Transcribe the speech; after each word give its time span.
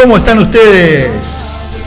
¿Cómo 0.00 0.16
están 0.16 0.38
ustedes? 0.38 1.84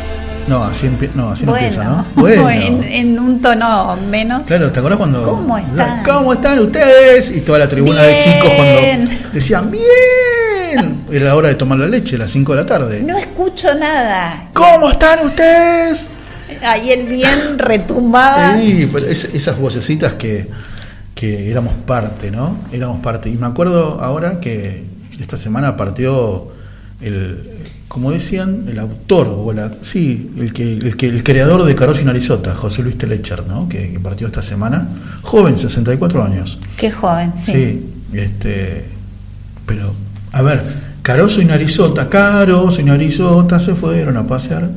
No, 0.48 0.64
así, 0.66 0.90
no, 1.16 1.30
así 1.30 1.46
no 1.46 1.56
empieza, 1.56 1.84
¿no? 1.84 2.06
Bueno, 2.16 2.50
en, 2.50 2.84
en 2.84 3.20
un 3.20 3.42
tono 3.42 3.96
menos. 3.96 4.42
Claro, 4.48 4.72
¿te 4.72 4.80
acordás 4.80 4.98
cuando.? 4.98 5.24
¿Cómo 5.24 5.58
están? 5.58 6.04
¿Cómo 6.04 6.34
están 6.34 6.60
ustedes? 6.60 7.32
Y 7.32 7.42
toda 7.42 7.60
la 7.60 7.70
tribuna 7.70 8.02
de 8.04 8.20
chicos 8.20 8.52
cuando 8.56 9.12
decían, 9.32 9.72
¡Bien! 9.72 11.02
Era 11.12 11.26
la 11.26 11.36
hora 11.36 11.50
de 11.50 11.56
tomar 11.56 11.78
la 11.80 11.88
leche, 11.88 12.18
las 12.18 12.32
5 12.32 12.54
de 12.54 12.62
la 12.62 12.66
tarde. 12.66 13.02
No 13.02 13.18
escucho 13.18 13.74
nada. 13.76 14.50
¿Cómo 14.54 14.90
están 14.90 15.26
ustedes? 15.26 16.08
Ahí 16.64 16.92
el 16.92 17.06
bien 17.06 17.58
retumbaba. 17.58 18.56
Sí, 18.58 18.90
pero 18.92 19.06
es- 19.08 19.26
esas 19.34 19.58
vocecitas 19.58 20.14
que, 20.16 20.50
que 21.16 21.50
éramos 21.50 21.74
parte, 21.86 22.30
¿no? 22.30 22.58
Éramos 22.74 23.00
parte. 23.02 23.30
Y 23.30 23.36
me 23.36 23.48
acuerdo 23.48 24.00
ahora 24.02 24.40
que 24.42 24.84
esta 25.20 25.38
semana 25.38 25.78
partió 25.78 26.50
el, 27.02 27.51
como 27.92 28.12
decían, 28.12 28.68
el 28.70 28.80
autor, 28.80 29.28
o 29.28 29.52
la, 29.52 29.70
sí, 29.82 30.32
el 30.40 30.54
que, 30.54 30.78
el 30.78 30.96
que 30.96 31.08
el 31.08 31.26
creador 31.26 31.66
de 31.66 31.76
Caroso 31.76 32.00
y 32.00 32.06
Narizota, 32.06 32.56
José 32.56 32.84
Luis 32.84 32.98
Telecher, 32.98 33.46
¿no? 33.46 33.68
Que, 33.68 33.92
que 33.92 34.00
partió 34.00 34.28
esta 34.28 34.42
semana, 34.42 34.88
joven, 35.24 35.58
64 35.58 36.24
años. 36.24 36.58
Qué 36.78 36.90
joven, 36.90 37.34
sí. 37.36 37.52
Sí, 37.52 37.90
este, 38.14 38.86
pero, 39.66 39.94
a 40.32 40.42
ver, 40.42 40.64
Caroso 41.02 41.42
y 41.42 41.46
Narizota, 41.46 42.08
Caroso 42.08 42.80
y 42.80 42.86
Narizota 42.86 43.60
se 43.60 43.76
fueron 43.76 44.16
a 44.16 44.26
pasear. 44.26 44.70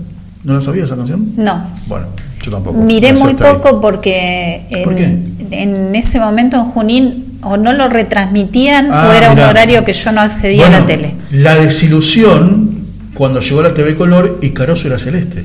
¿No 0.43 0.55
la 0.55 0.61
sabía 0.61 0.83
esa 0.83 0.97
canción? 0.97 1.35
No. 1.37 1.69
Bueno, 1.87 2.07
yo 2.43 2.51
tampoco. 2.51 2.81
Miré 2.81 3.13
muy 3.13 3.29
ahí. 3.29 3.37
poco 3.37 3.81
porque 3.81 4.67
en, 4.71 4.83
¿Por 4.83 4.97
qué? 4.97 5.17
en 5.53 5.95
ese 5.95 6.19
momento 6.19 6.57
en 6.57 6.65
Junín 6.65 7.39
o 7.43 7.57
no 7.57 7.73
lo 7.75 7.89
retransmitían 7.89 8.89
Ah, 8.91 9.07
o 9.09 9.13
era 9.13 9.31
un 9.31 9.39
horario 9.39 9.85
que 9.85 9.93
yo 9.93 10.11
no 10.11 10.21
accedía 10.21 10.67
a 10.67 10.71
la 10.71 10.85
tele. 10.85 11.15
La 11.31 11.55
desilusión 11.55 12.74
cuando 13.15 13.41
llegó 13.41 13.63
la 13.63 13.73
TV 13.73 13.95
Color 13.95 14.39
y 14.43 14.51
Caroso 14.51 14.89
era 14.89 14.99
celeste. 14.99 15.45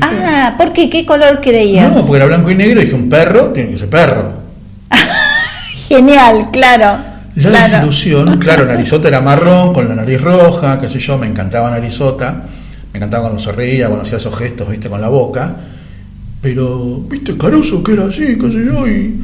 Ah, 0.00 0.54
¿por 0.58 0.72
qué? 0.72 0.90
¿Qué 0.90 1.06
color 1.06 1.40
creías? 1.40 1.90
No, 1.90 2.02
porque 2.02 2.16
era 2.16 2.26
blanco 2.26 2.50
y 2.50 2.54
negro 2.54 2.80
y 2.80 2.84
dije, 2.84 2.94
un 2.94 3.08
perro 3.08 3.48
tiene 3.48 3.70
que 3.70 3.76
ser 3.76 3.88
perro. 3.88 4.32
Genial, 5.88 6.48
claro. 6.52 6.98
La 7.34 7.48
claro. 7.48 7.62
desilusión, 7.62 8.38
claro, 8.40 8.66
Narizota 8.66 9.08
era 9.08 9.20
marrón, 9.20 9.72
con 9.72 9.88
la 9.88 9.94
nariz 9.94 10.20
roja, 10.20 10.78
qué 10.78 10.88
sé 10.88 10.98
yo, 10.98 11.16
me 11.16 11.26
encantaba 11.26 11.70
Narizota, 11.70 12.44
me 12.92 12.98
encantaba 12.98 13.24
cuando 13.24 13.40
se 13.40 13.52
reía, 13.52 13.86
cuando 13.86 14.02
hacía 14.02 14.18
esos 14.18 14.36
gestos, 14.36 14.68
viste, 14.68 14.90
con 14.90 15.00
la 15.00 15.08
boca. 15.08 15.54
Pero, 16.42 16.98
viste, 17.08 17.36
Caroso 17.38 17.82
que 17.82 17.92
era 17.92 18.04
así, 18.06 18.36
qué 18.38 18.50
sé 18.50 18.64
yo, 18.66 18.86
y. 18.86 19.20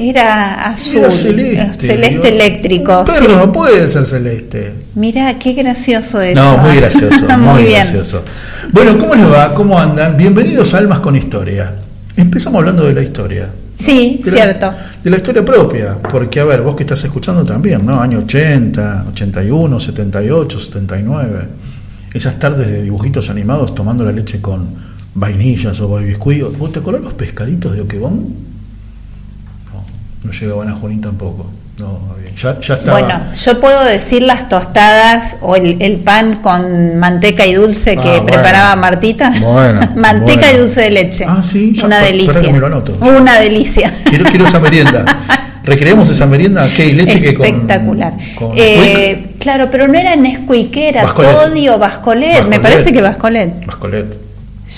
Era 0.00 0.70
azul, 0.70 0.98
Era 1.00 1.10
celeste. 1.10 1.86
celeste 1.88 2.08
digo, 2.14 2.24
eléctrico. 2.28 3.04
Sí. 3.08 3.24
no 3.28 3.50
puede 3.50 3.88
ser 3.88 4.06
celeste. 4.06 4.72
Mira, 4.94 5.36
qué 5.38 5.54
gracioso 5.54 6.20
eso. 6.20 6.40
No, 6.40 6.58
muy 6.58 6.76
gracioso, 6.76 7.26
muy, 7.38 7.62
bien. 7.64 7.80
gracioso. 7.82 8.22
Bueno, 8.72 8.96
¿cómo 8.96 9.16
les 9.16 9.26
va? 9.26 9.52
¿Cómo 9.54 9.76
andan? 9.78 10.16
Bienvenidos 10.16 10.72
a 10.74 10.78
Almas 10.78 11.00
con 11.00 11.16
Historia. 11.16 11.74
Empezamos 12.16 12.58
hablando 12.60 12.84
de 12.84 12.94
la 12.94 13.02
historia. 13.02 13.48
Sí, 13.76 14.20
De 14.24 14.30
la- 14.30 14.36
cierto. 14.36 14.72
De 15.02 15.10
la 15.10 15.16
historia 15.16 15.44
propia, 15.44 15.96
porque 16.10 16.38
a 16.40 16.44
ver, 16.44 16.62
vos 16.62 16.76
que 16.76 16.84
estás 16.84 17.02
escuchando 17.04 17.44
también, 17.44 17.84
¿no? 17.84 18.00
Año 18.00 18.18
80, 18.20 19.06
81, 19.10 19.80
78, 19.80 20.60
79. 20.60 21.38
Esas 22.14 22.38
tardes 22.38 22.68
de 22.68 22.82
dibujitos 22.82 23.30
animados 23.30 23.74
tomando 23.74 24.04
la 24.04 24.12
leche 24.12 24.40
con 24.40 24.68
vainillas 25.14 25.80
o 25.80 25.96
biscuitos. 25.98 26.56
¿Vos 26.56 26.70
te 26.72 26.78
acordás 26.78 27.02
los 27.02 27.14
pescaditos 27.14 27.74
de 27.74 27.80
Oquebón? 27.82 28.47
No, 30.28 30.32
llegaban 30.32 30.68
a 30.68 30.72
Junín 30.72 31.00
tampoco. 31.00 31.46
No, 31.78 32.00
bien. 32.20 32.34
Ya, 32.34 32.58
ya 32.60 32.74
estaba. 32.74 32.98
Bueno, 33.00 33.20
yo 33.34 33.60
puedo 33.60 33.84
decir 33.84 34.22
las 34.22 34.48
tostadas 34.48 35.36
o 35.40 35.54
el, 35.56 35.80
el 35.80 35.96
pan 35.98 36.36
con 36.42 36.98
manteca 36.98 37.46
y 37.46 37.54
dulce 37.54 37.94
que 37.96 38.00
Ah, 38.08 38.10
bueno. 38.20 38.26
preparaba 38.26 38.76
Martita. 38.76 39.32
Bueno, 39.40 39.88
manteca 39.96 40.40
bueno. 40.40 40.54
y 40.54 40.58
dulce 40.58 40.80
de 40.82 40.90
leche. 40.90 41.24
Ah, 41.28 41.40
sí, 41.42 41.72
ya, 41.74 41.86
Una 41.86 42.00
delicia. 42.00 42.32
pará 42.34 42.46
que 42.46 42.52
me 42.52 42.58
lo 42.58 42.66
anoto. 42.66 42.96
Una 43.00 43.38
delicia. 43.40 43.92
Quiero, 44.08 44.24
quiero 44.24 44.46
esa 44.46 44.58
merienda. 44.58 45.04
Recreemos 45.62 46.08
esa 46.08 46.26
merienda, 46.26 46.66
¿qué? 46.74 46.86
¿Y 46.86 46.92
leche 46.92 47.20
que 47.20 47.34
con. 47.34 47.46
Espectacular. 47.46 48.12
con 48.34 48.52
Eh, 48.56 49.34
claro, 49.38 49.68
pero 49.70 49.86
no 49.86 49.98
era 49.98 50.16
Nesquik, 50.16 50.76
era 50.76 51.02
Bascolet. 51.04 51.30
Toddy 51.30 51.68
o 51.68 51.78
Bascolet. 51.78 52.46
Me 52.48 52.58
parece 52.58 52.92
que 52.92 53.00
Bascolet. 53.02 53.64
Bascolet. 53.66 54.18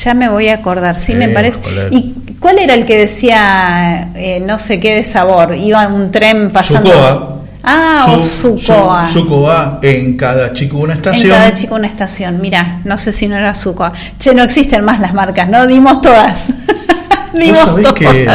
Ya 0.05 0.15
me 0.15 0.29
voy 0.29 0.49
a 0.49 0.55
acordar, 0.55 0.99
sí, 0.99 1.15
me 1.15 1.29
parece. 1.29 1.59
Bascolet. 1.59 1.93
¿Y 1.93 2.15
cuál 2.41 2.59
era 2.59 2.75
el 2.75 2.85
que 2.87 2.97
decía 2.97 4.11
eh, 4.15 4.43
no 4.45 4.59
sé 4.59 4.81
qué 4.81 4.97
de 4.97 5.05
sabor? 5.05 5.55
Iba 5.55 5.87
un 5.89 6.11
tren 6.11 6.51
pasando. 6.51 6.91
Sucoa. 6.91 7.37
Ah, 7.63 8.07
o 8.09 8.19
Su- 8.19 8.59
Sucoa. 8.59 9.07
su- 9.07 9.21
Sucoa, 9.21 9.79
en 9.83 10.17
cada 10.17 10.53
chico 10.55 10.79
una 10.79 10.95
En 10.95 10.99
estación. 11.01 11.29
cada 11.37 11.53
chico 11.53 11.75
una 11.75 11.87
estación. 11.89 12.41
Mira, 12.41 12.81
no 12.85 12.97
sé 12.97 13.13
si 13.13 13.29
no 13.29 13.37
era 13.37 13.55
Sucoa. 13.55 13.93
Che, 14.19 14.35
no 14.35 14.43
existen 14.43 14.83
más 14.85 14.99
las 14.99 15.13
marcas, 15.13 15.49
¿no? 15.49 15.67
Dimos 15.67 16.01
todas. 16.01 16.47
Dimos 17.35 17.59
sabés 17.59 17.85
todas. 17.85 17.95
que- 17.95 18.27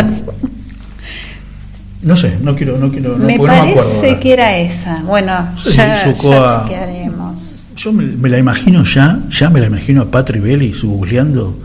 No 2.03 2.15
sé, 2.15 2.37
no 2.41 2.55
quiero, 2.55 2.77
no 2.77 2.91
quiero, 2.91 3.17
no, 3.17 3.25
me 3.25 3.35
porque 3.37 3.55
no 3.55 3.63
me 3.65 3.71
acuerdo. 3.71 3.89
parece 3.99 4.19
que 4.19 4.33
era 4.33 4.57
esa. 4.57 5.01
Bueno, 5.03 5.49
Sí, 5.57 5.71
ya, 5.77 6.03
Sucoa. 6.13 6.35
ya 6.35 6.63
chequearemos. 6.69 7.41
Yo 7.75 7.91
me, 7.93 8.03
me 8.05 8.29
la 8.29 8.37
imagino 8.37 8.83
ya, 8.83 9.19
ya 9.29 9.49
me 9.49 9.59
la 9.59 9.65
imagino 9.65 10.03
a 10.03 10.11
Patri 10.11 10.39
Bellis 10.39 10.83
googleando 10.83 11.57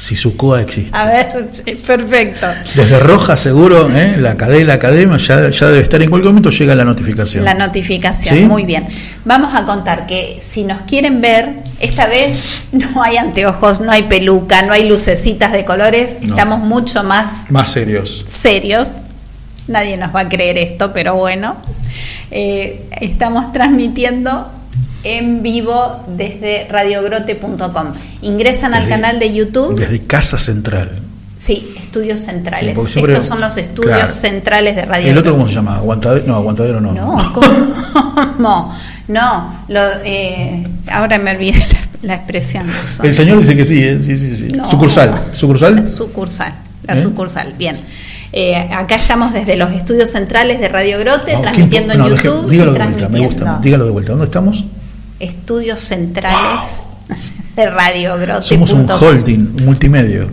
si 0.00 0.16
su 0.16 0.34
coa 0.34 0.62
existe. 0.62 0.96
A 0.96 1.04
ver, 1.04 1.48
sí, 1.52 1.72
perfecto. 1.74 2.46
Desde 2.74 2.98
Roja 3.00 3.36
seguro, 3.36 3.86
¿eh? 3.94 4.16
la 4.18 4.34
cadena, 4.36 4.68
la 4.68 4.74
academia, 4.74 5.18
ya, 5.18 5.50
ya 5.50 5.66
debe 5.66 5.80
estar 5.82 6.00
en 6.00 6.08
cualquier 6.08 6.32
momento, 6.32 6.48
llega 6.50 6.74
la 6.74 6.86
notificación. 6.86 7.44
La 7.44 7.52
notificación, 7.52 8.34
¿Sí? 8.34 8.44
muy 8.46 8.64
bien. 8.64 8.88
Vamos 9.26 9.54
a 9.54 9.66
contar 9.66 10.06
que 10.06 10.38
si 10.40 10.64
nos 10.64 10.80
quieren 10.82 11.20
ver, 11.20 11.50
esta 11.80 12.06
vez 12.06 12.42
no 12.72 13.02
hay 13.02 13.18
anteojos, 13.18 13.80
no 13.82 13.92
hay 13.92 14.04
peluca, 14.04 14.62
no 14.62 14.72
hay 14.72 14.88
lucecitas 14.88 15.52
de 15.52 15.66
colores, 15.66 16.16
No. 16.22 16.30
estamos 16.34 16.60
mucho 16.60 17.04
más 17.04 17.50
Más 17.50 17.70
serios. 17.70 18.24
serios. 18.26 19.00
Nadie 19.68 19.98
nos 19.98 20.16
va 20.16 20.20
a 20.20 20.28
creer 20.30 20.56
esto, 20.56 20.92
pero 20.94 21.14
bueno. 21.14 21.56
Eh, 22.30 22.86
estamos 23.02 23.52
transmitiendo 23.52 24.50
en 25.04 25.42
vivo 25.42 26.04
desde 26.08 26.66
radiogrote.com. 26.70 27.86
Ingresan 28.22 28.74
al 28.74 28.88
canal 28.88 29.18
de 29.18 29.32
YouTube. 29.34 29.78
Desde 29.78 30.02
Casa 30.04 30.38
Central. 30.38 30.90
Sí, 31.36 31.72
estudios 31.80 32.20
centrales. 32.20 32.78
Sí, 32.78 32.92
siempre- 32.92 33.14
Estos 33.14 33.26
son 33.28 33.40
los 33.40 33.56
estudios 33.56 33.94
claro. 33.96 34.12
centrales 34.12 34.76
de 34.76 34.84
Radio 34.84 35.10
¿El 35.10 35.16
otro 35.16 35.32
cómo 35.32 35.48
se 35.48 35.54
llama? 35.54 35.76
¿Aguantadero? 35.76 36.26
No, 36.26 36.34
aguantadero 36.36 36.80
no. 36.82 36.92
No, 36.92 37.32
¿cómo? 37.32 38.74
No, 39.08 39.64
lo, 39.68 39.80
eh, 40.04 40.66
ahora 40.90 41.18
me 41.18 41.32
olvidé 41.32 41.58
la, 41.58 41.78
la 42.02 42.14
expresión. 42.16 42.66
El 43.02 43.14
señor 43.14 43.40
dice 43.40 43.56
que 43.56 43.64
sí, 43.64 43.82
¿eh? 43.82 43.98
sí, 44.00 44.16
sí, 44.16 44.36
sí. 44.36 44.52
No. 44.52 44.70
Sucursal. 44.70 45.18
¿Sucursal? 45.32 45.76
La 45.76 45.86
sucursal, 45.88 46.52
la 46.86 46.94
¿Eh? 46.94 47.02
sucursal, 47.02 47.54
bien. 47.58 47.78
Eh, 48.32 48.54
acá 48.72 48.94
estamos 48.94 49.32
desde 49.32 49.56
los 49.56 49.72
estudios 49.72 50.10
centrales 50.10 50.60
de 50.60 50.68
Radio 50.68 50.98
Grote, 51.00 51.32
No, 51.32 51.38
¿qué 51.38 51.42
transmitiendo 51.42 51.94
en 51.94 52.04
YouTube 52.04 52.48
dígalo 52.50 52.72
de 52.74 52.78
vuelta, 52.78 53.08
me 53.08 53.26
gusta. 53.26 53.58
Dígalo 53.60 53.84
de 53.86 53.90
vuelta. 53.90 54.12
¿Dónde 54.12 54.24
estamos? 54.26 54.64
Estudios 55.20 55.80
centrales 55.80 56.88
de 57.56 57.70
Radio 57.70 58.16
Grote. 58.18 58.42
Somos 58.46 58.72
un 58.72 58.90
holding, 58.90 59.38
un 59.58 59.64
multimedio. 59.66 60.28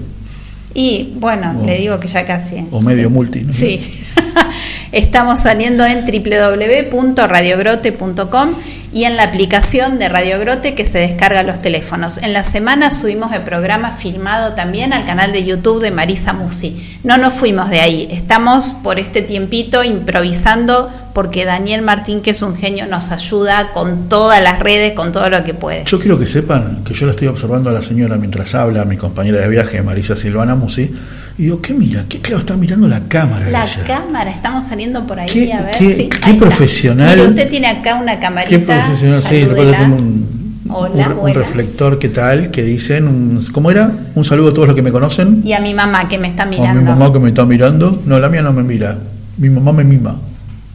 Y 0.73 1.13
bueno, 1.19 1.59
O- 1.61 1.65
le 1.65 1.77
digo 1.79 1.99
que 1.99 2.07
ya 2.07 2.25
casi. 2.25 2.65
o 2.71 2.81
medio 2.81 3.07
sí. 3.07 3.13
multi, 3.13 3.41
¿no? 3.41 3.53
Sí. 3.53 3.81
Estamos 4.91 5.41
saliendo 5.41 5.85
en 5.85 6.05
www.radiogrote.com 6.05 8.55
y 8.93 9.03
en 9.03 9.17
la 9.17 9.23
aplicación 9.23 9.99
de 9.99 10.07
Radio 10.07 10.39
Grote 10.39 10.75
que 10.75 10.85
se 10.85 10.99
descarga 10.99 11.41
a 11.41 11.43
los 11.43 11.61
teléfonos. 11.61 12.19
En 12.19 12.31
la 12.31 12.43
semana 12.43 12.89
subimos 12.89 13.33
el 13.33 13.41
programa 13.41 13.91
filmado 13.91 14.53
también 14.53 14.93
al 14.93 15.05
canal 15.05 15.33
de 15.33 15.43
YouTube 15.43 15.81
de 15.81 15.91
Marisa 15.91 16.31
Musi. 16.31 16.99
No 17.03 17.17
nos 17.17 17.33
fuimos 17.33 17.69
de 17.69 17.81
ahí, 17.81 18.07
estamos 18.11 18.77
por 18.81 18.97
este 18.97 19.21
tiempito 19.21 19.83
improvisando 19.83 20.89
porque 21.13 21.43
Daniel 21.45 21.81
Martín, 21.81 22.21
que 22.21 22.29
es 22.29 22.41
un 22.41 22.55
genio, 22.55 22.85
nos 22.85 23.11
ayuda 23.11 23.71
con 23.73 24.07
todas 24.07 24.41
las 24.41 24.59
redes, 24.59 24.95
con 24.95 25.11
todo 25.11 25.29
lo 25.29 25.43
que 25.43 25.53
puede. 25.53 25.83
Yo 25.85 25.99
quiero 25.99 26.17
que 26.19 26.27
sepan 26.27 26.83
que 26.83 26.93
yo 26.93 27.07
la 27.07 27.11
estoy 27.11 27.27
observando 27.27 27.71
a 27.71 27.73
la 27.73 27.81
señora 27.81 28.15
mientras 28.17 28.55
habla, 28.55 28.85
mi 28.85 28.95
compañera 28.97 29.41
de 29.41 29.47
viaje, 29.47 29.81
Marisa 29.81 30.15
Silvana 30.15 30.55
Musi, 30.55 30.93
y 31.37 31.43
digo, 31.43 31.61
¿qué 31.61 31.73
mira? 31.73 32.05
¿Qué 32.09 32.19
claro 32.19 32.39
está 32.39 32.55
mirando 32.57 32.87
la 32.87 33.01
cámara? 33.07 33.49
La 33.49 33.63
ella? 33.65 33.83
cámara, 33.85 34.31
estamos 34.31 34.65
saliendo 34.65 35.05
por 35.05 35.19
ahí 35.19 35.27
Qué- 35.27 35.53
a 35.53 35.61
ver. 35.61 35.75
qué- 35.77 35.93
sí, 35.95 36.09
qué 36.09 36.33
profesional. 36.33 37.19
Usted 37.29 37.49
tiene 37.49 37.67
acá 37.67 37.95
una 37.95 38.19
camarita. 38.19 38.49
Qué 38.49 38.59
profesional, 38.59 39.21
sí, 39.21 39.41
lo 39.45 39.55
pasa 39.55 39.77
tengo 39.77 39.95
un, 39.97 40.37
Hola, 40.69 41.09
un- 41.09 41.19
un 41.29 41.33
reflector, 41.33 41.99
¿qué 41.99 42.09
tal? 42.09 42.49
Que 42.51 42.63
dicen, 42.63 43.07
un- 43.07 43.45
¿cómo 43.51 43.69
era? 43.71 43.91
Un 44.15 44.25
saludo 44.25 44.49
a 44.49 44.53
todos 44.53 44.67
los 44.67 44.75
que 44.75 44.81
me 44.81 44.91
conocen. 44.91 45.41
Y 45.45 45.53
a 45.53 45.59
mi 45.59 45.73
mamá 45.73 46.07
que 46.09 46.17
me 46.17 46.27
está 46.27 46.43
O 46.43 46.47
a 46.47 46.49
mi 46.49 46.57
mirando. 46.59 46.81
mamá 46.81 47.13
que 47.13 47.19
me 47.19 47.29
está 47.29 47.45
mirando. 47.45 48.01
No, 48.05 48.19
la 48.19 48.29
mía 48.29 48.41
no 48.41 48.51
me 48.51 48.63
mira. 48.63 48.97
Mi 49.37 49.49
mamá 49.49 49.71
me 49.73 49.83
mima. 49.83 50.15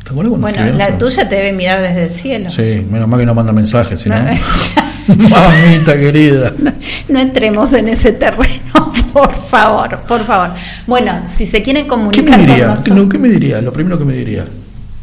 ¿Te 0.04 0.10
acuerdas 0.10 0.30
cuando 0.30 0.48
bueno, 0.60 0.78
la 0.78 0.96
tuya 0.98 1.28
te 1.28 1.34
debe 1.36 1.52
mirar 1.52 1.80
desde 1.82 2.04
el 2.06 2.14
cielo. 2.14 2.50
Sí, 2.50 2.86
menos 2.90 3.08
mal 3.08 3.18
que 3.20 3.26
no 3.26 3.34
manda 3.34 3.52
mensajes, 3.52 4.06
no. 4.06 4.14
No. 4.16 4.30
Mamita 5.16 5.94
querida. 5.96 6.52
No 7.08 7.18
entremos 7.20 7.72
en 7.74 7.88
ese 7.88 8.12
terreno, 8.12 8.92
por 9.12 9.34
favor, 9.34 9.98
por 10.08 10.24
favor. 10.24 10.50
Bueno, 10.86 11.22
si 11.26 11.46
se 11.46 11.60
quieren 11.62 11.84
¿Qué 11.84 11.88
comunicar 11.88 12.24
me 12.24 12.30
con 12.30 12.46
diría? 12.46 12.66
nosotros, 12.68 12.96
No, 12.96 13.08
¿Qué 13.08 13.18
me 13.18 13.28
diría? 13.28 13.60
Lo 13.60 13.72
primero 13.72 13.98
que 13.98 14.04
me 14.04 14.14
diría, 14.14 14.44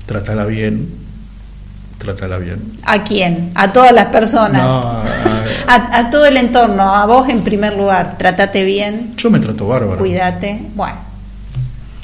trátala 0.05 0.45
bien. 0.45 0.87
Trátala 1.99 2.37
bien. 2.37 2.59
¿a 2.85 3.03
quién? 3.03 3.51
A 3.55 3.73
todas 3.73 3.91
las 3.91 4.05
personas. 4.07 4.63
No, 4.63 4.69
a- 4.69 5.05
A, 5.67 5.97
a 5.99 6.09
todo 6.09 6.25
el 6.25 6.37
entorno, 6.37 6.95
a 6.95 7.05
vos 7.05 7.29
en 7.29 7.43
primer 7.43 7.75
lugar. 7.77 8.15
Trátate 8.17 8.63
bien, 8.63 9.13
yo 9.17 9.29
me 9.29 9.39
trato 9.39 9.67
bárbaro. 9.67 9.99
cuídate. 9.99 10.59
Bueno, 10.75 10.95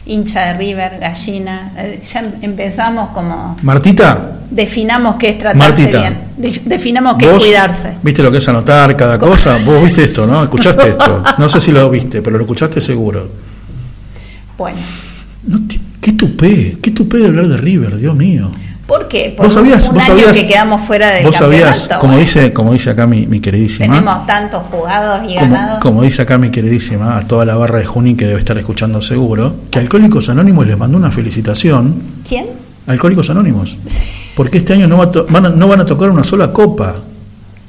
hincha 0.06 0.42
de 0.48 0.54
River, 0.58 1.00
gallina. 1.00 1.72
eh, 1.78 2.00
ya 2.02 2.20
em- 2.20 2.32
empezamos 2.42 3.10
como. 3.12 3.58
Martita, 3.64 4.32
Definamos 4.50 5.16
qué 5.16 5.30
es 5.30 5.38
tratarse 5.40 5.70
Martita, 5.84 6.00
bien. 6.02 6.18
De- 6.38 6.62
definamos 6.66 7.16
qué 7.18 7.26
es 7.36 7.44
cuidarse. 7.44 7.94
viste 8.04 8.22
lo 8.22 8.32
que 8.32 8.38
es 8.38 8.48
anotar 8.48 8.96
cada 8.96 9.18
cosa. 9.18 9.58
Vos 9.66 9.84
viste 9.84 10.04
esto, 10.04 10.26
¿no? 10.28 10.44
Escuchaste 10.44 10.90
esto. 10.90 11.24
No 11.40 11.50
sé 11.50 11.60
si 11.60 11.72
lo 11.72 11.90
viste, 11.90 12.22
pero 12.22 12.38
lo 12.38 12.44
escuchaste 12.44 12.80
seguro. 12.80 13.28
Bueno, 14.58 14.78
No 15.48 15.60
qué 16.00 16.12
tupé, 16.14 16.78
qué 16.82 16.92
tupé 16.92 17.18
de 17.18 17.28
hablar 17.28 17.48
de 17.48 17.58
River, 17.58 17.98
Dios 17.98 18.16
mío. 18.16 18.52
¿Por 18.88 19.08
qué? 19.08 19.34
Por 19.36 19.46
Vos 19.46 19.54
sabías, 19.54 19.88
un 19.90 19.96
vos 19.96 20.04
año 20.04 20.18
sabías, 20.18 20.38
que 20.38 20.48
quedamos 20.48 20.82
fuera 20.82 21.10
del 21.10 21.26
vos 21.26 21.36
sabías, 21.36 21.80
campeonato. 21.80 22.00
como 22.00 22.14
bueno, 22.14 22.26
dice, 22.26 22.54
como 22.54 22.74
dice 22.74 22.90
acá 22.90 23.08
mi, 23.08 23.26
mi 23.26 23.40
queridísima, 23.40 23.96
tenemos 23.96 24.28
tantos 24.28 24.64
jugados 24.72 25.22
y 25.30 25.36
como, 25.38 25.52
ganados. 25.52 25.80
como 25.80 26.04
dice 26.04 26.22
acá 26.22 26.38
mi 26.38 26.52
queridísima, 26.52 27.18
a 27.18 27.28
toda 27.28 27.46
la 27.46 27.56
barra 27.56 27.80
de 27.80 27.86
Junín 27.86 28.18
que 28.18 28.26
debe 28.26 28.40
estar 28.40 28.58
escuchando 28.58 29.02
seguro, 29.02 29.56
que 29.72 29.80
Alcohólicos 29.80 30.30
Anónimos 30.30 30.68
les 30.68 30.78
mandó 30.78 30.98
una 30.98 31.12
felicitación. 31.12 32.02
¿Quién? 32.28 32.48
Alcohólicos 32.88 33.30
Anónimos. 33.30 33.78
Porque 34.36 34.58
este 34.58 34.74
año 34.74 34.88
no, 34.88 34.98
va 34.98 35.12
van, 35.30 35.46
a, 35.46 35.50
no 35.50 35.68
van 35.68 35.82
a 35.82 35.86
tocar 35.86 36.10
una 36.10 36.24
sola 36.24 36.52
copa. 36.52 36.96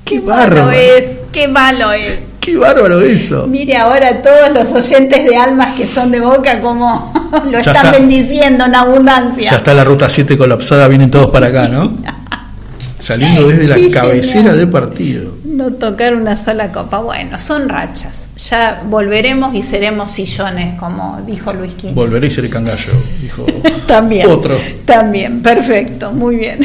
¡Qué 0.05 0.21
bárbaro! 0.21 0.67
Malo 0.67 0.73
es, 0.73 1.21
qué 1.33 1.49
malo 1.49 1.93
es. 1.93 2.21
¡Qué 2.47 2.57
bárbaro 2.57 3.01
eso! 3.01 3.47
Mire 3.49 3.77
ahora 3.77 4.23
todos 4.23 4.53
los 4.55 4.73
oyentes 4.73 5.25
de 5.25 5.37
almas 5.37 5.75
que 5.77 5.87
son 5.89 6.13
de 6.13 6.21
boca 6.21 6.61
como 6.61 7.13
lo 7.45 7.51
Ya 7.51 7.59
están 7.59 7.77
está. 7.87 7.91
bendiciendo 7.91 8.65
en 8.67 8.75
abundancia. 8.77 9.51
Ya 9.51 9.57
está 9.57 9.75
la 9.75 9.83
ruta 9.83 10.09
7 10.09 10.39
colapsada, 10.39 10.87
vienen 10.87 11.11
todos 11.11 11.31
para 11.31 11.49
acá, 11.49 11.67
¿no? 11.67 11.93
Saliendo 13.01 13.49
desde 13.49 13.65
la 13.67 13.77
cabecera 13.93 14.35
genial. 14.43 14.59
del 14.59 14.69
partido. 14.71 15.33
No 15.45 15.73
tocar 15.73 16.15
una 16.15 16.37
sola 16.37 16.71
copa. 16.73 16.99
Bueno, 16.99 17.39
son 17.39 17.69
rachas. 17.69 18.29
Ya 18.49 18.83
volveremos 18.87 19.55
y 19.55 19.63
seremos 19.63 20.13
sillones, 20.13 20.79
como 20.79 21.21
dijo 21.27 21.53
Luis 21.53 21.73
XV. 21.73 21.95
Volveré 21.95 22.29
y 22.29 22.31
seré 22.31 22.49
cangallo, 22.49 22.93
dijo. 23.21 23.45
También. 23.87 24.29
Otro. 24.31 24.57
También, 24.85 25.43
perfecto, 25.43 26.11
muy 26.13 26.37
bien. 26.37 26.61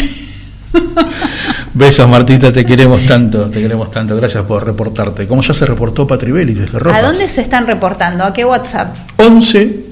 Besos, 1.74 2.08
Martita, 2.10 2.52
te 2.52 2.66
queremos 2.66 3.06
tanto, 3.06 3.50
te 3.50 3.62
queremos 3.62 3.90
tanto. 3.92 4.16
Gracias 4.16 4.44
por 4.44 4.66
reportarte. 4.66 5.28
Como 5.28 5.42
ya 5.42 5.54
se 5.54 5.66
reportó 5.66 6.06
Patribelli 6.06 6.54
desde 6.54 6.80
Rojas. 6.80 7.04
¿A 7.04 7.08
dónde 7.08 7.30
se 7.30 7.42
están 7.42 7.66
reportando? 7.66 8.24
¿A 8.24 8.34
qué 8.34 8.44
WhatsApp? 8.46 8.96
11 9.18 9.86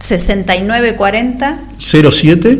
6940 0.00 1.58
07. 1.78 2.58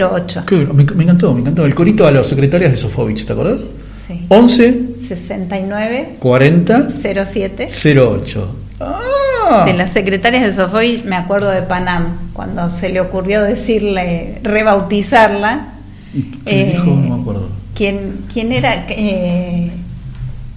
08. 0.00 0.42
¿Qué? 0.46 0.56
Me, 0.72 0.84
me 0.84 1.04
encantó, 1.04 1.34
me 1.34 1.40
encantó. 1.40 1.64
El 1.64 1.74
corito 1.74 2.06
a 2.06 2.10
los 2.10 2.26
secretarias 2.26 2.70
de 2.70 2.76
Sofovich, 2.76 3.24
¿te 3.26 3.32
acordás? 3.32 3.60
Sí. 4.06 4.26
11 4.28 4.80
69 5.06 6.16
40 6.18 6.88
07. 6.90 7.68
08. 7.96 8.56
Ah, 8.80 9.64
De 9.66 9.72
las 9.74 9.90
secretarias 9.92 10.44
de 10.44 10.52
Sofoy 10.52 11.02
me 11.04 11.16
acuerdo 11.16 11.50
de 11.50 11.62
Panam, 11.62 12.30
cuando 12.32 12.70
se 12.70 12.88
le 12.88 13.00
ocurrió 13.00 13.42
decirle, 13.42 14.38
rebautizarla. 14.42 15.72
¿Qué 16.12 16.62
Eh, 16.62 16.72
dijo? 16.72 16.84
No 16.86 17.16
me 17.16 17.20
acuerdo. 17.22 17.48
¿Quién, 17.74 18.24
quién 18.32 18.52
era? 18.52 18.86
Eh, 18.88 19.70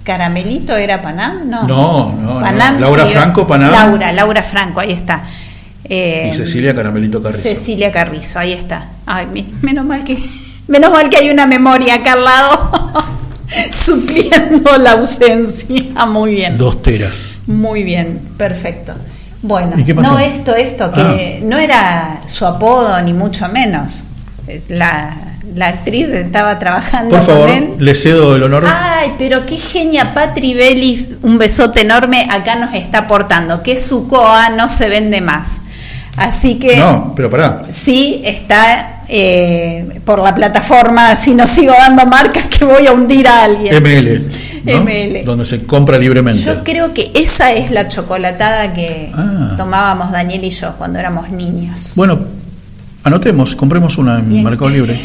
¿Caramelito 0.04 0.76
era 0.76 1.02
Panam? 1.02 1.48
No, 1.50 1.64
No, 1.64 2.14
no, 2.20 2.34
no. 2.36 2.40
Panam 2.42 2.80
Laura 2.80 3.06
sí, 3.06 3.12
Franco, 3.14 3.46
Panam. 3.48 3.72
Laura, 3.72 4.12
Laura 4.12 4.44
Franco, 4.44 4.80
ahí 4.80 4.92
está. 4.94 5.24
Eh, 5.84 6.30
Y 6.32 6.36
Cecilia 6.36 6.74
Caramelito 6.76 7.22
Carrizo. 7.22 7.44
Cecilia 7.44 7.92
Carrizo, 7.92 8.40
ahí 8.40 8.54
está. 8.54 8.86
Ay, 9.06 9.46
menos 9.62 9.86
mal 9.86 10.04
que 10.04 10.18
menos 10.68 10.92
mal 10.92 11.10
que 11.10 11.18
hay 11.18 11.30
una 11.30 11.46
memoria 11.46 11.96
acá 11.96 12.14
al 12.14 12.24
lado 12.24 12.94
supliendo 13.72 14.78
la 14.78 14.92
ausencia. 14.94 16.06
Muy 16.08 16.36
bien. 16.36 16.58
Dos 16.58 16.82
teras. 16.82 17.40
Muy 17.48 17.84
bien, 17.84 18.20
perfecto. 18.38 18.94
Bueno, 19.44 19.76
no 19.96 20.20
esto, 20.20 20.56
esto, 20.56 20.92
que 20.92 21.40
Ah. 21.42 21.46
no 21.46 21.58
era 21.58 22.22
su 22.28 22.46
apodo 22.46 23.02
ni 23.02 23.12
mucho 23.14 23.48
menos. 23.50 24.04
Eh, 24.48 24.62
La, 24.70 25.16
la 25.56 25.68
actriz 25.68 26.10
estaba 26.12 26.58
trabajando 26.60 27.16
Por 27.16 27.26
favor, 27.26 27.48
con 27.50 27.58
él. 27.58 27.74
le 27.80 27.96
cedo 27.96 28.36
el 28.36 28.44
honor. 28.44 28.66
Ay, 28.68 29.14
pero 29.18 29.46
qué 29.46 29.58
genia 29.58 30.14
Patri 30.14 30.54
Bellis, 30.54 31.10
un 31.22 31.38
besote 31.38 31.82
enorme, 31.82 32.28
acá 32.32 32.56
nos 32.56 32.74
está 32.74 33.00
aportando, 33.00 33.62
que 33.64 33.78
su 33.78 34.08
coa 34.08 34.50
no 34.50 34.70
se 34.70 34.90
vende 34.90 35.22
más. 35.22 35.62
Así 36.18 36.56
que 36.56 36.76
No, 36.78 37.14
pero 37.16 37.30
pará. 37.30 37.64
sí 37.70 38.22
está 38.26 39.04
eh, 39.08 40.00
por 40.06 40.20
la 40.20 40.36
plataforma, 40.36 41.16
si 41.16 41.34
no 41.34 41.48
sigo 41.48 41.72
dando 41.74 42.06
marcas 42.06 42.48
que 42.48 42.66
voy 42.66 42.86
a 42.88 42.92
hundir 42.94 43.28
a 43.28 43.44
alguien. 43.46 43.74
ML. 43.82 44.22
¿no? 44.66 44.82
ML. 44.84 45.24
Donde 45.26 45.46
se 45.46 45.64
compra 45.64 45.98
libremente. 45.98 46.42
Yo 46.44 46.64
creo 46.64 46.94
que 46.94 47.12
esa 47.16 47.52
es 47.54 47.72
la 47.72 47.88
chocolatada 47.88 48.74
que 48.74 49.10
Ah. 49.14 49.54
tomábamos 49.58 50.12
Daniel 50.12 50.44
y 50.44 50.50
yo 50.52 50.74
cuando 50.78 51.00
éramos 51.00 51.30
niños. 51.32 51.94
Bueno, 51.96 52.20
anotemos, 53.04 53.56
compremos 53.56 53.98
una 53.98 54.20
en 54.20 54.30
Bien. 54.30 54.44
Mercado 54.44 54.70
Libre. 54.70 55.00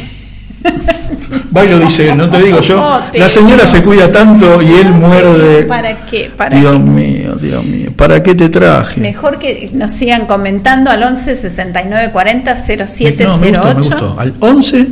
Va 1.56 1.64
y 1.64 1.68
lo 1.68 1.78
dice 1.78 2.14
no 2.14 2.28
te 2.28 2.38
digo 2.42 2.60
yo. 2.60 2.76
No, 2.80 3.00
La 3.18 3.28
señora 3.28 3.66
se 3.66 3.82
cuida 3.82 4.10
tanto 4.10 4.60
y 4.62 4.72
él 4.74 4.90
muerde. 4.90 5.62
¿Para 5.64 6.04
qué? 6.06 6.30
¿Para 6.36 6.58
Dios 6.58 6.72
qué? 6.74 6.78
mío, 6.78 7.34
Dios 7.36 7.64
mío. 7.64 7.90
¿Para 7.96 8.22
qué 8.22 8.34
te 8.34 8.48
traje? 8.48 9.00
Mejor 9.00 9.38
que 9.38 9.70
nos 9.72 9.92
sigan 9.92 10.26
comentando 10.26 10.90
al 10.90 11.02
11 11.02 11.34
69 11.34 12.10
40 12.12 12.54
No, 12.54 12.58
me 12.58 12.86
0708 12.86 13.48
gustó, 13.54 13.66
me 13.66 13.74
gustó. 13.74 14.16
Al 14.20 14.34
11 14.40 14.86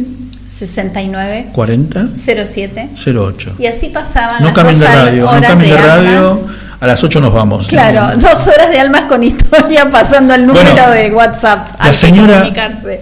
69 0.49 1.47
40 1.52 2.06
07 2.14 2.88
08. 3.16 3.52
y 3.59 3.66
así 3.66 3.88
pasaban 3.88 4.40
No 4.40 4.47
las 4.47 4.54
cambien 4.54 4.78
de 4.78 4.85
dos 4.87 4.94
radio, 4.94 5.25
no 5.25 5.30
horas 5.30 5.50
cambien 5.50 5.71
de 5.71 5.76
radio. 5.80 6.30
almas. 6.30 6.38
A 6.81 6.87
las 6.87 7.02
8 7.02 7.21
nos 7.21 7.33
vamos. 7.33 7.66
Claro, 7.66 8.16
dos 8.19 8.47
horas 8.47 8.71
de 8.71 8.78
almas 8.78 9.02
con 9.02 9.23
historia 9.23 9.90
pasando 9.90 10.35
el 10.35 10.47
número 10.47 10.71
Bueno, 10.73 10.90
de 10.90 11.11
WhatsApp. 11.12 11.81
La 11.81 11.93
señora, 11.93 12.50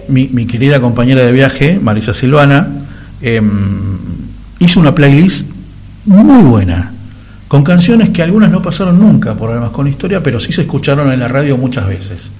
mi, 0.07 0.29
mi 0.31 0.45
querida 0.45 0.79
compañera 0.79 1.23
de 1.23 1.31
viaje, 1.31 1.79
Marisa 1.81 2.13
Silvana, 2.13 2.67
em, 3.21 3.97
hizo 4.59 4.79
una 4.79 4.93
playlist 4.95 5.49
muy 6.05 6.43
buena, 6.43 6.91
con 7.47 7.63
canciones 7.63 8.09
que 8.09 8.23
algunas 8.23 8.49
no 8.49 8.61
pasaron 8.61 8.99
nunca 8.99 9.35
por 9.35 9.51
Almas 9.51 9.71
con 9.71 9.87
Historia, 9.87 10.21
pero 10.21 10.39
sí 10.39 10.51
se 10.51 10.61
escucharon 10.61 11.11
en 11.11 11.19
la 11.19 11.27
radio 11.27 11.57
muchas 11.57 11.87
veces. 11.87 12.31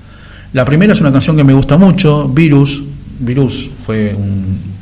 La 0.53 0.65
primera 0.65 0.93
es 0.93 1.01
una 1.01 1.11
canción 1.11 1.35
que 1.35 1.43
me 1.43 1.53
gusta 1.53 1.77
mucho, 1.77 2.27
Virus. 2.29 2.83
Virus 3.19 3.69
fue 3.85 4.13
un, 4.15 4.72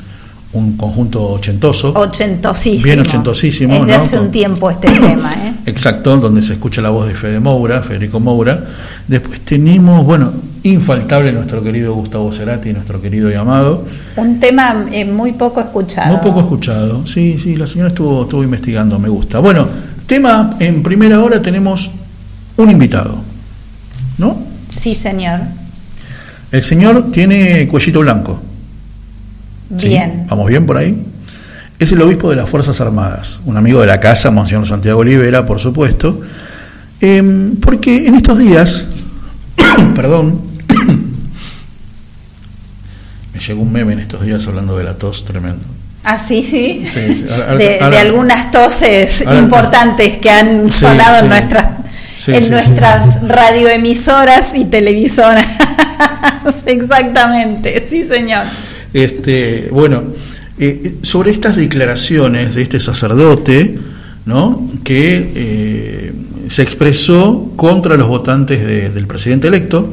un 0.54 0.76
conjunto 0.76 1.24
ochentoso. 1.24 1.94
Ochentosísimo. 1.94 2.84
Bien 2.84 3.00
ochentosísimo, 3.00 3.76
Es 3.76 3.82
de 3.82 3.88
¿no? 3.88 3.98
hace 3.98 4.20
un 4.20 4.32
tiempo 4.32 4.70
este 4.70 4.88
tema, 4.92 5.32
¿eh? 5.32 5.54
Exacto, 5.66 6.18
donde 6.18 6.42
se 6.42 6.54
escucha 6.54 6.82
la 6.82 6.90
voz 6.90 7.08
de 7.08 7.16
Fede 7.16 7.40
Moura, 7.40 7.82
Federico 7.82 8.20
Moura. 8.20 8.66
Después 9.08 9.42
tenemos, 9.42 10.06
bueno, 10.06 10.34
infaltable 10.64 11.32
nuestro 11.32 11.64
querido 11.64 11.94
Gustavo 11.94 12.32
Cerati, 12.32 12.74
nuestro 12.74 13.02
querido 13.02 13.32
y 13.32 13.36
amado. 13.36 13.86
Un 14.18 14.40
tema 14.40 14.86
eh, 14.92 15.06
muy 15.06 15.34
poco 15.34 15.62
escuchado. 15.62 16.14
Muy 16.14 16.22
poco 16.22 16.42
escuchado. 16.42 17.06
Sí, 17.08 17.38
sí, 17.38 17.56
la 17.56 17.68
señora 17.68 17.90
estuvo, 17.90 18.24
estuvo 18.24 18.44
investigando, 18.44 19.00
me 19.00 19.10
gusta. 19.10 19.40
Bueno, 19.40 19.68
tema, 20.06 20.58
en 20.60 20.84
primera 20.84 21.22
hora 21.22 21.42
tenemos 21.42 21.92
un 22.58 22.70
invitado, 22.70 23.18
¿no? 24.18 24.38
Sí, 24.70 24.96
señor. 24.96 25.40
El 26.52 26.64
señor 26.64 27.12
tiene 27.12 27.68
cuellito 27.70 28.02
blanco. 28.02 28.51
¿Sí? 29.78 29.90
Bien. 29.90 30.26
¿Vamos 30.30 30.48
bien 30.48 30.66
por 30.66 30.78
ahí? 30.78 30.96
Es 31.80 31.92
el 31.92 32.02
obispo 32.02 32.30
de 32.30 32.36
las 32.36 32.50
Fuerzas 32.50 32.80
Armadas, 32.82 33.40
un 33.46 33.58
amigo 33.58 33.82
de 33.82 33.88
la 33.88 34.00
casa, 34.00 34.30
Monseñor 34.32 34.68
Santiago 34.68 35.00
Olivera, 35.00 35.46
por 35.46 35.60
supuesto, 35.60 36.20
Em, 37.04 37.56
porque 37.56 38.06
en 38.06 38.14
estos 38.14 38.38
días, 38.38 38.86
perdón, 39.96 40.40
me 43.34 43.40
llegó 43.40 43.62
un 43.62 43.72
meme 43.72 43.94
en 43.94 44.00
estos 44.00 44.22
días 44.22 44.46
hablando 44.48 44.78
de 44.78 44.84
la 44.84 44.94
tos 44.98 45.26
tremendo. 45.26 45.64
Ah, 46.04 46.18
sí, 46.20 46.44
sí. 46.44 46.86
Sí, 46.94 47.14
sí. 47.16 47.26
Ahora- 47.32 47.56
de, 47.58 47.76
ahora- 47.80 47.90
de 47.90 47.98
algunas 47.98 48.52
toses 48.52 49.22
ahora- 49.26 49.40
importantes 49.40 50.18
que 50.18 50.30
han 50.30 50.70
Sí, 50.70 50.82
sonado 50.82 51.16
sí. 51.16 51.22
en 51.24 51.30
nuestras, 51.30 51.68
Sí, 52.18 52.36
en 52.36 52.44
sí, 52.44 52.50
nuestras 52.52 53.28
radioemisoras 53.28 54.54
y 54.54 54.66
televisoras. 54.66 55.46
Exactamente, 56.66 57.88
sí, 57.90 58.04
señor. 58.04 58.44
Este, 58.94 59.70
bueno, 59.72 60.04
eh, 60.60 60.98
sobre 61.02 61.32
estas 61.32 61.56
declaraciones 61.56 62.56
de 62.56 62.62
este 62.62 62.80
sacerdote, 62.80 63.78
¿no? 64.26 64.70
que 64.84 65.32
eh, 65.36 66.14
se 66.48 66.62
expresó 66.62 67.52
contra 67.56 67.96
los 67.96 68.08
votantes 68.08 68.66
de- 68.66 68.90
del 68.90 69.08
presidente 69.08 69.48
electo 69.48 69.92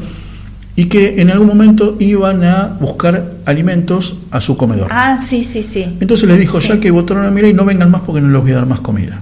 y 0.77 0.87
que 0.87 1.21
en 1.21 1.31
algún 1.31 1.47
momento 1.49 1.97
iban 1.99 2.45
a 2.45 2.77
buscar 2.81 3.33
alimentos 3.47 4.17
a 4.31 4.41
su 4.41 4.57
comedor. 4.57 4.89
Ah, 4.93 5.19
sí, 5.19 5.43
sí, 5.45 5.63
sí. 5.63 5.85
Entonces 6.01 6.29
les 6.29 6.39
dijo, 6.39 6.61
Sí. 6.61 6.69
ya 6.69 6.81
que 6.81 6.91
votaron 6.91 7.25
a 7.27 7.31
Milei, 7.31 7.53
no 7.53 7.65
vengan 7.65 7.91
más 7.91 8.03
porque 8.03 8.21
no 8.21 8.29
les 8.29 8.43
voy 8.43 8.53
a 8.53 8.57
dar 8.57 8.67
más 8.67 8.81
comida. 8.81 9.21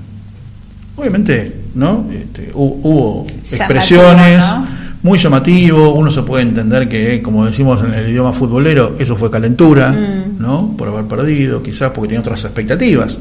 Obviamente, 0.96 1.52
¿no? 1.74 2.06
Este, 2.12 2.52
hu- 2.52 2.80
hubo 2.82 3.26
expresiones 3.52 4.38
¿no? 4.48 4.65
Muy 5.06 5.18
llamativo, 5.18 5.94
uno 5.94 6.10
se 6.10 6.22
puede 6.22 6.42
entender 6.42 6.88
que, 6.88 7.22
como 7.22 7.46
decimos 7.46 7.82
en 7.84 7.94
el 7.94 8.08
idioma 8.10 8.32
futbolero, 8.32 8.96
eso 8.98 9.16
fue 9.16 9.30
calentura, 9.30 9.90
Mm. 9.92 10.42
¿no? 10.42 10.74
Por 10.76 10.88
haber 10.88 11.04
perdido, 11.04 11.62
quizás 11.62 11.90
porque 11.92 12.08
tenía 12.08 12.20
otras 12.20 12.44
expectativas. 12.44 13.18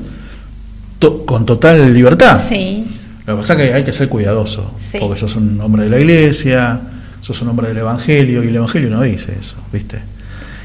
To- 1.00 1.26
con 1.26 1.46
total 1.46 1.94
libertad. 1.94 2.40
Sí, 2.40 2.86
Lo 3.28 3.36
que 3.36 3.42
pasa 3.42 3.54
es 3.54 3.60
que 3.60 3.74
hay 3.76 3.84
que 3.84 3.92
ser 3.94 4.08
cuidadoso, 4.10 4.72
Sí. 4.80 4.98
porque 5.00 5.20
sos 5.20 5.36
un 5.36 5.60
hombre 5.62 5.84
de 5.84 5.90
la 5.90 6.00
iglesia, 6.00 6.80
sos 7.22 7.42
un 7.42 7.50
hombre 7.50 7.68
del 7.70 7.78
evangelio, 7.80 8.44
y 8.44 8.48
el 8.48 8.56
evangelio 8.56 8.90
no 8.90 9.02
dice 9.02 9.36
eso, 9.40 9.56
¿viste? 9.74 10.00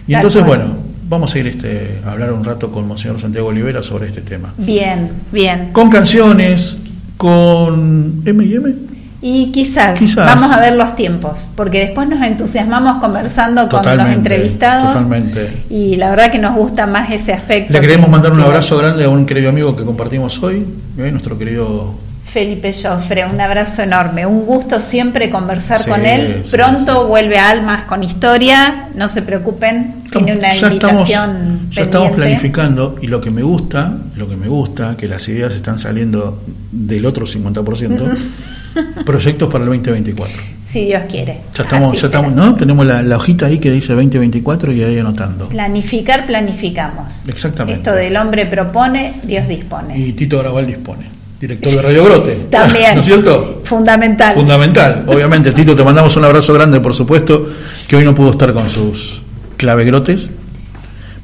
Y 0.06 0.14
entonces, 0.14 0.44
bueno, 0.44 0.64
vamos 1.08 1.34
a 1.34 1.38
ir 1.38 1.46
este, 1.46 2.00
a 2.04 2.12
hablar 2.12 2.32
un 2.32 2.44
rato 2.44 2.70
con 2.72 2.86
Monseñor 2.88 3.18
Santiago 3.20 3.48
Olivera 3.48 3.82
sobre 3.82 4.08
este 4.08 4.20
tema. 4.22 4.52
bien, 4.58 5.10
bien. 5.32 5.70
Con 5.72 5.88
canciones, 5.90 6.78
con 7.16 8.22
M&M. 8.26 8.74
Y 9.22 9.52
quizás, 9.52 9.98
Quizás. 9.98 10.24
vamos 10.24 10.50
a 10.50 10.60
ver 10.60 10.76
los 10.76 10.96
tiempos, 10.96 11.46
porque 11.54 11.80
después 11.80 12.08
nos 12.08 12.22
entusiasmamos 12.22 12.98
conversando 13.00 13.68
con 13.68 13.84
los 13.84 14.08
entrevistados. 14.08 14.94
totalmente. 14.94 15.64
Y 15.68 15.96
la 15.96 16.08
verdad 16.10 16.30
que 16.32 16.38
nos 16.38 16.54
gusta 16.56 16.86
más 16.86 17.10
ese 17.10 17.34
aspecto. 17.34 17.72
Le 17.72 17.80
queremos 17.80 18.06
que- 18.06 18.12
mandar 18.12 18.32
un 18.32 18.40
abrazo 18.40 18.78
grande 18.78 19.04
a 19.04 19.08
un 19.10 19.26
querido 19.26 19.50
amigo 19.50 19.76
que 19.76 19.84
compartimos 19.84 20.42
hoy, 20.42 20.64
¿eh? 20.98 21.10
nuestro 21.12 21.36
querido 21.36 21.94
Felipe 22.24 22.72
Joffre, 22.72 23.26
un 23.26 23.40
abrazo 23.40 23.82
enorme. 23.82 24.24
Un 24.24 24.46
gusto 24.46 24.78
siempre 24.80 25.28
conversar 25.30 25.82
Sí, 25.82 25.90
con 25.90 26.06
él. 26.06 26.42
sí, 26.44 26.52
Pronto 26.56 27.02
sí. 27.02 27.08
vuelve 27.08 27.38
a 27.40 27.50
Almas 27.50 27.84
con 27.86 28.04
historia. 28.04 28.88
No 28.94 29.08
se 29.08 29.20
preocupen, 29.22 29.96
tiene 30.12 30.38
una 30.38 30.52
ya 30.52 30.68
invitación 30.68 31.30
estamos, 31.30 31.70
ya 31.74 31.82
estamos 31.82 32.12
planificando 32.12 32.96
y 33.02 33.08
lo 33.08 33.20
que 33.20 33.30
me 33.32 33.42
gusta, 33.42 33.98
lo 34.16 34.28
que 34.28 34.36
me 34.36 34.46
gusta, 34.48 34.96
que 34.96 35.08
las 35.08 35.28
ideas 35.28 35.54
están 35.56 35.78
saliendo 35.80 36.40
del 36.70 37.04
otro 37.04 37.26
50%, 37.26 38.00
proyectos 39.04 39.48
para 39.50 39.64
el 39.64 39.70
2024. 39.70 40.42
Si 40.60 40.86
Dios 40.86 41.02
quiere. 41.08 41.40
Ya 41.54 41.64
estamos, 41.64 41.92
Así 41.92 42.02
ya 42.02 42.06
estamos, 42.06 42.32
¿no? 42.32 42.54
Tenemos 42.54 42.86
la, 42.86 43.02
la 43.02 43.16
hojita 43.16 43.46
ahí 43.46 43.58
que 43.58 43.70
dice 43.70 43.92
2024 43.94 44.72
y 44.72 44.82
ahí 44.82 44.98
anotando. 44.98 45.48
Planificar, 45.48 46.26
planificamos. 46.26 47.22
Exactamente. 47.26 47.80
Esto 47.80 47.94
del 47.94 48.16
hombre 48.16 48.46
propone, 48.46 49.20
Dios 49.22 49.48
dispone. 49.48 49.98
Y 49.98 50.12
Tito 50.12 50.38
Graval 50.38 50.66
dispone, 50.66 51.06
director 51.40 51.72
de 51.72 51.82
Radio 51.82 52.04
Grote. 52.04 52.34
También. 52.50 52.94
¿No 52.94 53.00
es 53.00 53.06
cierto? 53.06 53.62
Fundamental. 53.64 54.34
Fundamental, 54.34 55.04
obviamente. 55.08 55.52
Tito, 55.52 55.74
te 55.74 55.84
mandamos 55.84 56.16
un 56.16 56.24
abrazo 56.24 56.54
grande, 56.54 56.80
por 56.80 56.94
supuesto, 56.94 57.48
que 57.88 57.96
hoy 57.96 58.04
no 58.04 58.14
pudo 58.14 58.30
estar 58.30 58.52
con 58.52 58.70
sus 58.70 59.22
clavegrotes, 59.56 60.30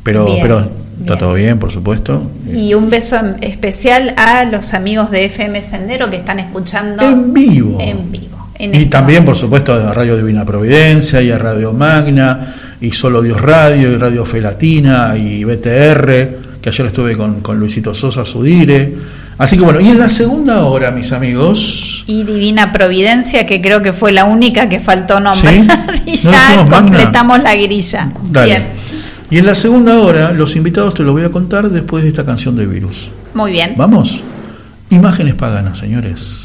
pero, 0.03 0.27
Bien, 0.27 0.39
pero 0.43 0.86
está 1.01 1.17
todo 1.17 1.35
bien, 1.35 1.59
por 1.59 1.71
supuesto. 1.73 2.31
Y 2.53 2.75
un 2.75 2.91
beso 2.91 3.17
especial 3.41 4.15
a 4.17 4.45
los 4.45 4.75
amigos 4.75 5.11
de 5.11 5.25
FM 5.27 5.63
Sendero 5.63 6.09
que 6.11 6.17
están 6.17 6.39
escuchando 6.39 7.03
En 7.03 7.33
vivo. 7.33 7.79
En 7.81 8.11
vivo. 8.11 8.49
en 8.59 8.75
y 8.75 8.79
este 8.79 8.91
también, 8.91 9.25
por 9.25 9.37
supuesto, 9.37 9.73
a 9.75 9.93
Radio 9.93 10.17
Divina 10.17 10.45
Providencia 10.45 11.21
y 11.23 11.31
a 11.31 11.39
Radio 11.39 11.73
Magna 11.73 12.55
y 12.81 12.91
Solo 12.91 13.23
Dios 13.23 13.41
Radio 13.41 13.91
y 13.93 13.97
Radio 13.97 14.25
Fe 14.25 14.41
Latina 14.41 15.15
y 15.17 15.45
BTR, 15.45 16.61
que 16.61 16.69
ayer 16.69 16.87
estuve 16.87 17.17
con, 17.17 17.41
con 17.41 17.59
Luisito 17.59 17.95
Sosa 17.95 18.25
Sudire. 18.25 18.95
Así 19.39 19.59
que 19.59 19.65
bueno, 19.65 19.81
y 19.81 19.89
en 19.89 19.99
la 19.99 20.09
segunda 20.09 20.65
hora, 20.65 20.91
mis 20.91 21.13
amigos, 21.13 22.05
Y 22.07 22.23
Divina 22.23 22.73
Providencia, 22.73 23.45
que 23.45 23.61
creo 23.61 23.83
que 23.83 23.93
fue 23.93 24.13
la 24.13 24.25
única 24.25 24.69
que 24.69 24.81
faltó 24.81 25.21
nombrar. 25.21 25.55
Sí. 25.55 25.67
y 26.07 26.17
¿No 26.25 26.33
ya 26.33 26.57
Magna? 26.57 26.71
completamos 26.79 27.43
la 27.43 27.55
grilla. 27.55 28.11
dale. 28.31 28.47
Bien. 28.47 28.86
Y 29.31 29.39
en 29.39 29.47
la 29.47 29.55
segunda 29.57 29.99
hora, 29.99 30.33
los 30.33 30.55
invitados 30.55 30.95
te 30.95 31.03
lo 31.03 31.13
voy 31.13 31.25
a 31.25 31.31
contar 31.31 31.69
después 31.69 32.05
de 32.05 32.11
esta 32.11 32.25
canción 32.25 32.57
de 32.57 32.67
Virus. 32.67 33.11
Muy 33.35 33.51
bien. 33.51 33.75
¿Vamos? 33.77 34.23
Imágenes 34.91 35.35
paganas, 35.35 35.79
señores. 35.79 36.45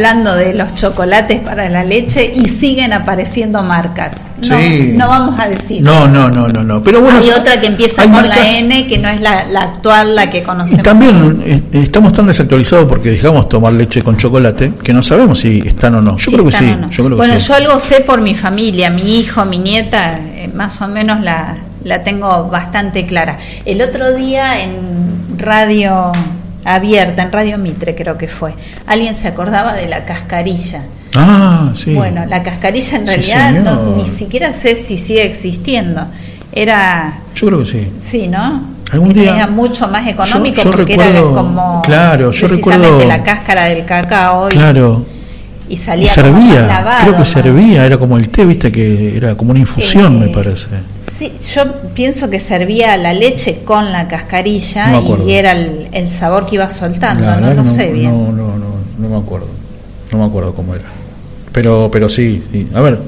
Hablando 0.00 0.34
de 0.34 0.54
los 0.54 0.74
chocolates 0.74 1.40
para 1.40 1.68
la 1.68 1.84
leche 1.84 2.32
y 2.34 2.48
siguen 2.48 2.94
apareciendo 2.94 3.62
marcas. 3.62 4.12
No, 4.48 4.56
Sí. 4.58 4.94
no 4.96 5.08
vamos 5.08 5.38
a 5.38 5.46
decir. 5.46 5.82
No, 5.82 6.08
no, 6.08 6.30
no, 6.30 6.48
no, 6.48 6.64
no. 6.64 6.82
Pero 6.82 7.02
bueno, 7.02 7.18
Hay 7.22 7.30
otra 7.32 7.60
que 7.60 7.66
empieza 7.66 8.04
con 8.04 8.26
la 8.26 8.36
N, 8.60 8.86
que 8.86 8.96
no 8.96 9.08
es 9.10 9.20
la, 9.20 9.44
la 9.46 9.60
actual, 9.60 10.16
la 10.16 10.30
que 10.30 10.38
Y 10.38 10.42
conocemos. 10.42 10.82
también 10.82 11.42
eh, 11.44 11.62
estamos 11.74 12.14
tan 12.14 12.26
desactualizados 12.26 12.88
porque 12.88 13.10
dejamos 13.10 13.46
tomar 13.50 13.74
leche 13.74 14.00
con 14.02 14.16
chocolate 14.16 14.72
que 14.82 14.94
no 14.94 15.02
sabemos 15.02 15.38
si 15.40 15.58
están 15.66 15.94
o 15.96 16.00
no. 16.00 16.16
Yo 16.16 16.30
Si 16.30 16.32
creo 16.32 16.46
que 16.46 16.52
sí. 16.52 16.64
o 16.64 16.76
no. 16.78 16.88
Yo 16.88 17.04
creo 17.04 17.10
que 17.10 17.14
bueno, 17.16 17.38
sí. 17.38 17.46
yo 17.48 17.54
algo 17.54 17.78
sé 17.78 18.00
por 18.00 18.22
mi 18.22 18.34
familia, 18.34 18.88
mi 18.88 19.20
hijo, 19.20 19.44
mi 19.44 19.58
nieta, 19.58 20.18
eh, 20.18 20.50
más 20.54 20.80
o 20.80 20.88
menos 20.88 21.20
la, 21.22 21.58
la 21.84 22.02
tengo 22.02 22.48
bastante 22.48 23.04
clara. 23.04 23.36
El 23.66 23.82
otro 23.82 24.14
día 24.14 24.62
en 24.62 24.78
radio 25.36 26.10
abierta, 26.64 27.22
en 27.22 27.32
Radio 27.32 27.58
Mitre 27.58 27.94
creo 27.94 28.16
que 28.18 28.28
fue, 28.28 28.54
alguien 28.86 29.14
se 29.14 29.28
acordaba 29.28 29.74
de 29.74 29.86
la 29.88 30.04
cascarilla. 30.04 30.82
Ah, 31.14 31.70
sí. 31.74 31.94
Bueno, 31.94 32.24
la 32.26 32.42
cascarilla 32.42 32.96
en 32.98 33.02
Sí, 33.02 33.06
realidad 33.06 33.50
no- 33.62 33.96
ni 33.96 34.06
siquiera 34.06 34.52
sé 34.52 34.76
si 34.76 34.96
sigue 34.96 35.24
existiendo. 35.24 36.06
Era, 36.52 37.14
Yo 37.34 37.46
creo 37.48 37.60
que 37.60 37.66
sí. 37.66 37.92
sí, 38.00 38.28
¿no? 38.28 38.62
Algún 38.92 39.12
día- 39.12 39.36
Era 39.36 39.46
mucho 39.46 39.86
más 39.88 40.06
económico 40.06 40.56
Yo- 40.62 40.64
yo 40.64 40.76
porque 40.76 40.94
era 40.94 41.20
como 41.20 41.80
claro, 41.82 42.32
yo 42.32 42.46
precisamente 42.48 42.86
recuerdo- 42.88 43.08
la 43.08 43.22
cáscara 43.22 43.64
del 43.66 43.84
cacao 43.84 44.48
y, 44.48 44.52
Claro. 44.52 45.04
Y 45.70 45.74
Y 45.74 45.76
salía 45.76 46.04
más 46.04 46.12
servía, 46.14 46.66
lavado, 46.66 47.00
creo 47.06 47.16
que 47.16 47.24
servía, 47.24 47.86
era 47.86 47.96
como 47.96 48.18
el 48.18 48.28
té, 48.28 48.44
viste, 48.44 48.70
que 48.72 49.16
era 49.16 49.36
como 49.36 49.52
una 49.52 49.60
infusión, 49.60 50.16
Eh, 50.16 50.26
me 50.26 50.28
parece. 50.28 50.66
Sí, 51.00 51.32
yo 51.54 51.62
pienso 51.94 52.28
que 52.28 52.40
servía 52.40 52.96
la 52.96 53.14
leche 53.14 53.62
con 53.64 53.92
la 53.92 54.08
cascarilla 54.08 54.88
No 54.90 55.26
y 55.26 55.32
era 55.32 55.52
el, 55.52 55.88
el 55.92 56.10
sabor 56.10 56.46
que 56.46 56.56
iba 56.56 56.68
soltando, 56.68 57.24
La 57.24 57.40
no, 57.40 57.54
no 57.54 57.66
sé 57.66 57.92
bien. 57.92 58.10
No, 58.10 58.32
no, 58.32 58.58
no, 58.58 58.74
no 58.98 59.08
me 59.08 59.16
acuerdo. 59.16 59.46
No 60.10 60.18
me 60.18 60.24
acuerdo 60.24 60.52
cómo 60.54 60.74
era. 60.74 60.84
Pero, 61.52 61.88
pero 61.92 62.08
sí, 62.08 62.42
sí. 62.52 62.68
A 62.74 62.80
ver, 62.80 62.98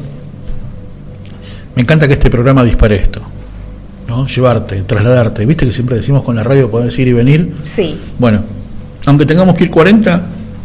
me 1.75 1.83
encanta 1.83 2.07
que 2.07 2.13
este 2.15 2.31
programa 2.31 2.63
dispare 2.65 2.97
esto. 2.97 3.21
¿no? 4.07 4.27
Llevarte, 4.27 4.83
trasladarte. 4.83 5.45
Viste 5.47 5.67
que 5.67 5.73
siempre 5.73 5.97
decimos 5.97 6.23
con 6.23 6.37
la 6.37 6.43
radio 6.43 6.71
podés 6.71 6.97
ir 6.99 7.09
y 7.09 7.13
venir. 7.13 7.55
Sí, 7.65 7.99
Bueno, 8.19 8.41
aunque 9.07 9.27
tengamos 9.27 9.57
que 9.57 9.65
ir 9.65 9.71
40, 9.71 10.23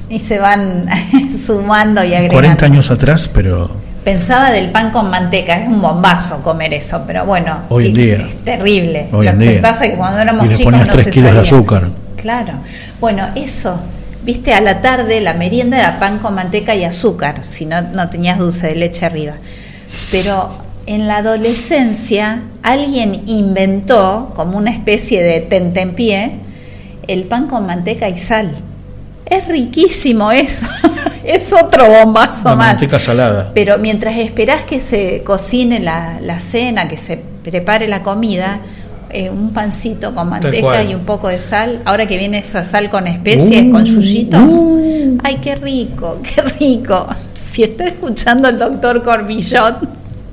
y 0.10 0.20
se 0.20 0.39
van 0.39 0.88
sumando 1.38 2.04
y 2.04 2.08
agregando. 2.08 2.34
40 2.34 2.65
años 2.65 2.91
atrás, 2.91 3.30
pero 3.34 3.70
Pensaba 4.04 4.52
del 4.52 4.70
pan 4.70 4.91
con 4.91 5.10
manteca, 5.10 5.60
es 5.62 5.67
un 5.67 5.82
bombazo 5.82 6.41
comer 6.41 6.74
eso, 6.74 7.04
pero 7.06 7.26
bueno, 7.26 7.58
Hoy 7.67 7.88
en 7.88 7.91
es, 7.91 7.98
día. 7.98 8.15
es 8.30 8.36
terrible. 8.38 9.08
Hoy 9.12 9.26
Lo 9.26 9.32
en 9.32 9.38
que 9.39 9.52
día. 9.52 9.62
pasa 9.62 9.84
es 9.84 9.91
que 9.91 9.98
cuando 9.98 10.20
éramos 10.22 10.46
Y 10.46 10.48
le 10.48 10.56
chicos 10.56 10.72
ponías 10.72 10.88
no 10.88 10.93
tres 10.93 11.04
se 11.04 11.12
kilos 11.12 11.34
de 11.34 11.39
azúcar. 11.41 11.89
Claro. 12.15 12.54
Bueno, 13.02 13.28
eso 13.36 13.78
viste, 14.24 14.54
a 14.54 14.62
la 14.62 14.80
tarde 14.82 15.20
la 15.20 15.34
merienda 15.34 15.78
era 15.78 16.00
pan 16.00 16.20
con 16.20 16.36
manteca 16.36 16.74
y 16.74 16.86
azúcar, 16.86 17.43
si 17.43 17.65
no, 17.65 17.82
no 17.82 18.10
tenías 18.10 18.39
dulce 18.39 18.67
de 18.67 18.76
leche 18.76 19.06
arriba. 19.06 19.34
Pero 20.10 20.52
en 20.86 21.08
la 21.08 21.17
adolescencia 21.17 22.43
alguien 22.63 23.24
inventó, 23.28 24.32
como 24.38 24.58
una 24.58 24.72
especie 24.72 25.22
de 25.22 25.41
tentempié, 25.41 26.32
el 27.08 27.24
pan 27.24 27.48
con 27.48 27.65
manteca 27.65 28.08
y 28.08 28.15
sal. 28.15 28.52
Es 29.30 29.48
riquísimo 29.48 30.32
eso. 30.32 30.66
es 31.24 31.52
otro 31.54 31.88
bombazo 31.90 32.50
más. 32.50 32.58
manteca 32.58 32.98
salada. 33.00 33.52
Pero 33.54 33.78
mientras 33.78 34.16
esperás 34.18 34.63
que 34.63 34.80
se 34.80 35.22
cocine 35.24 35.80
la, 35.80 36.20
la 36.22 36.40
cena, 36.40 36.88
que 36.88 36.98
se 36.98 37.18
prepare 37.44 37.88
la 37.88 38.02
comida, 38.02 38.60
eh, 39.10 39.30
un 39.30 39.52
pancito 39.54 40.13
con 40.13 40.30
manteca 40.30 40.84
y 40.84 40.94
un 40.96 41.02
poco 41.06 41.28
de 41.30 41.40
sal. 41.40 41.82
Ahora 41.86 42.06
que 42.08 42.18
viene 42.18 42.40
esa 42.40 42.63
sal 42.63 42.90
con 42.90 43.08
especies, 43.08 43.66
Uh, 43.68 43.72
con 43.72 43.86
yuyitos. 43.86 44.42
uh. 44.50 45.18
Ay, 45.24 45.38
qué 45.42 45.56
rico, 45.56 46.20
qué 46.36 46.42
rico. 46.60 47.08
Si 47.40 47.63
está 47.63 47.86
escuchando 47.86 48.50
el 48.50 48.58
doctor 48.58 49.04
Cormillot 49.04 49.80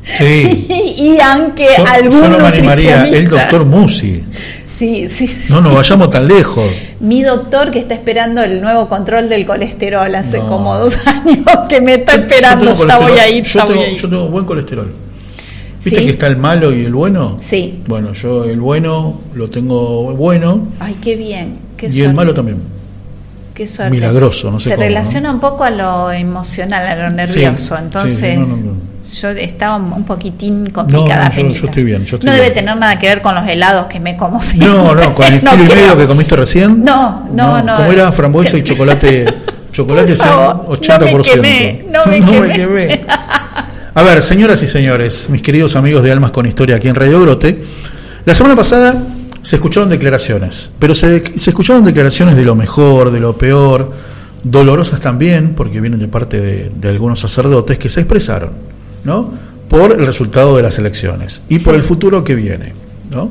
Sí. 0.05 0.67
y 0.99 1.19
aunque 1.19 1.67
Yo, 1.79 1.87
algún 1.87 2.21
yo 2.21 2.29
no 2.29 2.39
me 2.39 2.47
animaría, 2.49 3.05
el 3.09 3.27
doctor 3.27 3.65
Musi. 3.65 4.23
Sí, 4.67 5.09
sí, 5.09 5.27
sí. 5.27 5.51
No 5.53 5.63
nos 5.63 5.75
vayamos 5.75 6.11
tan 6.11 6.29
lejos. 6.29 6.69
Mi 7.01 7.23
doctor 7.23 7.71
que 7.71 7.79
está 7.79 7.95
esperando 7.95 8.43
el 8.43 8.61
nuevo 8.61 8.87
control 8.89 9.29
del 9.31 9.47
colesterol 9.47 10.15
hace 10.15 10.39
No. 10.39 10.47
como 10.47 10.77
dos 10.79 10.99
años 11.07 11.45
que 11.69 11.81
me 11.81 11.95
está 11.95 12.17
esperando, 12.17 12.73
Yo 12.73 12.87
ya 12.87 12.99
voy 12.99 13.19
a 13.19 13.29
ir, 13.31 13.45
yo 13.45 13.65
tengo, 13.65 13.83
ir. 13.83 13.97
Yo 13.97 14.09
tengo 14.11 14.29
buen 14.29 14.45
colesterol. 14.45 14.93
¿Viste 15.83 16.01
¿Sí? 16.01 16.07
que 16.07 16.13
está 16.13 16.27
el 16.27 16.37
malo 16.37 16.75
y 16.75 16.85
el 16.85 16.93
bueno? 16.95 17.39
Sí. 17.41 17.81
Bueno, 17.87 18.13
yo 18.15 18.45
el 18.45 18.61
bueno 18.61 19.21
lo 19.35 19.49
tengo 19.51 20.15
bueno 20.15 20.69
Ay, 20.81 20.97
qué 21.03 21.15
bien. 21.17 21.59
Qué 21.77 21.87
y 21.87 21.91
suerte, 21.91 22.09
el 22.09 22.15
malo 22.15 22.35
también. 22.35 22.59
Qué 23.55 23.67
suerte. 23.67 23.91
Milagroso, 23.95 24.51
no 24.51 24.59
sé 24.59 24.71
Se 24.71 24.77
cómo, 24.77 24.83
relaciona 24.87 25.31
un 25.31 25.41
poco 25.41 25.65
a 25.65 25.71
lo 25.71 26.11
emocional, 26.11 26.87
a 26.87 26.97
lo 27.09 27.11
nervioso. 27.15 27.77
sí, 27.77 27.83
Entonces, 27.83 28.17
sí, 28.19 28.37
no, 28.39 28.47
no, 28.47 28.57
no. 28.57 28.94
Yo 29.21 29.29
estaba 29.31 29.77
un 29.77 30.05
poquitín 30.05 30.71
complicada. 30.71 31.29
No, 31.37 31.43
no, 31.45 31.53
yo- 31.53 31.67
estoy 31.67 31.85
bien, 31.85 32.05
yo 32.05 32.17
estoy 32.17 32.27
no 32.29 32.33
debe 32.35 32.51
tener 32.51 32.77
nada 32.77 32.99
que 32.99 33.07
ver 33.07 33.21
con 33.23 33.35
los 33.35 33.47
helados 33.47 33.87
que 33.87 34.01
me 34.01 34.17
como 34.17 34.43
siempre. 34.43 34.69
No, 34.69 34.95
no, 34.95 35.15
con 35.15 35.27
el 35.27 35.43
No 35.45 35.51
kilo 35.53 35.65
y 35.65 35.67
creo. 35.69 35.83
medio 35.83 35.97
que 35.99 36.07
comiste 36.07 36.37
recién. 36.37 36.83
No, 36.85 37.29
no, 37.33 37.63
no. 37.63 37.77
¿Cómo 37.77 37.93
era 37.93 38.11
frambuesa 38.13 38.57
y 38.57 38.63
chocolate? 38.65 39.27
Chocolate 39.73 40.15
favor, 40.17 40.67
80%. 40.81 41.85
no 41.91 42.07
me 42.07 42.21
quemé, 42.21 42.21
no 42.31 42.41
me 42.41 42.53
quemé. 42.53 43.01
A 43.97 44.03
ver, 44.03 44.23
señoras 44.23 44.63
y 44.63 44.67
señores, 44.67 45.29
mis 45.31 45.43
queridos 45.43 45.77
amigos 45.77 46.03
de 46.03 46.11
Almas 46.13 46.31
con 46.33 46.47
Historia 46.47 46.77
aquí 46.77 46.89
en 46.89 46.95
Radio 46.95 47.21
Grote, 47.21 47.65
la 48.25 48.35
semana 48.35 48.57
pasada 48.57 49.03
se 49.43 49.57
escucharon 49.57 49.89
declaraciones, 49.91 50.71
pero 50.79 50.95
se, 50.95 51.39
se 51.39 51.51
escucharon 51.51 51.85
declaraciones 51.85 52.35
de 52.37 52.45
lo 52.45 52.55
mejor, 52.55 53.11
de 53.11 53.21
lo 53.21 53.37
peor, 53.37 53.93
dolorosas 54.43 55.01
también, 55.01 55.55
porque 55.55 55.81
vienen 55.81 56.01
de 56.01 56.09
parte 56.09 56.41
de, 56.41 56.73
de 56.75 56.89
algunos 56.89 57.21
sacerdotes 57.21 57.79
que 57.79 57.89
se 57.89 58.01
expresaron, 58.01 58.51
¿no? 59.05 59.33
Por 59.69 59.93
el 59.93 60.07
resultado 60.07 60.57
de 60.57 60.63
las 60.63 60.79
elecciones 60.79 61.43
y 61.49 61.59
por 61.59 61.75
el 61.75 61.83
futuro 61.83 62.23
que 62.25 62.35
viene, 62.35 62.73
¿no? 63.11 63.31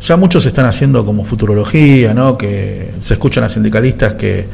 Ya 0.00 0.16
muchos 0.16 0.46
están 0.46 0.66
haciendo 0.66 1.04
como 1.04 1.24
futurología, 1.24 2.14
¿no? 2.14 2.38
Que 2.38 2.92
se 3.00 3.14
escuchan 3.14 3.44
a 3.44 3.48
sindicalistas 3.48 4.14
que, 4.14 4.46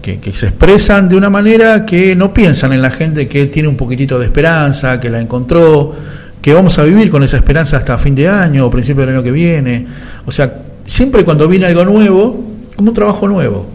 que, 0.00 0.18
que 0.18 0.32
se 0.32 0.46
expresan 0.46 1.08
de 1.08 1.16
una 1.16 1.28
manera 1.28 1.84
que 1.84 2.16
no 2.16 2.32
piensan 2.32 2.72
en 2.72 2.80
la 2.80 2.90
gente 2.90 3.28
que 3.28 3.46
tiene 3.46 3.68
un 3.68 3.76
poquitito 3.76 4.18
de 4.18 4.26
esperanza, 4.26 4.98
que 4.98 5.10
la 5.10 5.20
encontró, 5.20 5.94
que 6.40 6.54
vamos 6.54 6.78
a 6.78 6.84
vivir 6.84 7.10
con 7.10 7.22
esa 7.22 7.36
esperanza 7.36 7.76
hasta 7.76 7.98
fin 7.98 8.14
de 8.14 8.28
año 8.28 8.66
o 8.66 8.70
principio 8.70 9.04
del 9.04 9.16
año 9.16 9.22
que 9.22 9.32
viene. 9.32 9.86
O 10.24 10.30
sea, 10.30 10.54
siempre 10.84 11.24
cuando 11.24 11.48
viene 11.48 11.66
algo 11.66 11.84
nuevo, 11.84 12.44
como 12.76 12.90
un 12.90 12.94
trabajo 12.94 13.26
nuevo, 13.26 13.66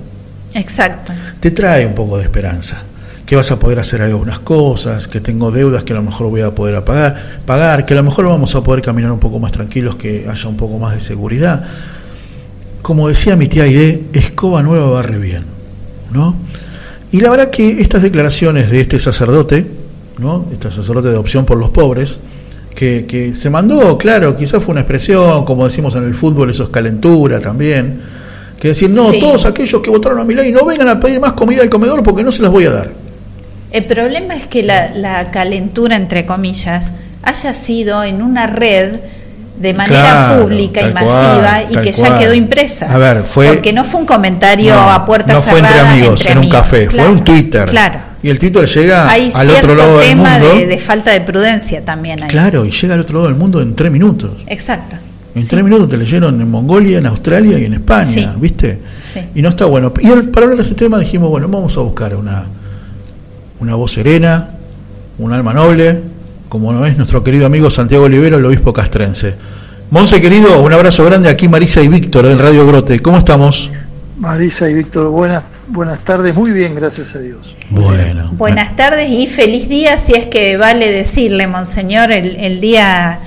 Exacto. 0.54 1.14
te 1.40 1.52
trae 1.52 1.86
un 1.86 1.94
poco 1.94 2.18
de 2.18 2.24
esperanza. 2.24 2.82
Que 3.32 3.38
vas 3.38 3.50
a 3.50 3.58
poder 3.58 3.80
hacer 3.80 4.02
algunas 4.02 4.40
cosas, 4.40 5.08
que 5.08 5.22
tengo 5.22 5.52
deudas 5.52 5.86
que 5.86 5.94
a 5.94 5.96
lo 5.96 6.04
mejor 6.04 6.30
voy 6.30 6.42
a 6.42 6.54
poder 6.54 6.84
pagar, 6.84 7.40
pagar, 7.46 7.86
que 7.86 7.94
a 7.94 7.96
lo 7.96 8.04
mejor 8.04 8.26
vamos 8.26 8.54
a 8.56 8.62
poder 8.62 8.82
caminar 8.82 9.10
un 9.10 9.22
poco 9.22 9.40
más 9.40 9.54
tranquilos, 9.54 9.96
que 9.96 10.26
haya 10.30 10.50
un 10.50 10.58
poco 10.58 10.78
más 10.78 10.94
de 10.96 11.00
seguridad. 11.00 11.64
Como 12.82 13.08
decía 13.08 13.38
mi 13.38 13.48
tía 13.48 13.64
Aide, 13.64 14.04
escoba 14.12 14.62
nueva 14.62 14.90
barre 14.90 15.18
bien, 15.18 15.46
¿no? 16.12 16.36
Y 17.14 17.22
la 17.22 17.30
verdad 17.30 17.50
que 17.52 17.80
estas 17.80 18.02
declaraciones 18.02 18.70
de 18.70 18.82
este 18.82 19.00
sacerdote, 19.00 19.66
¿no? 20.18 20.48
Este 20.52 20.70
sacerdote 20.70 21.08
de 21.08 21.16
opción 21.16 21.46
por 21.46 21.58
los 21.58 21.70
pobres, 21.70 22.20
que, 22.76 23.06
que 23.08 23.34
se 23.34 23.50
mandó, 23.50 23.98
claro, 23.98 24.36
quizás 24.36 24.62
fue 24.62 24.74
una 24.74 24.82
expresión, 24.82 25.46
como 25.46 25.64
decimos 25.64 25.96
en 25.96 26.04
el 26.04 26.16
fútbol, 26.16 26.50
eso 26.50 26.64
es 26.64 26.70
calentura 26.70 27.40
también, 27.40 27.98
que 28.60 28.68
decir, 28.68 28.90
no, 28.90 29.10
Sí. 29.10 29.22
todos 29.22 29.46
aquellos 29.46 29.82
que 29.82 29.90
votaron 29.90 30.20
a 30.20 30.26
mi 30.26 30.34
ley 30.34 30.52
no 30.52 30.66
vengan 30.66 30.90
a 30.90 31.00
pedir 31.00 31.22
más 31.22 31.32
comida 31.32 31.62
al 31.62 31.70
comedor 31.70 32.04
porque 32.04 32.24
no 32.24 32.32
se 32.34 32.42
las 32.42 32.52
voy 32.52 32.66
a 32.66 32.72
dar. 32.72 33.01
El 33.72 33.86
problema 33.86 34.36
es 34.36 34.48
que 34.48 34.64
la, 34.64 34.90
la 34.94 35.32
calentura, 35.32 35.96
entre 35.96 36.26
comillas, 36.26 36.92
haya 37.24 37.54
sido 37.54 38.04
en 38.04 38.22
una 38.22 38.48
red 38.48 38.96
de 39.58 39.74
manera 39.74 40.02
Claro, 40.02 40.42
pública 40.44 40.82
y 40.90 40.94
masiva 40.94 41.40
cual, 41.42 41.66
y 41.70 41.76
que 41.92 41.94
cual. 41.94 42.12
ya 42.14 42.20
quedó 42.20 42.34
impresa. 42.34 42.92
A 42.92 42.98
ver, 42.98 43.24
fue- 43.26 43.48
Porque 43.48 43.72
no 43.74 43.86
fue 43.86 44.00
un 44.02 44.08
comentario 44.08 44.74
No, 44.74 44.92
a 44.92 45.06
puertas 45.06 45.36
no 45.36 45.42
fue 45.52 45.60
entre 45.60 45.80
amigos, 45.80 46.20
entre 46.22 46.32
en 46.32 46.38
un 46.40 46.44
amigos. 46.46 46.62
café, 46.62 46.88
Claro, 46.88 47.04
fue 47.10 47.18
un 47.18 47.24
Twitter. 47.24 47.66
Claro. 47.68 48.00
Y 48.24 48.30
el 48.30 48.40
Twitter 48.40 48.66
llega 48.66 49.10
Hay 49.10 49.32
al 49.34 49.50
otro 49.52 49.76
lado 49.76 50.00
del 50.00 50.08
tema 50.10 50.38
mundo. 50.40 50.56
de, 50.56 50.68
de 50.68 50.78
falta 50.80 51.12
de 51.12 51.22
prudencia 51.22 51.84
también 51.86 52.24
ahí. 52.24 52.30
Claro, 52.30 52.66
y 52.66 52.72
llega 52.72 52.94
al 52.96 53.02
otro 53.02 53.18
lado 53.20 53.28
del 53.28 53.38
mundo 53.38 53.62
en 53.62 53.76
tres 53.76 53.92
minutos. 53.92 54.32
Exacto. 54.48 54.96
En 55.36 55.44
Sí. 55.44 55.48
tres 55.50 55.64
minutos 55.64 55.90
te 55.90 55.98
leyeron 55.98 56.42
en 56.42 56.50
Mongolia, 56.52 56.98
en 56.98 57.06
Australia 57.06 57.58
y 57.60 57.66
en 57.66 57.74
España, 57.76 58.04
Sí. 58.06 58.28
¿viste? 58.38 58.80
Sí. 59.14 59.22
Y 59.36 59.42
no 59.42 59.50
está 59.50 59.66
bueno. 59.66 59.94
Y 60.00 60.08
para 60.24 60.46
hablar 60.46 60.58
de 60.58 60.64
este 60.64 60.76
tema 60.76 60.98
dijimos, 61.00 61.30
bueno, 61.30 61.48
vamos 61.48 61.78
a 61.78 61.82
buscar 61.82 62.16
una, 62.16 62.46
una 63.62 63.76
voz 63.76 63.92
serena, 63.94 64.50
un 65.20 65.32
alma 65.34 65.54
noble, 65.54 66.02
como 66.50 66.74
no 66.74 66.84
es 66.86 66.98
nuestro 66.98 67.24
querido 67.24 67.46
amigo 67.46 67.70
Santiago 67.70 68.06
Olivero, 68.06 68.38
el 68.38 68.46
obispo 68.46 68.74
castrense. 68.74 69.36
Monse 69.92 70.20
querido, 70.20 70.62
un 70.64 70.74
abrazo 70.74 71.06
grande 71.06 71.30
aquí 71.30 71.48
Marisa 71.48 71.82
y 71.82 71.88
Víctor 71.88 72.26
del 72.28 72.40
Radio 72.40 72.66
Grote. 72.66 73.00
¿Cómo 73.02 73.20
estamos? 73.20 73.70
Marisa 74.18 74.68
y 74.68 74.74
Víctor, 74.74 75.12
buenas, 75.12 75.44
buenas 75.68 76.04
tardes, 76.04 76.34
muy 76.34 76.50
bien, 76.50 76.74
gracias 76.74 77.16
a 77.16 77.20
Dios. 77.20 77.56
Bueno. 77.70 78.32
Buenas 78.34 78.76
tardes 78.76 79.08
y 79.12 79.28
feliz 79.28 79.70
día, 79.70 79.96
si 79.98 80.14
es 80.14 80.26
que 80.26 80.58
vale 80.58 80.92
decirle, 80.92 81.46
Monseñor, 81.46 82.12
el, 82.12 82.38
el 82.38 82.60
día 82.62 83.20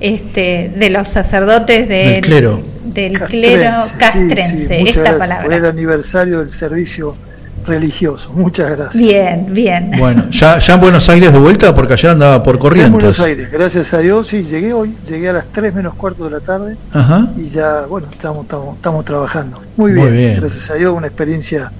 este, 0.00 0.72
de 0.74 0.88
los 0.88 1.06
sacerdotes 1.06 1.86
del, 1.86 2.14
Del 2.14 2.20
clero. 2.22 2.62
del 2.84 3.18
Castrense, 3.18 3.56
clero 3.56 3.82
sí, 3.84 3.92
castrense, 3.98 4.56
sí, 4.56 4.74
muchas 4.80 4.86
esta 4.96 5.00
gracias 5.00 5.18
palabra. 5.18 5.44
Por 5.44 5.52
el 5.52 5.66
aniversario 5.66 6.38
del 6.38 6.48
servicio 6.48 7.14
religioso, 7.66 8.32
muchas 8.32 8.70
gracias. 8.70 9.02
Bien, 9.02 9.46
bien. 9.52 9.92
Bueno, 9.98 10.28
¿ya, 10.30 10.58
ya 10.58 10.74
en 10.74 10.80
Buenos 10.80 11.08
Aires 11.08 11.32
de 11.32 11.38
vuelta 11.38 11.74
porque 11.74 11.94
ayer 11.94 12.10
andaba 12.10 12.42
por 12.42 12.56
En 12.56 12.60
Corrientes. 12.60 12.92
Buenos 12.92 13.20
Aires, 13.20 13.50
gracias 13.50 13.94
a 13.94 13.98
Dios, 13.98 14.26
sí, 14.26 14.44
llegué 14.44 14.72
hoy, 14.72 14.94
llegué 15.06 15.28
a 15.28 15.32
las 15.34 15.46
3 15.52 15.74
menos 15.74 15.94
cuarto 15.94 16.24
de 16.24 16.30
la 16.30 16.40
tarde 16.40 16.76
Ajá. 16.92 17.28
y 17.36 17.46
ya, 17.46 17.82
bueno, 17.82 18.08
estamos, 18.10 18.44
estamos, 18.44 18.76
estamos 18.76 19.04
trabajando. 19.04 19.60
Muy 19.76 19.92
bien. 19.92 20.36
gracias 20.36 20.70
a 20.70 20.74
Dios, 20.74 20.94
una 20.96 21.06
experiencia 21.06 21.70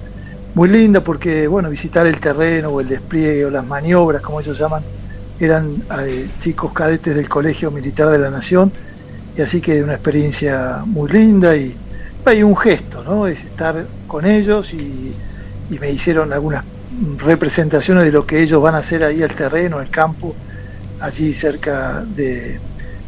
muy 0.55 0.69
linda 0.69 1.03
porque, 1.03 1.47
bueno, 1.47 1.69
visitar 1.69 2.05
el 2.05 2.19
terreno 2.19 2.69
o 2.69 2.81
el 2.81 2.87
despliegue 2.87 3.45
o 3.45 3.49
las 3.49 3.65
maniobras, 3.65 4.21
como 4.21 4.39
ellos 4.39 4.57
llaman, 4.57 4.83
eran 5.39 5.75
eh, 6.05 6.27
chicos 6.39 6.73
cadetes 6.73 7.15
del 7.15 7.27
Colegio 7.27 7.71
Militar 7.71 8.09
de 8.09 8.19
la 8.19 8.29
Nación 8.29 8.71
y 9.37 9.41
así 9.41 9.61
que 9.61 9.81
una 9.81 9.93
experiencia 9.93 10.83
muy 10.85 11.11
linda 11.11 11.55
y 11.55 11.75
hay 12.25 12.43
un 12.43 12.55
gesto, 12.55 13.03
¿no? 13.03 13.27
Es 13.27 13.39
estar 13.39 13.85
con 14.07 14.25
ellos 14.25 14.73
y, 14.73 15.13
y 15.69 15.79
me 15.79 15.91
hicieron 15.91 16.33
algunas 16.33 16.63
representaciones 17.17 18.05
de 18.05 18.11
lo 18.11 18.25
que 18.25 18.41
ellos 18.41 18.61
van 18.61 18.75
a 18.75 18.79
hacer 18.79 19.03
ahí 19.03 19.23
al 19.23 19.33
terreno, 19.33 19.79
al 19.79 19.89
campo, 19.89 20.35
allí 20.99 21.33
cerca 21.33 22.03
de, 22.15 22.59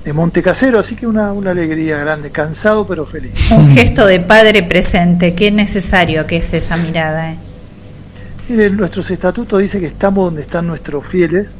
de 0.04 0.14
Monte 0.14 0.42
Casero, 0.42 0.80
así 0.80 0.96
que 0.96 1.08
una, 1.08 1.32
una 1.34 1.52
alegría 1.52 1.98
grande, 1.98 2.32
cansado 2.32 2.86
pero 2.86 3.06
feliz. 3.06 3.52
Un 3.52 3.70
gesto 3.70 4.06
de 4.06 4.20
padre 4.20 4.64
presente, 4.64 5.34
qué 5.36 5.52
necesario 5.52 6.26
que 6.28 6.38
es 6.38 6.54
esa 6.54 6.78
mirada. 6.78 7.34
¿eh? 7.34 8.70
Nuestros 8.70 9.10
estatutos 9.12 9.60
dice 9.62 9.80
que 9.80 9.88
estamos 9.88 10.26
donde 10.26 10.42
están 10.42 10.68
nuestros 10.68 11.06
fieles 11.06 11.56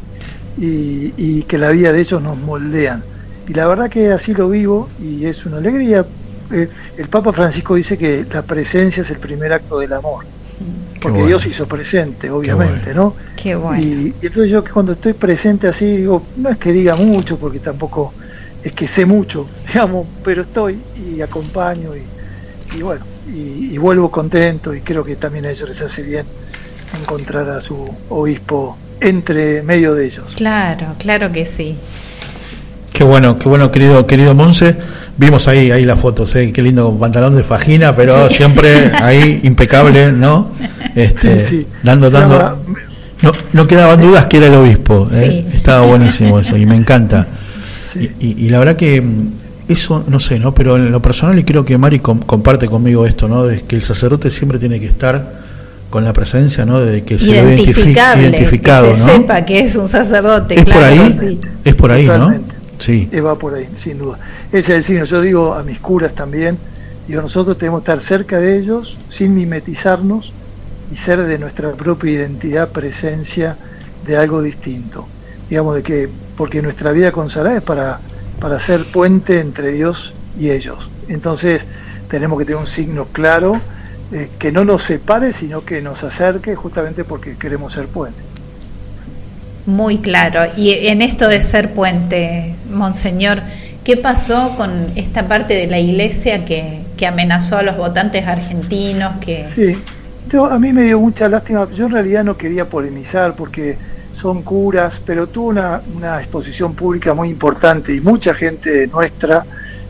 y, 0.58 1.14
y 1.18 1.44
que 1.44 1.58
la 1.58 1.70
vida 1.70 1.92
de 1.92 2.02
ellos 2.02 2.22
nos 2.22 2.38
moldean. 2.38 3.04
Y 3.48 3.54
la 3.54 3.68
verdad 3.68 3.90
que 3.90 4.12
así 4.12 4.34
lo 4.34 4.50
vivo 4.50 4.90
y 5.02 5.26
es 5.26 5.46
una 5.46 5.58
alegría. 5.58 6.06
Eh, 6.52 6.70
el 6.98 7.08
Papa 7.08 7.34
Francisco 7.34 7.76
dice 7.76 7.98
que 7.98 8.26
la 8.32 8.42
presencia 8.42 9.02
es 9.02 9.10
el 9.10 9.20
primer 9.20 9.54
acto 9.54 9.80
del 9.80 9.94
amor, 9.94 10.26
porque 11.02 11.20
bueno. 11.20 11.28
Dios 11.28 11.46
hizo 11.46 11.68
presente, 11.68 12.30
obviamente, 12.30 12.94
bueno. 12.94 13.04
¿no? 13.04 13.16
Qué 13.36 13.56
bueno. 13.56 13.82
Y, 13.82 14.14
y 14.22 14.26
entonces 14.26 14.52
yo 14.52 14.64
que 14.64 14.72
cuando 14.72 14.94
estoy 14.94 15.14
presente 15.14 15.68
así, 15.68 15.98
digo, 15.98 16.24
no 16.38 16.50
es 16.50 16.58
que 16.58 16.72
diga 16.72 16.96
mucho, 16.96 17.38
porque 17.38 17.60
tampoco 17.60 18.14
es 18.64 18.74
que 18.74 18.88
sé 18.88 19.06
mucho, 19.06 19.46
digamos, 19.68 20.08
pero 20.24 20.42
estoy 20.42 20.80
y 20.98 21.22
acompaño 21.22 21.92
y, 21.96 22.78
y 22.78 22.82
bueno, 22.82 23.06
y, 23.28 23.74
y 23.74 23.78
vuelvo 23.78 24.10
contento 24.10 24.74
y 24.74 24.82
creo 24.82 25.04
que 25.04 25.16
también 25.16 25.46
a 25.46 25.52
ellos 25.52 25.70
les 25.70 25.82
hace 25.82 26.02
bien 26.04 26.26
encontrar 27.00 27.50
a 27.50 27.62
su 27.62 27.78
obispo 28.10 28.78
entre 29.00 29.62
medio 29.62 29.94
de 29.94 30.06
ellos. 30.06 30.34
Claro, 30.36 30.96
claro 30.98 31.32
que 31.32 31.46
sí. 31.46 31.78
Qué 32.96 33.04
bueno, 33.04 33.38
qué 33.38 33.50
bueno, 33.50 33.72
querido, 33.72 34.08
querido 34.08 34.34
Monse. 34.34 34.74
Vimos 35.18 35.50
ahí, 35.50 35.70
ahí 35.70 35.84
la 35.84 35.98
foto, 35.98 36.26
sé 36.26 36.54
qué 36.54 36.62
lindo 36.62 36.86
con 36.90 36.98
pantalón 37.00 37.36
de 37.36 37.44
fajina, 37.44 37.94
pero 37.94 38.30
siempre 38.30 38.70
ahí 39.02 39.42
impecable, 39.44 40.14
¿no? 40.14 40.52
Este, 40.96 41.40
Sí, 41.42 41.48
sí. 41.60 41.68
Dando, 41.84 42.10
dando. 42.10 42.58
No, 43.22 43.32
no 43.52 43.68
quedaban 43.68 44.00
dudas 44.00 44.28
que 44.28 44.38
era 44.38 44.48
el 44.48 44.54
obispo. 44.56 45.10
¿eh? 45.12 45.44
Sí. 45.52 45.56
Estaba 45.58 45.86
buenísimo 45.86 46.40
eso 46.40 46.56
y 46.56 46.66
me 46.66 46.76
encanta. 46.78 47.28
Sí. 47.92 48.10
Y, 48.20 48.26
y- 48.28 48.46
y 48.46 48.50
la 48.50 48.60
verdad 48.60 48.78
que 48.78 49.02
mm, 49.02 49.32
eso, 49.68 50.04
no 50.08 50.20
sé, 50.22 50.40
¿no? 50.40 50.54
Pero 50.56 50.78
en 50.78 50.92
lo 50.92 51.02
personal, 51.02 51.38
y 51.38 51.44
creo 51.44 51.66
que 51.66 51.78
Mari 51.78 52.00
com- 52.00 52.20
comparte 52.22 52.68
conmigo 52.68 53.06
esto, 53.06 53.28
¿no? 53.28 53.46
De 53.46 53.62
que 53.62 53.76
el 53.76 53.84
sacerdote 53.84 54.32
siempre 54.32 54.58
tiene 54.58 54.80
que 54.80 54.88
estar 54.88 55.44
con 55.90 56.04
la 56.06 56.14
presencia, 56.14 56.66
¿no? 56.66 56.80
De 56.82 57.04
que 57.04 57.20
se 57.20 57.42
lo 57.42 57.50
identificado, 57.52 58.90
que 58.92 58.96
se 58.96 59.00
¿no? 59.02 59.06
sepa 59.14 59.44
que 59.46 59.60
es 59.60 59.76
un 59.76 59.88
sacerdote. 59.90 60.56
es 60.60 60.66
por 60.66 60.84
ahí, 60.84 61.16
sí. 61.20 61.40
es 61.66 61.76
por 61.76 61.92
ahí, 61.92 62.06
¿no? 62.06 62.34
Sí. 62.80 63.10
Eh, 63.12 63.22
va 63.22 63.38
por 63.38 63.54
ahí, 63.54 63.70
sin 63.76 63.98
duda. 63.98 64.20
Ese 64.52 64.60
es 64.60 64.70
el 64.70 64.84
signo. 64.84 65.06
Yo 65.06 65.22
digo 65.22 65.54
a 65.54 65.64
mis 65.64 65.80
curas 65.80 66.14
también, 66.14 66.58
digo, 67.08 67.22
nosotros 67.22 67.58
tenemos 67.58 67.82
que 67.82 67.92
estar 67.92 68.02
cerca 68.02 68.40
de 68.40 68.58
ellos 68.58 68.98
sin 69.10 69.36
mimetizarnos 69.36 70.34
y 70.92 70.98
ser 70.98 71.24
de 71.24 71.40
nuestra 71.40 71.72
propia 71.74 72.12
identidad 72.12 72.70
presencia 72.70 73.58
de 74.06 74.18
algo 74.18 74.42
distinto. 74.42 75.08
Digamos 75.50 75.76
de 75.76 75.84
que, 75.84 76.10
porque 76.38 76.62
nuestra 76.62 76.92
vida 76.92 77.12
consagrada 77.12 77.58
es 77.58 77.64
para, 77.64 78.00
para 78.40 78.60
ser 78.60 78.84
puente 78.86 79.40
entre 79.40 79.72
Dios 79.72 80.14
y 80.40 80.50
ellos. 80.50 80.90
Entonces 81.08 81.64
tenemos 82.10 82.38
que 82.40 82.46
tener 82.46 82.60
un 82.60 82.68
signo 82.68 83.06
claro 83.06 83.60
eh, 84.12 84.30
que 84.38 84.52
no 84.52 84.64
nos 84.66 84.84
separe, 84.84 85.34
sino 85.34 85.66
que 85.66 85.82
nos 85.82 86.04
acerque 86.04 86.56
justamente 86.56 87.04
porque 87.04 87.38
queremos 87.38 87.74
ser 87.74 87.88
puente. 87.88 88.20
Muy 89.66 89.98
claro. 89.98 90.42
Y 90.56 90.72
en 90.72 91.02
esto 91.02 91.28
de 91.28 91.42
ser 91.42 91.74
puente, 91.74 92.56
Monseñor, 92.70 93.42
¿qué 93.84 93.98
pasó 93.98 94.56
con 94.56 94.92
esta 94.96 95.28
parte 95.28 95.56
de 95.56 95.68
la 95.68 95.80
iglesia 95.80 96.46
que, 96.46 96.82
que 96.98 97.08
amenazó 97.08 97.58
a 97.58 97.64
los 97.64 97.78
votantes 97.78 98.28
argentinos? 98.28 99.18
Que... 99.20 99.48
Sí, 99.54 99.78
a 100.38 100.60
mí 100.60 100.74
me 100.74 100.84
dio 100.84 101.00
mucha 101.00 101.28
lástima. 101.30 101.68
Yo 101.74 101.86
en 101.86 101.92
realidad 101.92 102.24
no 102.24 102.38
quería 102.38 102.68
polemizar 102.70 103.36
porque 103.36 103.78
son 104.14 104.44
curas, 104.44 105.02
pero 105.06 105.28
tuvo 105.28 105.48
una, 105.50 105.82
una 105.96 106.20
exposición 106.20 106.74
pública 106.74 107.14
muy 107.14 107.30
importante 107.30 107.94
y 107.94 108.02
mucha 108.02 108.34
gente 108.34 108.88
nuestra 108.88 109.46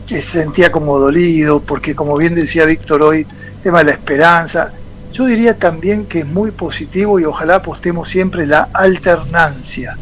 se 0.08 0.22
sentía 0.22 0.70
como 0.70 0.98
dolido, 0.98 1.60
porque 1.60 1.94
como 1.94 2.16
bien 2.16 2.34
decía 2.34 2.64
Víctor 2.64 3.02
hoy, 3.02 3.26
tema 3.62 3.78
de 3.78 3.84
la 3.86 3.90
esperanza. 3.92 4.72
Yo 5.16 5.24
diría 5.24 5.56
también 5.56 6.04
que 6.04 6.18
es 6.20 6.26
muy 6.26 6.50
positivo 6.50 7.18
y 7.18 7.24
ojalá 7.24 7.54
apostemos 7.56 8.06
siempre 8.06 8.46
la 8.46 8.68
alternancia. 8.74 9.96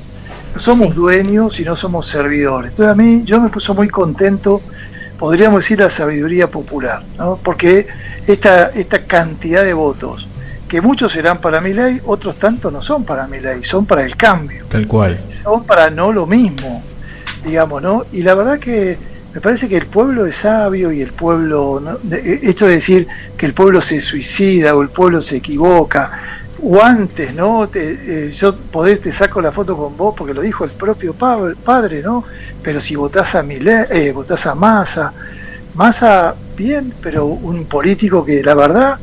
No 0.54 0.58
somos 0.58 0.88
Sí. 0.88 0.94
dueños 0.94 1.60
y 1.60 1.64
no 1.64 1.76
somos 1.76 2.08
servidores. 2.08 2.72
Entonces 2.72 2.92
a 2.92 2.96
mí 2.96 3.22
yo 3.24 3.40
me 3.40 3.48
puso 3.48 3.74
muy 3.74 3.88
contento, 3.88 4.60
podríamos 5.16 5.60
decir 5.60 5.78
la 5.78 5.88
sabiduría 5.88 6.48
popular, 6.50 7.04
¿no? 7.16 7.38
porque 7.44 7.86
esta, 8.26 8.70
esta 8.70 9.04
cantidad 9.04 9.62
de 9.62 9.72
votos, 9.72 10.26
que 10.66 10.80
muchos 10.80 11.12
serán 11.12 11.38
para 11.40 11.60
mi 11.60 11.72
ley, 11.74 12.00
otros 12.06 12.36
tantos 12.36 12.72
no 12.72 12.82
son 12.82 13.04
para 13.04 13.28
mi 13.28 13.38
ley, 13.38 13.62
son 13.62 13.86
para 13.86 14.02
el 14.02 14.16
cambio 14.16 14.64
Tal 14.68 14.88
cual. 14.88 15.16
son 15.30 15.62
para 15.62 15.90
no 15.90 16.12
lo 16.12 16.26
mismo, 16.26 16.82
digamos, 17.44 17.80
¿no? 17.82 18.04
Y 18.10 18.22
la 18.22 18.34
verdad 18.34 18.58
que 18.58 18.98
me 19.34 19.40
parece 19.40 19.68
que 19.68 19.76
el 19.76 19.86
pueblo 19.86 20.26
es 20.26 20.36
sabio 20.36 20.92
y 20.92 21.02
el 21.02 21.12
pueblo, 21.12 21.80
¿no? 21.82 21.98
De- 22.02 22.40
esto 22.42 22.66
de 22.66 22.74
decir 22.74 23.06
que 23.36 23.46
el 23.46 23.54
pueblo 23.54 23.80
se 23.80 24.00
suicida 24.00 24.74
o 24.76 24.82
el 24.82 24.90
pueblo 24.90 25.20
se 25.20 25.36
equivoca, 25.38 26.12
o 26.62 26.80
antes, 26.82 27.34
¿no? 27.34 27.68
Te- 27.68 28.26
eh, 28.28 28.30
yo 28.30 28.54
podés, 28.56 29.00
te 29.00 29.10
saco 29.12 29.40
la 29.42 29.50
foto 29.52 29.76
con 29.76 29.96
vos 29.96 30.14
porque 30.16 30.34
lo 30.34 30.40
dijo 30.42 30.64
el 30.64 30.70
propio 30.70 31.14
pa- 31.14 31.52
padre, 31.64 32.00
¿no? 32.02 32.24
Pero 32.62 32.80
si 32.80 32.94
votás 32.96 33.34
a 33.34 33.42
Milei, 33.42 33.86
eh, 33.90 34.12
votás 34.12 34.46
a 34.46 34.54
Massa, 34.54 35.12
Massa 35.74 36.34
bien, 36.56 36.94
pero 37.02 37.26
un 37.26 37.64
político 37.66 38.24
que 38.24 38.42
la 38.42 38.54
verdad 38.54 38.98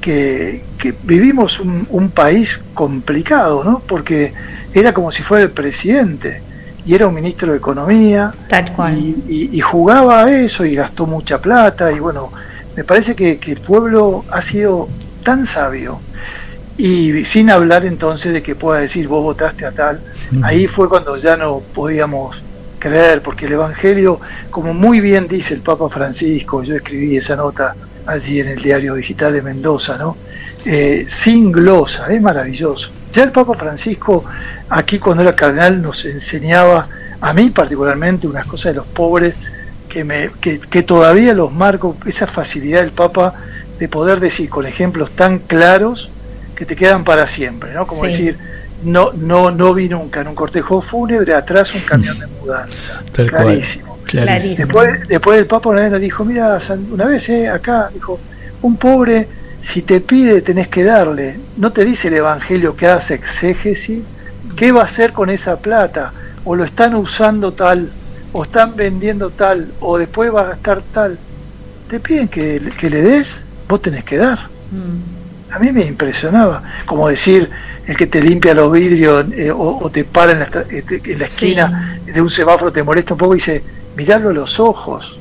que, 0.00 0.64
que 0.78 0.94
vivimos 1.02 1.60
un, 1.60 1.86
un 1.90 2.10
país 2.10 2.58
complicado, 2.72 3.62
¿no? 3.64 3.80
Porque 3.86 4.32
era 4.72 4.92
como 4.94 5.10
si 5.12 5.22
fuera 5.22 5.44
el 5.44 5.50
presidente 5.50 6.42
y 6.86 6.94
era 6.94 7.06
un 7.06 7.14
ministro 7.14 7.52
de 7.52 7.58
Economía 7.58 8.32
Tal 8.48 8.72
cual. 8.72 8.96
y, 8.98 9.16
y- 9.26 9.48
y 9.56 9.60
jugaba 9.60 10.24
a 10.24 10.30
eso 10.32 10.64
y 10.64 10.74
gastó 10.74 11.06
mucha 11.06 11.38
plata 11.40 11.90
y 11.92 11.98
bueno, 11.98 12.30
me 12.76 12.84
parece 12.84 13.14
que, 13.14 13.38
que 13.38 13.52
el 13.52 13.60
pueblo 13.60 14.24
ha 14.30 14.40
sido 14.40 14.88
tan 15.22 15.46
sabio 15.46 16.00
y 16.76 17.24
sin 17.24 17.50
hablar 17.50 17.84
entonces 17.86 18.32
de 18.32 18.42
que 18.42 18.54
pueda 18.56 18.80
decir 18.80 19.06
vos 19.08 19.22
votaste 19.22 19.64
a 19.64 19.70
tal, 19.72 20.00
ahí 20.42 20.66
fue 20.66 20.88
cuando 20.88 21.16
ya 21.16 21.36
no 21.36 21.60
podíamos 21.72 22.42
creer, 22.80 23.22
porque 23.22 23.46
el 23.46 23.52
Evangelio, 23.52 24.20
como 24.50 24.74
muy 24.74 25.00
bien 25.00 25.26
dice 25.28 25.54
el 25.54 25.60
Papa 25.60 25.88
Francisco, 25.88 26.62
yo 26.64 26.74
escribí 26.74 27.16
esa 27.16 27.36
nota 27.36 27.74
allí 28.06 28.40
en 28.40 28.48
el 28.48 28.60
diario 28.60 28.94
digital 28.94 29.32
de 29.32 29.40
Mendoza, 29.40 29.96
¿no? 29.96 30.16
Eh, 30.66 31.04
sin 31.06 31.50
glosa, 31.52 32.12
es 32.12 32.20
maravilloso. 32.20 32.90
Ya 33.14 33.22
el 33.22 33.30
Papa 33.32 33.54
Francisco, 33.54 34.24
aquí 34.68 34.98
cuando 34.98 35.22
era 35.22 35.34
cardenal, 35.36 35.80
nos 35.80 36.04
enseñaba, 36.04 36.88
a 37.20 37.32
mí 37.32 37.50
particularmente, 37.50 38.26
unas 38.26 38.44
cosas 38.46 38.72
de 38.72 38.78
los 38.78 38.86
pobres 38.86 39.34
que, 39.88 40.02
me, 40.02 40.30
que, 40.40 40.58
que 40.58 40.82
todavía 40.82 41.32
los 41.32 41.52
marco, 41.52 41.96
esa 42.06 42.26
facilidad 42.26 42.80
del 42.80 42.90
Papa 42.90 43.34
de 43.78 43.88
poder 43.88 44.18
decir 44.20 44.48
con 44.50 44.66
ejemplos 44.66 45.10
tan 45.12 45.38
claros 45.38 46.10
que 46.56 46.64
te 46.66 46.74
quedan 46.76 47.04
para 47.04 47.26
siempre, 47.26 47.72
¿no? 47.72 47.86
Como 47.86 48.02
Sí. 48.02 48.06
decir, 48.08 48.38
no, 48.82 49.12
no, 49.12 49.50
no 49.50 49.72
vi 49.74 49.88
nunca 49.88 50.20
en 50.20 50.28
un 50.28 50.34
cortejo 50.34 50.80
fúnebre 50.80 51.34
atrás 51.34 51.74
un 51.74 51.80
camión 51.82 52.18
de 52.18 52.26
mudanza. 52.26 53.02
Tal 53.12 53.30
cual. 53.30 53.44
Clarísimo. 53.44 53.98
Clarísimo. 54.04 54.56
Después, 54.56 55.08
después 55.08 55.38
el 55.38 55.46
Papa 55.46 55.70
una 55.70 55.82
vez 55.82 55.90
nos 55.92 56.00
dijo, 56.00 56.24
mira, 56.24 56.58
una 56.90 57.06
vez 57.06 57.28
eh, 57.28 57.48
acá, 57.48 57.90
dijo, 57.92 58.18
un 58.62 58.76
pobre, 58.76 59.26
si 59.64 59.82
te 59.82 60.00
pide, 60.00 60.42
tenés 60.42 60.68
que 60.68 60.84
darle. 60.84 61.38
No 61.56 61.72
te 61.72 61.84
dice 61.84 62.08
el 62.08 62.14
Evangelio 62.14 62.76
que 62.76 62.86
hace 62.86 63.14
exégesis, 63.14 64.02
¿qué 64.56 64.72
va 64.72 64.82
a 64.82 64.84
hacer 64.84 65.12
con 65.12 65.30
esa 65.30 65.56
plata? 65.58 66.12
O 66.44 66.54
lo 66.54 66.64
están 66.64 66.94
usando 66.94 67.52
tal, 67.52 67.90
o 68.32 68.44
están 68.44 68.76
vendiendo 68.76 69.30
tal, 69.30 69.72
o 69.80 69.96
después 69.96 70.32
va 70.34 70.42
a 70.42 70.44
gastar 70.50 70.82
tal. 70.92 71.18
Te 71.88 71.98
piden 71.98 72.28
que, 72.28 72.60
que 72.78 72.90
le 72.90 73.00
des, 73.02 73.40
vos 73.68 73.80
tenés 73.80 74.04
que 74.04 74.18
dar. 74.18 74.38
Mm. 74.70 75.52
A 75.54 75.58
mí 75.58 75.72
me 75.72 75.86
impresionaba, 75.86 76.62
como 76.84 77.08
decir, 77.08 77.48
el 77.86 77.96
que 77.96 78.06
te 78.06 78.20
limpia 78.20 78.54
los 78.54 78.70
vidrios 78.72 79.24
eh, 79.32 79.50
o, 79.50 79.78
o 79.82 79.90
te 79.90 80.04
para 80.04 80.32
en 80.32 80.40
la, 80.40 80.48
este, 80.70 81.00
en 81.04 81.18
la 81.18 81.26
Sí. 81.26 81.46
esquina 81.46 81.98
de 82.04 82.20
un 82.20 82.28
semáforo, 82.30 82.70
te 82.72 82.82
molesta 82.82 83.14
un 83.14 83.18
poco 83.18 83.34
y 83.34 83.36
dice, 83.38 83.62
mirarlo 83.96 84.30
a 84.30 84.32
los 84.34 84.60
ojos. 84.60 85.18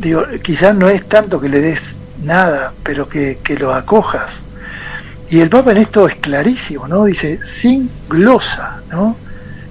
Digo, 0.00 0.24
quizás 0.42 0.74
no 0.74 0.88
es 0.88 1.06
tanto 1.08 1.40
que 1.40 1.48
le 1.48 1.60
des 1.60 1.98
nada, 2.22 2.72
pero 2.82 3.08
que, 3.08 3.38
que 3.44 3.54
lo 3.54 3.74
acojas. 3.74 4.40
Y 5.28 5.40
el 5.40 5.50
Papa 5.50 5.72
en 5.72 5.76
esto 5.76 6.08
es 6.08 6.16
clarísimo, 6.16 6.88
¿no? 6.88 7.04
Dice, 7.04 7.38
sin 7.44 7.88
glosa, 8.08 8.80
¿no? 8.90 9.14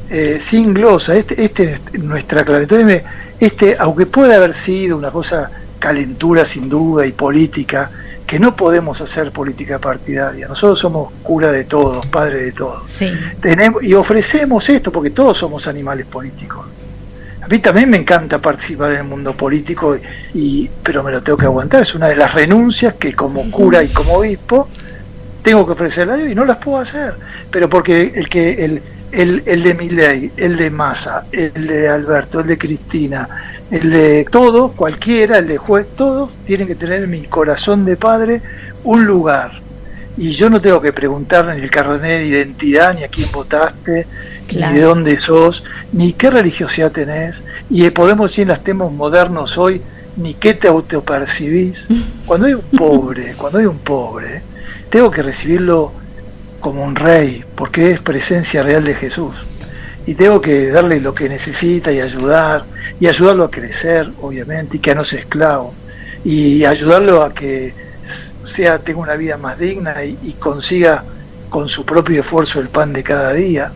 Eh, 0.10 0.38
sin 0.39 0.74
glosa, 0.74 1.15
este, 1.15 1.44
este 1.44 1.74
es 1.74 2.00
nuestra 2.00 2.46
clave. 2.46 2.63
Entonces, 2.63 3.04
este, 3.39 3.76
aunque 3.78 4.06
puede 4.06 4.36
haber 4.36 4.54
sido 4.54 4.98
una 4.98 5.12
cosa 5.12 5.50
calentura 5.80 6.46
sin 6.46 6.70
duda 6.70 7.06
y 7.06 7.12
política, 7.12 7.89
que 8.30 8.39
no 8.39 8.56
podemos 8.56 9.02
hacer 9.02 9.32
política 9.32 9.80
partidaria. 9.80 10.48
Nosotros 10.48 10.78
somos 10.78 11.12
cura 11.24 11.52
de 11.52 11.63
todos, 11.63 12.06
padre 12.06 12.44
de 12.44 12.52
todos. 12.52 12.89
Sí. 12.89 13.12
Tenemos, 13.42 13.84
y 13.84 13.96
ofrecemos 13.96 14.70
esto 14.70 14.92
porque 14.92 15.10
todos 15.10 15.36
somos 15.36 15.68
animales 15.68 16.06
políticos. 16.06 16.68
A 17.50 17.52
mí 17.52 17.58
también 17.58 17.90
me 17.90 17.98
encanta 17.98 18.38
participar 18.38 18.92
en 18.92 18.98
el 18.98 19.04
mundo 19.06 19.34
político, 19.34 19.98
y, 20.36 20.70
pero 20.84 21.02
me 21.02 21.10
lo 21.10 21.24
tengo 21.24 21.36
que 21.36 21.48
aguantar. 21.48 21.82
Es 21.82 21.96
una 21.96 22.08
de 22.08 22.16
las 22.16 22.36
renuncias 22.36 22.94
que 22.94 23.16
como 23.16 23.50
cura 23.50 23.82
y 23.82 23.88
como 23.88 24.18
obispo 24.18 24.70
tengo 25.42 25.66
que 25.66 25.72
ofrecerle 25.72 26.14
a 26.14 26.18
Dios 26.18 26.30
y 26.30 26.36
no 26.36 26.46
las 26.46 26.58
puedo 26.58 26.78
hacer. 26.78 27.16
Pero 27.50 27.68
porque 27.68 28.12
el 28.14 28.30
que 28.30 28.64
el, 28.64 28.84
el, 29.12 29.42
el 29.48 29.64
de 29.64 29.74
Milei, 29.74 30.32
el 30.38 30.58
de 30.58 30.70
Massa, 30.70 31.26
el 31.32 31.66
de 31.66 31.90
Alberto, 31.90 32.42
el 32.42 32.46
de 32.46 32.58
Cristina, 32.60 33.28
el 33.72 33.90
de 33.90 34.28
todos, 34.30 34.74
cualquiera, 34.74 35.40
el 35.40 35.48
de 35.48 35.58
juez, 35.58 35.88
todos 35.98 36.32
tienen 36.46 36.68
que 36.68 36.76
tener 36.76 37.02
en 37.02 37.10
mi 37.10 37.24
corazón 37.24 37.84
de 37.84 37.98
padre 37.98 38.44
un 38.84 39.06
lugar. 39.06 39.54
Y 40.18 40.34
yo 40.34 40.52
no 40.52 40.62
tengo 40.62 40.80
que 40.82 40.94
preguntarle 40.94 41.56
ni 41.56 41.64
el 41.64 41.72
carnet 41.72 42.00
de 42.04 42.26
identidad, 42.28 42.94
ni 42.94 43.06
a 43.06 43.08
quién 43.08 43.32
votaste, 43.32 44.06
Claro. 44.50 44.74
ni 44.74 44.80
de 44.80 44.86
dónde 44.86 45.22
sos, 45.22 45.64
ni 45.94 46.14
qué 46.14 46.32
religiosidad 46.32 46.92
tenés. 46.92 47.42
Y 47.70 47.86
eh, 47.86 47.92
podemos 47.92 48.32
decir 48.32 48.44
en 48.44 48.50
los 48.50 48.64
temas 48.64 48.92
modernos 48.92 49.58
hoy, 49.58 49.82
ni 50.18 50.34
qué 50.34 50.56
te 50.56 50.68
autopercibís. 50.68 51.88
Cuando 52.26 52.48
hay 52.48 52.54
un 52.54 52.78
pobre, 52.78 53.36
cuando 53.38 53.60
hay 53.60 53.66
un 53.66 53.78
pobre, 53.78 54.42
tengo 54.90 55.12
que 55.12 55.24
recibirlo 55.24 55.92
como 56.60 56.84
un 56.84 56.96
rey, 56.96 57.44
porque 57.56 57.92
es 57.92 58.02
presencia 58.02 58.64
real 58.64 58.84
de 58.84 58.96
Jesús. 58.96 59.36
Y 60.06 60.16
tengo 60.16 60.42
que 60.42 60.70
darle 60.70 61.00
lo 61.00 61.14
que 61.14 61.30
necesita 61.30 61.92
y 61.92 62.02
ayudar, 62.02 62.66
y 63.00 63.08
ayudarlo 63.08 63.46
a 63.46 63.52
crecer, 63.52 64.10
obviamente, 64.22 64.78
y 64.78 64.80
que 64.80 64.96
no 64.96 65.06
sea 65.06 65.20
esclavo, 65.20 65.74
y 66.26 66.66
ayudarlo 66.66 67.24
a 67.24 67.34
que 67.34 67.74
sea 68.44 68.80
tenga 68.80 69.00
una 69.00 69.16
vida 69.16 69.38
más 69.38 69.60
digna 69.60 70.04
y, 70.04 70.18
y 70.24 70.34
consiga 70.34 71.04
con 71.50 71.70
su 71.70 71.86
propio 71.86 72.22
esfuerzo 72.22 72.60
el 72.60 72.70
pan 72.70 72.92
de 72.92 73.04
cada 73.04 73.34
día. 73.34 73.72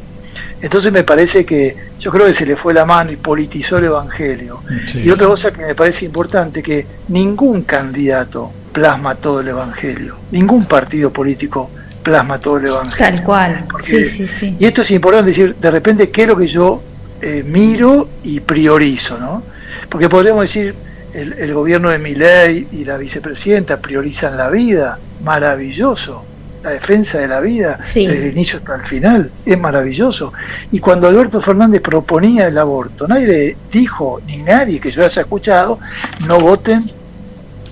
Entonces 0.63 0.93
me 0.93 1.03
parece 1.03 1.45
que 1.45 1.75
yo 1.99 2.09
creo 2.09 2.25
que 2.25 2.33
se 2.33 2.45
le 2.45 2.55
fue 2.55 2.73
la 2.73 2.85
mano 2.85 3.11
y 3.11 3.17
politizó 3.17 3.77
el 3.79 3.83
Evangelio. 3.85 4.61
Sí. 4.87 5.03
Y 5.07 5.11
otra 5.11 5.27
cosa 5.27 5.51
que 5.51 5.61
me 5.61 5.75
parece 5.75 6.05
importante, 6.05 6.63
que 6.63 6.87
ningún 7.09 7.63
candidato 7.63 8.49
plasma 8.71 9.13
todo 9.15 9.41
el 9.41 9.49
Evangelio, 9.49 10.15
ningún 10.31 10.65
partido 10.65 11.11
político 11.11 11.69
plasma 12.01 12.39
todo 12.39 12.57
el 12.57 12.67
Evangelio. 12.67 12.97
Tal 12.97 13.23
cual, 13.23 13.65
Porque- 13.69 13.85
sí, 13.85 14.05
sí, 14.05 14.27
sí. 14.27 14.55
Y 14.57 14.65
esto 14.65 14.81
es 14.81 14.91
importante 14.91 15.31
decir, 15.31 15.53
de 15.55 15.69
repente, 15.69 16.09
¿qué 16.09 16.23
es 16.23 16.27
lo 16.29 16.37
que 16.37 16.47
yo 16.47 16.81
eh, 17.21 17.43
miro 17.45 18.07
y 18.23 18.39
priorizo? 18.39 19.17
¿no? 19.17 19.43
Porque 19.89 20.07
podríamos 20.07 20.43
decir, 20.43 20.73
el, 21.13 21.33
el 21.33 21.53
gobierno 21.53 21.89
de 21.89 21.99
Milei 21.99 22.67
y 22.71 22.85
la 22.85 22.95
vicepresidenta 22.97 23.77
priorizan 23.81 24.35
la 24.37 24.49
vida, 24.49 24.97
maravilloso, 25.23 26.23
la 26.63 26.69
defensa 26.71 27.17
de 27.19 27.27
la 27.27 27.39
vida, 27.41 27.77
Sí. 27.81 28.07
desde 28.07 28.27
el 28.27 28.31
inicio 28.31 28.59
hasta 28.59 28.75
el 28.75 28.83
final, 28.83 29.31
es 29.45 29.59
maravilloso. 29.59 30.31
Y 30.71 30.79
cuando 30.79 31.07
Alberto 31.07 31.41
Fernández 31.41 31.81
proponía 31.81 32.47
el 32.47 32.57
aborto, 32.57 33.07
nadie 33.07 33.27
le 33.27 33.57
dijo, 33.71 34.21
ni 34.27 34.37
nadie 34.37 34.79
que 34.79 34.89
yo 34.89 35.03
haya 35.03 35.21
escuchado, 35.21 35.79
no 36.25 36.39
voten 36.39 36.89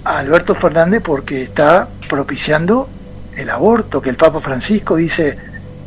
a 0.04 0.19
Alberto 0.19 0.56
Fernández 0.56 1.01
porque 1.04 1.43
está 1.43 1.88
propiciando 2.10 2.89
el 3.36 3.49
aborto, 3.49 4.01
que 4.01 4.10
el 4.10 4.17
Papa 4.17 4.41
Francisco 4.41 4.97
dice 4.97 5.38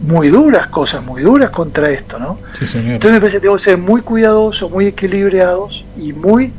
muy 0.00 0.28
duras 0.28 0.68
cosas, 0.68 1.04
muy 1.04 1.22
duras 1.22 1.50
contra 1.50 1.90
esto, 1.90 2.18
¿no? 2.18 2.38
Sí, 2.58 2.66
señor. 2.66 2.94
Entonces 2.94 3.12
me 3.12 3.20
parece 3.20 3.36
que 3.36 3.40
tenemos 3.40 3.62
que 3.64 3.70
ser 3.70 3.78
muy 3.78 4.00
cuidadosos, 4.00 4.70
muy 4.70 4.86
equilibrados 4.86 5.84
y 6.00 6.12
muy, 6.12 6.52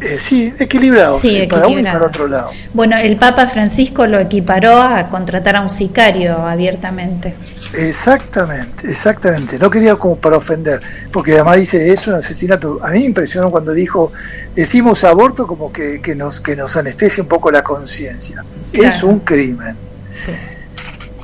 eh, 0.00 0.18
sí, 0.18 0.52
equilibrados, 0.58 1.20
Sí, 1.20 1.36
eh, 1.36 1.48
para 1.48 1.66
uno 1.66 1.80
y 1.80 1.82
para 1.82 2.06
otro 2.06 2.26
lado. 2.26 2.50
Bueno, 2.72 2.96
el 2.96 3.16
Papa 3.16 3.46
Francisco 3.48 4.06
lo 4.06 4.18
equiparó 4.18 4.82
a 4.82 5.08
contratar 5.08 5.56
a 5.56 5.60
un 5.60 5.70
sicario 5.70 6.38
abiertamente. 6.38 7.34
Exactamente, 7.74 8.88
exactamente. 8.88 9.58
No 9.58 9.70
quería 9.70 9.94
como 9.96 10.16
para 10.16 10.36
ofender, 10.36 10.80
porque 11.12 11.34
además 11.34 11.58
dice 11.58 11.92
es 11.92 12.06
un 12.06 12.14
asesinato. 12.14 12.80
A 12.82 12.90
mí 12.90 13.00
me 13.00 13.04
impresionó 13.06 13.50
cuando 13.50 13.72
dijo 13.72 14.12
decimos 14.54 15.04
aborto 15.04 15.46
como 15.46 15.72
que, 15.72 16.00
que 16.00 16.16
nos 16.16 16.40
que 16.40 16.56
nos 16.56 16.76
anestesia 16.76 17.22
un 17.22 17.28
poco 17.28 17.50
la 17.50 17.62
conciencia. 17.62 18.44
Es 18.72 19.02
un 19.02 19.20
crimen. 19.20 19.76
Sí. 20.12 20.32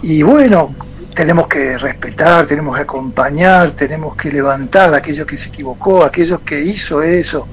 Y 0.03 0.23
bueno, 0.23 0.75
tenemos 1.17 1.49
que 1.49 1.79
respetar, 1.79 2.47
tenemos 2.47 2.77
que 2.77 2.83
acompañar, 2.83 3.71
tenemos 3.71 4.15
que 4.17 4.31
levantar 4.31 4.93
a 4.93 4.99
aquellos 4.99 5.27
que 5.27 5.39
se 5.39 5.49
equivocó, 5.49 6.05
a 6.05 6.09
aquellos 6.09 6.41
que 6.41 6.61
hizo 6.61 7.03
eso, 7.03 7.49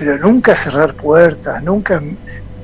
pero 0.00 0.16
nunca 0.16 0.56
cerrar 0.56 0.94
puertas, 0.94 1.62
nunca, 1.62 2.02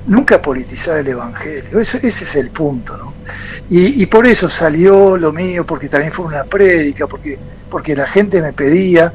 nunca 0.07 0.41
politizar 0.41 1.01
el 1.01 1.09
Evangelio. 1.09 1.79
Eso, 1.79 1.99
ese 2.03 2.25
es 2.25 2.35
el 2.35 2.49
punto, 2.49 2.97
¿no? 2.97 3.13
Y, 3.69 4.03
y 4.03 4.07
por 4.07 4.27
eso 4.27 4.49
salió 4.49 5.19
lo 5.19 5.35
mío, 5.35 5.67
porque 5.67 5.87
también 5.91 6.11
fue 6.13 6.25
una 6.25 6.45
prédica, 6.45 7.07
porque, 7.07 7.39
porque 7.69 7.95
la 7.95 8.07
gente 8.07 8.41
me 8.41 8.55
pedía, 8.55 9.13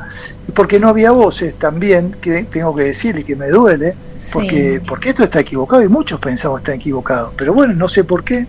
y 0.47 0.51
porque 0.51 0.79
no 0.79 0.87
había 0.89 1.09
voces 1.09 1.55
también, 1.55 2.11
que 2.21 2.43
tengo 2.43 2.75
que 2.75 2.83
decir 2.83 3.17
y 3.17 3.23
que 3.23 3.35
me 3.35 3.49
duele, 3.49 3.95
Sí. 4.19 4.29
porque, 4.33 4.81
porque 4.87 5.09
esto 5.09 5.23
está 5.23 5.39
equivocado 5.39 5.81
y 5.81 5.87
muchos 5.87 6.19
pensamos 6.19 6.61
que 6.61 6.65
está 6.65 6.75
equivocado. 6.75 7.33
Pero 7.35 7.55
bueno, 7.55 7.73
no 7.73 7.87
sé 7.87 8.03
por 8.03 8.23
qué, 8.23 8.45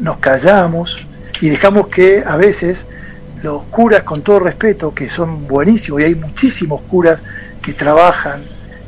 nos 0.00 0.18
callamos 0.18 1.06
y 1.40 1.48
dejamos 1.48 1.86
que 1.86 2.24
a 2.26 2.36
veces 2.36 2.86
los 3.40 3.62
curas, 3.70 4.02
con 4.02 4.22
todo 4.22 4.40
respeto, 4.40 4.92
que 4.92 5.08
son 5.08 5.46
buenísimos, 5.46 6.00
y 6.00 6.04
hay 6.06 6.14
muchísimos 6.16 6.80
curas 6.82 7.22
que 7.68 7.74
trabajan, 7.74 8.40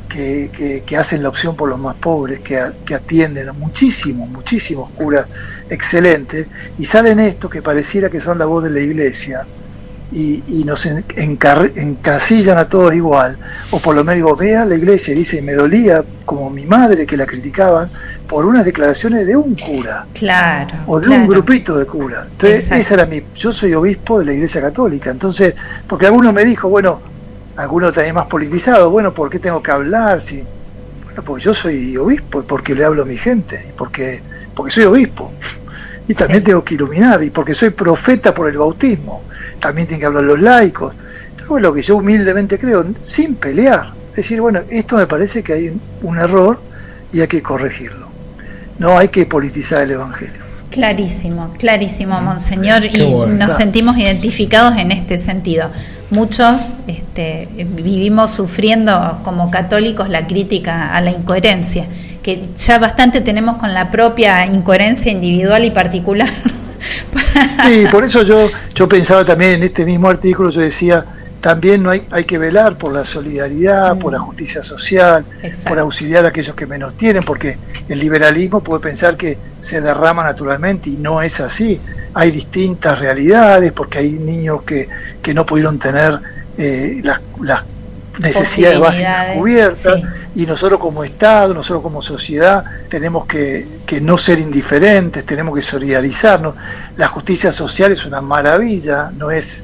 que, 0.09 0.49
que- 0.51 0.81
que 0.83 0.97
hacen 0.97 1.21
la 1.21 1.29
opción 1.29 1.55
por 1.55 1.69
los 1.69 1.79
más 1.79 1.95
pobres, 1.97 2.39
que, 2.39 2.57
a- 2.59 2.73
que 2.83 2.95
atienden 2.95 3.47
a 3.49 3.53
muchísimos, 3.53 4.27
muchísimos 4.27 4.89
curas 4.91 5.27
excelentes, 5.69 6.47
y 6.79 6.85
salen 6.85 7.19
estos 7.19 7.51
que 7.51 7.61
pareciera 7.61 8.09
que 8.09 8.19
son 8.19 8.39
la 8.39 8.45
voz 8.45 8.63
de 8.63 8.71
la 8.71 8.79
iglesia, 8.79 9.45
y, 10.11 10.43
y 10.47 10.63
nos 10.65 10.85
encasillan 10.85 12.57
a 12.57 12.67
todos 12.67 12.93
igual, 12.95 13.37
o 13.69 13.79
por 13.79 13.95
lo 13.95 14.03
menos 14.03 14.15
digo, 14.15 14.35
vea 14.35 14.65
la 14.65 14.75
iglesia, 14.75 15.13
y 15.13 15.17
dice, 15.19 15.41
me 15.43 15.53
dolía 15.53 16.03
como 16.25 16.49
mi 16.49 16.65
madre 16.65 17.05
que 17.05 17.15
la 17.15 17.25
criticaban 17.27 17.89
por 18.27 18.45
unas 18.45 18.65
declaraciones 18.65 19.25
de 19.27 19.35
un 19.37 19.55
cura 19.55 20.07
Claro. 20.13 20.75
o 20.87 20.99
de 20.99 21.05
claro. 21.07 21.21
un 21.21 21.27
grupito 21.27 21.77
de 21.77 21.85
curas. 21.85 22.25
Entonces, 22.31 22.63
Exacto. 22.63 22.75
esa 22.81 22.93
era 22.95 23.05
mi. 23.05 23.21
Yo 23.35 23.51
soy 23.53 23.73
obispo 23.73 24.19
de 24.19 24.25
la 24.25 24.33
Iglesia 24.33 24.59
Católica, 24.61 25.11
entonces, 25.11 25.53
porque 25.87 26.07
alguno 26.07 26.33
me 26.33 26.43
dijo, 26.43 26.67
bueno, 26.67 26.99
alguno 27.57 27.91
también 27.91 28.15
más 28.15 28.27
politizado, 28.27 28.89
bueno, 28.89 29.13
¿por 29.13 29.29
qué 29.29 29.39
tengo 29.39 29.61
que 29.61 29.71
hablar? 29.71 30.19
Si, 30.21 30.43
bueno, 31.03 31.23
porque 31.23 31.43
yo 31.43 31.53
soy 31.53 31.95
obispo 31.97 32.41
y 32.41 32.43
porque 32.43 32.75
le 32.75 32.85
hablo 32.85 33.03
a 33.03 33.05
mi 33.05 33.17
gente, 33.17 33.65
y 33.69 33.71
porque, 33.73 34.21
porque 34.55 34.71
soy 34.71 34.85
obispo. 34.85 35.31
Y 36.07 36.13
también 36.13 36.39
Sí. 36.39 36.45
tengo 36.45 36.63
que 36.63 36.75
iluminar, 36.75 37.21
y 37.23 37.29
porque 37.29 37.53
soy 37.53 37.69
profeta 37.69 38.33
por 38.33 38.47
el 38.49 38.57
bautismo, 38.57 39.23
también 39.59 39.87
tienen 39.87 40.01
que 40.01 40.05
hablar 40.07 40.23
los 40.23 40.39
laicos. 40.41 40.93
Entonces, 41.23 41.47
bueno, 41.47 41.67
lo 41.69 41.73
que 41.73 41.81
yo 41.81 41.97
humildemente 41.97 42.57
creo, 42.57 42.85
sin 43.01 43.35
pelear, 43.35 43.93
decir, 44.15 44.41
bueno, 44.41 44.61
esto 44.69 44.97
me 44.97 45.07
parece 45.07 45.43
que 45.43 45.53
hay 45.53 45.79
un 46.01 46.17
error 46.17 46.59
y 47.13 47.21
hay 47.21 47.27
que 47.27 47.41
corregirlo. 47.41 48.07
No 48.79 48.97
hay 48.97 49.09
que 49.09 49.25
politizar 49.25 49.83
el 49.83 49.91
Evangelio. 49.91 50.40
Clarísimo, 50.71 51.53
clarísimo, 51.59 52.19
Monseñor, 52.21 52.81
Qué 52.89 52.99
y 53.03 53.05
bueno. 53.11 53.33
nos 53.33 53.49
Está. 53.49 53.57
sentimos 53.57 53.97
identificados 53.97 54.77
en 54.77 54.91
este 54.91 55.17
sentido. 55.17 55.69
Muchos 56.09 56.63
este, 56.87 57.47
vivimos 57.53 58.31
sufriendo 58.31 59.19
como 59.23 59.51
católicos 59.51 60.09
la 60.09 60.27
crítica 60.27 60.95
a 60.95 61.01
la 61.01 61.11
incoherencia, 61.11 61.87
que 62.23 62.41
ya 62.57 62.79
bastante 62.79 63.19
tenemos 63.19 63.57
con 63.57 63.73
la 63.73 63.91
propia 63.91 64.45
incoherencia 64.45 65.11
individual 65.11 65.65
y 65.65 65.71
particular. 65.71 66.29
Sí, 67.63 67.83
por 67.91 68.03
eso 68.03 68.23
yo, 68.23 68.49
yo 68.73 68.89
pensaba 68.89 69.23
también 69.23 69.53
en 69.53 69.63
este 69.63 69.85
mismo 69.85 70.09
artículo, 70.09 70.49
yo 70.49 70.61
decía, 70.61 71.05
también 71.41 71.81
no 71.83 71.89
hay, 71.89 72.07
hay 72.11 72.23
que 72.23 72.37
velar 72.37 72.77
por 72.77 72.93
la 72.93 73.03
solidaridad, 73.03 73.95
Mm. 73.95 73.99
por 73.99 74.13
la 74.13 74.19
justicia 74.19 74.61
social, 74.63 75.25
Exacto. 75.41 75.69
por 75.69 75.79
auxiliar 75.79 76.23
a 76.25 76.29
aquellos 76.29 76.55
que 76.55 76.67
menos 76.67 76.93
tienen, 76.95 77.23
porque 77.23 77.57
el 77.89 77.99
liberalismo 77.99 78.61
puede 78.61 78.79
pensar 78.79 79.17
que 79.17 79.37
se 79.59 79.81
derrama 79.81 80.23
naturalmente 80.23 80.89
y 80.91 80.97
no 80.97 81.21
es 81.21 81.39
así. 81.39 81.81
Hay 82.13 82.31
distintas 82.31 82.99
realidades, 82.99 83.71
porque 83.71 83.99
hay 83.99 84.11
niños 84.19 84.63
que, 84.63 84.87
que 85.21 85.33
no 85.33 85.45
pudieron 85.45 85.79
tener 85.79 86.19
eh, 86.57 87.01
las, 87.03 87.19
las 87.41 87.63
necesidades 88.19 88.79
básicas 88.79 89.37
cubiertas 89.37 89.99
y 90.35 90.45
nosotros 90.45 90.79
como 90.79 91.03
Estado, 91.03 91.53
nosotros 91.53 91.81
como 91.81 92.01
sociedad 92.01 92.63
tenemos 92.89 93.25
que, 93.25 93.65
que 93.85 93.99
no 94.01 94.17
ser 94.17 94.37
indiferentes, 94.39 95.25
tenemos 95.25 95.55
que 95.55 95.61
solidarizarnos. 95.61 96.55
La 96.97 97.07
justicia 97.07 97.51
social 97.51 97.91
es 97.91 98.05
una 98.05 98.21
maravilla, 98.21 99.11
no 99.17 99.31
es 99.31 99.63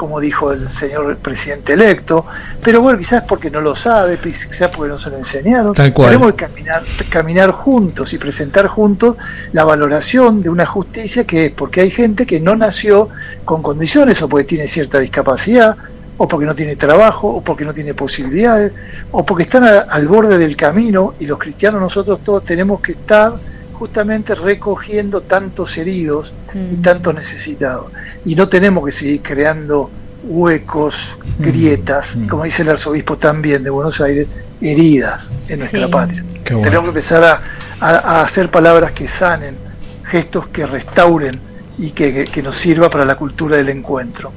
como 0.00 0.18
dijo 0.18 0.50
el 0.50 0.66
señor 0.70 1.18
presidente 1.18 1.74
electo, 1.74 2.24
pero 2.64 2.80
bueno, 2.80 2.98
quizás 2.98 3.22
porque 3.28 3.50
no 3.50 3.60
lo 3.60 3.74
sabe, 3.74 4.16
quizás 4.16 4.70
porque 4.74 4.88
no 4.88 4.96
se 4.96 5.10
lo 5.10 5.18
enseñaron. 5.18 5.74
Tal 5.74 5.92
cual. 5.92 6.08
Tenemos 6.08 6.32
que 6.32 6.46
caminar, 6.46 6.82
caminar 7.10 7.50
juntos 7.50 8.14
y 8.14 8.16
presentar 8.18 8.66
juntos 8.66 9.16
la 9.52 9.64
valoración 9.64 10.40
de 10.42 10.48
una 10.48 10.64
justicia 10.64 11.24
que 11.24 11.46
es 11.46 11.52
porque 11.52 11.82
hay 11.82 11.90
gente 11.90 12.24
que 12.24 12.40
no 12.40 12.56
nació 12.56 13.10
con 13.44 13.60
condiciones 13.60 14.22
o 14.22 14.28
porque 14.30 14.44
tiene 14.44 14.66
cierta 14.66 14.98
discapacidad 14.98 15.76
o 16.16 16.26
porque 16.26 16.46
no 16.46 16.54
tiene 16.54 16.76
trabajo, 16.76 17.28
o 17.28 17.42
porque 17.42 17.64
no 17.66 17.72
tiene 17.74 17.92
posibilidades, 17.94 18.72
o 19.10 19.24
porque 19.26 19.42
están 19.44 19.64
a- 19.64 19.80
al 19.80 20.08
borde 20.08 20.38
del 20.38 20.56
camino 20.56 21.12
y 21.18 21.26
los 21.26 21.38
cristianos 21.38 21.78
nosotros 21.80 22.20
todos 22.24 22.42
tenemos 22.44 22.80
que 22.80 22.92
estar 22.92 23.34
justamente 23.80 24.34
recogiendo 24.34 25.22
tantos 25.22 25.78
heridos 25.78 26.34
y 26.54 26.76
Mm. 26.76 26.82
tantos 26.82 27.14
necesitados. 27.14 27.86
Y 28.26 28.34
no 28.34 28.46
tenemos 28.46 28.84
que 28.84 28.92
seguir 28.92 29.22
creando 29.22 29.90
huecos, 30.22 31.16
Mm. 31.38 31.42
grietas, 31.42 32.14
Mm. 32.14 32.26
como 32.28 32.44
dice 32.44 32.60
el 32.60 32.68
arzobispo 32.68 33.16
también 33.16 33.64
de 33.64 33.70
Buenos 33.70 34.02
Aires, 34.02 34.26
heridas 34.60 35.32
en 35.48 35.60
nuestra 35.60 35.86
Sí. 35.86 35.90
patria. 35.90 36.22
Bueno. 36.44 36.62
Tenemos 36.62 36.82
que 36.84 36.88
empezar 36.88 37.24
a, 37.24 37.40
a- 37.80 38.18
a 38.18 38.22
hacer 38.22 38.50
palabras 38.50 38.92
que 38.92 39.08
sanen, 39.08 39.56
gestos 40.04 40.48
que 40.48 40.66
restauren 40.66 41.40
y 41.78 41.92
que, 41.92 42.26
que 42.26 42.42
nos 42.42 42.56
sirva 42.56 42.90
para 42.90 43.06
la 43.06 43.16
cultura 43.16 43.56
del 43.56 43.70
encuentro. 43.70 44.30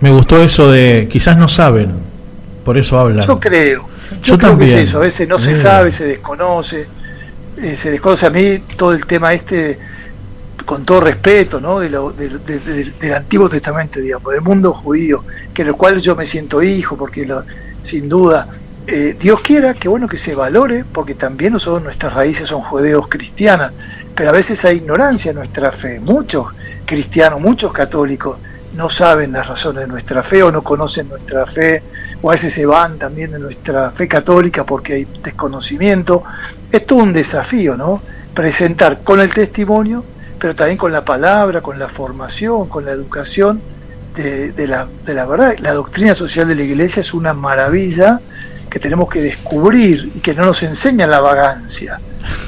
Me 0.00 0.10
gustó 0.12 0.42
eso 0.42 0.70
de 0.70 1.08
quizás 1.10 1.38
no 1.38 1.48
saben, 1.48 1.90
por 2.66 2.76
eso 2.76 2.98
hablan. 2.98 3.26
Yo 3.26 3.40
creo. 3.40 3.88
Yo 3.88 4.16
Yo, 4.22 4.36
creo 4.36 4.50
también. 4.50 4.70
que 4.72 4.82
es 4.82 4.88
eso. 4.90 4.98
A 4.98 5.00
veces 5.00 5.26
no 5.26 5.38
se 5.38 5.56
sabe, 5.56 5.90
se 5.90 6.04
desconoce. 6.04 6.86
Eh, 7.62 7.76
se 7.76 7.90
desconoce 7.90 8.26
a 8.26 8.30
mí 8.30 8.58
todo 8.76 8.92
el 8.92 9.04
tema 9.06 9.32
este, 9.34 9.78
con 10.64 10.84
todo 10.84 11.00
respeto, 11.00 11.60
¿no? 11.60 11.80
De 11.80 11.88
lo- 11.88 12.12
de- 12.12 12.28
de- 12.28 12.58
de- 12.58 12.92
del 13.00 13.14
Antiguo 13.14 13.48
Testamento, 13.48 14.00
digamos, 14.00 14.32
del 14.32 14.42
mundo 14.42 14.72
judío, 14.74 15.24
que 15.54 15.62
en 15.62 15.68
el 15.68 15.74
cual 15.74 16.00
yo 16.00 16.14
me 16.16 16.26
siento 16.26 16.62
hijo, 16.62 16.96
porque 16.96 17.26
lo- 17.26 17.44
sin 17.82 18.08
duda 18.08 18.48
eh, 18.90 19.14
Dios 19.20 19.42
quiera 19.42 19.74
que 19.74 19.86
bueno 19.86 20.08
que 20.08 20.16
se 20.16 20.34
valore, 20.34 20.82
porque 20.82 21.14
también 21.14 21.52
nosotros 21.52 21.82
nuestras 21.82 22.14
raíces 22.14 22.48
son 22.48 22.62
judeos 22.62 23.06
cristianas, 23.08 23.70
pero 24.14 24.30
a 24.30 24.32
veces 24.32 24.64
hay 24.64 24.78
ignorancia 24.78 25.28
en 25.30 25.36
nuestra 25.36 25.70
fe. 25.72 26.00
Muchos 26.00 26.46
cristianos, 26.86 27.38
muchos 27.38 27.70
católicos 27.70 28.38
no 28.78 28.88
saben 28.88 29.32
las 29.32 29.48
razones 29.48 29.80
de 29.82 29.88
nuestra 29.88 30.22
fe 30.22 30.40
o 30.44 30.52
no 30.52 30.62
conocen 30.62 31.08
nuestra 31.08 31.44
fe, 31.46 31.82
o 32.22 32.30
a 32.30 32.32
veces 32.32 32.54
se 32.54 32.64
van 32.64 32.96
también 32.96 33.32
de 33.32 33.40
nuestra 33.40 33.90
fe 33.90 34.06
católica 34.06 34.64
porque 34.64 34.94
hay 34.94 35.08
desconocimiento. 35.20 36.22
Es 36.70 36.86
todo 36.86 37.00
un 37.00 37.12
desafío, 37.12 37.76
¿no? 37.76 38.00
Presentar 38.32 39.00
con 39.02 39.20
el 39.20 39.34
testimonio, 39.34 40.04
pero 40.38 40.54
también 40.54 40.78
con 40.78 40.92
la 40.92 41.04
palabra, 41.04 41.60
con 41.60 41.76
la 41.76 41.88
formación, 41.88 42.68
con 42.68 42.84
la 42.84 42.92
educación, 42.92 43.60
de, 44.14 44.66
la, 44.66 44.88
de 45.04 45.14
la 45.14 45.26
verdad. 45.26 45.56
La 45.58 45.72
doctrina 45.72 46.14
social 46.14 46.46
de 46.46 46.54
la 46.54 46.62
iglesia 46.62 47.00
es 47.00 47.14
una 47.14 47.34
maravilla 47.34 48.20
que 48.70 48.78
tenemos 48.78 49.08
que 49.08 49.20
descubrir 49.20 50.12
y 50.14 50.20
que 50.20 50.34
no 50.34 50.44
nos 50.44 50.62
enseña 50.62 51.06
la 51.08 51.20
vagancia, 51.20 52.00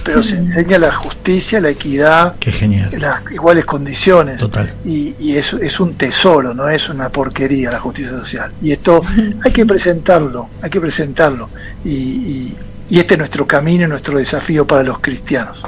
pero 0.05 0.23
se 0.23 0.37
enseña 0.37 0.79
la 0.79 0.93
justicia, 0.93 1.61
la 1.61 1.71
equidad, 1.71 2.37
Qué 2.41 2.53
genial. 2.53 2.91
las 2.99 3.21
iguales 3.33 3.65
condiciones. 3.65 4.39
Total. 4.39 4.73
Y, 4.85 5.15
y 5.19 5.37
eso 5.37 5.59
es 5.59 5.79
un 5.81 5.95
tesoro, 5.95 6.55
no 6.55 6.69
es 6.69 6.89
una 6.89 7.09
porquería 7.11 7.71
la 7.71 7.81
justicia 7.81 8.11
social. 8.13 8.53
Y 8.63 8.73
esto 8.73 9.03
hay 9.45 9.53
que 9.53 9.67
presentarlo, 9.67 10.49
hay 10.63 10.71
que 10.71 10.81
presentarlo. 10.81 11.49
Y, 11.85 11.91
y- 11.91 12.59
y 12.93 12.99
este 12.99 13.15
es 13.15 13.19
nuestro 13.19 13.47
camino 13.47 13.85
y 13.85 13.87
nuestro 13.89 14.19
desafío 14.19 14.67
para 14.67 14.83
los 14.83 14.99
cristianos. 14.99 15.63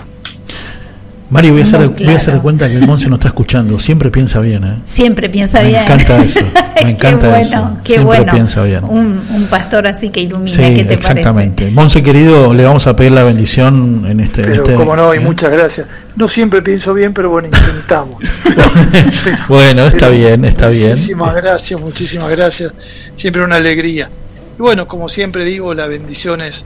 Mari, 1.33 1.51
voy 1.51 1.61
a, 1.61 1.65
hacer, 1.65 1.81
Muy 1.81 2.05
voy 2.05 2.13
a 2.15 2.17
hacer 2.19 2.35
de 2.35 2.41
cuenta 2.41 2.69
que 2.69 2.77
el 2.77 2.87
Monse 2.87 3.09
no 3.09 3.15
está 3.15 3.29
escuchando. 3.29 3.79
Siempre 3.79 4.11
piensa 4.11 4.41
bien, 4.41 4.65
¿eh? 4.65 4.79
Siempre 4.85 5.31
piensa 5.31 5.63
Me 5.63 5.69
bien. 5.69 5.83
encanta 5.83 6.23
eso, 6.23 6.41
me 6.75 6.83
Qué 6.85 6.91
encanta 6.91 7.29
bueno, 7.31 7.41
eso. 7.43 7.77
Qué 7.83 7.93
Siempre 7.95 8.19
bueno. 8.19 8.33
piensa 8.35 8.63
bien. 8.65 8.85
Un, 8.85 9.19
un 9.31 9.45
pastor 9.47 9.87
así 9.87 10.11
que 10.11 10.21
ilumina, 10.21 10.55
Sí, 10.55 10.75
¿qué 10.75 10.85
te 10.85 10.93
exactamente. 10.93 11.63
parece? 11.65 11.75
Monse, 11.75 12.03
querido, 12.03 12.53
le 12.53 12.65
vamos 12.65 12.87
a 12.87 12.95
pedir 12.95 13.13
la 13.13 13.23
bendición 13.25 14.05
en 14.07 14.21
este. 14.21 14.43
en 14.43 14.51
Pero 14.51 14.63
este- 14.63 14.75
como 14.75 14.95
no, 14.95 15.15
y 15.15 15.19
¿eh? 15.19 15.21
muchas 15.21 15.51
gracias. 15.51 15.87
No 16.17 16.29
siempre 16.29 16.61
pienso 16.61 16.93
bien, 16.93 17.15
pero 17.15 17.31
bueno, 17.31 17.49
intentamos. 17.49 18.17
Pero- 18.45 18.63
Bueno, 19.49 19.87
está 19.87 20.09
pero 20.09 20.19
bien, 20.19 20.45
está 20.45 20.69
bien. 20.69 20.91
Muchísimas 20.91 21.35
gracias, 21.35 21.81
muchísimas 21.81 22.29
gracias. 22.31 22.75
Siempre 23.17 23.43
una 23.43 23.57
alegría. 23.57 24.11
Y 24.59 24.61
bueno, 24.61 24.87
como 24.87 25.09
siempre 25.09 25.47
digo, 25.47 25.73
la 25.73 25.87
bendición 25.87 26.43
es 26.43 26.65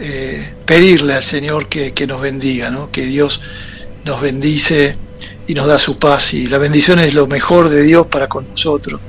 eh, 0.00 0.54
pedirle 0.66 1.14
al 1.14 1.22
Señor 1.22 1.68
que, 1.68 1.92
que 1.92 2.06
nos 2.08 2.20
bendiga, 2.20 2.70
¿no? 2.70 2.90
que 2.90 3.06
Dios 3.06 3.40
nos 4.06 4.20
bendice 4.20 4.96
y 5.46 5.54
nos 5.54 5.66
da 5.66 5.78
su 5.78 5.98
paz. 5.98 6.32
Y 6.34 6.46
la 6.48 6.58
bendición 6.58 6.98
es 7.00 7.14
lo 7.14 7.26
mejor 7.26 7.68
de 7.68 7.82
Dios 7.82 8.06
para 8.06 8.28
con 8.28 8.48
nosotros. 8.48 9.00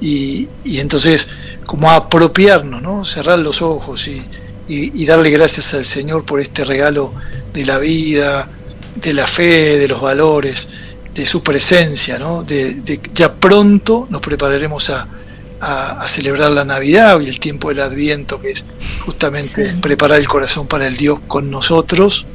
Y, 0.00 0.48
y 0.64 0.78
entonces, 0.78 1.26
como 1.66 1.90
apropiarnos, 1.90 2.80
¿no? 2.82 3.04
cerrar 3.04 3.38
los 3.40 3.60
ojos 3.62 4.08
y, 4.08 4.22
y- 4.68 5.02
y 5.02 5.06
darle 5.06 5.30
gracias 5.30 5.74
al 5.74 5.84
Señor 5.84 6.24
por 6.24 6.40
este 6.40 6.64
regalo 6.64 7.12
de 7.52 7.64
la 7.64 7.78
vida, 7.78 8.48
de 8.96 9.12
la 9.12 9.26
fe, 9.26 9.78
de 9.78 9.88
los 9.88 10.00
valores, 10.00 10.68
de 11.14 11.26
su 11.26 11.42
presencia, 11.42 12.18
¿no? 12.18 12.42
De, 12.42 12.74
de- 12.74 13.00
ya 13.14 13.32
pronto 13.34 14.06
nos 14.10 14.20
prepararemos 14.20 14.90
a, 14.90 15.06
a- 15.60 16.02
a 16.02 16.08
celebrar 16.08 16.50
la 16.50 16.64
Navidad 16.64 17.18
y 17.20 17.28
el 17.28 17.40
tiempo 17.40 17.68
del 17.70 17.80
Adviento, 17.80 18.40
que 18.40 18.50
es 18.50 18.64
justamente 19.04 19.66
Sí. 19.66 19.72
preparar 19.80 20.20
el 20.20 20.28
corazón 20.28 20.66
para 20.66 20.86
el 20.86 20.96
Dios 20.96 21.20
con 21.26 21.50
nosotros, 21.50 22.26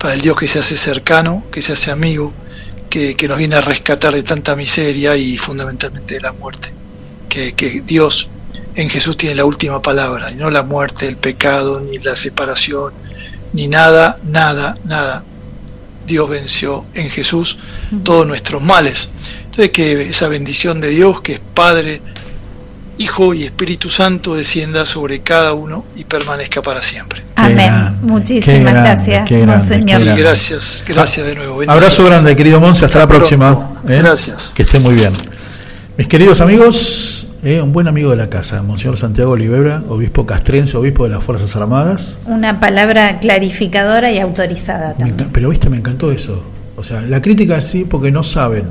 para 0.00 0.14
el 0.14 0.22
Dios 0.22 0.36
que 0.36 0.48
se 0.48 0.58
hace 0.58 0.78
cercano, 0.78 1.44
que 1.52 1.60
se 1.60 1.74
hace 1.74 1.90
amigo, 1.90 2.32
que, 2.88 3.14
que 3.14 3.28
nos 3.28 3.36
viene 3.36 3.56
a 3.56 3.60
rescatar 3.60 4.14
de 4.14 4.22
tanta 4.22 4.56
miseria 4.56 5.14
y 5.14 5.36
fundamentalmente 5.36 6.14
de 6.14 6.20
la 6.20 6.32
muerte. 6.32 6.72
Que, 7.28 7.52
que 7.52 7.82
Dios 7.82 8.30
en 8.74 8.88
Jesús 8.88 9.18
tiene 9.18 9.34
la 9.34 9.44
última 9.44 9.82
palabra, 9.82 10.32
y 10.32 10.36
no 10.36 10.50
la 10.50 10.62
muerte, 10.62 11.06
el 11.06 11.18
pecado, 11.18 11.80
ni 11.80 11.98
la 11.98 12.16
separación, 12.16 12.94
ni 13.52 13.68
nada, 13.68 14.18
nada, 14.24 14.78
nada. 14.84 15.22
Dios 16.06 16.28
venció 16.30 16.86
en 16.94 17.10
Jesús 17.10 17.58
todos 18.02 18.26
nuestros 18.26 18.62
males. 18.62 19.10
Entonces 19.44 19.70
que 19.70 20.08
esa 20.08 20.28
bendición 20.28 20.80
de 20.80 20.88
Dios, 20.88 21.20
que 21.20 21.34
es 21.34 21.40
Padre, 21.40 22.00
Hijo 23.00 23.32
y 23.32 23.44
Espíritu 23.44 23.88
Santo, 23.88 24.34
descienda 24.34 24.84
sobre 24.84 25.20
cada 25.20 25.54
uno 25.54 25.86
y 25.96 26.04
permanezca 26.04 26.60
para 26.60 26.82
siempre. 26.82 27.22
Amén. 27.34 27.96
Muchísimas 28.02 28.60
grande, 28.60 28.80
gracias, 28.82 29.26
qué 29.26 29.38
grande, 29.38 29.56
Monseñor. 29.56 30.00
grande. 30.02 30.22
gracias, 30.22 30.84
gracias 30.86 31.26
de 31.26 31.34
nuevo. 31.34 31.62
Abrazo 31.66 32.04
grande, 32.04 32.36
querido 32.36 32.60
Monse. 32.60 32.84
Hasta 32.84 32.98
la 32.98 33.08
próxima. 33.08 33.70
¿eh? 33.88 34.00
Gracias. 34.02 34.52
Que 34.54 34.64
esté 34.64 34.80
muy 34.80 34.94
bien. 34.94 35.14
Mis 35.96 36.08
queridos 36.08 36.42
amigos, 36.42 37.26
eh, 37.42 37.62
un 37.62 37.72
buen 37.72 37.88
amigo 37.88 38.10
de 38.10 38.16
la 38.16 38.28
casa, 38.28 38.62
Monseñor 38.62 38.98
Santiago 38.98 39.30
Olivera, 39.30 39.82
obispo 39.88 40.26
castrense, 40.26 40.76
obispo 40.76 41.04
de 41.04 41.10
las 41.10 41.24
Fuerzas 41.24 41.56
Armadas. 41.56 42.18
Una 42.26 42.60
palabra 42.60 43.18
clarificadora 43.18 44.12
y 44.12 44.18
autorizada 44.18 44.92
también. 44.92 45.30
pero 45.32 45.48
viste, 45.48 45.70
me 45.70 45.78
encantó 45.78 46.12
eso. 46.12 46.44
O 46.76 46.84
sea, 46.84 47.00
la 47.00 47.22
crítica 47.22 47.62
sí 47.62 47.86
porque 47.88 48.10
no 48.10 48.22
saben. 48.22 48.64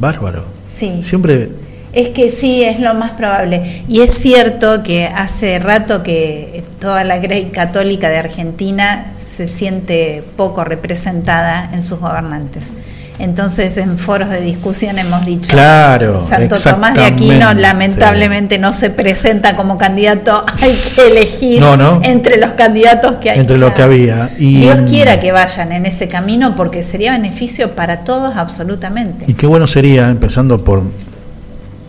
Bárbaro. 0.00 0.44
Sí. 0.76 1.02
Siempre 1.02 1.50
Es 1.96 2.10
que 2.10 2.30
sí, 2.30 2.62
es 2.62 2.78
lo 2.78 2.92
más 2.92 3.12
probable. 3.12 3.82
Y 3.88 4.02
es 4.02 4.12
cierto 4.12 4.82
que 4.82 5.06
hace 5.06 5.58
rato 5.58 6.02
que 6.02 6.62
toda 6.78 7.04
la 7.04 7.16
Grey 7.16 7.46
Católica 7.46 8.10
de 8.10 8.18
Argentina 8.18 9.12
se 9.16 9.48
siente 9.48 10.22
poco 10.36 10.62
representada 10.62 11.70
en 11.72 11.82
sus 11.82 11.98
gobernantes. 11.98 12.74
Entonces, 13.18 13.78
en 13.78 13.96
foros 13.98 14.28
de 14.28 14.42
discusión 14.42 14.98
hemos 14.98 15.24
dicho, 15.24 15.48
Claro, 15.50 16.22
Santo 16.22 16.56
Tomás 16.62 16.92
de 16.96 17.06
Aquino 17.06 17.54
lamentablemente 17.54 18.58
no 18.58 18.74
se 18.74 18.90
presenta 18.90 19.56
como 19.56 19.78
candidato, 19.78 20.44
hay 20.60 20.78
que 20.94 21.06
elegir 21.06 21.60
No, 21.62 21.78
no. 21.78 22.02
entre 22.04 22.36
los 22.36 22.50
candidatos 22.52 23.16
que 23.22 23.30
hay. 23.30 23.38
Entre 23.38 23.56
lo 23.56 23.72
que 23.72 23.80
había. 23.80 24.30
Y- 24.38 24.60
Dios 24.60 24.82
quiera 24.86 25.18
que 25.18 25.32
vayan 25.32 25.72
en 25.72 25.86
ese 25.86 26.08
camino 26.08 26.54
porque 26.56 26.82
sería 26.82 27.12
beneficio 27.12 27.70
para 27.74 28.00
todos 28.04 28.36
absolutamente. 28.36 29.24
Y 29.26 29.32
qué 29.32 29.46
bueno 29.46 29.66
sería, 29.66 30.10
empezando 30.10 30.62
por 30.62 30.82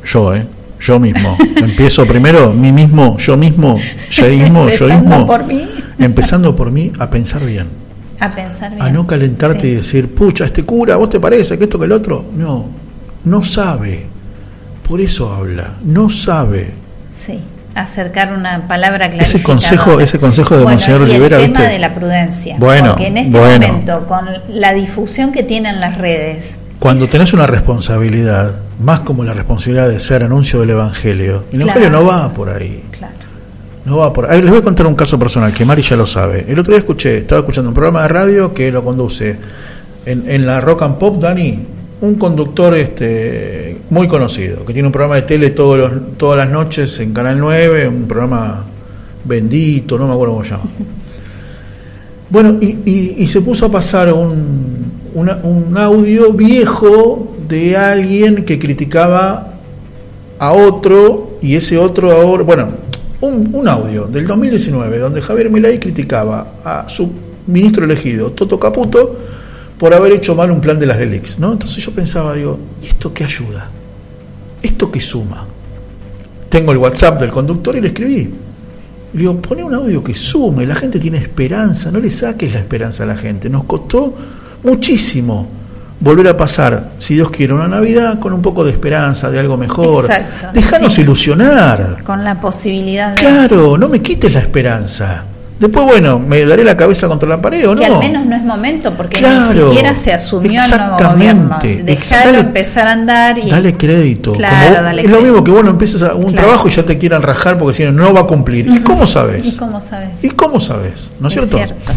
yo, 0.07 0.33
¿eh? 0.35 0.45
Yo 0.79 0.99
mismo. 0.99 1.35
Empiezo 1.57 2.05
primero, 2.05 2.53
mí 2.53 2.71
mismo, 2.71 3.17
yo 3.17 3.35
mismo, 3.35 3.77
yo 4.11 4.27
mismo, 4.27 4.67
yo 4.69 4.73
Empezando 4.85 5.09
mismo. 5.09 5.27
por 5.27 5.45
mí. 5.45 5.67
Empezando 5.99 6.55
por 6.55 6.71
mí 6.71 6.91
a 6.99 7.09
pensar 7.09 7.43
bien. 7.45 7.67
A 8.19 8.29
pensar 8.29 8.71
bien. 8.71 8.81
A 8.83 8.89
no 8.91 9.05
calentarte 9.07 9.61
Sí. 9.61 9.67
y 9.67 9.75
decir, 9.75 10.13
pucha, 10.13 10.45
este 10.45 10.63
cura, 10.63 10.95
¿vos 10.95 11.09
te 11.09 11.19
parece 11.19 11.57
que 11.57 11.63
esto 11.65 11.79
que 11.79 11.85
el 11.85 11.91
otro? 11.91 12.25
No, 12.35 12.65
no 13.25 13.43
sabe. 13.43 14.05
Por 14.87 15.01
eso 15.01 15.33
habla, 15.33 15.73
no 15.83 16.09
sabe. 16.09 16.71
Sí, 17.11 17.39
acercar 17.75 18.31
una 18.33 18.67
palabra 18.67 19.09
clarificadora. 19.09 19.23
Ese 19.23 19.43
consejo- 19.43 19.99
ese 19.99 20.19
consejo 20.19 20.55
de 20.57 20.63
bueno, 20.63 20.77
Monseñor 20.77 21.01
Olivera, 21.01 21.37
el 21.37 21.51
tema 21.51 21.59
¿viste? 21.59 21.73
de 21.73 21.79
la 21.79 21.93
prudencia. 21.93 22.55
Bueno, 22.59 22.89
porque 22.91 23.07
en 23.07 23.17
este 23.17 23.37
bueno. 23.37 23.67
momento, 23.67 24.05
con 24.07 24.25
la 24.49 24.73
difusión 24.73 25.31
que 25.31 25.41
tienen 25.43 25.79
las 25.79 25.97
redes, 25.97 26.57
Cuando 26.79 27.07
tenés 27.07 27.33
una 27.33 27.47
responsabilidad, 27.47 28.55
más 28.80 28.99
como 29.01 29.23
la 29.23 29.34
responsabilidad 29.34 29.89
de 29.89 29.99
ser 29.99 30.23
anuncio 30.23 30.59
del 30.61 30.71
Evangelio, 30.71 31.43
el 31.51 31.61
Evangelio 31.61 31.89
no 31.89 32.05
va 32.05 32.32
por 32.34 32.49
ahí. 32.49 32.84
claro. 32.91 33.13
No 33.86 33.97
va 33.97 34.11
por 34.11 34.30
ahí. 34.30 34.41
Les 34.41 34.49
voy 34.49 34.59
a 34.59 34.63
contar 34.63 34.86
un 34.86 34.95
caso 34.95 35.17
personal 35.17 35.53
que 35.53 35.63
Mari 35.63 35.82
ya 35.82 35.95
lo 35.95 36.05
sabe. 36.05 36.45
El 36.47 36.59
otro 36.59 36.71
día 36.71 36.80
escuché, 36.80 37.15
estaba 37.17 37.39
escuchando 37.39 37.69
un 37.69 37.73
programa 37.73 38.01
de 38.01 38.07
radio 38.09 38.53
que 38.53 38.69
lo 38.69 38.84
conduce 38.84 39.38
en, 40.05 40.30
en 40.30 40.45
la 40.45 40.59
Rock 40.59 40.82
and 40.82 40.97
Pop, 40.97 41.17
Dani, 41.21 41.57
un 42.01 42.15
conductor 42.15 42.75
este 42.75 43.78
muy 43.89 44.05
conocido, 44.07 44.65
que 44.65 44.73
tiene 44.73 44.88
un 44.88 44.91
programa 44.91 45.15
de 45.15 45.21
tele 45.21 45.51
todos 45.51 45.78
los, 45.80 46.17
todas 46.17 46.38
las 46.38 46.49
noches 46.49 46.99
en 46.99 47.13
Canal 47.13 47.39
9, 47.39 47.88
un 47.88 48.07
programa 48.09 48.65
bendito, 49.23 49.97
no 49.97 50.05
me 50.07 50.13
acuerdo 50.13 50.34
cómo 50.34 50.43
se 50.43 50.51
llama. 50.51 50.63
Bueno, 52.30 52.57
y, 52.59 52.65
y- 52.86 53.15
y 53.19 53.28
se 53.28 53.39
puso 53.41 53.67
a 53.67 53.71
pasar 53.71 54.11
un, 54.11 54.91
una- 55.13 55.38
un 55.43 55.78
audio 55.78 56.34
viejo 56.34 57.36
de 57.47 57.77
alguien 57.77 58.45
que 58.45 58.59
criticaba 58.59 59.53
a 60.39 60.53
otro 60.53 61.37
y 61.41 61.55
ese 61.55 61.77
otro 61.77 62.11
ahora, 62.11 62.43
bueno, 62.43 62.69
un, 63.21 63.67
audio 63.67 64.07
del 64.07 64.27
2019 64.27 64.99
donde 64.99 65.21
Javier 65.21 65.49
Milei 65.49 65.79
criticaba 65.79 66.53
a 66.63 66.87
su 66.87 67.11
ministro 67.47 67.85
elegido, 67.85 68.31
Toto 68.31 68.59
Caputo, 68.59 69.15
por 69.77 69.93
haber 69.93 70.13
hecho 70.13 70.35
mal 70.35 70.51
un 70.51 70.61
plan 70.61 70.79
de 70.79 70.85
las 70.85 70.99
LELIX, 70.99 71.39
¿no? 71.39 71.53
Entonces 71.53 71.83
yo 71.83 71.91
pensaba, 71.91 72.33
digo, 72.33 72.59
¿y 72.83 72.87
esto 72.87 73.13
qué 73.13 73.23
ayuda? 73.23 73.69
¿Esto 74.61 74.91
qué 74.91 74.99
suma? 74.99 75.45
Tengo 76.49 76.71
el 76.71 76.77
WhatsApp 76.77 77.19
del 77.19 77.31
conductor 77.31 77.75
y 77.75 77.81
le 77.81 77.87
escribí. 77.87 78.29
Le 79.13 79.19
digo, 79.19 79.35
pone 79.37 79.63
un 79.63 79.73
audio 79.73 80.03
que 80.03 80.13
sume, 80.13 80.65
la 80.65 80.75
gente 80.75 80.99
tiene 80.99 81.17
esperanza, 81.17 81.91
no 81.91 81.99
le 81.99 82.09
saques 82.09 82.53
la 82.53 82.59
esperanza 82.59 83.03
a 83.03 83.07
la 83.07 83.17
gente. 83.17 83.49
Nos 83.49 83.63
costó 83.63 84.13
muchísimo 84.63 85.47
volver 85.99 86.27
a 86.27 86.37
pasar, 86.37 86.89
si 86.99 87.15
Dios 87.15 87.29
quiere, 87.31 87.53
una 87.53 87.67
Navidad 87.67 88.19
con 88.19 88.33
un 88.33 88.41
poco 88.41 88.63
de 88.63 88.71
esperanza, 88.71 89.29
de 89.31 89.39
algo 89.39 89.57
mejor. 89.57 90.05
Exacto, 90.05 90.47
Déjanos 90.53 90.93
sí. 90.93 91.01
ilusionar. 91.01 92.03
Con 92.03 92.23
la 92.23 92.39
posibilidad 92.39 93.09
de 93.15 93.21
Claro, 93.21 93.77
no 93.77 93.87
me 93.89 94.01
quites 94.01 94.33
la 94.33 94.39
esperanza. 94.41 95.23
Después, 95.59 95.85
bueno, 95.87 96.19
me 96.19 96.45
daré 96.45 96.63
la 96.63 96.77
cabeza 96.77 97.07
contra 97.07 97.27
la 97.27 97.41
pared 97.41 97.67
o 97.67 97.73
no. 97.73 97.79
que 97.81 97.87
al 97.87 97.97
menos 97.97 98.27
no 98.27 98.35
es 98.35 98.43
momento 98.43 98.91
porque 98.93 99.17
Claro, 99.17 99.39
ni 99.55 99.69
siquiera 99.69 99.95
se 99.95 100.13
asumió 100.13 100.61
el 100.61 100.77
nuevo 100.77 100.97
gobierno. 101.13 101.57
Dejarlo 101.83 102.37
empezar 102.37 102.87
a 102.87 102.91
andar 102.91 103.39
y 103.39 103.49
Dale 103.49 103.75
crédito. 103.75 104.33
Claro, 104.33 104.67
Como- 104.75 104.83
dale 104.83 105.01
es 105.01 105.09
lo 105.09 105.19
mismo 105.19 105.43
que 105.43 105.49
bueno, 105.49 105.71
empieces 105.71 106.03
a 106.03 106.13
un 106.13 106.25
Claro. 106.25 106.35
trabajo 106.35 106.67
y 106.67 106.71
ya 106.71 106.83
te 106.83 106.99
quieran 106.99 107.23
rajar 107.23 107.57
porque 107.57 107.73
si 107.75 107.83
no, 107.85 107.91
no 107.91 108.13
va 108.13 108.19
a 108.21 108.27
cumplir. 108.27 108.67
¿Y 108.67 108.81
cómo 108.81 109.07
sabes? 109.07 109.47
¿Y 109.47 109.57
cómo 109.57 109.81
sabes? 109.81 110.23
¿Y 110.23 110.29
cómo 110.29 110.59
sabes? 110.59 111.09
¿No 111.19 111.27
es, 111.27 111.37
Es 111.37 111.49
cierto? 111.49 111.57
cierto. 111.57 111.91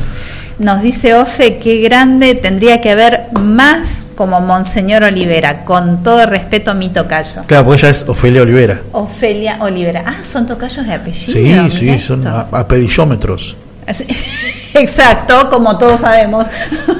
Nos 0.61 0.82
dice 0.82 1.14
Ofe 1.14 1.56
que 1.56 1.80
grande 1.80 2.34
tendría 2.34 2.82
que 2.82 2.90
haber 2.90 3.28
más 3.32 4.04
como 4.14 4.42
Monseñor 4.42 5.02
Olivera, 5.04 5.64
con 5.64 6.02
todo 6.02 6.26
respeto 6.26 6.70
a 6.70 6.74
mi 6.74 6.90
tocayo. 6.90 7.44
Claro, 7.46 7.64
porque 7.64 7.80
ella 7.80 7.88
es 7.88 8.06
Ofelia 8.06 8.42
Olivera. 8.42 8.82
Ofelia 8.92 9.56
Olivera. 9.62 10.04
Ah, 10.06 10.22
son 10.22 10.46
tocayos 10.46 10.86
de 10.86 10.92
apellido. 10.92 11.32
Sí, 11.32 11.38
mirá 11.38 11.70
sí, 11.70 11.98
son 11.98 12.20
esto. 12.20 12.28
a, 12.52 12.61
a 12.61 12.68
pedillómetros. 12.68 13.56
Exacto, 14.74 15.48
como 15.48 15.78
todos 15.78 16.00
sabemos. 16.00 16.46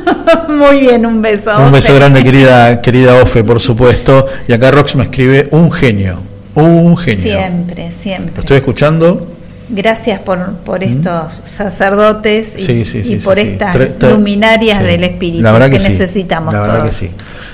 Muy 0.49 0.81
bien, 0.81 1.05
un 1.05 1.21
beso. 1.21 1.51
Un 1.61 1.71
beso 1.71 1.95
grande, 1.95 2.25
querida, 2.25 2.81
querida 2.83 3.23
Ofe, 3.23 3.45
por 3.45 3.61
supuesto. 3.61 4.27
Y 4.49 4.55
acá 4.55 4.71
Rox 4.71 4.97
me 4.97 5.05
escribe 5.05 5.49
un 5.51 5.71
genio. 5.71 6.21
Un 6.55 6.97
genio. 6.97 7.23
Siempre, 7.23 7.91
siempre. 7.91 8.33
Lo 8.37 8.41
estoy 8.41 8.57
escuchando. 8.57 9.40
Gracias 9.73 10.21
por, 10.21 10.55
por 10.57 10.81
¿Mm? 10.81 10.91
estos 10.91 11.33
sacerdotes 11.45 12.57
y, 12.59 13.15
y 13.15 13.17
por 13.17 13.39
estas 13.39 13.77
luminarias 14.01 14.83
del 14.83 15.05
espíritu 15.05 15.43
la 15.43 15.53
verdad 15.53 15.71
que, 15.71 15.79
necesitamos. 15.79 16.53
La 16.53 16.61
verdad 16.61 16.85
que 16.85 16.93
sí. 16.93 17.11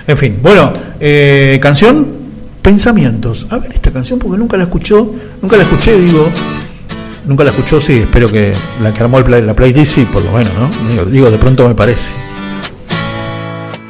En 0.06 0.16
fin, 0.16 0.38
bueno, 0.40 0.72
eh, 0.98 1.58
canción, 1.60 2.06
pensamientos. 2.62 3.46
A 3.50 3.58
ver 3.58 3.72
esta 3.72 3.90
canción 3.90 4.18
porque 4.18 4.38
nunca 4.38 4.56
la 4.56 4.64
escuchó, 4.64 5.14
nunca 5.42 5.56
la 5.56 5.64
escuché, 5.64 5.98
digo, 6.00 6.28
nunca 7.26 7.44
la 7.44 7.50
escuchó, 7.50 7.80
sí, 7.80 7.98
espero 7.98 8.28
que 8.28 8.52
la 8.80 8.92
que 8.94 9.02
armó 9.02 9.20
la 9.20 9.54
playlist, 9.54 9.94
sí, 9.94 10.08
por 10.10 10.24
lo 10.24 10.32
menos, 10.32 10.52
¿no? 10.54 11.04
Digo, 11.04 11.30
de 11.30 11.38
pronto 11.38 11.68
me 11.68 11.74
parece. 11.74 12.12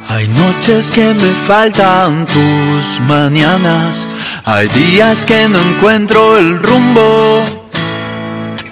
Hay 0.09 0.27
noches 0.29 0.89
que 0.91 1.13
me 1.13 1.31
faltan 1.45 2.25
tus 2.25 2.99
mañanas, 3.07 4.05
hay 4.45 4.67
días 4.69 5.25
que 5.25 5.47
no 5.47 5.59
encuentro 5.59 6.37
el 6.37 6.57
rumbo. 6.61 7.56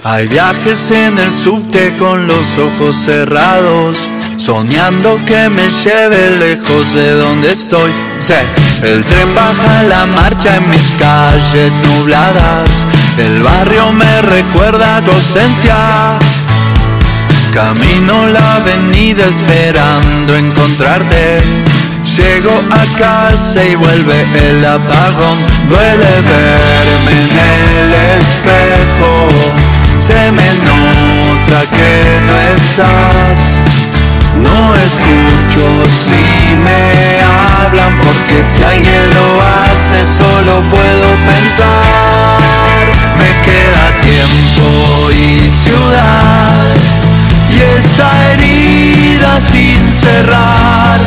Hay 0.08 0.28
viajes 0.28 0.92
en 0.92 1.18
el 1.18 1.32
subte 1.32 1.98
con 1.98 2.28
los 2.28 2.60
ojos 2.60 2.96
cerrados, 2.96 4.08
soñando 4.38 5.20
que 5.26 5.50
me 5.50 5.68
lleve 5.68 6.30
lejos 6.38 6.94
de 6.94 7.10
donde 7.14 7.52
estoy. 7.52 7.92
Sé, 8.20 8.40
el 8.84 9.04
tren 9.04 9.34
baja 9.34 9.82
la 9.90 10.06
marcha 10.06 10.58
en 10.58 10.70
mis 10.70 10.92
calles 11.00 11.82
nubladas, 11.88 12.70
el 13.18 13.42
barrio 13.42 13.92
me 13.94 14.22
recuerda 14.22 15.02
tu 15.02 15.10
ausencia. 15.10 16.20
Camino 17.52 18.28
la 18.28 18.58
avenida 18.58 19.26
esperando 19.26 20.36
encontrarte. 20.36 21.42
Llego 22.16 22.62
a 22.70 23.00
casa 23.00 23.66
y 23.66 23.74
vuelve 23.74 24.50
el 24.50 24.66
apagón. 24.66 25.40
Duele 25.68 26.12
verme 26.22 27.12
en 27.22 27.38
el 27.80 27.94
espejo 28.22 29.75
se 30.08 30.32
me 30.32 30.50
nota 30.70 31.60
que 31.72 32.22
no 32.28 32.36
estás. 32.56 33.40
No 34.38 34.76
escucho 34.88 35.66
si 35.90 36.56
me 36.66 37.24
hablan 37.24 37.98
porque 37.98 38.44
si 38.44 38.64
alguien 38.64 39.10
lo 39.16 39.42
hace 39.42 40.06
solo 40.06 40.62
puedo 40.70 41.08
pensar. 41.32 42.86
Me 43.18 43.32
queda 43.48 43.86
tiempo 44.10 45.12
y 45.12 45.50
ciudad 45.50 46.76
y 47.50 47.80
esta 47.80 48.08
herida 48.30 49.42
sin 49.42 49.92
cerrar. 49.92 51.00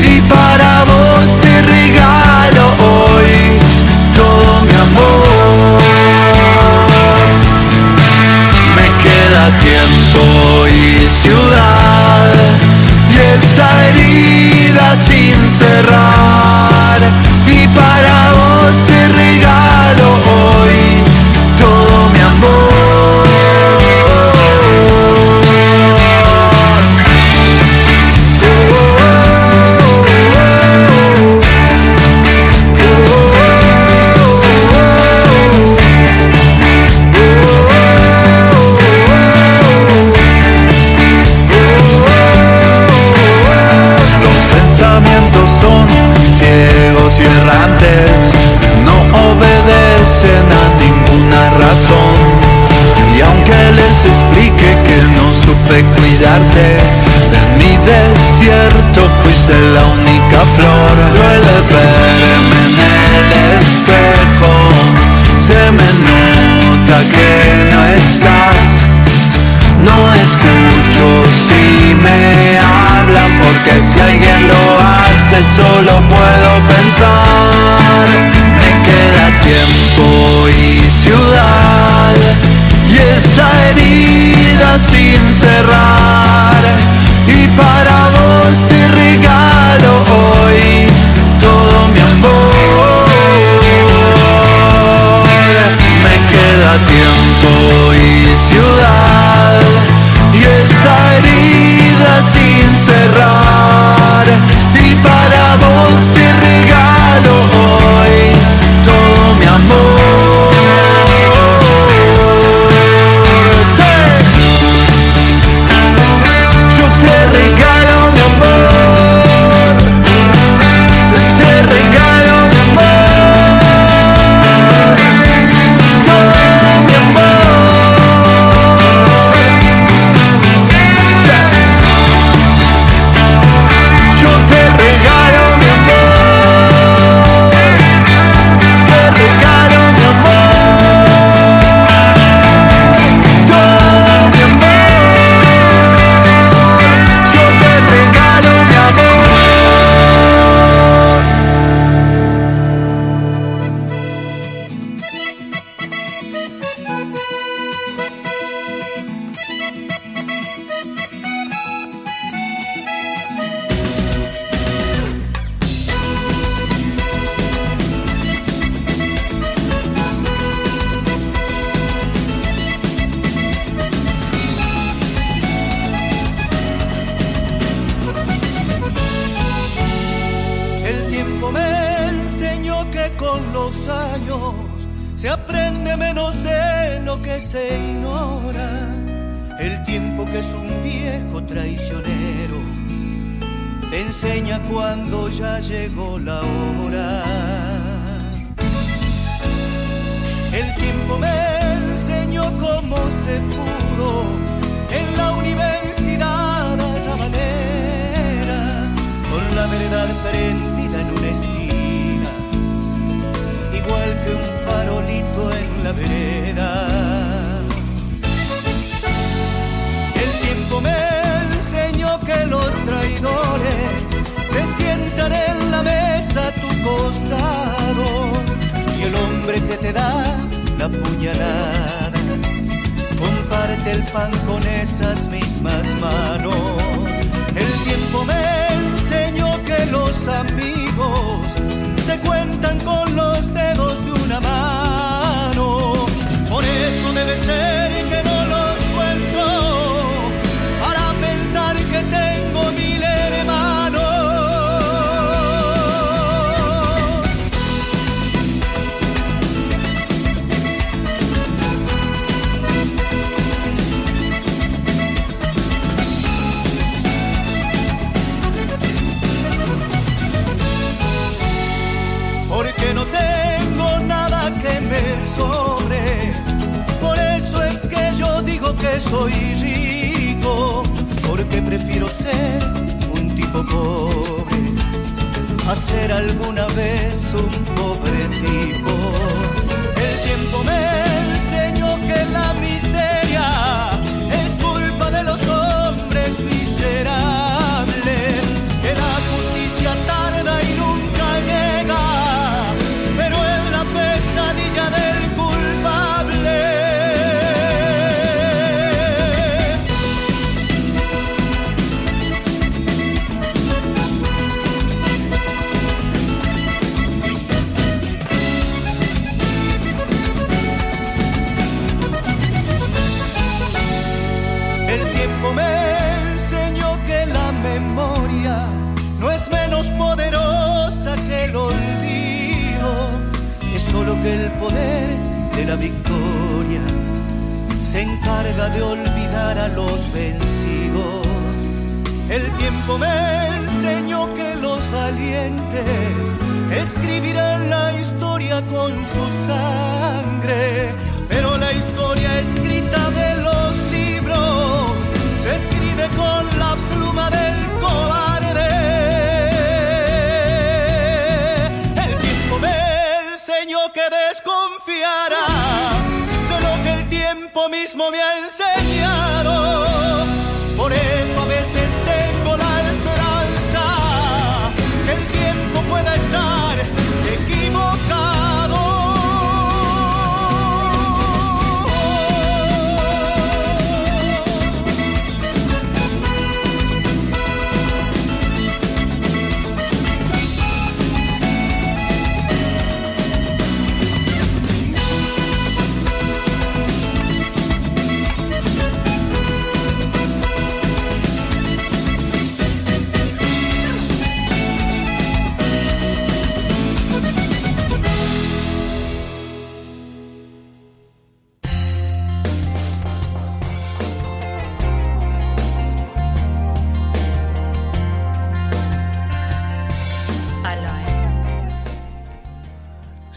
Y 0.00 0.20
para 0.22 0.84
vos 0.84 1.38
te 1.40 1.62
regalo 1.62 2.64
hoy 2.82 3.67
tiempo 9.58 10.66
y 10.68 11.08
ciudad 11.14 12.32
y 13.10 13.16
esa 13.34 13.68
herida 13.88 14.96
sin 14.96 15.48
cerrar 15.48 16.98
y 17.46 17.68
para 17.68 18.32
vos 18.32 18.76
te 18.86 19.08
regalo 19.08 19.67
En 57.32 57.58
mi 57.58 57.76
desierto 57.86 59.08
fuiste 59.16 59.54
la 59.74 59.84
única 59.84 60.38
flor. 60.56 60.94
Duele 61.14 61.56
verme 61.72 62.60
en 62.66 62.78
el 63.16 63.60
espejo. 63.60 64.52
Se 65.38 65.60
me 65.72 65.88
nota 66.08 66.98
que 67.12 67.30
no 67.72 67.80
estás. 67.86 68.62
No 69.84 69.96
escucho 70.14 71.06
si 71.30 71.94
me 71.94 72.58
hablan 72.58 73.38
porque 73.38 73.80
si 73.80 74.00
alguien 74.00 74.48
lo 74.48 74.62
hace 74.80 75.38
solo 75.56 75.92
puedo 76.08 76.50
pensar. 76.66 78.08
Tiempo 79.48 80.48
y 80.48 80.90
ciudad 80.90 82.14
y 82.90 82.96
esa 83.16 83.48
herida 83.68 84.78
sin 84.78 85.20
cerrar. 85.34 86.62
Y 87.26 87.46
para 87.56 88.10
vos 88.16 88.58
te 88.68 88.88
regalo 88.88 89.92
hoy 90.20 90.86
todo 91.40 91.88
mi 91.94 92.00
amor. 92.00 93.08
Me 96.04 96.16
queda 96.32 96.72
tiempo 96.94 97.50
y 97.94 98.36
ciudad 98.48 99.60
y 100.34 100.42
esta 100.62 100.94
herida 101.16 102.12
sin 102.32 102.68
cerrar. 102.86 104.57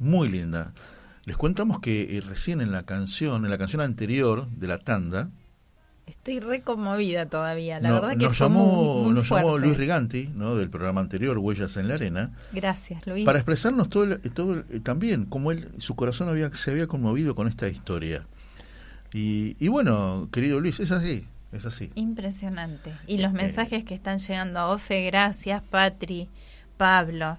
muy 0.00 0.28
linda. 0.28 0.72
Les 1.26 1.36
contamos 1.36 1.78
que 1.80 2.16
eh, 2.16 2.20
recién 2.22 2.60
en 2.60 2.72
la 2.72 2.82
canción, 2.82 3.44
en 3.44 3.50
la 3.50 3.58
canción 3.58 3.80
anterior 3.82 4.48
de 4.50 4.66
la 4.66 4.78
tanda, 4.78 5.28
Estoy 6.06 6.40
re 6.40 6.62
conmovida 6.62 7.26
todavía, 7.26 7.78
la 7.78 7.88
no- 7.90 7.94
verdad 8.00 8.10
que 8.18 8.24
nos, 8.24 8.36
fue 8.36 8.46
llamó, 8.48 8.94
muy, 8.94 9.04
muy 9.04 9.14
nos 9.14 9.28
llamó. 9.30 9.58
Luis 9.58 9.76
Riganti, 9.76 10.28
¿no? 10.34 10.56
del 10.56 10.68
programa 10.68 11.00
anterior, 11.00 11.38
Huellas 11.38 11.76
en 11.76 11.86
la 11.86 11.94
Arena, 11.94 12.32
Gracias, 12.52 13.06
Luis. 13.06 13.24
para 13.24 13.38
expresarnos 13.38 13.88
todo, 13.88 14.02
el- 14.04 14.20
todo 14.32 14.54
el- 14.54 14.64
eh, 14.70 14.80
también 14.80 15.24
cómo 15.26 15.52
él, 15.52 15.68
su 15.78 15.94
corazón 15.94 16.28
había, 16.28 16.50
se 16.52 16.72
había 16.72 16.88
conmovido 16.88 17.36
con 17.36 17.46
esta 17.46 17.68
historia. 17.68 18.26
Y, 19.12 19.56
y 19.64 19.68
bueno, 19.68 20.28
querido 20.32 20.58
Luis, 20.58 20.80
es 20.80 20.90
así, 20.90 21.26
es 21.52 21.64
así. 21.66 21.92
Impresionante. 21.94 22.92
Y 23.06 23.18
los 23.18 23.32
mensajes 23.32 23.84
que 23.84 23.94
están 23.94 24.18
llegando 24.18 24.58
a 24.58 24.66
Ofe, 24.72 25.04
gracias, 25.06 25.62
Patri, 25.62 26.28
Pablo. 26.76 27.38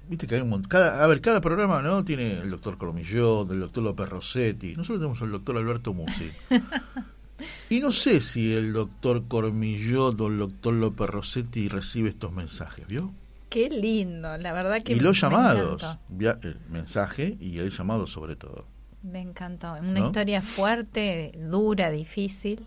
Viste 0.11 0.27
que 0.27 0.35
hay 0.35 0.41
un 0.41 0.49
montón. 0.49 0.67
Cada, 0.69 1.01
a 1.01 1.07
ver, 1.07 1.21
cada 1.21 1.39
programa 1.39 1.81
no 1.81 2.03
tiene 2.03 2.33
el 2.33 2.51
doctor 2.51 2.77
Cormillot, 2.77 3.49
el 3.49 3.61
doctor 3.61 3.81
López 3.81 4.09
Rossetti. 4.09 4.75
Nosotros 4.75 4.99
tenemos 4.99 5.21
al 5.21 5.31
doctor 5.31 5.55
Alberto 5.55 5.93
Musi. 5.93 6.29
y 7.69 7.79
no 7.79 7.93
sé 7.93 8.19
si 8.19 8.53
el 8.53 8.73
doctor 8.73 9.23
Cormillot 9.29 10.19
o 10.19 10.27
el 10.27 10.37
doctor 10.39 10.73
López 10.73 11.09
Rossetti 11.09 11.69
recibe 11.69 12.09
estos 12.09 12.33
mensajes, 12.33 12.85
¿vio? 12.87 13.13
Qué 13.47 13.69
lindo, 13.69 14.35
la 14.37 14.51
verdad 14.51 14.83
que 14.83 14.91
y 14.91 14.99
los 14.99 15.15
me 15.15 15.21
llamados, 15.21 15.97
via- 16.09 16.37
el 16.41 16.57
mensaje 16.69 17.37
y 17.39 17.59
el 17.59 17.69
llamado 17.69 18.05
sobre 18.05 18.35
todo. 18.35 18.65
Me 19.03 19.21
encantó. 19.21 19.71
Una 19.75 19.99
¿No? 20.01 20.05
historia 20.07 20.41
fuerte, 20.41 21.31
dura, 21.49 21.89
difícil, 21.89 22.65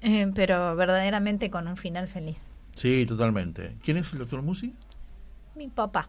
eh, 0.00 0.30
pero 0.32 0.76
verdaderamente 0.76 1.50
con 1.50 1.66
un 1.66 1.76
final 1.76 2.06
feliz. 2.06 2.38
Sí, 2.76 3.04
totalmente. 3.04 3.74
¿Quién 3.82 3.96
es 3.96 4.12
el 4.12 4.20
doctor 4.20 4.42
Musi? 4.42 4.74
Mi 5.56 5.66
papá. 5.66 6.08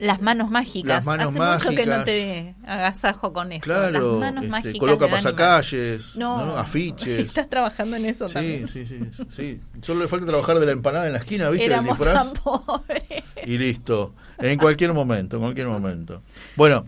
Las 0.00 0.20
manos 0.22 0.50
mágicas. 0.50 1.04
Las 1.04 1.06
manos 1.06 1.36
Hace 1.36 1.68
mucho 1.68 1.76
que 1.76 1.86
no 1.86 2.04
te 2.04 2.54
agasajo 2.66 3.32
con 3.32 3.52
eso. 3.52 3.62
Claro, 3.64 4.12
Las 4.12 4.20
manos 4.20 4.44
este, 4.44 4.50
mágicas. 4.50 4.78
coloca 4.78 5.08
pasacalles, 5.08 6.16
No, 6.16 6.44
¿no? 6.46 6.56
afiches. 6.56 7.18
Estás 7.26 7.48
trabajando 7.48 7.96
en 7.96 8.06
eso 8.06 8.28
Sí, 8.28 8.34
también. 8.34 8.68
sí, 8.68 8.86
sí, 8.86 8.98
sí, 9.12 9.24
sí. 9.28 9.60
Solo 9.82 10.00
le 10.02 10.08
falta 10.08 10.26
trabajar 10.26 10.58
de 10.58 10.66
la 10.66 10.72
empanada 10.72 11.06
en 11.06 11.12
la 11.12 11.18
esquina, 11.18 11.48
¿viste? 11.50 11.66
Éramos 11.66 11.98
el 11.98 12.04
disfraz. 12.06 12.32
tan 12.32 12.42
pobres. 12.42 13.02
Y 13.44 13.58
listo. 13.58 14.14
En 14.38 14.58
cualquier 14.58 14.92
momento, 14.92 15.36
en 15.36 15.42
cualquier 15.42 15.66
momento. 15.68 16.22
Bueno, 16.56 16.84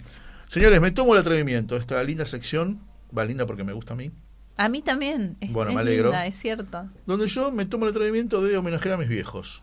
señores, 0.47 0.81
me 0.81 0.91
tomo 0.91 1.15
el 1.15 1.21
atrevimiento. 1.21 1.77
Esta 1.77 2.03
linda 2.03 2.25
sección, 2.25 2.81
va 3.17 3.25
linda 3.25 3.47
porque 3.47 3.65
me 3.65 3.73
gusta 3.73 3.93
a 3.95 3.97
mí, 3.97 4.11
A 4.57 4.69
mí 4.69 4.81
también. 4.83 5.37
Es, 5.41 5.51
Bueno, 5.53 5.71
es 5.71 5.75
me 5.77 5.81
alegro. 5.83 6.05
linda, 6.11 6.27
es 6.27 6.35
cierto. 6.39 6.87
donde 7.07 7.27
yo 7.27 7.51
me 7.51 7.65
tomo 7.67 7.85
el 7.85 7.91
atrevimiento 7.91 8.43
de 8.43 8.57
homenajear 8.57 8.95
a 8.95 8.99
mis 8.99 9.09
viejos, 9.09 9.63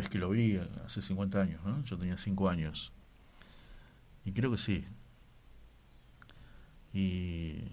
Vez 0.00 0.08
que 0.08 0.18
lo 0.18 0.28
vi, 0.30 0.60
hace 0.84 1.00
50 1.02 1.40
años, 1.40 1.60
¿no? 1.64 1.82
Yo 1.84 1.96
tenía 1.98 2.16
5 2.18 2.48
años. 2.48 2.92
Y 4.24 4.32
creo 4.32 4.50
que 4.50 4.58
sí. 4.58 4.84
Y, 6.92 7.72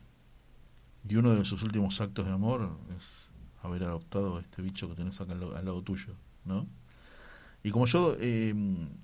y 1.08 1.16
uno 1.16 1.34
de 1.36 1.44
sus 1.46 1.64
últimos 1.64 2.00
actos 2.02 2.26
de 2.26 2.32
amor 2.32 2.78
es 2.98 3.32
haber 3.64 3.84
adoptado 3.84 4.38
a 4.38 4.42
este 4.42 4.62
bicho 4.62 4.88
que 4.90 4.96
tenés 4.96 5.20
acá 5.20 5.34
al, 5.34 5.40
lado- 5.40 5.56
al 5.58 5.66
lado 5.66 5.82
tuyo, 5.82 6.14
¿no? 6.46 6.68
Y 7.64 7.72
como 7.72 7.86
yo... 7.88 8.16
eh, 8.20 8.54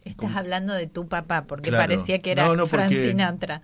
Estás 0.04 0.16
como- 0.16 0.38
hablando 0.38 0.74
de 0.74 0.88
tu 0.88 1.08
papá, 1.08 1.46
porque 1.46 1.70
Claro. 1.70 1.84
parecía 1.92 2.20
que 2.20 2.32
era 2.32 2.46
No, 2.46 2.56
no, 2.56 2.68
Frank 2.68 2.90
porque- 2.90 3.10
Sinatra. 3.10 3.62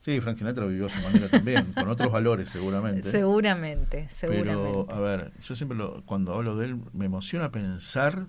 Sí, 0.00 0.20
Frank 0.20 0.38
Sinatra 0.38 0.64
vivió 0.66 0.86
a 0.86 0.88
su 0.88 1.00
manera 1.02 1.28
también, 1.28 1.72
con 1.72 1.88
otros 1.88 2.10
valores 2.10 2.48
seguramente. 2.48 3.10
Seguramente, 3.10 4.08
seguramente. 4.08 4.52
Pero, 4.86 4.86
a 4.92 5.00
ver, 5.00 5.32
yo 5.40 5.54
siempre 5.56 5.76
lo, 5.76 6.02
cuando 6.04 6.34
hablo 6.34 6.56
de 6.56 6.66
él 6.66 6.80
me 6.92 7.04
emociona 7.06 7.50
pensar, 7.50 8.26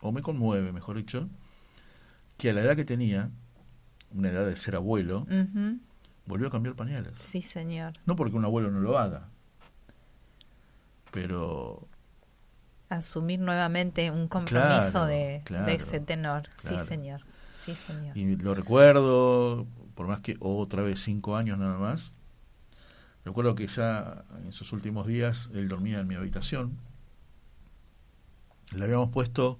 o 0.00 0.12
me 0.12 0.22
conmueve, 0.22 0.72
mejor 0.72 0.96
dicho, 0.96 1.28
que 2.36 2.50
a 2.50 2.52
la 2.52 2.62
edad 2.62 2.76
que 2.76 2.84
tenía, 2.84 3.30
una 4.12 4.28
edad 4.30 4.46
de 4.46 4.56
ser 4.56 4.76
abuelo, 4.76 5.26
volvió 6.26 6.48
a 6.48 6.50
cambiar 6.50 6.74
pañales. 6.76 7.18
Sí, 7.18 7.42
señor. 7.42 7.94
No 8.06 8.16
porque 8.16 8.36
un 8.36 8.44
abuelo 8.44 8.70
no 8.70 8.80
lo 8.80 8.98
haga, 8.98 9.28
pero 11.12 11.88
Asumir 12.88 13.40
nuevamente 13.40 14.10
un 14.12 14.28
compromiso 14.28 14.90
Claro, 14.92 15.06
de, 15.06 15.42
claro, 15.44 15.66
de 15.66 15.74
ese 15.74 15.98
tenor. 15.98 16.48
claro. 16.56 16.78
Sí, 16.78 16.86
señor. 16.86 17.20
Sí, 17.64 17.74
señor. 17.74 18.16
y 18.16 18.36
lo 18.36 18.54
recuerdo, 18.54 19.66
por 19.96 20.06
más 20.06 20.20
que 20.20 20.36
otra 20.38 20.82
vez 20.82 21.00
cinco 21.00 21.34
años 21.36 21.58
nada 21.58 21.78
más, 21.78 22.14
recuerdo 23.24 23.56
que 23.56 23.66
ya 23.66 24.24
en 24.44 24.52
sus 24.52 24.72
últimos 24.72 25.08
días 25.08 25.50
él 25.52 25.68
dormía 25.68 25.98
en 25.98 26.06
mi 26.06 26.14
habitación, 26.14 26.76
le 28.72 28.84
habíamos 28.84 29.10
puesto 29.10 29.58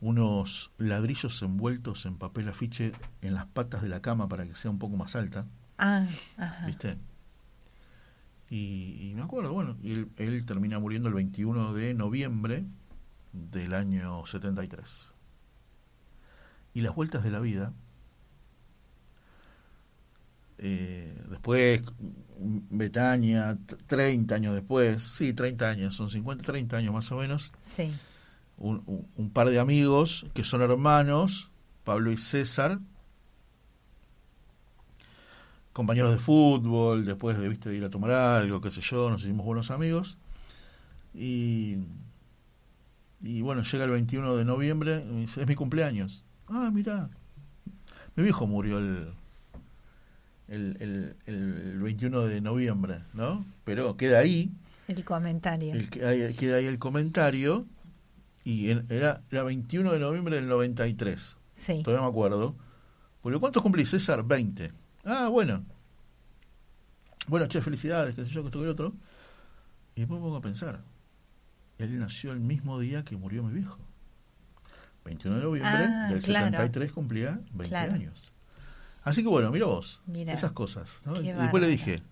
unos 0.00 0.70
ladrillos 0.78 1.40
envueltos 1.42 2.04
en 2.06 2.16
papel 2.18 2.48
afiche 2.48 2.92
en 3.22 3.34
las 3.34 3.46
patas 3.46 3.82
de 3.82 3.88
la 3.88 4.00
cama 4.02 4.28
para 4.28 4.46
que 4.46 4.54
sea 4.54 4.70
un 4.70 4.78
poco 4.78 4.96
más 4.96 5.16
alta, 5.16 5.46
Ah, 5.78 6.06
ajá. 6.36 6.66
¿viste? 6.66 6.96
Y, 8.50 9.08
y 9.10 9.14
me 9.14 9.22
acuerdo, 9.22 9.52
bueno, 9.52 9.76
y 9.82 9.92
él, 9.92 10.08
él 10.16 10.44
termina 10.44 10.78
muriendo 10.78 11.08
el 11.08 11.14
21 11.14 11.72
de 11.72 11.94
noviembre 11.94 12.64
del 13.32 13.74
año 13.74 14.24
73. 14.26 15.12
Y 16.74 16.82
las 16.82 16.94
vueltas 16.94 17.24
de 17.24 17.30
la 17.30 17.40
vida, 17.40 17.72
eh, 20.58 21.16
después 21.30 21.82
Betania, 22.38 23.56
t- 23.66 23.76
30 23.86 24.34
años 24.36 24.54
después, 24.54 25.02
sí, 25.02 25.32
30 25.32 25.68
años, 25.70 25.94
son 25.94 26.10
50, 26.10 26.44
30 26.44 26.76
años 26.76 26.92
más 26.94 27.10
o 27.12 27.16
menos, 27.16 27.52
Sí. 27.60 27.90
Un, 28.58 29.30
par 29.32 29.48
de 29.48 29.58
amigos 29.58 30.26
que 30.34 30.44
son 30.44 30.62
hermanos, 30.62 31.50
Pablo 31.84 32.12
y 32.12 32.16
César, 32.16 32.78
compañeros 35.72 36.12
de 36.12 36.18
fútbol, 36.18 37.04
después 37.04 37.38
de, 37.38 37.48
¿viste, 37.48 37.68
de 37.68 37.76
ir 37.76 37.84
a 37.84 37.90
tomar 37.90 38.12
algo, 38.12 38.60
qué 38.60 38.70
sé 38.70 38.80
yo, 38.80 39.10
nos 39.10 39.22
hicimos 39.22 39.44
buenos 39.44 39.70
amigos. 39.70 40.18
Y, 41.14 41.78
y 43.22 43.40
bueno, 43.42 43.62
llega 43.62 43.84
el 43.84 43.90
21 43.90 44.36
de 44.36 44.44
noviembre, 44.44 45.04
y 45.08 45.12
me 45.12 45.20
dice, 45.22 45.40
es 45.42 45.48
mi 45.48 45.54
cumpleaños. 45.54 46.24
Ah, 46.48 46.70
mira, 46.72 47.10
mi 48.16 48.22
viejo 48.22 48.46
murió 48.46 48.78
el, 48.78 49.08
el, 50.48 50.76
el, 50.80 51.16
el 51.26 51.78
21 51.80 52.20
de 52.26 52.40
noviembre, 52.40 53.00
¿no? 53.12 53.44
Pero 53.64 53.96
queda 53.96 54.18
ahí, 54.20 54.52
El 54.86 55.04
comentario. 55.04 55.72
el, 55.72 55.88
queda 55.88 56.56
ahí 56.56 56.66
el 56.66 56.78
comentario, 56.78 57.66
y 58.44 58.70
en- 58.70 58.86
era, 58.90 59.22
era 59.30 59.42
21 59.42 59.92
de 59.92 59.98
noviembre 59.98 60.36
del 60.36 60.46
93. 60.48 61.36
Sí. 61.54 61.82
Todavía 61.82 62.02
me 62.04 62.10
acuerdo. 62.10 62.54
Porque 63.22 63.38
¿cuántos 63.38 63.62
cumplís, 63.62 63.90
César? 63.90 64.22
20. 64.24 64.72
Ah, 65.04 65.28
bueno. 65.28 65.64
Bueno, 67.26 67.46
che, 67.46 67.60
felicidades, 67.62 68.14
qué 68.14 68.24
sé 68.24 68.30
yo, 68.30 68.42
que 68.42 68.48
esto 68.48 68.58
que 68.58 68.64
el 68.64 68.70
otro. 68.70 68.92
Y 69.94 70.00
después 70.00 70.20
me 70.20 70.24
pongo 70.24 70.36
a 70.36 70.42
pensar. 70.42 70.82
Él 71.78 71.98
nació 71.98 72.32
el 72.32 72.40
mismo 72.40 72.78
día 72.78 73.04
que 73.04 73.16
murió 73.16 73.42
mi 73.42 73.54
viejo. 73.54 73.78
21 75.04 75.36
de 75.38 75.42
noviembre 75.42 75.72
Ah, 75.72 76.08
del 76.10 76.22
claro. 76.22 76.46
73 76.46 76.92
cumplía 76.92 77.40
20 77.52 77.68
Claro. 77.68 77.92
años. 77.94 78.32
Así 79.02 79.22
que 79.22 79.28
bueno, 79.28 79.50
mira 79.50 79.66
vos. 79.66 80.00
Mira. 80.06 80.32
Esas 80.32 80.52
cosas. 80.52 81.00
¿no? 81.04 81.20
Y 81.20 81.32
después 81.32 81.62
le 81.62 81.68
dije, 81.68 82.02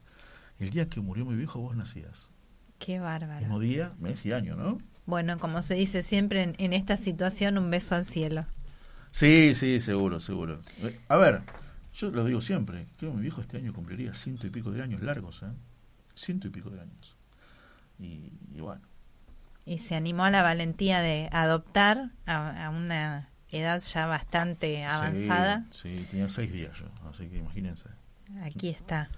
el 0.59 0.71
día 0.71 0.89
que 0.89 1.01
murió 1.01 1.25
mi 1.25 1.35
viejo 1.37 1.59
vos 1.61 1.75
nacías. 1.77 2.31
Qué 2.79 2.99
bárbaro. 3.01 3.41
Mismo 3.41 3.61
día, 3.61 3.93
mes 3.99 4.25
y 4.27 4.33
año, 4.33 4.57
¿no? 4.57 4.79
Bueno, 5.07 5.39
como 5.39 5.63
se 5.63 5.75
dice 5.75 6.03
siempre 6.03 6.43
en, 6.43 6.55
en 6.59 6.73
esta 6.73 6.97
situación, 6.97 7.59
un 7.59 7.71
beso 7.71 7.95
al 7.95 8.07
cielo. 8.07 8.47
Sí, 9.11 9.55
sí, 9.55 9.81
seguro, 9.81 10.21
seguro. 10.21 10.61
Eh, 10.79 10.99
A 11.09 11.17
ver, 11.17 11.43
yo 11.95 12.11
lo 12.11 12.25
digo 12.25 12.41
siempre, 12.41 12.87
creo 12.99 13.11
que 13.11 13.17
mi 13.17 13.23
viejo 13.23 13.41
este 13.41 13.59
año 13.59 13.73
cumpliría 13.73 14.15
ciento 14.15 14.47
y 14.47 14.51
pico 14.51 14.71
de 14.71 14.83
años 14.83 15.03
largos, 15.03 15.43
¿eh? 15.43 15.53
Ciento 16.15 16.49
y 16.49 16.51
pico 16.51 16.71
de 16.71 16.81
años. 16.81 17.17
Y, 17.99 18.33
y 18.55 18.61
bueno, 18.61 18.83
Y 19.65 19.79
se 19.79 19.95
animó 19.95 20.25
a 20.25 20.31
la 20.31 20.43
valentía 20.43 21.01
de 21.01 21.29
adoptar 21.33 22.11
a, 22.27 22.67
a 22.67 22.71
una 22.71 23.29
edad 23.51 23.81
ya 23.81 24.07
bastante 24.07 24.85
avanzada. 24.85 25.67
Sí, 25.71 25.99
sí, 25.99 26.07
tenía 26.11 26.29
seis 26.29 26.53
días 26.53 26.77
yo, 26.79 26.87
así 27.09 27.29
que 27.29 27.39
imagínense. 27.39 27.89
Aquí 28.43 28.69
está. 28.71 29.11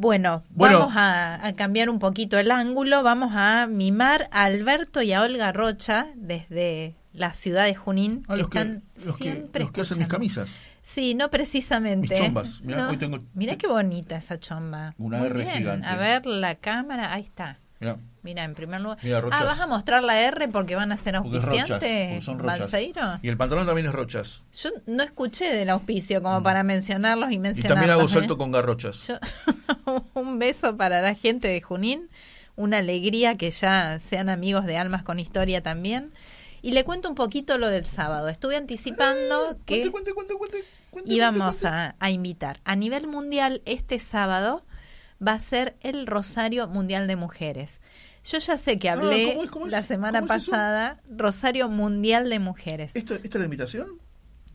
Bueno, 0.00 0.42
Bueno. 0.50 0.78
vamos 0.80 0.94
a, 0.96 1.46
a 1.46 1.52
cambiar 1.54 1.90
un 1.90 1.98
poquito 1.98 2.38
el 2.38 2.50
ángulo. 2.50 3.02
Vamos 3.02 3.32
a 3.34 3.66
mimar 3.66 4.28
a 4.32 4.44
Alberto 4.44 5.02
y 5.02 5.12
a 5.12 5.20
Olga 5.22 5.52
Rocha 5.52 6.06
desde 6.16 6.96
la 7.12 7.32
ciudad 7.34 7.64
de 7.66 7.74
Junín, 7.74 8.22
Ah, 8.28 8.34
que 8.34 8.40
los 8.40 8.48
que, 8.50 8.58
están 8.58 8.82
que, 8.94 9.10
siempre 9.12 9.62
los 9.64 9.72
que 9.72 9.80
hacen 9.82 9.98
mis 9.98 10.08
camisas. 10.08 10.58
Sí, 10.80 11.14
no 11.14 11.28
precisamente. 11.30 12.08
Mis 12.14 12.18
chombas. 12.18 12.62
Mirá, 12.62 12.78
No. 12.78 12.88
hoy 12.90 12.96
tengo- 12.96 13.20
Mirá 13.34 13.56
qué 13.56 13.66
bonita 13.66 14.16
esa 14.16 14.40
chomba. 14.40 14.94
Una 14.96 15.18
Muy 15.18 15.26
R 15.26 15.38
bien. 15.44 15.58
gigante. 15.58 15.86
A 15.86 15.96
ver 15.96 16.24
la 16.24 16.54
cámara, 16.54 17.12
ahí 17.12 17.22
está. 17.24 17.58
Mirá, 17.80 17.98
Mira, 18.22 18.44
en 18.44 18.54
primer 18.54 18.80
lugar. 18.82 18.98
Mira, 19.02 19.22
ah. 19.32 19.44
¿vas 19.44 19.60
a 19.60 19.66
mostrar 19.66 20.02
la 20.02 20.20
R 20.20 20.48
porque 20.48 20.74
van 20.76 20.92
a 20.92 20.96
ser 20.96 21.16
auspiciantes. 21.16 22.26
Balseiro? 22.26 23.18
Y 23.22 23.28
el 23.28 23.36
pantalón 23.36 23.66
también 23.66 23.86
es 23.86 23.92
rochas. 23.94 24.42
Yo 24.52 24.70
no 24.86 25.02
escuché 25.02 25.54
del 25.54 25.70
auspicio 25.70 26.22
como 26.22 26.42
para 26.42 26.62
mencionarlos 26.62 27.30
y 27.30 27.32
Mm. 27.32 27.32
Y 27.34 27.38
mencionarlos. 27.38 27.74
también 27.76 27.90
hago 27.98 28.04
¿eh? 28.04 28.12
salto 28.12 28.36
con 28.36 28.52
garrochas. 28.52 29.06
Yo- 29.06 29.18
un 30.14 30.38
beso 30.38 30.76
para 30.76 31.00
la 31.00 31.14
gente 31.14 31.48
de 31.48 31.60
Junín, 31.62 32.08
una 32.56 32.78
alegría 32.78 33.36
que 33.36 33.50
ya 33.50 33.98
sean 34.00 34.28
amigos 34.28 34.66
de 34.66 34.76
Almas 34.76 35.02
con 35.02 35.18
Historia 35.18 35.62
también. 35.62 36.12
Y 36.62 36.72
le 36.72 36.84
cuento 36.84 37.08
un 37.08 37.14
poquito 37.14 37.56
lo 37.56 37.68
del 37.68 37.86
sábado. 37.86 38.28
Estuve 38.28 38.56
anticipando 38.56 39.56
que 39.64 39.90
cuente, 39.90 40.12
cuente, 40.12 40.34
cuente. 40.34 40.64
íbamos 41.06 41.64
a, 41.64 41.94
a 41.98 42.10
invitar. 42.10 42.60
A 42.64 42.76
nivel 42.76 43.06
mundial, 43.06 43.62
este 43.64 43.98
sábado 43.98 44.62
va 45.26 45.32
a 45.32 45.40
ser 45.40 45.76
el 45.80 46.06
Rosario 46.06 46.66
Mundial 46.68 47.06
de 47.06 47.16
Mujeres. 47.16 47.80
Yo 48.24 48.38
ya 48.38 48.56
sé 48.56 48.78
que 48.78 48.88
Ah, 48.88 48.92
hablé 48.94 49.30
¿cómo 49.32 49.42
es? 49.44 49.50
¿Cómo 49.50 49.66
es? 49.66 49.72
la 49.72 49.82
semana 49.82 50.22
pasada, 50.26 51.00
Rosario 51.08 51.68
Mundial 51.68 52.28
de 52.28 52.38
Mujeres. 52.38 52.94
¿Esto, 52.94 53.14
¿Esta 53.14 53.26
es 53.28 53.34
la 53.36 53.44
invitación? 53.44 53.88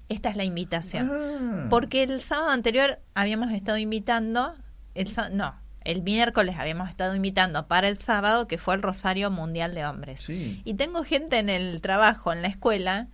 Esta 0.08 0.30
es 0.30 0.36
la 0.36 0.44
invitación. 0.44 1.10
Ah. 1.12 1.68
Porque 1.70 2.04
el 2.04 2.22
sábado 2.22 2.50
anterior 2.52 3.00
habíamos 3.16 3.52
estado 3.52 3.78
invitando, 3.78 4.54
el 4.94 5.10
no, 5.32 5.56
el 5.84 6.04
miércoles 6.04 6.56
habíamos 6.60 6.90
estado 6.90 7.16
invitando 7.16 7.68
para 7.68 7.88
el 7.88 7.98
sábado 7.98 8.48
que 8.48 8.58
fue 8.58 8.76
el 8.76 8.82
Rosario 8.84 9.32
Mundial 9.32 9.74
de 9.74 9.86
Hombres. 9.86 10.20
Sí. 10.22 10.62
Y 10.64 10.76
tengo 10.76 11.04
gente 11.04 11.40
en 11.40 11.50
el 11.50 11.82
trabajo, 11.82 12.32
en 12.34 12.42
la 12.44 12.48
escuela, 12.50 13.08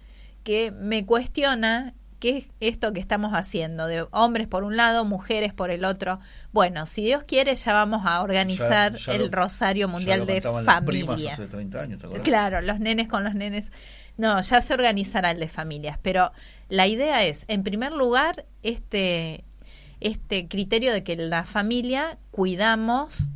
que 0.44 0.72
me 0.72 1.06
cuestiona 1.06 1.94
qué 2.22 2.38
es 2.38 2.48
esto 2.62 2.94
que 2.94 3.02
estamos 3.02 3.34
haciendo, 3.34 3.88
de 3.88 4.06
hombres 4.12 4.48
por 4.48 4.64
un 4.64 4.78
lado, 4.78 5.04
mujeres 5.04 5.54
por 5.54 5.72
el 5.72 5.84
otro. 5.84 6.20
Bueno, 6.54 6.86
si 6.86 7.04
Dios 7.04 7.24
quiere 7.26 7.56
ya 7.56 7.74
vamos 7.74 8.04
a 8.06 8.22
organizar 8.22 8.94
Ya- 8.94 8.98
ya 8.98 9.14
el 9.16 9.24
lo- 9.24 9.32
Rosario 9.38 9.90
Mundial 9.90 10.26
de 10.26 10.40
Familias. 10.42 11.40
hace 11.40 11.48
30 11.52 11.82
años. 11.82 12.02
Claro, 12.24 12.62
los 12.62 12.80
nenes 12.80 13.10
con 13.10 13.24
los 13.26 13.34
nenes. 13.36 13.72
No, 14.18 14.40
ya 14.40 14.62
se 14.62 14.74
organizará 14.74 15.32
el 15.32 15.40
de 15.40 15.48
familias, 15.48 15.98
pero 16.02 16.32
la 16.70 16.86
idea 16.88 17.26
es, 17.26 17.44
en 17.48 17.64
primer 17.64 17.92
lugar, 17.92 18.46
este, 18.62 19.44
este 20.00 20.48
criterio 20.48 20.94
de 20.94 21.04
que 21.04 21.16
la 21.16 21.44
familia 21.46 22.18
cuidamos 22.30 23.28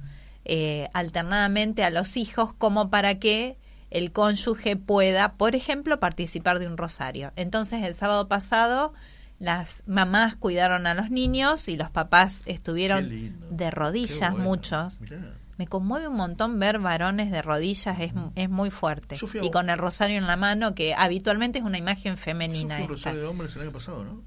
eh, 0.46 0.90
alternadamente 0.94 1.84
a 1.84 1.90
los 1.90 2.18
hijos 2.18 2.54
como 2.54 2.92
para 2.92 3.18
que 3.18 3.58
el 3.98 4.12
cónyuge 4.12 4.76
pueda, 4.76 5.34
por 5.34 5.56
ejemplo, 5.56 6.00
participar 6.00 6.60
de 6.60 6.68
un 6.68 6.78
rosario. 6.78 7.32
Entonces, 7.36 7.84
el 7.84 7.94
sábado 7.94 8.28
pasado, 8.28 8.94
las 9.40 9.84
mamás 9.88 10.36
cuidaron 10.36 10.86
a 10.88 10.94
los 10.94 11.10
niños 11.12 11.68
y 11.68 11.76
los 11.78 11.90
papás 11.90 12.42
estuvieron 12.46 13.10
de 13.52 13.72
rodillas, 13.72 14.32
bueno. 14.32 14.44
muchos. 14.46 15.00
Mirá. 15.02 15.34
Me 15.58 15.68
conmueve 15.68 16.10
un 16.10 16.16
montón 16.18 16.60
ver 16.60 16.80
varones 16.80 17.32
de 17.32 17.42
rodillas, 17.42 17.98
es, 18.02 18.12
es 18.36 18.50
muy 18.50 18.70
fuerte. 18.72 19.16
Yo 19.16 19.28
fui 19.28 19.40
a- 19.40 19.44
Y 19.46 19.52
con 19.52 19.70
el 19.70 19.78
rosario 19.78 20.18
en 20.18 20.28
la 20.28 20.36
mano, 20.36 20.76
que 20.76 20.94
habitualmente 20.94 21.60
es 21.60 21.66
una 21.66 21.78
imagen 21.78 22.18
femenina. 22.18 22.78
un 22.82 22.90
rosario 22.90 23.22
de 23.22 23.28
hombres 23.28 23.56
el 23.56 23.62
año 23.62 23.72
pasado, 23.72 24.04
¿no? 24.04 24.22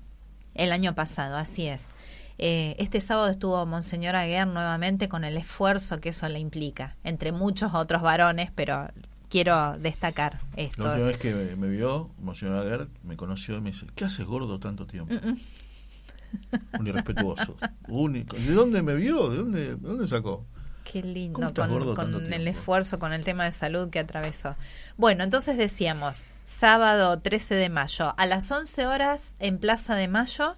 El 0.55 0.73
año 0.73 0.95
pasado, 0.95 1.37
así 1.37 1.67
es. 1.69 1.85
Eh, 2.39 2.77
este 2.79 3.01
sábado 3.03 3.29
estuvo 3.29 3.67
Monseñor 3.67 4.15
Aguer 4.17 4.47
nuevamente 4.47 5.09
con 5.09 5.25
el 5.25 5.37
esfuerzo 5.37 6.01
que 6.01 6.09
eso 6.11 6.27
le 6.29 6.39
implica, 6.39 6.97
entre 7.05 7.33
muchos 7.33 7.75
otros 7.75 8.01
varones, 8.01 8.51
pero 8.55 8.89
quiero 9.29 9.79
destacar 9.79 10.41
La 10.57 10.63
esto. 10.63 10.83
última 10.85 11.07
vez 11.07 11.19
que 11.19 11.35
me, 11.35 11.57
me 11.57 11.69
vio, 11.69 12.11
Monseñor 12.21 12.57
Aguer, 12.67 12.89
me 13.05 13.17
conoció 13.17 13.57
y 13.57 13.61
me 13.61 13.71
dice, 13.71 13.87
¿qué 13.95 14.05
haces 14.05 14.27
gordo 14.27 14.59
tanto 14.59 14.87
tiempo? 14.87 15.15
Mm, 15.15 15.37
Un 16.81 16.87
irrespetuoso. 16.87 17.57
Único. 17.89 18.37
¿De 18.37 18.53
dónde 18.53 18.83
me 18.83 18.95
vio? 18.95 19.31
¿De 19.31 19.37
dónde, 19.39 19.61
de 19.65 19.77
dónde 19.77 20.07
sacó? 20.07 20.45
Qué 20.91 21.03
lindo, 21.03 21.35
¿Cómo 21.35 21.49
estás 21.49 21.69
con, 21.69 21.95
con 22.13 22.33
el 22.33 22.49
esfuerzo, 22.49 22.99
con 22.99 23.13
el 23.13 23.23
tema 23.25 23.45
de 23.45 23.53
salud 23.53 23.91
que 23.91 23.99
atravesó. 23.99 24.57
Bueno, 24.97 25.23
entonces 25.25 25.59
decíamos, 25.59 26.25
sábado 26.47 27.19
13 27.21 27.55
de 27.57 27.69
mayo, 27.69 28.15
a 28.17 28.25
las 28.27 28.51
11 28.51 28.87
horas 28.87 29.33
en 29.39 29.59
Plaza 29.59 29.95
de 29.97 30.09
Mayo. 30.09 30.57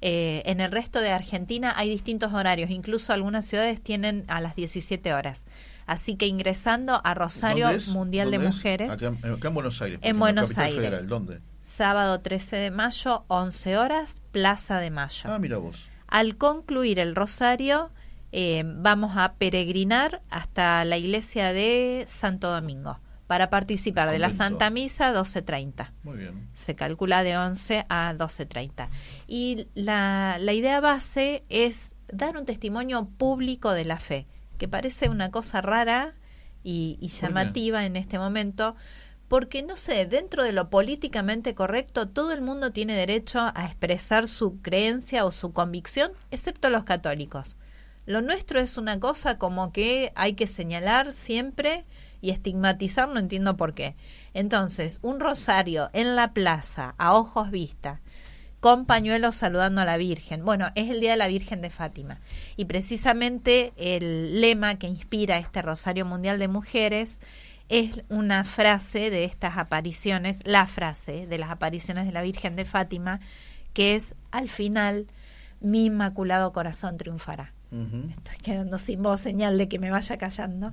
eh, 0.00 0.42
en 0.46 0.60
el 0.60 0.70
resto 0.70 1.00
de 1.00 1.10
Argentina 1.10 1.72
hay 1.76 1.88
distintos 1.90 2.32
horarios, 2.32 2.70
incluso 2.70 3.12
algunas 3.12 3.46
ciudades 3.46 3.80
tienen 3.80 4.24
a 4.28 4.40
las 4.40 4.54
17 4.54 5.12
horas. 5.14 5.42
Así 5.86 6.16
que 6.16 6.26
ingresando 6.26 7.00
a 7.04 7.14
Rosario. 7.14 7.68
Mundial 7.92 8.30
de. 8.30 8.38
Mujeres, 8.38 8.92
Acá, 8.92 9.06
en- 9.06 9.32
acá 9.32 9.48
en 9.48 9.54
Buenos 9.54 9.82
Aires. 9.82 9.98
En 10.02 10.18
Buenos 10.18 10.56
Aires. 10.58 10.76
Federal. 10.76 11.06
¿Dónde? 11.08 11.40
sábado 11.60 12.20
13 12.20 12.56
de 12.56 12.70
mayo, 12.70 13.24
11 13.28 13.78
horas, 13.78 14.16
Plaza 14.32 14.80
de 14.80 14.90
Mayo. 14.90 15.22
Ah, 15.32 15.38
mira 15.38 15.56
vos. 15.56 15.88
Al 16.08 16.36
concluir 16.36 16.98
el 16.98 17.14
rosario, 17.16 17.90
eh, 18.32 18.62
vamos 18.66 19.12
a 19.16 19.32
peregrinar 19.34 20.20
hasta 20.28 20.84
la 20.84 20.98
iglesia 20.98 21.54
de 21.54 22.04
Santo 22.06 22.50
Domingo 22.50 23.00
para 23.26 23.48
participar 23.48 24.10
de 24.10 24.18
la. 24.18 24.28
Santa 24.28 24.68
Misa 24.68 25.10
12.30. 25.14 25.92
Muy 26.02 26.18
bien. 26.18 26.50
Se 26.54 26.74
calcula 26.74 27.22
de 27.22 27.38
11 27.38 27.86
a 27.88 28.12
12.30. 28.12 28.90
Y 29.26 29.66
la, 29.74 30.36
la 30.38 30.52
idea 30.52 30.80
base 30.80 31.44
es 31.48 31.94
dar 32.12 32.36
un 32.36 32.44
testimonio 32.44 33.08
público 33.16 33.72
de 33.72 33.86
la 33.86 33.98
fe, 33.98 34.26
que 34.56 34.68
parece 34.68 35.08
una 35.08 35.30
cosa 35.30 35.60
rara 35.60 36.14
y, 36.62 36.98
llamativa 37.08 37.84
en 37.84 37.96
este 37.96 38.18
momento, 38.18 38.74
porque 39.28 39.62
no 39.62 39.76
sé, 39.76 40.06
dentro 40.06 40.42
de 40.42 40.52
lo 40.52 40.70
políticamente 40.70 41.54
correcto, 41.54 42.08
todo 42.08 42.32
el 42.32 42.40
mundo 42.40 42.72
tiene 42.72 42.96
derecho 42.96 43.52
a 43.54 43.66
expresar 43.66 44.28
su 44.28 44.60
creencia 44.60 45.24
o 45.24 45.32
su 45.32 45.52
convicción, 45.52 46.12
excepto 46.30 46.70
los 46.70 46.84
católicos. 46.84 47.56
Lo 48.06 48.20
nuestro 48.20 48.60
es 48.60 48.76
una 48.76 49.00
cosa 49.00 49.38
como 49.38 49.72
que 49.72 50.12
hay 50.14 50.34
que 50.34 50.46
señalar 50.46 51.12
siempre 51.12 51.84
y 52.20 52.30
estigmatizar, 52.30 53.08
no 53.08 53.18
entiendo 53.18 53.56
por 53.56 53.74
qué. 53.74 53.96
Entonces, 54.34 54.98
un 55.02 55.20
rosario 55.20 55.90
en 55.92 56.16
la 56.16 56.32
plaza, 56.32 56.94
a 56.98 57.14
ojos 57.14 57.50
vista, 57.50 58.00
con 58.64 58.86
pañuelos 58.86 59.36
saludando 59.36 59.82
a 59.82 59.84
la 59.84 59.98
Virgen. 59.98 60.42
Bueno, 60.42 60.68
es 60.74 60.88
el 60.88 60.98
Día 60.98 61.10
de 61.10 61.16
la 61.18 61.28
Virgen 61.28 61.60
de 61.60 61.68
Fátima. 61.68 62.20
Y 62.56 62.64
precisamente 62.64 63.74
el 63.76 64.40
lema 64.40 64.76
que 64.76 64.86
inspira 64.86 65.36
este 65.36 65.60
Rosario 65.60 66.06
Mundial 66.06 66.38
de 66.38 66.48
Mujeres 66.48 67.20
es 67.68 68.02
una 68.08 68.42
frase 68.42 69.10
de 69.10 69.24
estas 69.24 69.58
apariciones, 69.58 70.38
la 70.44 70.64
frase 70.64 71.26
de 71.26 71.36
las 71.36 71.50
apariciones 71.50 72.06
de 72.06 72.12
la 72.12 72.22
Virgen 72.22 72.56
de 72.56 72.64
Fátima, 72.64 73.20
que 73.74 73.96
es, 73.96 74.14
al 74.30 74.48
final, 74.48 75.08
mi 75.60 75.84
inmaculado 75.84 76.54
corazón 76.54 76.96
triunfará. 76.96 77.52
Estoy 77.70 78.38
quedando 78.42 78.78
sin 78.78 79.02
voz, 79.02 79.20
señal 79.20 79.58
de 79.58 79.68
que 79.68 79.78
me 79.78 79.90
vaya 79.90 80.16
callando. 80.16 80.72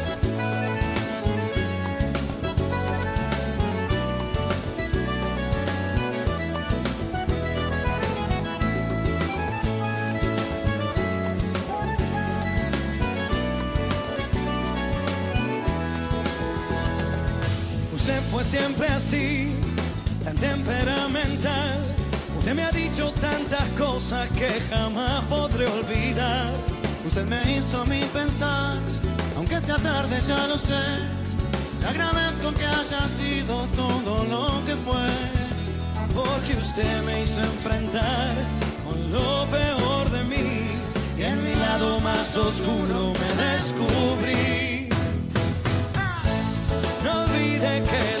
Usted 21.43 22.53
me 22.53 22.63
ha 22.63 22.71
dicho 22.71 23.11
tantas 23.19 23.67
cosas 23.69 24.29
que 24.31 24.49
jamás 24.69 25.23
podré 25.25 25.65
olvidar. 25.65 26.51
Usted 27.05 27.25
me 27.25 27.55
hizo 27.55 27.83
mí 27.85 28.01
pensar, 28.13 28.77
aunque 29.35 29.59
sea 29.59 29.77
tarde 29.77 30.19
ya 30.27 30.47
lo 30.47 30.57
sé, 30.57 30.83
Le 31.81 31.87
agradezco 31.87 32.51
que 32.53 32.65
haya 32.65 33.01
sido 33.07 33.65
todo 33.75 34.23
lo 34.25 34.65
que 34.65 34.75
fue, 34.75 35.09
porque 36.13 36.53
usted 36.61 37.03
me 37.03 37.23
hizo 37.23 37.41
enfrentar 37.41 38.33
con 38.85 39.11
lo 39.11 39.47
peor 39.47 40.11
de 40.11 40.23
mí 40.25 40.63
y 41.17 41.23
en 41.23 41.43
mi 41.43 41.55
lado 41.55 41.99
más 42.01 42.37
oscuro 42.37 43.13
me 43.19 43.43
descubrí. 43.43 44.89
No 47.03 47.23
olvide 47.23 47.83
que 47.89 48.20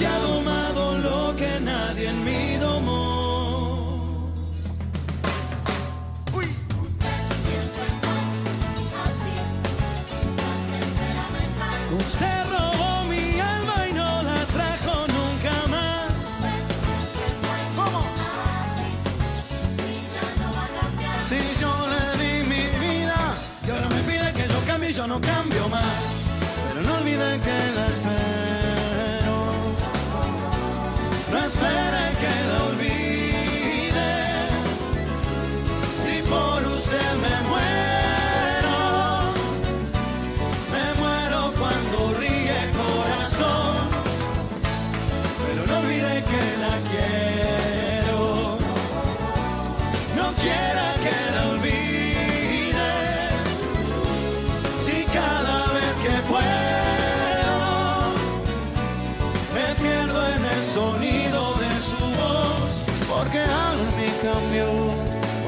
Porque 0.00 0.29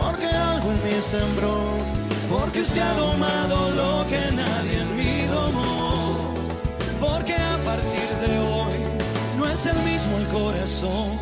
porque 0.00 0.26
algo 0.26 0.70
en 0.70 0.84
mí 0.84 1.00
sembró, 1.00 1.56
porque 2.30 2.62
usted 2.62 2.80
ha 2.80 2.94
domado 2.94 3.70
lo 3.70 4.06
que 4.08 4.20
nadie 4.34 4.80
en 4.80 4.96
mí 4.96 5.26
domó, 5.26 6.34
porque 7.00 7.34
a 7.34 7.56
partir 7.64 8.08
de 8.24 8.38
hoy 8.38 8.74
no 9.38 9.46
es 9.46 9.66
el 9.66 9.76
mismo 9.82 10.18
el 10.18 10.26
corazón, 10.28 11.18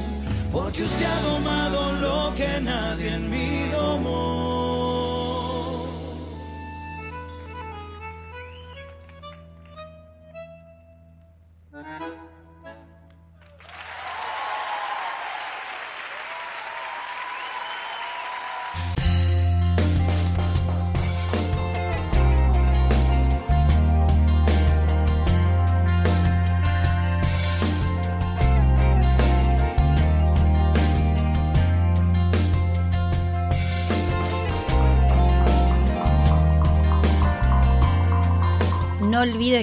porque 0.52 0.84
usted 0.84 1.06
ha 1.06 1.20
domado 1.22 1.92
lo 2.00 2.34
que 2.34 2.60
nadie 2.60 3.14
en 3.14 3.30
mí 3.30 3.68
domó. 3.70 3.89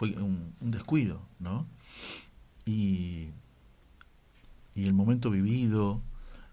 fue 0.00 0.12
un, 0.16 0.54
un 0.62 0.70
descuido, 0.70 1.20
¿no? 1.40 1.66
Y, 2.64 3.28
y 4.74 4.84
el 4.86 4.94
momento 4.94 5.28
vivido 5.30 6.00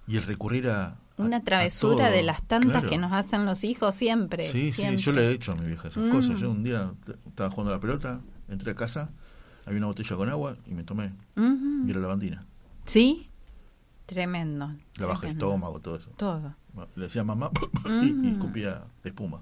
y 0.05 0.17
el 0.17 0.23
recurrir 0.23 0.67
a, 0.69 0.97
Una 1.15 1.39
travesura 1.41 2.09
de 2.11 2.23
las 2.23 2.43
tantas 2.43 2.71
claro. 2.71 2.89
que 2.89 2.97
nos 2.97 3.13
hacen 3.13 3.45
los 3.45 3.63
hijos 3.63 3.95
siempre. 3.95 4.43
Sí, 4.51 4.73
siempre. 4.73 4.97
sí, 4.97 5.03
yo 5.05 5.13
le 5.13 5.27
he 5.29 5.31
hecho 5.31 5.53
a 5.53 5.55
mi 5.55 5.65
vieja 5.65 5.87
esas 5.87 6.03
Mm. 6.03 6.09
cosas. 6.11 6.39
Yo 6.41 6.51
un 6.51 6.61
día 6.61 6.91
estaba 7.25 7.49
jugando 7.49 7.71
a 7.71 7.75
la 7.77 7.81
pelota, 7.81 8.19
entré 8.49 8.71
a 8.71 8.75
casa, 8.75 9.11
había 9.65 9.77
una 9.77 9.87
botella 9.87 10.15
con 10.17 10.27
agua 10.27 10.57
y 10.65 10.73
me 10.73 10.83
tomé. 10.83 11.13
Ujú. 11.37 11.87
Y 11.87 11.91
era 11.91 12.01
lavandina. 12.01 12.45
Sí, 12.83 13.29
tremendo. 14.05 14.73
La 14.97 15.05
baja 15.05 15.21
tremendo. 15.21 15.45
estómago, 15.47 15.79
todo 15.79 15.95
eso. 15.95 16.09
Todo. 16.17 16.53
Le 16.97 17.03
decía 17.03 17.23
mamá 17.23 17.49
y, 17.85 17.89
y 18.09 18.11
Mm. 18.11 18.25
escupía 18.33 18.83
espuma. 19.05 19.41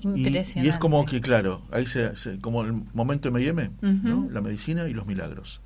Y, 0.00 0.08
Impresionante. 0.26 0.60
y 0.66 0.68
es 0.68 0.78
como 0.78 1.04
que, 1.06 1.20
claro, 1.20 1.62
ahí 1.72 1.86
se, 1.86 2.14
se- 2.16 2.38
como 2.40 2.62
el 2.62 2.72
momento 2.94 3.28
M&M, 3.28 3.70
¿no? 3.80 4.18
Ujú. 4.18 4.30
la 4.30 4.40
medicina 4.40 4.86
y 4.88 4.92
los 4.94 5.06
milagros. 5.06 5.60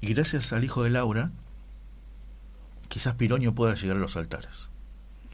Y 0.00 0.12
gracias 0.12 0.52
al 0.52 0.64
hijo 0.64 0.82
de 0.82 0.90
Laura, 0.90 1.30
quizás 2.88 3.14
Piroño 3.14 3.54
pueda 3.54 3.74
llegar 3.74 3.96
a 3.96 4.00
los 4.00 4.16
altares. 4.16 4.70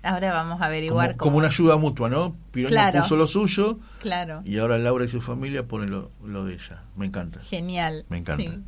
Ahora 0.05 0.32
vamos 0.32 0.55
a 0.55 0.56
Como, 0.56 0.64
averiguar 0.64 1.16
como 1.16 1.30
cómo- 1.30 1.36
una 1.39 1.47
ayuda 1.48 1.76
mutua, 1.78 2.09
¿no? 2.10 2.36
Piroño 2.51 2.70
Claro. 2.72 3.01
puso 3.01 3.16
lo 3.16 3.26
suyo 3.26 3.78
Claro. 4.01 4.43
y 4.44 4.59
ahora 4.59 4.76
Laura 4.78 5.05
y 5.05 5.09
su 5.09 5.20
familia 5.20 5.66
ponen 5.66 5.90
lo, 5.90 6.10
lo 6.24 6.44
de 6.44 6.55
ella. 6.55 6.82
Me 6.97 7.06
encanta. 7.06 7.40
Genial. 7.44 8.05
Me 8.09 8.18
encanta. 8.18 8.43
Sí. 8.51 8.59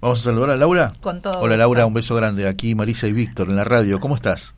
Vamos 0.00 0.20
a 0.20 0.22
saludar 0.24 0.50
a 0.50 0.56
Laura. 0.56 0.92
Con 1.00 1.22
todo 1.22 1.32
Hola 1.40 1.40
gusto. 1.40 1.56
Laura, 1.56 1.86
un 1.86 1.94
beso 1.94 2.14
grande. 2.14 2.46
Aquí 2.46 2.74
Marisa 2.74 3.08
y 3.08 3.12
Víctor 3.14 3.48
en 3.48 3.56
la 3.56 3.64
radio. 3.64 4.00
¿Cómo 4.00 4.14
estás? 4.16 4.54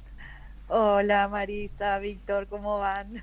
Hola 0.69 1.29
Marisa, 1.29 1.99
Víctor, 2.01 2.49
¿cómo 2.49 2.79
van? 2.81 3.23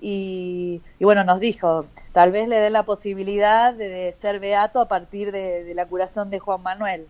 y, 0.00 0.80
bueno, 1.00 1.24
nos 1.24 1.40
dijo, 1.40 1.86
tal 2.12 2.32
vez 2.32 2.48
le 2.48 2.58
dé 2.58 2.70
la 2.70 2.84
posibilidad 2.84 3.74
de, 3.74 4.12
ser 4.12 4.40
beato 4.40 4.80
a 4.80 4.88
partir 4.88 5.32
de 5.32 5.72
la 5.74 5.86
curación 5.86 6.30
de 6.30 6.38
Juan 6.38 6.62
Manuel 6.62 7.06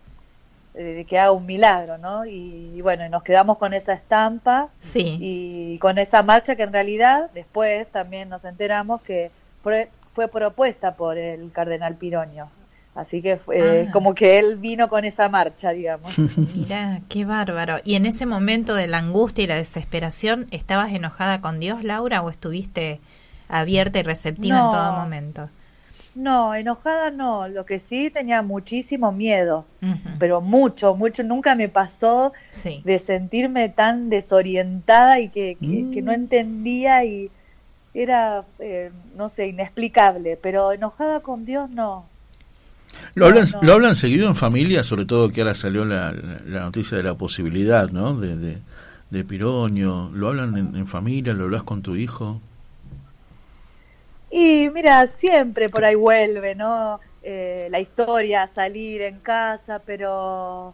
de 0.73 1.05
que 1.05 1.17
haga 1.17 1.31
un 1.31 1.45
milagro, 1.45 1.97
¿no? 1.97 2.25
Y, 2.25 2.81
bueno, 2.81 3.07
nos 3.09 3.23
quedamos 3.23 3.57
con 3.57 3.73
esa 3.73 3.93
estampa 3.93 4.69
sí. 4.79 5.17
y 5.19 5.79
con 5.79 5.97
esa 5.97 6.21
marcha 6.23 6.55
que 6.55 6.63
en 6.63 6.73
realidad 6.73 7.29
después 7.33 7.89
también 7.89 8.29
nos 8.29 8.45
enteramos 8.45 9.01
que 9.01 9.31
fue, 9.57 9.89
fue 10.13 10.27
propuesta 10.27 10.93
por 10.95 11.17
el 11.17 11.51
cardenal 11.51 11.95
Piroño. 11.95 12.49
Así 12.99 13.21
que 13.21 13.37
fue 13.37 13.87
ah. 13.87 13.91
como 13.93 14.13
que 14.13 14.39
él 14.39 14.57
vino 14.57 14.89
con 14.89 15.05
esa 15.05 15.29
marcha, 15.29 15.71
digamos. 15.71 16.11
Mira, 16.55 17.01
qué 17.09 17.23
bárbaro. 17.23 17.77
¿Y 17.85 17.95
en 17.95 18.05
ese 18.05 18.25
momento 18.25 18.75
de 18.75 18.87
la 18.87 18.97
angustia 18.97 19.45
y 19.45 19.47
la 19.47 19.55
desesperación, 19.55 20.47
estabas 20.51 20.91
enojada 20.91 21.39
con 21.39 21.59
Dios, 21.59 21.83
Laura, 21.83 22.21
o 22.21 22.29
estuviste 22.29 22.99
abierta 23.47 23.99
y 23.99 24.03
receptiva 24.03 24.57
en 24.59 24.71
todo 24.71 24.91
momento? 24.93 25.49
No, 26.15 26.53
enojada 26.53 27.11
no, 27.11 27.47
lo 27.47 27.65
que 27.65 27.79
sí 27.79 28.09
tenía 28.09 28.41
muchísimo 28.41 29.11
miedo, 29.13 29.65
pero 30.17 30.41
mucho, 30.41 30.93
mucho, 30.95 31.23
nunca 31.23 31.55
me 31.55 31.69
pasó 31.69 32.33
de 32.83 32.99
sentirme 32.99 33.69
tan 33.69 34.09
desorientada 34.09 35.19
y 35.19 35.29
que, 35.29 35.55
no 35.61 36.11
mm. 36.11 36.15
entendía 36.15 37.05
y 37.05 37.31
era, 37.93 38.43
eh, 38.59 38.91
no 39.15 39.29
sé, 39.29 39.47
inexplicable, 39.47 40.35
pero 40.35 40.73
enojada 40.73 41.21
con 41.21 41.45
Dios 41.45 41.69
no. 41.69 42.05
Lo, 43.15 43.25
hablan, 43.25 43.47
lo 43.61 43.73
hablan 43.73 43.95
seguido 43.95 44.27
en 44.27 44.35
familia, 44.35 44.83
sobre 44.83 45.05
todo 45.05 45.29
que 45.29 45.41
ahora 45.41 45.55
salió 45.55 45.85
la, 45.85 46.11
noticia 46.45 46.97
de 46.97 47.03
la 47.03 47.15
posibilidad, 47.15 47.89
¿no? 47.89 48.15
De, 48.15 48.57
de, 49.09 49.23
Piroño, 49.23 50.11
¿lo 50.13 50.29
hablan 50.29 50.55
en, 50.57 50.75
en 50.75 50.87
familia? 50.87 51.33
¿Lo 51.33 51.45
hablas 51.45 51.63
con 51.63 51.81
tu 51.81 51.95
hijo? 51.95 52.39
Y 54.31 54.69
mira, 54.69 55.07
siempre 55.07 55.69
por 55.69 55.83
ahí 55.83 55.95
vuelve, 55.95 56.55
¿no? 56.55 56.99
Eh, 57.23 57.67
la 57.71 57.79
historia, 57.79 58.47
salir 58.47 59.01
en 59.01 59.19
casa, 59.19 59.81
pero 59.85 60.73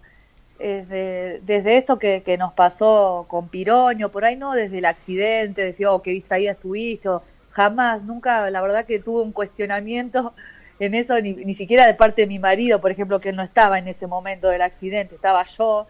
desde, 0.59 1.41
desde 1.41 1.77
esto 1.77 1.97
que, 1.97 2.21
que, 2.23 2.37
nos 2.37 2.53
pasó 2.53 3.25
con 3.27 3.49
Piroño, 3.49 4.09
por 4.09 4.25
ahí 4.25 4.35
no 4.35 4.53
desde 4.53 4.79
el 4.79 4.85
accidente, 4.85 5.63
decía, 5.63 5.91
oh, 5.91 6.01
qué 6.01 6.11
distraída 6.11 6.51
estuviste, 6.51 7.09
jamás, 7.51 8.03
nunca, 8.03 8.49
la 8.51 8.61
verdad 8.61 8.85
que 8.85 8.99
tuve 8.99 9.21
un 9.23 9.31
cuestionamiento 9.31 10.33
en 10.79 10.93
eso, 10.93 11.19
ni, 11.21 11.33
ni 11.33 11.53
siquiera 11.53 11.85
de 11.85 11.93
parte 11.93 12.23
de 12.23 12.27
mi 12.27 12.39
marido, 12.39 12.81
por 12.81 12.91
ejemplo, 12.91 13.19
que 13.19 13.29
él 13.29 13.35
no 13.35 13.43
estaba 13.43 13.79
en 13.79 13.87
ese 13.87 14.07
momento 14.07 14.49
del 14.49 14.61
accidente, 14.61 15.15
estaba 15.15 15.43
yo, 15.43 15.87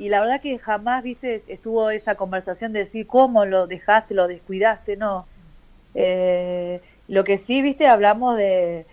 y 0.00 0.08
la 0.08 0.20
verdad 0.20 0.40
que 0.40 0.58
jamás, 0.58 1.02
viste, 1.02 1.42
estuvo 1.46 1.90
esa 1.90 2.14
conversación 2.14 2.72
de 2.72 2.80
decir, 2.80 3.06
¿cómo 3.06 3.44
lo 3.44 3.66
dejaste, 3.66 4.14
lo 4.14 4.28
descuidaste? 4.28 4.96
No. 4.96 5.26
Eh, 5.94 6.80
lo 7.06 7.22
que 7.22 7.36
sí, 7.36 7.60
viste, 7.60 7.86
hablamos 7.86 8.36
de, 8.36 8.86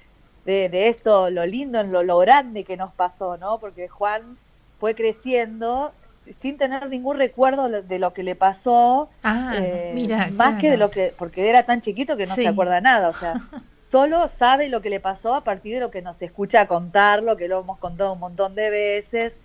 de, 0.43 0.87
esto, 0.89 1.29
lo 1.29 1.45
lindo, 1.45 1.81
lo, 1.83 2.03
lo 2.03 2.17
grande 2.17 2.63
que 2.65 2.75
nos 2.75 2.91
pasó, 2.93 3.37
¿no? 3.37 3.59
Porque 3.59 3.87
Juan 3.87 4.37
fue 4.79 4.95
creciendo 4.95 5.93
sin 6.17 6.57
tener 6.57 6.89
ningún 6.89 7.17
recuerdo 7.17 7.69
de 7.69 7.99
lo 7.99 8.13
que 8.13 8.23
le 8.23 8.35
pasó, 8.35 9.09
ah, 9.23 9.53
eh, 9.55 9.91
mira, 9.95 10.29
más 10.33 10.59
que 10.59 10.69
de 10.69 10.77
lo 10.77 10.91
que, 10.91 11.13
porque 11.17 11.49
era 11.49 11.63
tan 11.63 11.79
chiquito 11.79 12.17
que 12.17 12.25
no 12.25 12.35
se 12.35 12.47
acuerda 12.47 12.81
nada, 12.81 13.07
o 13.07 13.13
sea, 13.13 13.33
solo 13.89 14.27
sabe 14.27 14.69
lo 14.69 14.81
que 14.81 14.89
le 14.89 14.99
pasó 14.99 15.33
a 15.33 15.43
partir 15.43 15.75
de 15.75 15.79
lo 15.79 15.91
que 15.91 16.01
nos 16.01 16.21
escucha 16.21 16.67
contarlo, 16.67 17.37
que 17.37 17.47
lo 17.47 17.61
hemos 17.61 17.79
contado 17.79 18.13
un 18.13 18.19
montón 18.19 18.55
de 18.55 18.69
veces, 18.69 19.37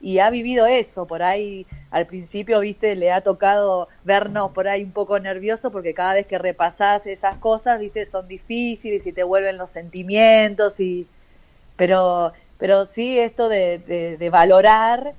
y 0.00 0.20
ha 0.20 0.30
vivido 0.30 0.66
eso, 0.66 1.06
por 1.06 1.22
ahí 1.22 1.66
al 1.90 2.06
principio, 2.06 2.60
viste, 2.60 2.94
le 2.94 3.10
ha 3.10 3.22
tocado 3.22 3.88
vernos 4.04 4.52
por 4.52 4.68
ahí 4.68 4.84
un 4.84 4.92
poco 4.92 5.18
nervioso 5.18 5.72
porque 5.72 5.92
cada 5.94 6.14
vez 6.14 6.26
que 6.26 6.38
repasás 6.38 7.06
esas 7.06 7.38
cosas, 7.38 7.80
viste, 7.80 8.06
son 8.06 8.28
difíciles 8.28 9.06
y 9.06 9.12
te 9.12 9.24
vuelven 9.24 9.58
los 9.58 9.70
sentimientos 9.70 10.78
y 10.80 11.06
pero 11.76 12.32
pero 12.58 12.84
sí 12.84 13.18
esto 13.18 13.48
de, 13.48 13.78
de, 14.18 14.30
valorar 14.30 15.14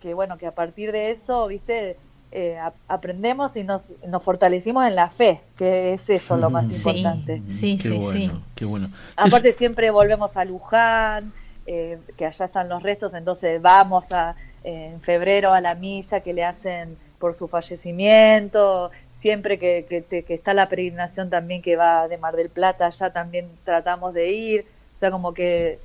que 0.00 0.14
bueno, 0.14 0.38
que 0.38 0.46
a 0.46 0.54
partir 0.54 0.92
de 0.92 1.10
eso, 1.10 1.46
viste, 1.48 1.96
eh, 2.32 2.58
aprendemos 2.88 3.56
y 3.56 3.64
nos, 3.64 3.92
nos 4.06 4.22
fortalecimos 4.22 4.86
en 4.86 4.94
la 4.94 5.08
fe, 5.08 5.40
que 5.56 5.94
es 5.94 6.10
eso 6.10 6.36
lo 6.36 6.50
más 6.50 6.66
importante. 6.66 7.42
Sí, 7.48 7.78
qué 7.78 7.88
sí, 7.88 7.98
bueno, 7.98 8.34
sí. 8.34 8.42
Qué 8.54 8.64
bueno. 8.64 8.90
Aparte 9.16 9.52
siempre 9.52 9.90
volvemos 9.90 10.36
a 10.36 10.44
Luján, 10.44 11.32
eh, 11.66 11.98
que 12.16 12.26
allá 12.26 12.46
están 12.46 12.68
los 12.68 12.82
restos, 12.82 13.14
entonces 13.14 13.60
vamos 13.60 14.12
a, 14.12 14.36
en 14.64 15.00
febrero 15.00 15.52
a 15.52 15.60
la 15.60 15.74
misa 15.74 16.20
que 16.20 16.32
le 16.32 16.44
hacen 16.44 16.96
por 17.18 17.34
su 17.34 17.48
fallecimiento, 17.48 18.90
siempre 19.10 19.58
que, 19.58 19.86
que, 20.08 20.24
está 20.34 20.54
la 20.54 20.68
peregrinación 20.68 21.30
también 21.30 21.62
que 21.62 21.76
va 21.76 22.08
de 22.08 22.18
Mar 22.18 22.36
del 22.36 22.50
Plata, 22.50 22.86
allá 22.86 23.12
también 23.12 23.48
tratamos 23.64 24.12
de 24.14 24.30
ir, 24.30 24.66
o 24.94 24.98
sea, 24.98 25.10
como 25.10 25.32
que, 25.32 25.78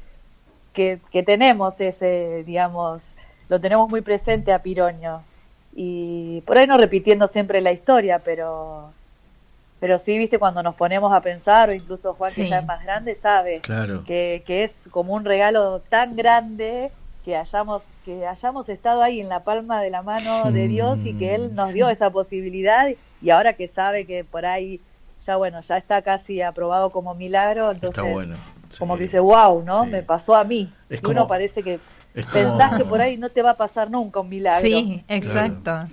que, 0.73 0.99
tenemos 1.26 1.80
ese, 1.81 2.43
digamos, 2.45 3.13
lo 3.49 3.59
tenemos 3.59 3.89
muy 3.89 4.01
presente 4.01 4.53
a 4.53 4.61
Piroño, 4.61 5.23
y 5.73 6.41
por 6.41 6.57
ahí 6.57 6.68
no 6.68 6.77
repitiendo 6.77 7.27
siempre 7.27 7.61
la 7.61 7.72
historia, 7.72 8.19
pero 8.19 8.91
pero 9.80 9.98
sí, 9.98 10.15
viste, 10.15 10.38
cuando 10.38 10.61
nos 10.61 10.76
ponemos 10.76 11.11
a 11.11 11.22
pensar, 11.22 11.69
o 11.69 11.73
incluso 11.73 12.14
Juan, 12.14 12.31
que 12.31 12.48
ya 12.48 12.60
es 12.60 12.65
más 12.68 12.84
grande, 12.84 13.15
sabe 13.15 13.61
que, 13.61 14.43
que, 14.45 14.64
es 14.64 14.88
como 14.91 15.15
un 15.15 15.26
regalo 15.26 15.80
tan 15.89 16.15
grande 16.15 16.91
que 17.26 17.35
hayamos, 17.35 17.81
que 18.06 18.27
hayamos 18.27 18.69
estado 18.69 19.02
ahí 19.02 19.19
en 19.19 19.27
la 19.27 19.43
palma 19.43 19.81
de 19.81 19.89
la 19.89 20.03
mano 20.03 20.52
de 20.52 20.68
Dios 20.68 21.03
y 21.03 21.15
que 21.15 21.34
Él 21.34 21.56
nos 21.56 21.73
dio 21.73 21.89
esa 21.89 22.11
posibilidad 22.11 22.89
y 23.23 23.30
ahora 23.31 23.53
que 23.53 23.68
sabe 23.68 24.06
que 24.06 24.23
por 24.23 24.45
ahí 24.45 24.80
ya 25.26 25.35
bueno, 25.35 25.61
ya 25.61 25.77
está 25.77 26.03
casi 26.03 26.41
aprobado 26.41 26.91
como 26.91 27.15
milagro, 27.15 27.72
entonces 27.72 28.03
como 28.77 28.98
que 28.98 29.03
dice, 29.03 29.19
wow, 29.19 29.64
¿no? 29.64 29.85
Me 29.85 30.03
pasó 30.03 30.35
a 30.35 30.43
mí. 30.43 30.72
y 30.89 31.07
uno 31.07 31.27
parece 31.27 31.64
que 31.64 31.80
pensás 32.13 32.77
que 32.77 32.85
por 32.85 33.01
ahí 33.01 33.17
no 33.17 33.29
te 33.29 33.41
va 33.41 33.51
a 33.51 33.57
pasar 33.57 33.89
nunca 33.89 34.19
un 34.19 34.29
milagro. 34.29 34.67
Sí, 34.67 35.03
exacto. 35.07 35.88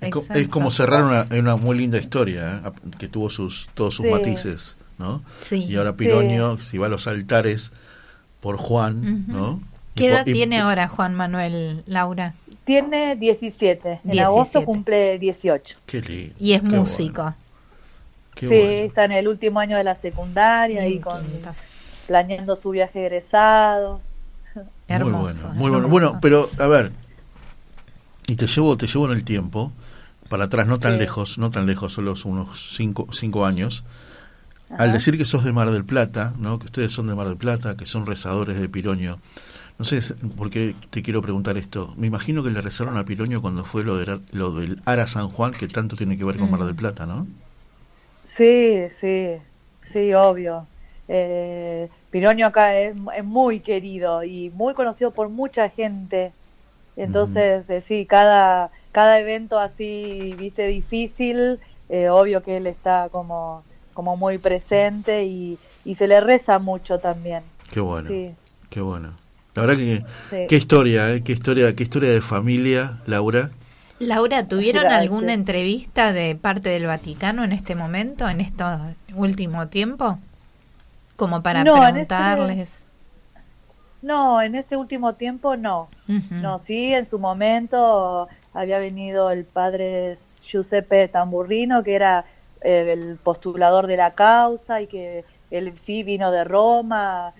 Es, 0.00 0.48
como 0.48 0.70
cerrar 0.70 1.02
una, 1.02 1.26
una 1.38 1.56
muy 1.56 1.76
linda 1.76 1.98
historia, 1.98 2.62
¿eh? 2.64 2.70
que 2.98 3.06
tuvo 3.06 3.28
sus 3.28 3.68
todos 3.74 3.94
sus 3.94 4.06
matices, 4.06 4.76
¿no? 4.98 5.22
Y 5.50 5.76
ahora 5.76 5.92
Piroño, 5.92 6.58
si 6.58 6.78
va 6.78 6.86
a 6.86 6.88
los 6.88 7.06
altares 7.06 7.72
por 8.40 8.56
Juan, 8.56 9.26
¿no? 9.28 9.60
¿Qué 9.94 10.08
edad 10.08 10.24
tiene 10.24 10.60
ahora 10.60 10.88
Juan 10.88 11.14
Manuel, 11.14 11.82
Laura? 11.86 12.34
Tiene 12.64 13.16
17. 13.16 14.00
En 14.04 14.20
agosto 14.20 14.64
cumple 14.64 15.18
18. 15.18 15.78
Qué 15.84 16.00
lindo. 16.00 16.34
Y 16.38 16.52
es 16.52 16.62
músico. 16.62 17.34
sí, 18.36 18.54
está 18.54 19.04
en 19.04 19.12
el 19.12 19.28
último 19.28 19.60
año 19.60 19.76
de 19.76 19.84
la 19.84 19.94
secundaria 19.94 20.86
y 20.86 20.98
con 21.00 21.22
planeando 22.06 22.56
su 22.56 22.70
viaje 22.70 23.00
de 23.00 23.06
egresados. 23.06 24.09
Hermoso. 24.90 25.48
Muy 25.54 25.70
bueno, 25.70 25.88
Bueno, 25.88 26.18
pero 26.20 26.50
a 26.58 26.66
ver, 26.66 26.92
y 28.26 28.36
te 28.36 28.46
llevo, 28.46 28.76
te 28.76 28.86
llevo 28.86 29.06
en 29.06 29.12
el 29.12 29.24
tiempo 29.24 29.72
para 30.28 30.44
atrás, 30.44 30.66
no 30.66 30.78
tan 30.78 30.98
lejos, 30.98 31.38
no 31.38 31.50
tan 31.50 31.66
lejos, 31.66 31.92
solo 31.92 32.14
unos 32.24 32.74
cinco, 32.76 33.08
cinco 33.12 33.46
años, 33.46 33.84
al 34.76 34.92
decir 34.92 35.18
que 35.18 35.24
sos 35.24 35.44
de 35.44 35.52
Mar 35.52 35.70
del 35.70 35.84
Plata, 35.84 36.32
¿no? 36.38 36.58
que 36.58 36.66
ustedes 36.66 36.92
son 36.92 37.08
de 37.08 37.14
Mar 37.14 37.26
del 37.26 37.36
Plata, 37.36 37.76
que 37.76 37.86
son 37.86 38.06
rezadores 38.06 38.60
de 38.60 38.68
Piroño, 38.68 39.18
no 39.80 39.84
sé 39.84 39.98
por 40.36 40.50
qué 40.50 40.74
te 40.90 41.02
quiero 41.02 41.22
preguntar 41.22 41.56
esto. 41.56 41.94
Me 41.96 42.06
imagino 42.06 42.42
que 42.42 42.50
le 42.50 42.60
rezaron 42.60 42.98
a 42.98 43.04
Piroño 43.06 43.40
cuando 43.40 43.64
fue 43.64 43.82
lo, 43.82 43.96
de, 43.96 44.20
lo 44.30 44.52
del 44.52 44.82
Ara 44.84 45.06
San 45.06 45.30
Juan, 45.30 45.52
que 45.52 45.68
tanto 45.68 45.96
tiene 45.96 46.18
que 46.18 46.24
ver 46.24 46.36
con 46.36 46.50
Mar 46.50 46.64
del 46.64 46.74
mm. 46.74 46.76
Plata, 46.76 47.06
¿no? 47.06 47.26
Sí, 48.22 48.82
sí, 48.90 49.36
sí, 49.82 50.12
obvio. 50.12 50.66
Eh, 51.08 51.88
Pironio 52.10 52.46
acá 52.46 52.76
es, 52.76 52.94
es 53.16 53.24
muy 53.24 53.60
querido 53.60 54.24
y 54.24 54.50
muy 54.50 54.74
conocido 54.74 55.12
por 55.12 55.28
mucha 55.28 55.68
gente. 55.68 56.32
Entonces, 56.96 57.70
eh, 57.70 57.80
sí, 57.80 58.04
cada, 58.04 58.70
cada 58.92 59.18
evento 59.20 59.58
así, 59.58 60.34
viste, 60.38 60.66
difícil, 60.66 61.60
eh, 61.88 62.08
obvio 62.08 62.42
que 62.42 62.56
él 62.56 62.66
está 62.66 63.08
como, 63.10 63.62
como 63.94 64.16
muy 64.16 64.38
presente 64.38 65.24
y, 65.24 65.56
y 65.84 65.94
se 65.94 66.08
le 66.08 66.20
reza 66.20 66.58
mucho 66.58 66.98
también. 66.98 67.42
Qué 67.70 67.80
bueno, 67.80 68.08
Sí. 68.08 68.32
qué 68.68 68.80
bueno. 68.80 69.12
La 69.54 69.62
verdad 69.62 69.76
que 69.76 70.04
Sí. 70.30 70.46
qué 70.48 70.56
historia, 70.56 71.12
¿eh? 71.12 71.22
qué 71.22 71.32
historia, 71.32 71.74
qué 71.74 71.82
historia 71.82 72.10
de 72.10 72.20
familia, 72.20 72.98
Laura. 73.06 73.50
Laura, 73.98 74.46
¿tuvieron 74.48 74.82
Gracias. 74.82 75.02
alguna 75.02 75.34
entrevista 75.34 76.12
de 76.12 76.34
parte 76.34 76.70
del 76.70 76.86
Vaticano 76.86 77.44
en 77.44 77.52
este 77.52 77.74
momento, 77.74 78.28
en 78.28 78.40
este 78.40 78.64
último 79.14 79.68
tiempo? 79.68 80.18
Como 81.20 81.42
para 81.42 81.62
No, 81.64 81.76
en 81.86 81.96
este- 81.98 82.06
preguntarles. 82.14 82.80
No, 84.02 84.40
en 84.40 84.54
este 84.54 84.76
último 84.76 85.14
tiempo 85.14 85.56
no. 85.56 85.88
No, 86.30 86.58
sí, 86.58 86.92
en 86.94 87.04
su 87.04 87.18
momento 87.18 88.28
había 88.54 88.78
venido 88.78 89.30
el 89.30 89.44
padre 89.44 90.16
Giuseppe 90.44 91.06
Tamburrino, 91.08 91.82
que 91.84 91.94
era 91.94 92.24
eh, 92.62 92.92
el 92.92 93.16
postulador 93.22 93.86
de 93.86 93.96
la 93.96 94.12
causa 94.14 94.80
y 94.80 94.86
que 94.86 95.24
él 95.50 95.76
sí 95.76 96.02
vino 96.02 96.30
de 96.32 96.44
Roma 96.44 97.28
a 97.28 97.32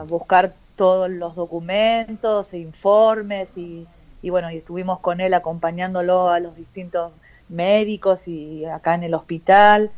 bien. 0.00 0.06
buscar 0.08 0.52
todos 0.76 1.08
los 1.08 1.34
documentos 1.36 2.52
e 2.52 2.58
informes 2.58 3.56
y, 3.56 3.86
y 4.20 4.30
bueno, 4.30 4.50
y 4.50 4.56
estuvimos 4.56 4.98
con 5.00 5.20
él 5.20 5.32
acompañándolo 5.32 6.28
a 6.30 6.40
los 6.40 6.56
distintos 6.56 7.12
médicos 7.48 8.26
y 8.28 8.64
acá 8.64 8.94
en 8.96 9.04
el 9.04 9.14
hospital, 9.14 9.90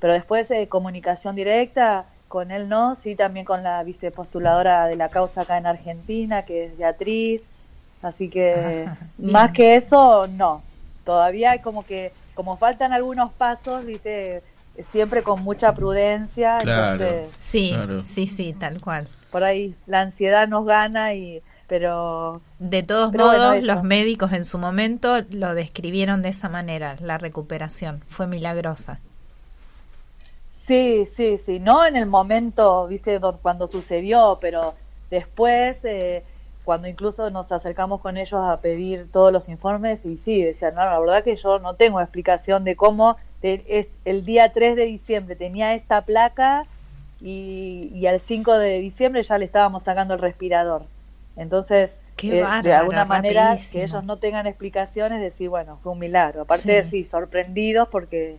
pero 0.00 0.12
después 0.12 0.48
de 0.48 0.68
comunicación 0.68 1.36
directa 1.36 2.06
con 2.36 2.50
él 2.50 2.68
no, 2.68 2.94
sí 2.94 3.16
también 3.16 3.46
con 3.46 3.62
la 3.62 3.82
vicepostuladora 3.82 4.86
de 4.86 4.96
la 4.96 5.08
causa 5.08 5.42
acá 5.42 5.56
en 5.58 5.66
Argentina, 5.66 6.44
que 6.44 6.66
es 6.66 6.76
Beatriz, 6.76 7.50
así 8.02 8.28
que 8.28 8.88
más 9.18 9.52
que 9.52 9.76
eso, 9.76 10.26
no, 10.28 10.62
todavía 11.04 11.52
hay 11.52 11.60
como 11.60 11.84
que, 11.86 12.12
como 12.34 12.56
faltan 12.56 12.92
algunos 12.92 13.32
pasos, 13.32 13.84
viste, 13.86 14.42
siempre 14.92 15.22
con 15.22 15.42
mucha 15.42 15.74
prudencia, 15.74 16.58
Claro. 16.62 17.04
entonces 17.04 17.36
Sí, 17.40 17.70
Claro. 17.74 18.02
sí, 18.04 18.26
sí, 18.26 18.52
tal 18.52 18.80
cual. 18.80 19.08
por 19.30 19.44
ahí 19.44 19.74
la 19.86 20.00
ansiedad 20.02 20.46
nos 20.48 20.66
gana 20.66 21.14
y 21.14 21.42
pero 21.68 22.42
De 22.58 22.82
todos 22.82 23.12
Pero 23.12 23.24
modos, 23.24 23.62
los 23.64 23.82
médicos 23.82 24.32
en 24.32 24.44
su 24.44 24.58
momento 24.58 25.18
lo 25.30 25.54
describieron 25.54 26.22
de 26.22 26.28
esa 26.30 26.48
manera, 26.48 26.96
la 27.00 27.18
recuperación. 27.18 28.02
Fue 28.08 28.26
milagrosa. 28.26 29.00
Sí, 30.66 31.06
sí, 31.06 31.38
sí, 31.38 31.60
no 31.60 31.86
en 31.86 31.96
el 31.96 32.06
momento, 32.06 32.86
viste, 32.86 33.18
do- 33.18 33.38
cuando 33.40 33.66
sucedió, 33.68 34.38
pero 34.40 34.74
después, 35.10 35.84
eh, 35.84 36.24
cuando 36.64 36.88
incluso 36.88 37.30
nos 37.30 37.52
acercamos 37.52 38.00
con 38.00 38.16
ellos 38.16 38.40
a 38.42 38.60
pedir 38.60 39.10
todos 39.12 39.32
los 39.32 39.48
informes, 39.48 40.04
y 40.04 40.16
sí, 40.18 40.42
decían, 40.42 40.74
no, 40.74 40.84
la 40.84 40.98
verdad 40.98 41.24
que 41.24 41.36
yo 41.36 41.58
no 41.60 41.74
tengo 41.76 42.00
explicación 42.00 42.64
de 42.64 42.76
cómo 42.76 43.16
te- 43.40 43.64
es- 43.78 43.88
el 44.04 44.24
día 44.24 44.52
3 44.52 44.76
de 44.76 44.84
diciembre 44.86 45.36
tenía 45.36 45.74
esta 45.74 46.02
placa 46.04 46.66
y, 47.20 47.90
y 47.94 48.06
al 48.06 48.20
5 48.20 48.58
de 48.58 48.80
diciembre 48.80 49.22
ya 49.22 49.38
le 49.38 49.44
estábamos 49.46 49.84
sacando 49.84 50.14
el 50.14 50.20
respirador. 50.20 50.82
Entonces, 51.36 52.02
de 52.62 52.74
alguna 52.74 53.04
manera, 53.04 53.50
rapidísimo. 53.50 53.72
que 53.72 53.82
ellos 53.84 54.04
no 54.04 54.18
tengan 54.18 54.46
explicaciones, 54.46 55.20
decir, 55.20 55.48
bueno, 55.48 55.78
fue 55.82 55.92
un 55.92 55.98
milagro. 55.98 56.42
Aparte, 56.42 56.82
Sí. 56.84 56.90
sí, 56.90 57.04
sorprendidos 57.04 57.88
porque 57.88 58.38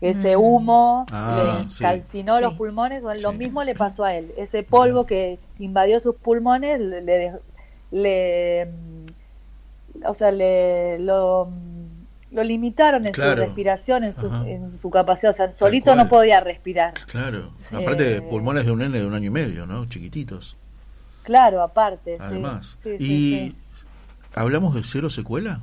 que 0.00 0.10
ese 0.10 0.36
Mm. 0.36 0.40
humo 0.40 1.06
Ah, 1.10 1.60
le 1.62 1.66
sí. 1.68 1.82
calcinó 1.82 2.36
Sí. 2.36 2.42
los 2.42 2.54
pulmones, 2.54 3.02
bueno, 3.02 3.20
lo 3.20 3.32
mismo 3.32 3.64
le 3.64 3.74
pasó 3.74 4.04
a 4.04 4.14
él. 4.14 4.32
Ese 4.36 4.62
polvo 4.62 5.06
que 5.06 5.38
invadió 5.58 5.98
sus 6.00 6.14
pulmones 6.16 6.78
le, 6.80 7.00
le, 7.02 7.30
dej- 7.32 7.40
le, 7.92 8.68
o 10.04 10.12
sea, 10.14 10.30
le 10.32 10.98
lo, 10.98 11.48
lo 12.30 12.44
limitaron 12.44 13.06
en 13.06 13.12
Claro. 13.14 13.40
su 13.42 13.46
respiración, 13.46 14.04
en 14.04 14.12
su, 14.14 14.26
en 14.44 14.76
su 14.76 14.90
capacidad, 14.90 15.30
o 15.30 15.34
sea, 15.34 15.50
solito 15.52 15.94
no 15.94 16.08
podía 16.08 16.40
respirar. 16.40 16.92
Claro. 17.06 17.52
Sí. 17.56 17.74
Aparte, 17.76 18.16
Eh. 18.16 18.20
pulmones 18.22 18.66
de 18.66 18.72
un 18.72 18.80
nene 18.80 18.98
de 18.98 19.06
un 19.06 19.14
año 19.14 19.28
y 19.28 19.30
medio, 19.30 19.66
¿no? 19.66 19.86
Chiquititos. 19.86 20.56
Claro, 21.22 21.62
aparte. 21.62 22.16
sí. 22.18 22.22
Además. 22.22 22.76
Sí, 22.82 22.90
sí, 22.98 23.04
y 23.04 23.50
sí. 23.50 23.56
hablamos 24.34 24.74
de 24.74 24.82
cero 24.84 25.08
secuela. 25.10 25.62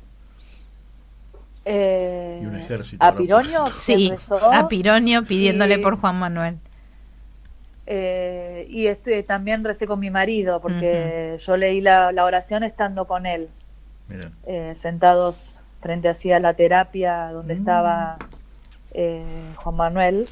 Eh, 1.65 2.39
Y 2.41 2.45
un 2.45 2.55
ejército, 2.55 3.05
a. 3.05 3.15
Pironio 3.15 3.65
Sí, 3.77 4.09
rezó, 4.09 4.37
a 4.51 4.67
Pironio 4.67 5.23
pidiéndole 5.23 5.75
y- 5.75 5.77
por 5.77 5.95
Juan 5.97 6.17
Manuel. 6.17 6.57
eh, 7.87 8.65
y 8.69 8.87
estoy, 8.87 9.23
también 9.23 9.63
recé 9.63 9.87
con 9.87 9.99
mi 9.99 10.09
marido, 10.09 10.61
porque 10.61 11.37
yo 11.45 11.57
leí 11.57 11.81
la, 11.81 12.11
la 12.11 12.25
oración 12.25 12.63
estando 12.63 13.05
con 13.05 13.25
él, 13.25 13.49
eh, 14.45 14.73
sentados 14.75 15.47
frente 15.81 16.07
así 16.09 16.31
a 16.31 16.39
la 16.39 16.53
terapia 16.53 17.31
donde 17.31 17.55
Mm. 17.55 17.57
estaba 17.57 18.17
eh, 18.93 19.23
Juan 19.55 19.75
Manuel. 19.75 20.27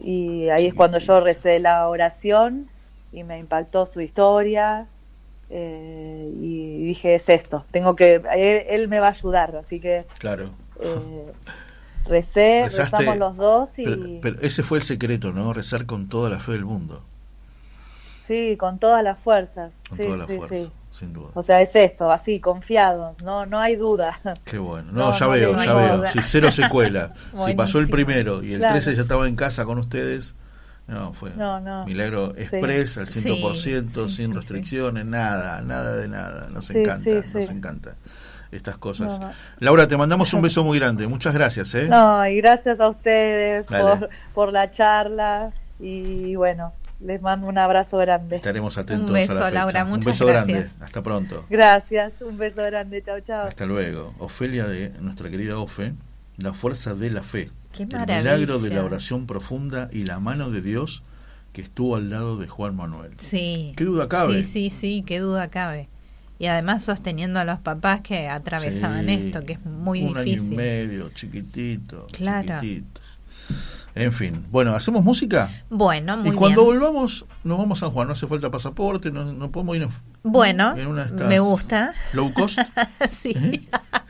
Y 0.00 0.48
ahí 0.50 0.66
es 0.66 0.74
cuando 0.74 0.98
yo 0.98 1.20
recé 1.20 1.58
la 1.58 1.88
oración 1.88 2.68
y 3.12 3.24
me 3.24 3.38
impactó 3.38 3.86
su 3.86 4.00
historia. 4.00 4.86
Eh, 5.50 6.30
y 6.40 6.84
dije, 6.84 7.14
es 7.14 7.28
esto, 7.28 7.64
tengo 7.70 7.96
que, 7.96 8.16
él, 8.34 8.62
él 8.68 8.88
me 8.88 9.00
va 9.00 9.08
a 9.08 9.10
ayudar, 9.10 9.56
así 9.56 9.80
que 9.80 10.04
Claro. 10.18 10.50
eh, 10.80 11.32
recé, 12.06 12.62
Rezaste, 12.66 12.96
rezamos 12.96 13.16
los 13.18 13.36
dos 13.36 13.78
y 13.78 13.84
Pero, 13.84 14.06
pero 14.22 14.40
ese 14.42 14.62
fue 14.62 14.78
el 14.78 14.84
secreto, 14.84 15.32
¿no? 15.32 15.52
Rezar 15.52 15.86
con 15.86 16.08
toda 16.08 16.30
la 16.30 16.38
fe 16.40 16.52
del 16.52 16.64
mundo. 16.64 17.02
sí, 18.22 18.56
con 18.58 18.78
todas 18.78 19.02
las 19.02 19.18
fuerzas. 19.18 19.72
Con 19.88 19.98
sí, 19.98 20.04
toda 20.04 20.16
la 20.18 20.26
sí, 20.26 20.36
fuerza, 20.36 20.54
sí. 20.56 20.70
sin 20.90 21.12
duda. 21.14 21.28
O 21.34 21.40
sea, 21.42 21.62
es 21.62 21.74
esto, 21.76 22.10
así, 22.10 22.40
confiados, 22.40 23.22
no, 23.22 23.46
no 23.46 23.58
hay 23.58 23.76
duda. 23.76 24.20
Qué 24.44 24.58
bueno. 24.58 24.92
No, 24.92 25.10
No, 25.10 25.12
ya 25.18 25.26
no 25.26 25.32
veo, 25.32 25.56
ya 25.56 25.74
veo. 25.74 26.06
Si 26.08 26.20
cero 26.22 26.50
secuela. 26.50 27.14
si 27.46 27.54
pasó 27.54 27.78
el 27.78 27.88
primero 27.88 28.42
y 28.42 28.52
el 28.52 28.58
Claro. 28.58 28.74
13 28.74 28.96
ya 28.96 29.02
estaba 29.02 29.26
en 29.28 29.34
casa 29.36 29.64
con 29.64 29.78
ustedes. 29.78 30.34
No, 30.88 31.12
fue 31.12 31.30
No, 31.36 31.60
no. 31.60 31.84
milagro 31.86 32.32
Sí. 32.36 32.42
express 32.42 32.98
al 32.98 33.08
Sí, 33.08 33.20
100%, 33.20 34.08
sí, 34.08 34.16
sin 34.16 34.34
restricciones, 34.34 35.04
nada, 35.04 35.60
nada 35.62 35.96
de 35.96 36.08
nada. 36.08 36.48
Nos 36.50 36.68
encanta, 36.70 37.10
nos 37.10 37.50
encanta 37.50 37.94
estas 38.50 38.78
cosas. 38.78 39.20
No. 39.20 39.30
Laura, 39.60 39.86
te 39.86 39.96
mandamos 39.98 40.32
un 40.32 40.40
beso 40.42 40.64
muy 40.64 40.78
grande. 40.78 41.06
Muchas 41.06 41.34
gracias, 41.34 41.74
¿eh? 41.74 41.86
No, 41.88 42.26
y 42.26 42.36
gracias 42.38 42.80
a 42.80 42.88
ustedes 42.88 43.66
por, 43.66 44.08
por 44.34 44.52
la 44.52 44.70
charla 44.70 45.52
y 45.78 46.34
bueno, 46.36 46.72
les 47.00 47.20
mando 47.20 47.46
un 47.46 47.58
abrazo 47.58 47.98
grande. 47.98 48.36
Estaremos 48.36 48.78
atentos 48.78 49.08
Un 49.10 49.14
beso, 49.14 49.32
a 49.32 49.34
la 49.34 49.40
fecha. 49.42 49.52
Laura, 49.52 49.84
un 49.84 49.90
muchas 49.90 50.06
beso 50.06 50.26
gracias. 50.26 50.58
grande. 50.58 50.84
Hasta 50.86 51.02
pronto. 51.02 51.44
Gracias, 51.50 52.14
un 52.22 52.38
beso 52.38 52.62
grande, 52.64 53.02
chao, 53.02 53.20
chao. 53.20 53.46
Hasta 53.46 53.66
luego. 53.66 54.14
Ofelia 54.18 54.66
de 54.66 54.88
nuestra 55.00 55.28
querida 55.28 55.58
Ofe, 55.58 55.92
la 56.38 56.54
fuerza 56.54 56.94
de 56.94 57.10
la 57.10 57.22
fe. 57.22 57.50
Qué 57.78 57.82
el 57.84 57.88
maravilla. 57.90 58.18
milagro 58.36 58.58
de 58.58 58.70
la 58.70 58.84
oración 58.84 59.26
profunda 59.26 59.88
y 59.92 60.04
la 60.04 60.20
mano 60.20 60.50
de 60.50 60.60
Dios 60.62 61.02
que 61.52 61.62
estuvo 61.62 61.96
al 61.96 62.10
lado 62.10 62.36
de 62.36 62.46
Juan 62.48 62.76
Manuel. 62.76 63.12
Sí. 63.18 63.72
¿Qué 63.76 63.84
duda 63.84 64.08
cabe? 64.08 64.42
Sí, 64.44 64.70
sí, 64.70 64.76
sí, 64.78 65.04
qué 65.06 65.20
duda 65.20 65.48
cabe. 65.48 65.88
Y 66.38 66.46
además 66.46 66.84
sosteniendo 66.84 67.40
a 67.40 67.44
los 67.44 67.60
papás 67.62 68.00
que 68.02 68.28
atravesaban 68.28 69.06
Sí, 69.06 69.12
esto, 69.12 69.44
que 69.44 69.54
es 69.54 69.64
muy 69.64 70.02
un 70.02 70.14
difícil. 70.14 70.40
año 70.40 70.52
y 70.52 70.56
medio, 70.56 71.10
chiquitito, 71.10 72.06
Claro. 72.12 72.60
chiquitito. 72.60 73.00
En 73.94 74.12
fin, 74.12 74.44
bueno, 74.52 74.74
¿hacemos 74.74 75.02
música? 75.02 75.50
Bueno, 75.70 76.16
muy 76.18 76.30
y 76.30 76.32
cuando 76.34 76.64
bien. 76.66 76.78
volvamos, 76.78 77.24
nos 77.42 77.58
vamos 77.58 77.78
a 77.82 77.86
San 77.86 77.90
Juan, 77.92 78.06
no 78.06 78.12
hace 78.12 78.28
falta 78.28 78.48
pasaporte, 78.50 79.10
no, 79.10 79.24
no 79.32 79.50
podemos 79.50 79.74
ir 79.76 79.82
en, 79.84 79.88
Bueno, 80.22 80.76
en 80.76 80.86
una 80.86 81.04
de 81.06 81.08
estas 81.10 81.28
me 81.28 81.40
gusta. 81.40 81.92
low 82.12 82.32
cost. 82.32 82.58
sí, 83.10 83.34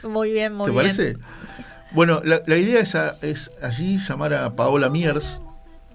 muy 0.06 0.32
bien, 0.32 0.52
muy 0.52 0.66
¿Te 0.66 0.70
bien. 0.72 0.82
parece? 0.82 1.16
Bueno, 1.92 2.20
la, 2.24 2.42
la 2.46 2.56
idea 2.56 2.80
es, 2.80 2.94
a- 2.94 3.16
es 3.22 3.50
allí 3.62 3.98
llamar 3.98 4.34
a 4.34 4.54
Paola 4.54 4.90
Miers, 4.90 5.40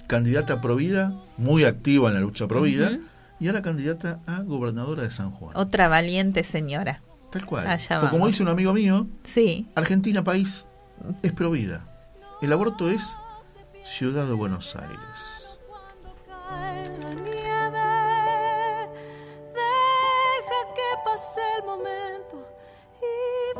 candidata 0.08 0.54
a 0.54 0.62
Provida, 0.62 1.14
muy 1.38 1.64
activa 1.66 2.10
en 2.10 2.16
la 2.16 2.22
lucha 2.22 2.48
Provida, 2.48 2.88
Ujú. 2.90 3.02
y 3.40 3.48
ahora 3.48 3.62
candidata 3.62 4.20
a 4.26 4.42
gobernadora 4.42 5.04
de 5.04 5.12
San 5.12 5.32
Juan. 5.32 5.56
Otra 5.56 5.88
valiente 5.88 6.44
señora. 6.44 7.02
Tal 7.32 7.46
cual. 7.46 7.68
Allá 7.68 8.04
O 8.04 8.10
como 8.10 8.28
dice 8.28 8.44
un 8.44 8.50
amigo 8.50 8.74
mío, 8.74 9.08
Sí, 9.24 9.68
Argentina 9.76 10.24
país 10.24 10.66
es 11.22 11.32
Provida. 11.34 11.86
El 12.42 12.52
aborto 12.54 12.90
es 12.90 13.16
Ciudad 13.86 14.26
de 14.28 14.34
Buenos 14.34 14.76
Aires. 14.76 15.60
cae 16.50 16.90
la 17.00 17.14
nieve. 17.14 17.80
Deja 19.54 20.60
que 20.76 20.90
pase 21.06 21.42
el 21.60 21.66
momento 21.66 22.48
y 23.02 23.60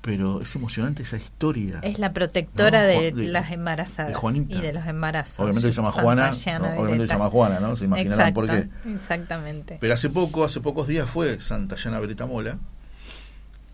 Pero 0.00 0.40
es 0.40 0.54
emocionante 0.54 1.02
esa 1.02 1.16
historia. 1.16 1.80
Es 1.82 1.98
la 1.98 2.12
protectora 2.12 2.82
No, 2.82 2.88
de, 2.88 3.12
las 3.28 3.50
embarazadas 3.50 4.12
de 4.12 4.14
Juanita. 4.14 4.56
y 4.56 4.60
de 4.60 4.72
los 4.72 4.86
embarazos. 4.86 5.40
Obviamente 5.40 5.68
se 5.68 5.74
llama 5.74 5.90
Santa 5.90 6.02
Juana, 6.02 6.30
obviamente 6.78 7.06
se 7.06 7.12
llama 7.12 7.30
Juana, 7.30 7.60
¿no? 7.60 7.76
Se 7.76 7.84
imaginarán 7.84 8.32
por 8.32 8.46
qué. 8.46 8.68
Exactamente. 8.94 9.78
Pero 9.80 9.94
hace 9.94 10.08
poco, 10.08 10.44
hace 10.44 10.60
pocos 10.60 10.86
días 10.86 11.10
fue 11.10 11.40
Santa 11.40 11.76
Llana 11.76 11.98
Beretta 11.98 12.26
Mola 12.26 12.58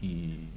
y 0.01 0.49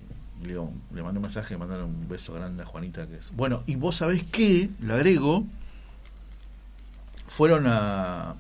le, 0.41 0.53
le 0.93 1.03
mandé 1.03 1.17
un 1.17 1.23
mensaje, 1.23 1.57
mandarle 1.57 1.83
un 1.83 2.07
beso 2.07 2.33
grande 2.33 2.63
a 2.63 2.65
Juanita 2.65 3.05
que 3.07 3.17
es. 3.17 3.31
Bueno, 3.35 3.63
y 3.65 3.75
vos 3.75 3.97
sabés 3.97 4.23
qué, 4.23 4.69
le 4.79 4.93
agrego, 4.93 5.45
fueron 7.27 7.65
a 7.67 8.35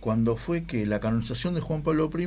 cuando 0.00 0.36
fue 0.36 0.64
que 0.64 0.86
la 0.86 0.98
canonización 0.98 1.54
de 1.54 1.60
Juan 1.60 1.82
Pablo 1.82 2.10
I, 2.12 2.26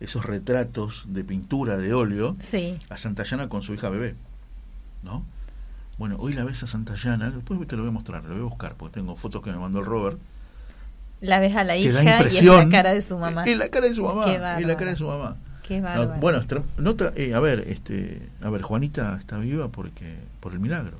esos 0.00 0.24
retratos 0.24 1.04
de 1.08 1.22
pintura 1.24 1.76
de 1.76 1.92
óleo 1.94 2.36
Sí. 2.40 2.78
a 2.88 2.96
Santa 2.96 3.22
Llana 3.24 3.48
con 3.48 3.62
su 3.62 3.74
hija 3.74 3.90
bebé. 3.90 4.14
¿No? 5.02 5.24
Bueno, 5.98 6.16
hoy 6.18 6.32
la 6.32 6.44
ves 6.44 6.62
a 6.62 6.66
Santa 6.66 6.94
Llana, 6.94 7.30
después 7.30 7.60
te 7.68 7.76
lo 7.76 7.82
voy 7.82 7.90
a 7.90 7.92
mostrar, 7.92 8.24
lo 8.24 8.30
voy 8.30 8.40
a 8.40 8.44
buscar, 8.48 8.74
porque 8.74 8.94
tengo 8.94 9.16
fotos 9.16 9.42
que 9.42 9.50
me 9.50 9.58
mandó 9.58 9.80
el 9.80 9.86
Robert. 9.86 10.18
La 11.20 11.38
ves 11.38 11.54
a 11.54 11.64
la 11.64 11.76
hija 11.76 11.92
da 11.92 12.02
y 12.02 12.26
es 12.26 12.42
la 12.44 12.68
cara 12.70 12.92
de 12.94 13.02
su 13.02 13.18
mamá. 13.18 13.44
Es 13.44 13.58
la 13.58 13.68
cara 13.68 13.86
de 13.86 13.94
su 13.94 14.02
mamá. 14.02 14.24
Es 14.58 14.66
la 14.66 14.76
cara 14.76 14.90
de 14.90 14.96
su 14.96 15.06
mamá. 15.06 15.36
Qué 15.62 15.80
No, 15.80 16.08
bueno, 16.20 16.40
nota, 16.78 17.12
eh, 17.14 17.34
a 17.34 17.40
ver, 17.40 17.60
este, 17.68 18.28
a 18.42 18.50
ver, 18.50 18.62
Juanita 18.62 19.16
está 19.18 19.38
viva 19.38 19.68
porque 19.68 20.16
por 20.40 20.52
el 20.52 20.58
milagro. 20.58 20.96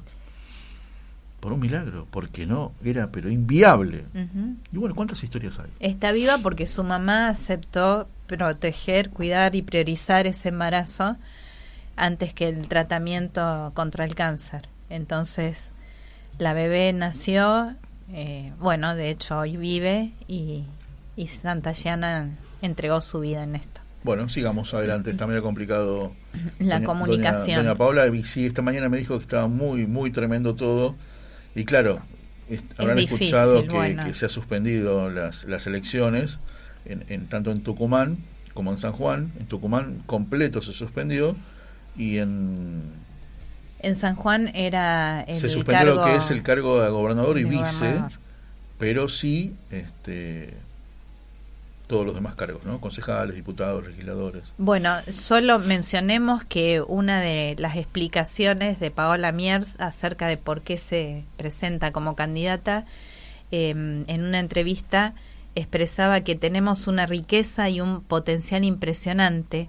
Por 1.40 1.54
un 1.54 1.60
milagro, 1.60 2.06
porque 2.10 2.44
no 2.46 2.72
era 2.84 3.10
pero 3.10 3.30
inviable. 3.30 4.04
Y 4.72 4.76
bueno, 4.76 4.94
¿cuántas 4.94 5.24
historias 5.24 5.58
hay? 5.58 5.70
Está 5.80 6.12
viva 6.12 6.38
porque 6.38 6.66
su 6.66 6.84
mamá 6.84 7.28
aceptó 7.28 8.06
proteger, 8.36 9.10
cuidar 9.10 9.54
y 9.54 9.62
priorizar 9.62 10.26
ese 10.26 10.50
embarazo 10.50 11.16
antes 11.96 12.32
que 12.32 12.48
el 12.48 12.68
tratamiento 12.68 13.72
contra 13.74 14.04
el 14.04 14.14
cáncer. 14.14 14.68
Entonces, 14.88 15.58
la 16.38 16.52
bebé 16.52 16.92
nació, 16.92 17.74
eh, 18.12 18.52
bueno, 18.58 18.94
de 18.94 19.10
hecho 19.10 19.38
hoy 19.38 19.56
vive 19.56 20.12
y, 20.28 20.64
y 21.16 21.26
Santa 21.28 21.72
Llana 21.72 22.30
entregó 22.62 23.00
su 23.00 23.20
vida 23.20 23.42
en 23.42 23.56
esto. 23.56 23.80
Bueno, 24.02 24.28
sigamos 24.30 24.72
adelante, 24.72 25.10
está 25.10 25.26
medio 25.26 25.42
complicado. 25.42 26.12
La 26.58 26.82
comunicación. 26.82 27.58
Doña, 27.58 27.68
doña 27.68 27.74
Paula, 27.74 28.06
y 28.06 28.24
sí, 28.24 28.46
esta 28.46 28.62
mañana 28.62 28.88
me 28.88 28.96
dijo 28.96 29.18
que 29.18 29.22
estaba 29.22 29.46
muy, 29.46 29.86
muy 29.86 30.10
tremendo 30.10 30.54
todo. 30.54 30.96
Y 31.54 31.64
claro, 31.64 32.00
habrán 32.78 32.96
difícil, 32.96 33.26
escuchado 33.26 33.62
que, 33.62 33.74
bueno. 33.74 34.04
que 34.04 34.14
se 34.14 34.26
ha 34.26 34.28
suspendido 34.28 35.10
las, 35.10 35.44
las 35.44 35.66
elecciones, 35.66 36.40
en, 36.92 37.04
en- 37.08 37.26
tanto 37.28 37.50
en 37.52 37.62
Tucumán 37.62 38.18
como 38.54 38.70
en 38.72 38.78
San 38.78 38.92
Juan. 38.92 39.32
En 39.38 39.46
Tucumán 39.46 40.02
completo 40.06 40.60
se 40.62 40.72
suspendió 40.72 41.36
y 41.96 42.18
en 42.18 42.82
En 43.80 43.96
San 43.96 44.14
Juan 44.16 44.50
era 44.54 45.22
el 45.22 45.36
se 45.38 45.48
suspendió 45.48 45.94
lo 45.94 46.04
que 46.04 46.16
es 46.16 46.30
el 46.30 46.42
cargo 46.42 46.80
de 46.82 46.90
gobernador 46.90 47.38
y 47.38 47.44
de 47.44 47.48
vice, 47.50 47.62
gobernador. 47.86 48.12
pero 48.78 49.08
sí 49.08 49.54
este 49.70 50.54
todos 51.86 52.06
los 52.06 52.14
demás 52.14 52.36
cargos, 52.36 52.62
¿no? 52.64 52.80
Concejales, 52.80 53.34
diputados, 53.34 53.84
legisladores. 53.84 54.54
Bueno, 54.58 54.94
solo 55.10 55.58
mencionemos 55.58 56.44
que 56.44 56.80
una 56.80 57.20
de 57.20 57.56
las 57.58 57.74
explicaciones 57.76 58.78
de 58.78 58.92
Paola 58.92 59.32
Miers 59.32 59.74
acerca 59.80 60.28
de 60.28 60.36
por 60.36 60.62
qué 60.62 60.76
se 60.78 61.24
presenta 61.36 61.90
como 61.90 62.14
candidata, 62.14 62.84
eh, 63.50 63.70
en 63.70 64.22
una 64.24 64.38
entrevista 64.38 65.14
expresaba 65.54 66.20
que 66.20 66.34
tenemos 66.36 66.86
una 66.86 67.06
riqueza 67.06 67.68
y 67.68 67.80
un 67.80 68.02
potencial 68.02 68.64
impresionante, 68.64 69.68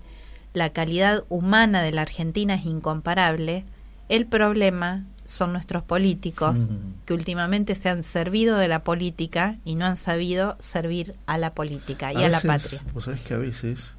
la 0.54 0.72
calidad 0.72 1.24
humana 1.30 1.82
de 1.82 1.92
la 1.92 2.02
Argentina 2.04 2.56
es 2.56 2.66
incomparable, 2.66 3.64
el 4.10 4.26
problema 4.26 5.06
son 5.26 5.54
nuestros 5.54 5.84
políticos 5.84 6.60
Ujú. 6.60 6.74
que 7.06 7.14
últimamente 7.14 7.76
se 7.76 7.88
han 7.90 8.04
servido 8.04 8.58
de 8.58 8.68
la 8.68 8.84
política 8.84 9.58
y 9.64 9.76
no 9.76 9.86
han 9.86 9.96
sabido 9.96 10.58
servir 10.60 11.16
a 11.26 11.38
la 11.38 11.54
política 11.54 12.12
y 12.12 12.18
a, 12.18 12.30
la 12.30 12.40
veces, 12.42 12.48
patria. 12.48 12.84
Vos 12.94 13.06
sabés 13.06 13.22
que 13.22 13.34
a 13.34 13.38
veces 13.38 13.96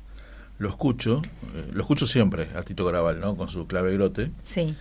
lo 0.58 0.68
escucho, 0.68 1.22
eh, 1.54 1.70
lo 1.72 1.80
escucho 1.80 2.06
siempre 2.06 2.50
a 2.54 2.62
Tito 2.62 2.84
Graval, 2.84 3.20
¿no? 3.20 3.34
Con 3.36 3.48
su 3.48 3.66
clave 3.66 3.94
grote. 3.94 4.30
Sí. 4.42 4.74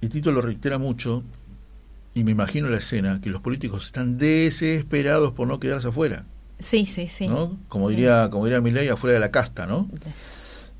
Y 0.00 0.08
Tito 0.08 0.30
lo 0.30 0.40
reitera 0.40 0.78
mucho 0.78 1.24
y 2.14 2.24
me 2.24 2.30
imagino 2.30 2.68
la 2.68 2.78
escena 2.78 3.20
que 3.20 3.30
los 3.30 3.42
políticos 3.42 3.86
están 3.86 4.18
desesperados 4.18 5.32
por 5.32 5.48
no 5.48 5.58
quedarse 5.60 5.88
afuera, 5.88 6.24
Sí, 6.60 6.86
sí, 6.86 7.08
sí. 7.08 7.26
¿no? 7.28 7.56
Como 7.68 7.88
Sí. 7.88 7.96
diría, 7.96 8.28
como 8.30 8.44
diría 8.44 8.60
Milei, 8.60 8.88
afuera 8.88 9.14
de 9.14 9.20
la 9.20 9.30
casta, 9.30 9.66
¿no? 9.66 9.88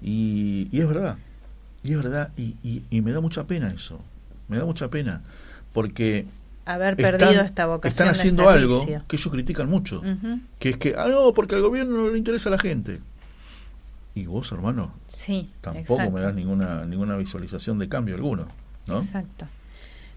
Y, 0.02 0.68
y 0.70 0.80
es 0.80 0.86
verdad, 0.88 1.16
y 1.82 1.92
es 1.92 1.96
verdad, 1.96 2.30
y, 2.36 2.54
y- 2.62 2.82
y 2.90 3.00
me 3.00 3.10
da 3.12 3.20
mucha 3.20 3.46
pena 3.46 3.70
eso, 3.72 3.98
me 4.48 4.58
da 4.58 4.64
mucha 4.64 4.88
pena, 4.88 5.22
porque 5.72 6.26
Haber 6.66 6.98
están- 6.98 7.18
perdido 7.18 7.42
esta 7.42 7.66
vocación 7.66 7.90
están 7.90 8.06
de 8.06 8.18
haciendo 8.18 8.48
algo 8.48 8.86
que 9.08 9.16
ellos 9.16 9.28
critican 9.32 9.68
mucho, 9.68 10.00
Ujú. 10.00 10.40
que 10.58 10.70
es 10.70 10.76
que, 10.76 10.94
ah, 10.96 11.08
no, 11.08 11.32
porque 11.34 11.54
al 11.56 11.62
gobierno 11.62 11.96
no 12.02 12.10
le 12.10 12.18
interesa 12.18 12.48
a 12.48 12.52
la 12.52 12.58
gente. 12.58 13.00
Y 14.14 14.26
vos, 14.26 14.52
hermano, 14.52 14.94
Sí, 15.08 15.50
tampoco 15.60 15.94
exacto. 15.94 16.12
me 16.12 16.20
das 16.20 16.34
ninguna, 16.34 16.84
ninguna 16.84 17.16
visualización 17.16 17.78
de 17.80 17.88
cambio 17.88 18.14
alguno, 18.14 18.46
¿no? 18.86 18.98
Exacto. 18.98 19.46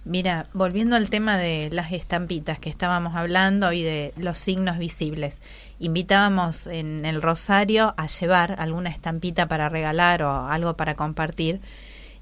Mira, 0.08 0.48
volviendo 0.54 0.96
al 0.96 1.10
tema 1.10 1.38
de 1.38 1.70
las 1.72 1.92
estampitas 1.92 2.60
que 2.60 2.70
estábamos 2.70 3.16
hablando 3.16 3.74
y 3.74 3.84
de 3.84 4.14
los 4.18 4.38
signos 4.38 4.78
visibles, 4.78 5.42
invitábamos 5.80 6.68
en 6.68 7.06
el 7.06 7.22
Rosario 7.22 7.94
a 7.98 8.08
llevar 8.08 8.56
alguna 8.60 8.90
estampita 8.90 9.48
para 9.48 9.68
regalar 9.70 10.24
o 10.24 10.48
algo 10.48 10.76
para 10.76 10.96
compartir. 10.96 11.60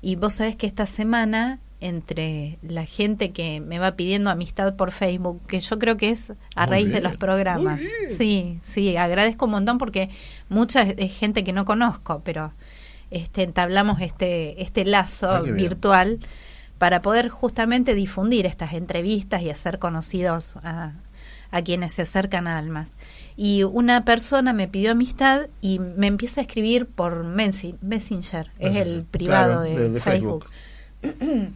Y 0.01 0.15
vos 0.15 0.35
sabés 0.35 0.55
que 0.55 0.67
esta 0.67 0.85
semana, 0.85 1.59
entre 1.81 2.57
la 2.61 2.85
gente 2.85 3.29
que 3.29 3.59
me 3.59 3.79
va 3.79 3.91
pidiendo 3.95 4.29
amistad 4.29 4.75
por 4.75 4.91
Facebook, 4.91 5.45
que 5.47 5.59
yo 5.59 5.77
creo 5.77 5.97
que 5.97 6.09
es 6.09 6.31
a 6.55 6.65
Muy 6.65 6.69
raíz 6.71 6.91
de 6.91 7.01
los 7.01 7.17
programas. 7.17 7.79
Sí, 8.17 8.59
sí, 8.63 8.97
agradezco 8.97 9.45
un 9.45 9.51
montón 9.51 9.77
porque 9.77 10.09
mucha 10.49 10.81
es- 10.83 11.15
gente 11.17 11.43
que 11.43 11.53
no 11.53 11.65
conozco, 11.65 12.21
pero 12.23 12.53
este 13.11 13.43
entablamos 13.43 14.01
este 14.01 14.61
este 14.63 14.83
lazo 14.85 15.29
Ah, 15.29 15.41
bien. 15.41 15.55
Para 16.77 17.01
poder 17.01 17.29
justamente 17.29 17.93
difundir 17.95 18.45
estas 18.45 18.73
entrevistas 18.73 19.41
y 19.41 19.49
hacer 19.49 19.79
conocidos 19.79 20.55
a, 20.63 20.93
a 21.51 21.61
quienes 21.61 21.93
se 21.93 22.01
acercan 22.03 22.47
a 22.47 22.57
Almas. 22.57 22.91
Y 23.37 23.63
una 23.63 24.03
persona 24.03 24.51
me 24.53 24.67
pidió 24.67 24.91
amistad 24.91 25.47
y 25.61 25.79
me 25.79 26.07
empieza 26.07 26.41
a 26.41 26.43
escribir 26.43 26.85
por 26.87 27.25
Mensi- 27.25 27.77
Messenger, 27.81 28.51
es 28.59 28.75
el 28.75 28.87
Messenger, 28.87 29.05
privado 29.05 29.45
claro, 29.47 29.61
de, 29.61 29.75
de- 29.79 29.89
de 29.89 29.99
Facebook. 29.99 30.45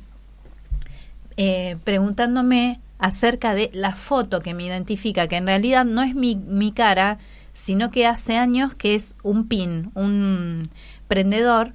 eh, 1.37 1.77
preguntándome 1.83 2.79
acerca 2.97 3.53
de 3.55 3.69
la 3.73 3.95
foto 3.95 4.41
que 4.41 4.53
me 4.53 4.65
identifica, 4.65 5.27
que 5.27 5.37
en 5.37 5.45
realidad 5.47 5.85
no 5.85 6.01
es 6.03 6.13
mi, 6.15 6.35
mi 6.35 6.71
cara, 6.73 7.17
sino 7.53 7.91
que 7.91 8.05
hace 8.05 8.37
años 8.37 8.75
que 8.75 8.95
es 8.95 9.15
un 9.23 9.47
pin, 9.47 9.91
un 9.95 10.63
prendedor, 11.07 11.73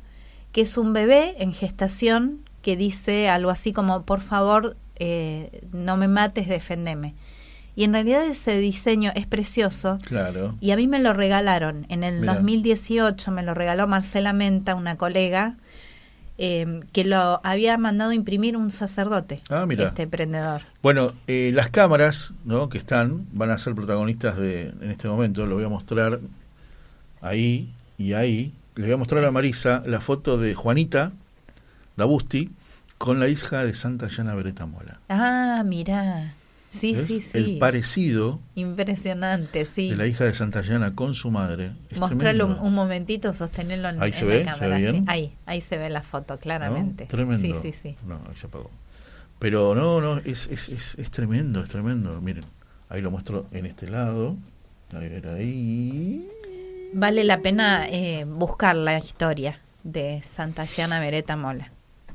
que 0.52 0.62
es 0.62 0.76
un 0.78 0.92
bebé 0.92 1.34
en 1.38 1.52
gestación 1.52 2.40
que 2.64 2.76
dice 2.76 3.28
algo 3.28 3.50
así 3.50 3.72
como, 3.72 4.02
por 4.02 4.20
favor, 4.22 4.76
eh, 4.96 5.62
no 5.72 5.98
me 5.98 6.08
mates, 6.08 6.48
defendeme. 6.48 7.14
Y 7.76 7.84
en 7.84 7.92
realidad 7.92 8.24
ese 8.24 8.56
diseño 8.56 9.12
es 9.14 9.26
precioso. 9.26 9.98
Claro. 10.06 10.54
Y 10.60 10.70
a 10.70 10.76
mí 10.76 10.86
me 10.86 10.98
lo 10.98 11.12
regalaron. 11.12 11.84
En 11.90 12.04
el 12.04 12.20
Mira. 12.20 12.34
2018 12.34 13.30
me 13.32 13.42
lo 13.42 13.52
regaló 13.52 13.86
Marcela 13.86 14.32
Menta, 14.32 14.74
una 14.76 14.96
colega, 14.96 15.56
eh, 16.38 16.80
que 16.92 17.04
lo 17.04 17.40
había 17.44 17.76
mandado 17.76 18.12
imprimir 18.12 18.56
un 18.56 18.70
sacerdote. 18.70 19.42
Ah, 19.50 19.66
mira. 19.66 19.88
Este 19.88 20.06
prendedor. 20.06 20.62
Bueno, 20.82 21.12
eh, 21.26 21.50
las 21.52 21.68
cámaras 21.68 22.32
¿no? 22.44 22.70
que 22.70 22.78
están 22.78 23.26
van 23.32 23.50
a 23.50 23.58
ser 23.58 23.74
protagonistas 23.74 24.38
de 24.38 24.68
en 24.80 24.90
este 24.90 25.06
momento. 25.06 25.44
Lo 25.44 25.56
voy 25.56 25.64
a 25.64 25.68
mostrar 25.68 26.18
ahí 27.20 27.68
y 27.98 28.14
ahí. 28.14 28.54
Le 28.76 28.84
voy 28.84 28.94
a 28.94 28.96
mostrar 28.96 29.22
a 29.24 29.30
Marisa 29.30 29.82
la 29.84 30.00
foto 30.00 30.38
de 30.38 30.54
Juanita 30.54 31.12
Dabusti 31.96 32.50
con 32.98 33.20
la 33.20 33.28
hija 33.28 33.64
de 33.64 33.74
Santa 33.74 34.08
Llana 34.08 34.34
Beretta 34.34 34.66
Mola. 34.66 35.00
Ah, 35.08 35.62
mira. 35.64 36.34
Sí, 36.70 36.92
¿Ves? 36.94 37.06
sí, 37.06 37.20
sí. 37.22 37.28
El 37.34 37.58
parecido 37.58 38.40
Impresionante, 38.56 39.64
sí. 39.64 39.90
de 39.90 39.96
la 39.96 40.06
hija 40.08 40.24
de 40.24 40.34
Santa 40.34 40.60
Llana 40.62 40.94
con 40.94 41.14
su 41.14 41.30
madre. 41.30 41.72
Mostrarlo 41.96 42.46
un, 42.46 42.58
un 42.58 42.74
momentito, 42.74 43.32
sostenerlo 43.32 43.90
en, 43.90 44.02
Ahí 44.02 44.08
en 44.10 44.14
se 44.14 44.24
la 44.24 44.30
ve, 44.30 44.38
cámara. 44.44 44.56
¿se 44.58 44.68
ve 44.68 44.76
sí. 44.76 44.82
bien? 44.82 45.04
Ahí, 45.06 45.36
ahí 45.46 45.60
se 45.60 45.78
ve 45.78 45.88
la 45.88 46.02
foto, 46.02 46.34
¿no? 46.34 46.40
claramente. 46.40 47.06
Tremendo. 47.06 47.62
Sí, 47.62 47.72
sí, 47.72 47.78
sí. 47.80 47.96
No, 48.06 48.16
ahí 48.28 48.34
se 48.34 48.48
apagó. 48.48 48.70
Pero 49.38 49.74
no, 49.74 50.00
no, 50.00 50.18
es, 50.24 50.48
es, 50.48 50.68
es, 50.68 50.96
es 50.98 51.10
tremendo, 51.10 51.62
es 51.62 51.68
tremendo. 51.68 52.20
Miren, 52.20 52.44
ahí 52.88 53.00
lo 53.00 53.10
muestro 53.12 53.46
en 53.52 53.66
este 53.66 53.88
lado. 53.88 54.36
A 54.92 54.98
ver, 54.98 55.28
ahí. 55.28 56.28
Vale 56.92 57.22
la 57.22 57.38
pena 57.38 57.86
eh, 57.88 58.24
buscar 58.24 58.74
la 58.74 58.96
historia 58.96 59.60
de 59.84 60.22
Santa 60.24 60.64
Llana 60.64 60.98
Beretta 60.98 61.36
Mola 61.36 61.73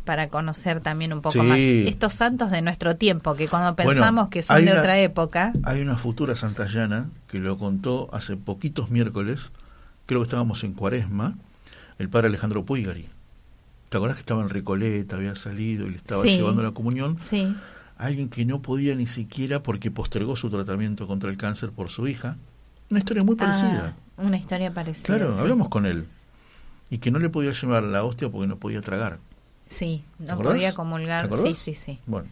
para 0.10 0.28
conocer 0.30 0.82
también 0.82 1.14
un 1.14 1.22
poco 1.22 1.34
Sí. 1.34 1.40
más 1.42 1.60
estos 1.60 2.16
santos 2.16 2.50
de 2.50 2.64
nuestro 2.64 2.96
tiempo, 2.96 3.36
que 3.36 3.48
cuando 3.48 3.76
Bueno, 3.76 3.92
pensamos 3.92 4.30
que 4.30 4.42
son 4.42 4.66
de 4.66 4.72
una- 4.72 4.80
otra 4.80 4.98
época, 4.98 5.54
Hay 5.62 5.84
una 5.84 5.98
futura 5.98 6.34
santallana 6.36 7.12
que 7.28 7.38
lo 7.38 7.60
contó 7.60 8.10
hace 8.12 8.36
poquitos 8.36 8.90
miércoles, 8.90 9.52
creo 10.08 10.22
que 10.22 10.24
estábamos 10.24 10.64
en 10.64 10.74
Cuaresma, 10.74 11.36
el 12.00 12.10
padre 12.10 12.26
Alejandro 12.30 12.66
Puigari. 12.66 13.08
¿Te 13.90 13.98
acordás 13.98 14.16
que 14.16 14.22
estaba 14.22 14.42
en 14.42 14.50
Recoleta, 14.50 15.16
había 15.18 15.36
salido 15.36 15.86
y 15.86 15.92
le 15.92 15.98
estaba 15.98 16.24
Sí. 16.24 16.30
llevando 16.38 16.64
la 16.64 16.72
comunión? 16.72 17.18
sí, 17.20 17.56
Alguien 18.00 18.30
que 18.30 18.46
no 18.46 18.64
podía 18.64 18.96
ni 18.96 19.06
siquiera 19.06 19.62
porque 19.62 19.92
postergó 19.92 20.36
su 20.38 20.50
tratamiento 20.50 21.06
contra 21.06 21.30
el 21.30 21.38
cáncer 21.38 21.70
por 21.70 21.90
su 21.90 22.08
hija. 22.08 22.38
Una 22.90 22.98
historia 23.00 23.24
muy 23.24 23.36
parecida. 23.36 23.94
Ah, 24.18 24.22
una 24.24 24.38
historia 24.38 24.72
parecida. 24.74 25.06
claro, 25.06 25.34
sí. 25.36 25.40
hablamos 25.40 25.70
con 25.70 25.86
él. 25.86 26.06
Y 26.90 26.98
que 26.98 27.12
no 27.12 27.20
le 27.20 27.30
podía 27.30 27.52
llevar 27.52 27.84
la 27.84 28.04
hostia 28.04 28.30
porque 28.30 28.48
no 28.48 28.56
podía 28.58 28.82
tragar. 28.82 29.20
Sí, 29.70 30.04
¿Te 30.18 30.24
no 30.26 30.38
podía 30.40 30.72
¿Te 30.72 30.76
comulgar. 30.76 31.30
Sí, 31.34 31.54
sí, 31.56 31.74
sí. 31.74 32.00
Bueno, 32.06 32.28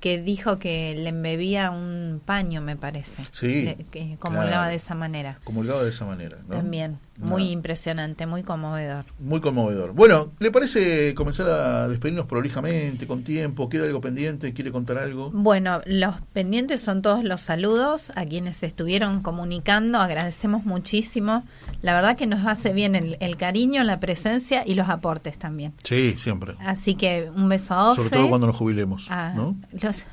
Que 0.00 0.20
dijo 0.20 0.58
que 0.58 0.94
le 0.96 1.08
embebía 1.10 1.70
un 1.70 2.20
paño, 2.24 2.60
me 2.60 2.76
parece. 2.76 3.22
Sí, 3.30 3.62
Le- 3.64 3.76
que 3.90 4.16
comulgaba 4.18 4.48
claro. 4.50 4.70
de 4.70 4.74
esa 4.76 4.94
manera. 4.94 5.38
comulgado 5.44 5.82
de 5.84 5.90
esa 5.90 6.04
manera. 6.04 6.38
¿no? 6.48 6.56
También. 6.56 6.98
Muy 7.20 7.50
impresionante, 7.50 8.26
muy 8.26 8.42
conmovedor. 8.42 9.04
Muy 9.18 9.40
conmovedor. 9.40 9.92
Bueno, 9.92 10.32
¿le 10.38 10.50
parece 10.50 11.14
comenzar 11.14 11.48
a 11.48 11.88
despedirnos 11.88 12.26
prolijamente, 12.26 13.06
con 13.06 13.22
tiempo? 13.24 13.68
¿Queda 13.68 13.84
algo 13.84 14.00
pendiente? 14.00 14.52
¿Quiere 14.52 14.72
contar 14.72 14.98
algo? 14.98 15.30
Bueno, 15.32 15.80
los 15.86 16.16
pendientes 16.32 16.80
son 16.80 17.02
todos 17.02 17.24
los 17.24 17.40
saludos 17.40 18.10
a 18.14 18.24
quienes 18.24 18.62
estuvieron 18.62 19.22
comunicando. 19.22 19.98
Agradecemos 19.98 20.64
muchísimo. 20.64 21.44
La 21.82 21.94
verdad 21.94 22.16
que 22.16 22.26
nos 22.26 22.46
hace 22.46 22.72
bien 22.72 22.94
el, 22.94 23.16
el 23.20 23.36
cariño, 23.36 23.82
la 23.84 24.00
presencia 24.00 24.62
y 24.66 24.74
los 24.74 24.88
aportes 24.88 25.38
también. 25.38 25.74
Sí, 25.84 26.14
siempre. 26.16 26.54
Así 26.60 26.94
que 26.94 27.30
un 27.34 27.48
beso 27.48 27.74
a 27.74 27.90
Ofe. 27.90 27.96
Sobre 28.02 28.16
todo 28.16 28.28
cuando 28.28 28.46
nos 28.46 28.56
jubilemos. 28.56 29.06
Ah, 29.10 29.32
¿no? 29.34 29.56
los, 29.80 30.04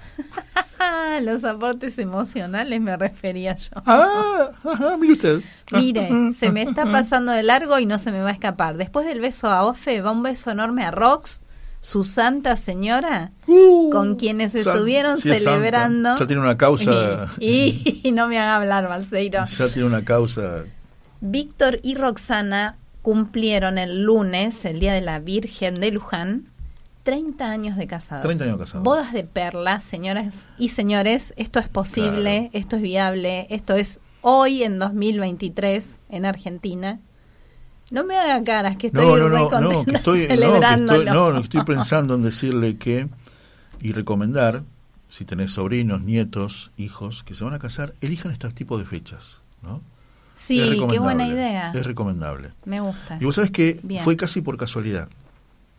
los 1.22 1.44
aportes 1.44 1.98
emocionales 2.00 2.82
me 2.82 2.96
refería 2.98 3.56
yo. 3.56 3.72
Ah, 3.86 4.52
ajá, 4.64 4.98
mire 4.98 5.14
usted. 5.14 5.42
Mire, 5.72 6.34
se 6.34 6.52
me 6.52 6.64
está 6.64 6.86
pasando 6.98 7.32
de 7.32 7.44
largo 7.44 7.80
y 7.80 7.86
no 7.86 7.98
se 7.98 8.12
me 8.12 8.22
va 8.22 8.30
a 8.30 8.34
escapar. 8.34 8.78
Después 8.78 9.06
del 9.06 9.20
beso 9.22 9.48
a 9.50 9.64
Ofe, 9.66 10.02
va 10.02 10.12
un 10.12 10.24
beso 10.24 10.52
enorme 10.52 10.84
a 10.86 10.92
Rox, 10.92 11.40
su 11.82 12.04
santa 12.04 12.56
señora, 12.56 13.32
Uh, 13.48 13.90
con 13.92 14.16
quienes 14.16 14.52
san- 14.54 14.62
estuvieron 14.62 15.18
sí 15.18 15.30
es 15.30 15.44
santa. 15.44 15.52
celebrando. 15.58 16.18
Ya 16.18 16.28
tiene 16.28 16.42
una 16.42 16.58
causa. 16.58 17.28
Y, 17.40 18.02
y 18.04 18.12
no 18.12 18.28
me 18.28 18.40
haga 18.40 18.58
hablar, 18.58 18.88
Balseiro. 18.90 19.44
Ya 19.46 19.68
tiene 19.70 19.88
una 19.88 20.04
causa. 20.04 20.64
Víctor 21.22 21.80
y 21.84 21.96
Roxana 21.96 22.76
cumplieron 23.02 23.78
el 23.78 24.04
lunes, 24.04 24.66
el 24.66 24.80
Día 24.80 24.94
de 24.94 25.02
la 25.02 25.20
Virgen 25.20 25.80
de 25.80 25.92
Luján, 25.92 26.46
30 27.04 27.50
años 27.50 27.78
de 27.78 27.88
casados. 27.88 28.24
30 28.24 28.44
años 28.44 28.58
casados. 28.60 28.84
Bodas 28.84 29.14
de 29.14 29.24
perlas, 29.24 29.84
señoras 29.84 30.28
y 30.58 30.70
señores, 30.70 31.34
esto 31.38 31.60
es 31.60 31.70
posible, 31.70 32.50
esto 32.52 32.76
es 32.76 32.82
viable, 32.82 33.48
esto 33.50 33.76
es 33.76 34.00
hoy 34.22 34.64
en 34.64 34.80
2023 34.80 36.00
en 36.10 36.26
Argentina. 36.26 37.00
No 37.90 38.04
me 38.04 38.18
haga 38.18 38.44
caras 38.44 38.76
que 38.76 38.88
estoy 38.88 39.06
No, 39.06 39.18
no, 39.18 39.30
re 39.30 39.40
no, 39.40 39.62
no, 39.62 39.86
que 39.86 39.92
estoy, 39.92 40.20
no, 40.24 40.28
que 40.28 40.34
celebrándolo. 40.36 41.02
estoy, 41.04 41.34
no, 41.34 41.40
estoy 41.40 41.64
pensando 41.64 42.16
en 42.16 42.22
decirle 42.24 42.78
que 42.78 43.08
y 43.80 43.94
recomendar, 43.94 44.64
si 45.10 45.24
tenés 45.24 45.52
sobrinos, 45.52 46.02
nietos, 46.02 46.72
hijos 46.78 47.24
que 47.24 47.34
se 47.34 47.44
van 47.44 47.54
a 47.54 47.60
casar, 47.60 47.94
elijan 48.02 48.32
este 48.32 48.50
tipo 48.50 48.78
de 48.78 48.86
fechas, 48.86 49.42
¿no? 49.62 49.82
Sí, 50.34 50.84
qué 50.90 51.00
buena 51.00 51.28
idea. 51.28 51.72
Es 51.74 51.86
recomendable. 51.86 52.52
Me 52.66 52.80
gusta. 52.80 53.18
Y 53.20 53.26
vos 53.26 53.36
sabés 53.36 53.52
que 53.52 53.80
Bien. 53.84 54.04
fue 54.04 54.16
casi 54.16 54.42
por 54.42 54.58
casualidad. 54.58 55.08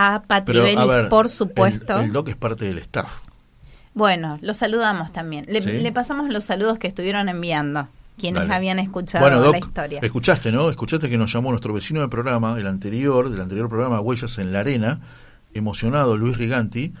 a 0.00 0.22
Pero, 0.44 0.62
ver, 0.86 1.08
por 1.08 1.28
supuesto. 1.28 1.98
El, 1.98 2.06
el 2.06 2.12
doc 2.12 2.28
es 2.28 2.36
parte 2.36 2.64
del 2.66 2.78
staff. 2.78 3.10
Bueno, 3.94 4.38
los 4.42 4.56
saludamos 4.58 5.12
también. 5.12 5.44
Le, 5.48 5.60
Sí. 5.60 5.72
le 5.72 5.92
pasamos 5.92 6.30
los 6.30 6.44
saludos 6.44 6.78
que 6.78 6.86
estuvieron 6.86 7.28
enviando, 7.28 7.88
quienes 8.16 8.42
Dale. 8.42 8.54
habían 8.54 8.78
escuchado 8.78 9.24
Bueno, 9.24 9.40
Doc, 9.40 9.52
la 9.52 9.58
historia. 9.58 10.00
escuchaste, 10.00 10.52
¿no? 10.52 10.70
Escuchaste 10.70 11.10
que 11.10 11.18
nos 11.18 11.32
llamó 11.32 11.50
nuestro 11.50 11.72
vecino 11.74 12.00
de 12.00 12.08
programa, 12.08 12.56
el 12.60 12.68
anterior, 12.68 13.28
del 13.28 13.40
anterior 13.40 13.68
programa 13.68 14.00
Huellas 14.00 14.38
en 14.38 14.52
la 14.52 14.60
Arena, 14.60 15.00
emocionado 15.52 16.16
Luis 16.16 16.36
Riganti, 16.38 16.92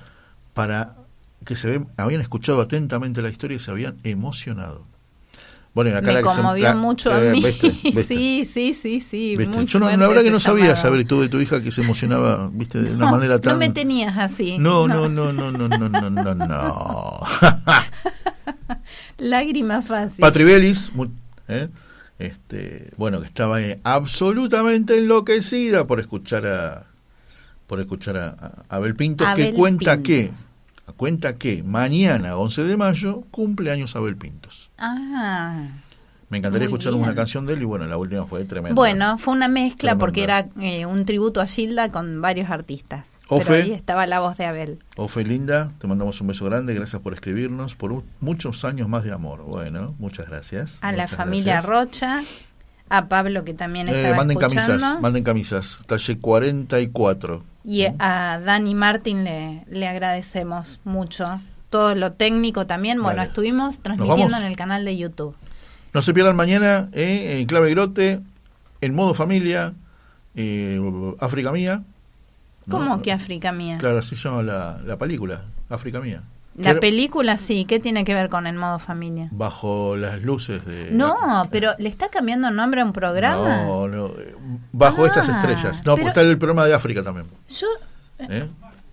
para 0.54 0.96
que 1.44 1.54
se 1.54 1.80
habían 1.96 2.20
escuchado 2.20 2.60
atentamente 2.60 3.22
la 3.22 3.28
historia 3.30 3.56
y 3.56 3.60
se 3.60 3.70
habían 3.70 3.96
emocionado. 4.02 4.82
Bueno, 5.74 5.90
y 5.90 5.92
acá 5.92 6.08
Me 6.08 6.12
la 6.14 6.22
que 6.22 6.28
se- 6.30 6.34
conmovió 6.36 6.64
la- 6.64 6.74
mucho 6.74 7.12
a 7.12 7.24
eh, 7.24 7.32
mí. 7.32 7.42
¿viste? 7.42 7.68
¿Viste? 7.84 8.02
Sí, 8.04 8.48
sí, 8.52 8.74
sí, 8.74 9.00
sí. 9.00 9.34
Muy 9.36 9.66
Yo 9.66 9.78
no, 9.78 9.88
la 9.96 10.08
verdad 10.08 10.22
que 10.22 10.30
no 10.30 10.40
sabía 10.40 10.74
saber 10.76 11.04
tú 11.06 11.20
de 11.20 11.28
tu 11.28 11.40
hija 11.40 11.62
que 11.62 11.70
se 11.70 11.82
emocionaba, 11.82 12.50
viste, 12.52 12.80
de 12.82 12.90
una 12.94 13.04
No, 13.06 13.10
manera 13.12 13.38
tan. 13.40 13.52
no 13.52 13.58
me 13.58 13.70
tenías 13.70 14.16
así. 14.18 14.58
No, 14.58 14.88
no, 14.88 15.08
no, 15.08 15.32
no, 15.32 15.52
no, 15.52 15.68
no, 15.68 15.78
no, 15.88 16.10
no, 16.10 16.34
no. 16.34 17.20
Lágrima 19.18 19.82
fácil. 19.82 20.20
Patri 20.20 20.44
Bellis, 20.44 20.92
mu- 20.94 21.08
¿eh? 21.48 21.68
este, 22.18 22.90
bueno, 22.96 23.20
que 23.20 23.26
estaba 23.26 23.60
eh, 23.60 23.78
absolutamente 23.84 24.98
enloquecida 24.98 25.86
por 25.86 26.00
escuchar 26.00 26.46
a 26.46 26.84
por 27.66 27.80
escuchar 27.80 28.16
a, 28.16 28.28
a 28.70 28.76
Abel 28.76 28.94
Pintos, 28.96 29.26
que 29.34 29.42
Abel 29.42 29.54
cuenta 29.54 29.96
Pintos. 29.96 30.06
que 30.06 30.30
cuenta 30.92 31.36
que 31.36 31.62
mañana, 31.62 32.36
11 32.36 32.64
de 32.64 32.76
mayo, 32.76 33.24
cumple 33.30 33.70
años 33.70 33.96
Abel 33.96 34.16
Pintos. 34.16 34.70
Ah. 34.78 35.68
Me 36.30 36.38
encantaría 36.38 36.66
escuchar 36.66 36.92
bien. 36.92 37.04
una 37.04 37.14
canción 37.14 37.46
de 37.46 37.54
él 37.54 37.62
y 37.62 37.64
bueno, 37.64 37.86
la 37.86 37.96
última 37.96 38.26
fue 38.26 38.44
tremenda. 38.44 38.74
Bueno, 38.74 39.16
fue 39.16 39.34
una 39.34 39.48
mezcla 39.48 39.96
Tremenda. 39.96 39.98
porque 39.98 40.22
era 40.22 40.48
eh, 40.60 40.84
un 40.84 41.06
tributo 41.06 41.40
a 41.40 41.46
Gilda 41.46 41.88
con 41.88 42.20
varios 42.20 42.50
artistas. 42.50 43.06
Ofe. 43.28 43.44
Pero 43.46 43.64
ahí 43.64 43.72
estaba 43.72 44.06
la 44.06 44.20
voz 44.20 44.36
de 44.36 44.44
Abel. 44.44 44.78
Ofe 44.96 45.24
Linda, 45.24 45.70
te 45.78 45.86
mandamos 45.86 46.20
un 46.20 46.28
beso 46.28 46.44
grande, 46.44 46.74
gracias 46.74 47.00
por 47.00 47.14
escribirnos, 47.14 47.76
por 47.76 48.02
muchos 48.20 48.64
años 48.64 48.88
más 48.88 49.04
de 49.04 49.12
amor. 49.12 49.42
Bueno, 49.42 49.94
muchas 49.98 50.28
gracias. 50.28 50.78
A 50.82 50.92
la 50.92 51.08
familia 51.08 51.62
gracias. 51.62 51.70
Rocha. 51.70 52.22
A 52.90 53.08
Pablo 53.08 53.44
que 53.44 53.54
también 53.54 53.88
Eh, 53.88 53.92
estaba 53.96 54.16
manden 54.16 54.38
escuchando. 54.38 54.72
camisas, 54.78 55.00
manden 55.00 55.24
camisas, 55.24 55.78
talle 55.86 56.18
44. 56.18 57.42
Y 57.64 57.84
a 57.98 58.40
Dani 58.44 58.74
Martín 58.74 59.24
le, 59.24 59.64
le 59.70 59.86
agradecemos 59.88 60.80
mucho. 60.84 61.40
Todo 61.70 61.94
lo 61.94 62.12
técnico 62.12 62.66
también. 62.66 63.02
Bueno, 63.02 63.18
Dale. 63.18 63.28
estuvimos 63.28 63.80
transmitiendo 63.80 64.36
en 64.38 64.44
el 64.44 64.56
canal 64.56 64.84
de 64.84 64.96
YouTube. 64.96 65.34
No 65.92 66.00
se 66.02 66.14
pierdan 66.14 66.36
mañana 66.36 66.88
eh, 66.92 67.38
en 67.40 67.46
Clave 67.46 67.70
Grote, 67.70 68.20
en 68.80 68.94
modo 68.94 69.12
familia, 69.14 69.74
eh, 70.34 70.80
África 71.20 71.52
Mía. 71.52 71.82
¿no? 72.66 72.78
¿Cómo 72.78 73.02
que 73.02 73.12
África 73.12 73.52
Mía? 73.52 73.76
Claro, 73.78 73.98
así 73.98 74.16
se 74.16 74.28
llama 74.28 74.42
la, 74.42 74.78
la 74.86 74.96
película, 74.96 75.42
África 75.68 76.00
Mía. 76.00 76.22
La 76.58 76.80
película 76.80 77.36
sí, 77.36 77.64
¿qué 77.64 77.78
tiene 77.80 78.04
que 78.04 78.14
ver 78.14 78.28
con 78.28 78.46
el 78.46 78.56
modo 78.56 78.78
familia? 78.78 79.28
Bajo 79.30 79.96
las 79.96 80.22
luces 80.22 80.64
de... 80.64 80.88
No, 80.90 81.48
pero 81.50 81.72
le 81.78 81.88
está 81.88 82.08
cambiando 82.08 82.50
nombre 82.50 82.80
a 82.80 82.84
un 82.84 82.92
programa. 82.92 83.62
No, 83.64 83.88
no, 83.88 84.06
eh, 84.08 84.34
bajo 84.72 85.04
Ah, 85.04 85.06
estas 85.08 85.28
estrellas. 85.28 85.82
No, 85.84 85.92
porque 85.96 86.08
está 86.08 86.20
el 86.22 86.38
programa 86.38 86.64
de 86.64 86.74
África 86.74 87.02
también. 87.02 87.26
Yo 87.48 87.66
¿eh? 88.18 88.46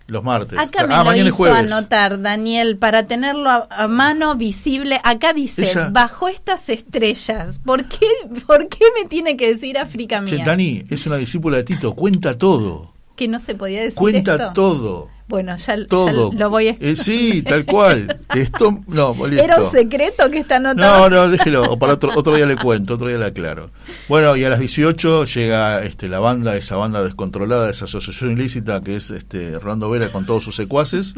Los 0.08 0.22
martes. 0.22 0.56
acá 0.56 0.86
me 0.86 0.94
ah, 0.94 0.98
lo 0.98 1.04
mañana 1.06 1.22
es 1.22 1.34
hizo 1.34 1.36
jueves. 1.38 1.58
anotar, 1.72 2.22
Daniel, 2.22 2.78
para 2.78 3.02
tenerlo 3.02 3.50
a, 3.50 3.66
a 3.68 3.88
mano 3.88 4.36
visible. 4.36 5.00
Acá 5.02 5.32
dice, 5.32 5.64
Ella- 5.64 5.88
bajo 5.90 6.28
estas 6.28 6.68
estrellas. 6.68 7.58
¿Por 7.58 7.86
qué, 7.86 8.06
¿Por 8.46 8.68
qué 8.68 8.84
me 9.02 9.08
tiene 9.08 9.36
que 9.36 9.52
decir 9.54 9.76
África 9.78 10.24
Che, 10.24 10.36
Mía? 10.36 10.44
Dani 10.44 10.84
es 10.88 11.06
una 11.08 11.16
discípula 11.16 11.56
de 11.56 11.64
Tito, 11.64 11.94
cuenta 11.94 12.38
todo. 12.38 12.92
Que 13.16 13.28
no 13.28 13.40
se 13.40 13.54
podía 13.54 13.80
decir 13.80 13.94
Cuenta 13.96 14.32
esto. 14.34 14.52
todo. 14.54 15.08
Bueno, 15.28 15.56
ya, 15.56 15.76
ya 15.76 15.86
Todo. 15.88 16.30
lo 16.32 16.50
voy 16.50 16.68
a... 16.68 16.76
Eh, 16.78 16.94
sí, 16.94 17.42
tal 17.42 17.64
cual. 17.64 18.20
Esto, 18.36 18.78
no, 18.86 19.12
listo. 19.26 19.42
Era 19.42 19.60
un 19.60 19.70
secreto 19.72 20.30
que 20.30 20.38
está 20.38 20.56
anotado. 20.56 21.10
No, 21.10 21.16
no, 21.16 21.28
déjelo, 21.28 21.64
o 21.64 21.78
para 21.78 21.94
otro, 21.94 22.12
otro 22.14 22.36
día 22.36 22.46
le 22.46 22.56
cuento, 22.56 22.94
otro 22.94 23.08
día 23.08 23.18
le 23.18 23.24
aclaro. 23.24 23.70
Bueno, 24.08 24.36
y 24.36 24.44
a 24.44 24.50
las 24.50 24.60
18 24.60 25.24
llega 25.24 25.82
este, 25.82 26.06
la 26.06 26.20
banda, 26.20 26.54
esa 26.56 26.76
banda 26.76 27.02
descontrolada, 27.02 27.68
esa 27.70 27.86
asociación 27.86 28.32
ilícita 28.32 28.80
que 28.82 28.94
es 28.94 29.10
este, 29.10 29.58
Rolando 29.58 29.90
Vera 29.90 30.12
con 30.12 30.26
todos 30.26 30.44
sus 30.44 30.54
secuaces. 30.54 31.14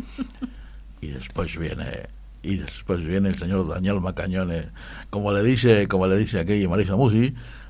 Y 1.02 1.08
después 1.08 1.58
viene, 1.58 2.06
y 2.42 2.56
después 2.56 3.04
viene 3.06 3.28
el 3.28 3.36
señor 3.36 3.68
Daniel 3.68 4.00
Macañones, 4.00 4.68
como 5.10 5.32
le 5.32 5.42
dice, 5.42 5.86
como 5.86 6.06
le 6.06 6.16
dice 6.16 6.40
aquí 6.40 6.66
Marisa 6.66 6.96
Musi, 6.96 7.34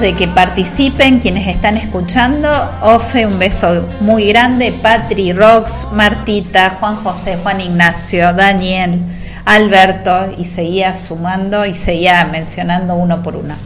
De 0.00 0.14
que 0.14 0.28
participen 0.28 1.18
quienes 1.18 1.48
están 1.48 1.76
escuchando. 1.76 2.48
Ofe, 2.82 3.26
un 3.26 3.36
beso 3.36 3.88
muy 4.00 4.28
grande. 4.28 4.72
Patri, 4.72 5.32
Rox, 5.32 5.88
Martita, 5.92 6.76
Juan 6.78 7.02
José, 7.02 7.36
Juan 7.42 7.60
Ignacio, 7.60 8.32
Daniel, 8.32 9.00
Alberto. 9.44 10.32
Y 10.38 10.44
seguía 10.44 10.94
sumando 10.94 11.66
y 11.66 11.74
seguía 11.74 12.24
mencionando 12.26 12.94
uno 12.94 13.24
por 13.24 13.34
uno. 13.34 13.56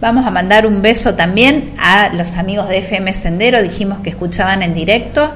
Vamos 0.00 0.26
a 0.26 0.30
mandar 0.30 0.66
un 0.66 0.80
beso 0.80 1.14
también 1.14 1.74
a 1.78 2.08
los 2.08 2.36
amigos 2.36 2.70
de 2.70 2.78
FM 2.78 3.12
Sendero, 3.12 3.62
dijimos 3.62 3.98
que 4.00 4.08
escuchaban 4.10 4.62
en 4.62 4.72
directo, 4.72 5.34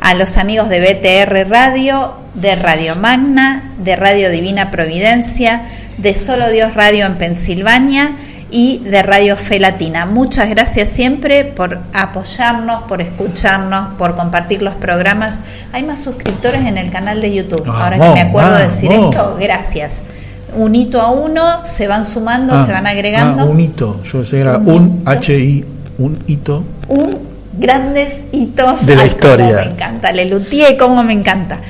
a 0.00 0.14
los 0.14 0.38
amigos 0.38 0.70
de 0.70 0.80
BTR 0.80 1.50
Radio, 1.50 2.14
de 2.32 2.54
Radio 2.54 2.96
Magna, 2.96 3.72
de 3.76 3.94
Radio 3.96 4.30
Divina 4.30 4.70
Providencia, 4.70 5.64
de 5.98 6.14
Solo 6.14 6.48
Dios 6.48 6.74
Radio 6.74 7.04
en 7.04 7.16
Pensilvania 7.16 8.16
y 8.52 8.78
de 8.78 9.02
Radio 9.02 9.36
Fe 9.36 9.58
Latina. 9.58 10.04
Muchas 10.06 10.48
gracias 10.50 10.90
siempre 10.90 11.44
por 11.44 11.80
apoyarnos, 11.92 12.82
por 12.84 13.00
escucharnos, 13.00 13.94
por 13.94 14.14
compartir 14.14 14.62
los 14.62 14.74
programas. 14.74 15.38
Hay 15.72 15.82
más 15.82 16.00
suscriptores 16.02 16.64
en 16.66 16.76
el 16.78 16.90
canal 16.90 17.20
de 17.20 17.34
YouTube. 17.34 17.66
Ahora 17.66 17.98
que 17.98 18.10
me 18.10 18.20
acuerdo 18.20 18.54
de 18.56 18.64
decir 18.64 18.92
esto, 18.92 19.36
gracias. 19.40 20.02
Un 20.54 20.74
hito 20.74 21.00
a 21.00 21.10
uno, 21.10 21.66
se 21.66 21.88
van 21.88 22.04
sumando, 22.04 22.52
Ah, 22.54 22.66
se 22.66 22.72
van 22.72 22.86
agregando. 22.86 23.44
ah, 23.44 23.46
un 23.46 23.58
hito, 23.58 24.00
yo 24.04 24.22
sé, 24.22 24.40
era 24.40 24.58
un 24.58 25.02
HI, 25.06 25.64
un 25.98 26.18
hito. 26.26 26.62
un 26.88 27.32
grandes 27.54 28.20
hitos 28.32 28.86
De 28.86 28.96
la 28.96 29.02
Ay, 29.02 29.08
historia. 29.08 29.46
cómo 29.46 29.56
me 29.66 29.72
encanta 29.72 30.12
Lelutier 30.12 30.76
cómo 30.78 31.04
me 31.04 31.12
encanta 31.12 31.60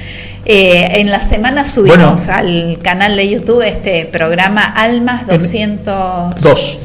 Eh, 0.44 1.01
en 1.01 1.10
la 1.10 1.20
semana 1.20 1.64
subimos 1.64 2.28
al 2.28 2.78
canal 2.82 3.14
de 3.16 3.28
YouTube 3.28 3.62
este 3.62 4.06
programa 4.06 4.64
Almas 4.64 5.27
202 5.27 6.78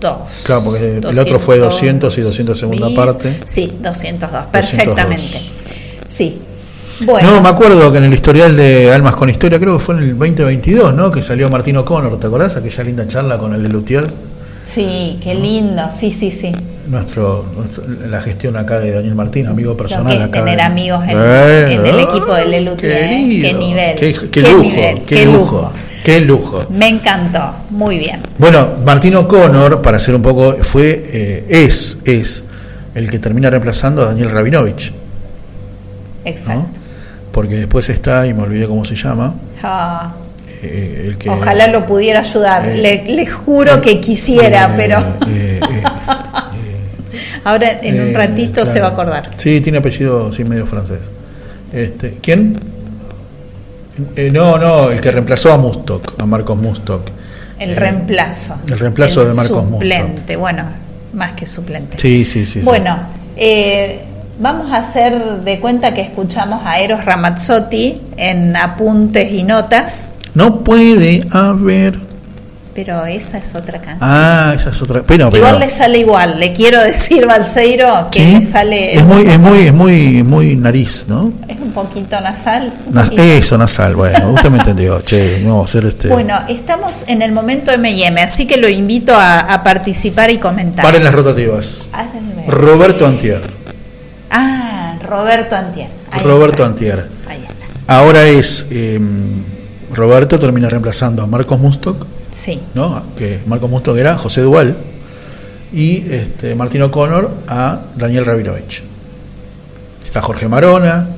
Dos. 0.00 0.42
Claro, 0.44 0.62
porque 0.64 0.98
el 0.98 1.18
otro 1.18 1.38
fue 1.40 1.58
200 1.58 2.16
y 2.18 2.20
200 2.20 2.58
segunda 2.58 2.88
bis. 2.88 2.96
parte. 2.96 3.40
sí 3.46 3.72
202 3.80 4.46
perfectamente 4.52 5.40
202. 5.40 6.06
sí 6.08 6.38
bueno 7.00 7.30
No, 7.30 7.40
me 7.40 7.48
acuerdo 7.48 7.90
que 7.90 7.98
en 7.98 8.04
el 8.04 8.12
historial 8.12 8.56
de 8.56 8.92
Almas 8.92 9.14
con 9.16 9.28
Historia, 9.30 9.58
creo 9.58 9.78
que 9.78 9.84
fue 9.84 9.96
en 9.96 10.02
el 10.02 10.18
2022, 10.18 10.94
¿no? 10.94 11.10
Que 11.10 11.22
salió 11.22 11.48
Martín 11.48 11.76
O'Connor, 11.78 12.20
¿te 12.20 12.26
acordás? 12.26 12.56
Aquella 12.56 12.84
linda 12.84 13.08
charla 13.08 13.38
con 13.38 13.54
el 13.54 13.62
de 13.62 13.68
Lutier, 13.70 14.06
sí 14.64 15.18
qué 15.22 15.34
lindo 15.34 15.90
sí 15.90 16.10
sí 16.10 16.30
sí 16.30 16.52
nuestro, 16.88 17.44
nuestro- 17.56 17.84
la 18.08 18.20
gestión 18.22 18.56
acá 18.56 18.78
de 18.80 18.92
Daniel 18.92 19.14
Martín, 19.14 19.46
amigo 19.46 19.76
personal 19.76 20.04
lo 20.12 20.18
que 20.18 20.22
es 20.24 20.28
acá. 20.28 20.44
tener 20.44 20.60
amigos 20.60 21.02
en, 21.04 21.10
Eh, 21.18 21.74
en 21.74 21.86
el 21.86 22.00
equipo 22.00 22.34
de 22.34 22.42
¿eh? 22.42 22.76
querido. 22.76 23.48
qué 23.48 23.54
nivel 23.58 23.96
Qué, 23.96 24.14
qué 24.30 24.40
lujo, 24.42 24.62
nivel, 24.62 25.02
qué, 25.02 25.24
lujo, 25.26 25.72
qué 26.04 26.20
lujo. 26.20 26.66
me 26.70 26.88
encantó 26.88 27.54
muy 27.70 27.98
bien 27.98 28.20
Bueno, 28.38 28.68
Martín 28.84 29.14
O'Connor, 29.16 29.80
para 29.82 29.98
ser 29.98 30.14
un 30.14 30.22
poco, 30.22 30.56
fue, 30.62 31.04
eh, 31.12 31.46
es, 31.48 31.98
es 32.04 32.44
el 32.94 33.08
que 33.10 33.18
termina 33.18 33.50
reemplazando 33.50 34.02
a 34.02 34.06
Daniel 34.06 34.30
Rabinovich, 34.30 34.92
Exacto. 36.24 36.60
¿no? 36.60 36.84
Porque 37.32 37.56
después 37.56 37.88
está, 37.88 38.26
y 38.26 38.32
me 38.34 38.42
olvidé 38.42 38.66
cómo 38.68 38.84
se 38.84 38.94
llama, 38.94 39.34
Ah, 39.62 40.12
eh, 40.62 41.06
el 41.08 41.18
que... 41.18 41.28
ojalá 41.30 41.66
lo 41.66 41.84
pudiera 41.84 42.20
ayudar. 42.20 42.68
eh, 42.68 42.76
le, 42.76 43.04
le 43.16 43.26
juro 43.26 43.80
que 43.80 43.98
quisiera, 44.00 44.72
pero 44.76 45.02
ahora 47.44 47.78
en 47.82 48.00
un 48.00 48.08
eh, 48.08 48.12
ratito 48.14 48.66
se 48.66 48.80
va 48.80 48.88
a 48.88 48.90
acordar. 48.90 49.30
Sí, 49.36 49.60
tiene 49.60 49.78
apellido 49.78 50.32
sí 50.32 50.44
medio 50.44 50.66
francés. 50.66 51.10
Este, 51.72 52.18
¿Quién? 52.22 52.56
Eh, 54.16 54.30
no, 54.32 54.58
no, 54.58 54.90
el 54.90 55.00
que 55.00 55.10
reemplazó 55.12 55.52
a 55.52 55.58
Mustok, 55.58 56.20
a 56.20 56.26
Marcos 56.26 56.56
Mustok. 56.58 57.02
El 57.58 57.70
Eh, 57.70 57.74
reemplazo. 57.76 58.56
el 58.66 58.78
reemplazo 58.78 59.22
El 59.22 59.28
de 59.28 59.34
Marcos 59.34 59.64
Mustok. 59.64 59.80
Suplente, 59.82 60.36
bueno, 60.36 60.64
más 61.12 61.32
que 61.34 61.46
suplente. 61.46 61.98
Sí, 61.98 62.24
sí, 62.24 62.44
sí. 62.46 62.60
sí. 62.60 62.64
Bueno, 62.64 62.96
eh, 63.36 64.00
vamos 64.40 64.72
a 64.72 64.78
hacer 64.78 65.40
de 65.42 65.60
cuenta 65.60 65.94
que 65.94 66.00
escuchamos 66.00 66.62
a 66.64 66.80
Eros 66.80 67.04
Ramazzotti 67.04 68.00
en 68.16 68.56
apuntes 68.56 69.32
y 69.32 69.44
notas, 69.44 70.08
No 70.34 70.64
puede 70.64 71.24
haber. 71.30 71.96
Pero 72.74 73.04
esa 73.06 73.38
es 73.38 73.54
otra 73.54 73.78
canción. 73.80 73.98
Ah, 74.02 74.52
esa 74.56 74.70
es 74.70 74.82
otra. 74.82 75.02
Pero, 75.06 75.30
Igual 75.34 75.60
le 75.60 75.70
sale 75.70 75.98
igual, 75.98 76.40
le 76.40 76.52
quiero 76.52 76.80
decir 76.84 77.24
Balseiro 77.26 78.08
que 78.10 78.18
¿sí? 78.18 78.34
le 78.34 78.42
sale 78.42 78.96
Es 78.96 79.04
muy, 79.04 79.26
es 79.28 79.38
muy, 79.38 79.58
es 79.68 79.72
muy, 79.74 80.22
muy 80.22 80.56
nariz, 80.56 81.06
¿no? 81.08 81.32
es 81.48 81.58
un 81.60 81.72
poquito 81.72 82.20
nasal. 82.20 82.72
un 82.86 82.94
Nas- 82.94 83.04
poquito. 83.04 83.22
eso, 83.22 83.58
nasal, 83.58 83.94
bueno, 83.96 84.30
usted 84.32 84.50
me 84.50 84.58
entendió. 84.58 85.00
Che, 85.04 85.40
no 85.42 85.50
vamos 85.50 85.68
a 85.68 85.70
hacer 85.70 85.86
este. 85.88 86.08
Bueno, 86.08 86.34
estamos 86.48 87.04
en 87.06 87.22
el 87.22 87.32
momento 87.32 87.70
M&M, 87.70 88.20
así 88.20 88.46
que 88.46 88.56
lo 88.56 88.68
invito 88.68 89.14
a, 89.14 89.40
a 89.40 89.62
participar 89.62 90.30
y 90.30 90.38
comentar. 90.38 90.84
Paren 90.84 91.04
las 91.04 91.14
rotativas. 91.14 91.88
Roberto 92.48 93.06
Antier. 93.06 93.40
Ah, 94.30 94.96
Roberto 95.02 95.54
Antier. 95.56 95.88
Ahí 96.10 96.22
Roberto 96.22 96.54
está. 96.62 96.66
Antier. 96.66 97.08
Ahí 97.28 97.44
está. 97.46 97.94
Ahora 97.94 98.24
es. 98.26 98.66
eh, 98.70 98.98
Roberto 99.92 100.38
termina 100.40 100.68
reemplazando 100.68 101.22
a 101.22 101.26
Marcos 101.28 101.58
Mustok, 101.60 102.04
Sí. 102.34 102.60
¿no? 102.74 103.02
Que 103.16 103.40
Marcos 103.46 103.70
Mustok 103.70 103.96
era 103.96 104.18
José 104.18 104.42
Duval. 104.42 104.76
Y 105.72 106.04
este, 106.12 106.54
Martín 106.54 106.82
O'Connor 106.82 107.30
a 107.48 107.80
Daniel 107.96 108.26
Rabinovich. 108.26 108.82
Está 110.04 110.20
Jorge 110.20 110.48
Marona. 110.48 111.08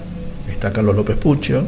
Está 0.50 0.72
Carlos 0.72 0.94
López 0.94 1.16
Puccio. 1.16 1.64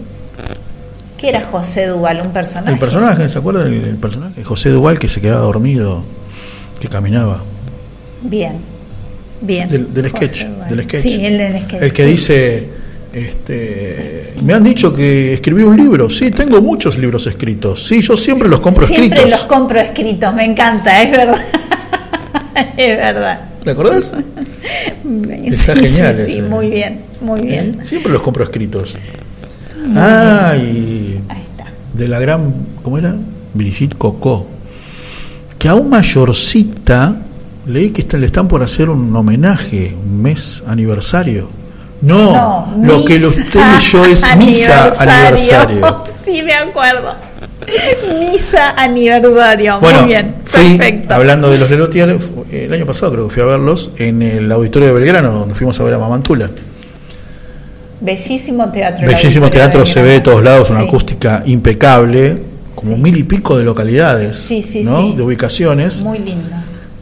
¿Qué 1.19 1.31
era 1.31 1.45
José 1.45 1.87
Duval? 1.87 2.23
¿Un 2.25 2.33
personaje? 2.33 2.73
El 2.73 2.79
personaje, 2.79 3.29
¿se 3.29 3.39
acuerdan 3.39 3.83
del 3.83 3.97
personaje? 3.97 4.45
José 4.45 4.71
Duval 4.71 4.99
que 4.99 5.09
se 5.09 5.21
quedaba 5.21 5.41
dormido, 5.41 6.05
que 6.81 6.89
caminaba. 6.89 7.43
Bien. 8.23 8.59
Bien. 9.41 9.69
Del, 9.69 10.11
sketch, 10.11 10.45
del 10.47 10.85
sketch. 10.85 11.03
Sí, 11.03 11.25
el 11.25 11.39
del 11.39 11.63
sketch. 11.63 11.83
El 11.83 11.93
que 11.93 12.05
sí. 12.05 12.11
dice, 12.11 12.69
este, 13.13 14.35
me 14.43 14.53
han 14.55 14.63
dicho 14.63 14.93
que 14.95 15.35
escribí 15.35 15.63
un 15.63 15.77
libro. 15.77 16.09
Sí, 16.11 16.31
tengo 16.31 16.61
muchos 16.61 16.99
libros 16.99 17.27
escritos. 17.27 17.87
Sí, 17.87 18.01
yo 18.03 18.17
siempre 18.17 18.49
los 18.49 18.61
compro 18.61 18.87
Siempre 18.87 19.07
escritos. 19.09 19.31
los 19.31 19.41
compro 19.49 19.81
escritos, 19.81 20.35
me 20.35 20.45
encanta, 20.45 21.03
es 21.03 21.11
verdad. 21.11 21.41
es 22.77 22.97
verdad. 22.97 23.41
¿Te 23.65 23.71
acordás? 23.71 24.13
Está 25.45 25.75
Sí, 25.75 25.81
genial 25.81 26.17
Sí, 26.27 26.43
muy 26.43 26.69
bien, 26.71 27.01
muy 27.21 27.41
bien. 27.41 27.79
¿Eh? 27.81 27.85
Siempre 27.85 28.13
los 28.13 28.23
compro 28.23 28.45
escritos. 28.45 28.97
ah, 29.97 30.55
y 30.57 31.19
Ahí 31.29 31.43
está. 31.43 31.65
de 31.95 32.09
la 32.09 32.19
gran, 32.21 32.53
¿cómo 32.83 32.99
era? 32.99 33.15
Brigitte 33.55 33.97
Cocó. 33.97 34.47
Que 35.59 35.69
a 35.69 35.75
un 35.75 35.89
mayorcita 35.89 37.17
leí 37.67 37.91
que 37.91 38.03
está- 38.03 38.17
le 38.19 38.27
están 38.27 38.47
por 38.49 38.63
hacer 38.63 38.89
un 38.91 39.15
homenaje, 39.17 39.95
un 40.05 40.23
mes 40.23 40.63
aniversario. 40.67 41.49
No, 42.01 42.33
No, 42.77 42.87
lo 42.87 43.05
que 43.05 43.17
usted 43.19 43.61
leyó 43.75 44.05
es 44.05 44.25
misa 44.37 44.93
aniversario. 45.01 46.05
sí, 46.25 46.43
me 46.43 46.55
acuerdo. 46.55 47.15
Misa 48.19 48.71
aniversario. 48.77 49.81
Bueno, 49.81 50.01
muy 50.01 50.09
bien, 50.09 50.37
fui, 50.45 50.77
perfecto. 50.79 51.15
hablando 51.15 51.51
de 51.51 51.59
los 51.59 51.69
Lelotier, 51.69 52.19
el 52.51 52.73
año 52.73 52.87
pasado 52.87 53.13
creo 53.13 53.29
que 53.29 53.35
fui 53.35 53.43
a 53.43 53.47
verlos 53.47 53.91
en 53.99 54.23
el 54.23 54.51
auditorio 54.51 54.89
de 54.89 54.95
Belgrano, 54.95 55.33
donde 55.33 55.55
fuimos 55.55 55.79
a 55.81 55.85
ver 55.85 55.95
a 55.95 55.99
Mamantula. 55.99 56.51
Bellísimo 58.01 58.71
teatro. 58.71 59.07
el 59.07 59.15
Bellísimo 59.15 59.51
teatro, 59.51 59.85
se 59.85 60.01
ve 60.03 60.11
de 60.11 60.21
todos 60.21 60.43
lados, 60.43 60.71
una 60.71 60.81
acústica 60.81 61.43
impecable, 61.47 62.39
como 62.75 62.97
mil 62.97 63.17
y 63.17 63.25
pico 63.25 63.59
de 63.59 63.65
localidades, 63.65 64.37
Sí, 64.39 64.63
sí, 64.63 64.85
¿no? 64.85 65.03
sí. 65.03 65.15
de 65.17 65.23
ubicaciones. 65.23 66.01
Muy 66.03 66.19
lindo. 66.21 66.57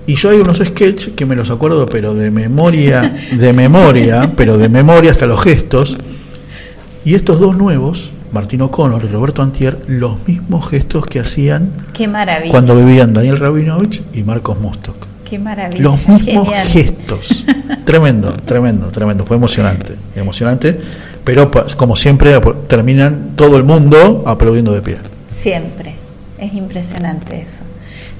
Y 0.06 0.14
yo 0.14 0.30
hay 0.30 0.38
unos 0.38 0.58
sketches 0.58 1.14
que 1.14 1.26
me 1.26 1.34
los 1.34 1.50
acuerdo, 1.50 1.86
pero 1.86 2.14
de 2.14 2.30
memoria, 2.30 3.14
de 3.32 3.52
memoria, 3.52 4.32
pero 4.36 4.56
de 4.56 4.68
memoria 4.68 5.10
hasta 5.10 5.26
los 5.26 5.42
gestos. 5.42 5.96
Y 7.04 7.14
estos 7.14 7.40
dos 7.40 7.56
nuevos, 7.56 8.12
Martín 8.32 8.62
O'Connor 8.62 9.02
y 9.04 9.08
Roberto 9.08 9.42
Antier, 9.42 9.78
los 9.88 10.16
mismos 10.26 10.68
gestos 10.68 11.06
que 11.06 11.18
hacían 11.20 11.70
Qué 11.92 12.06
maravilla. 12.06 12.50
cuando 12.52 12.76
vivían 12.76 13.12
Daniel 13.14 13.38
Rabinovich 13.38 14.02
y 14.12 14.22
Marcos 14.22 14.58
Mustok. 14.60 14.96
Qué 15.28 15.40
maravilla. 15.40 15.82
Los 15.82 16.06
mismos 16.08 16.24
Genial. 16.46 16.66
gestos. 16.68 17.44
tremendo, 17.84 18.32
tremendo, 18.44 18.86
tremendo. 18.88 19.24
Fue 19.26 19.36
emocionante, 19.36 19.96
emocionante. 20.14 20.78
Pero 21.24 21.50
como 21.76 21.96
siempre 21.96 22.32
terminan 22.68 23.32
todo 23.34 23.56
el 23.56 23.64
mundo 23.64 24.22
aplaudiendo 24.24 24.72
de 24.72 24.82
pie. 24.82 24.98
Siempre. 25.32 25.96
Es 26.38 26.52
impresionante 26.54 27.40
eso. 27.42 27.62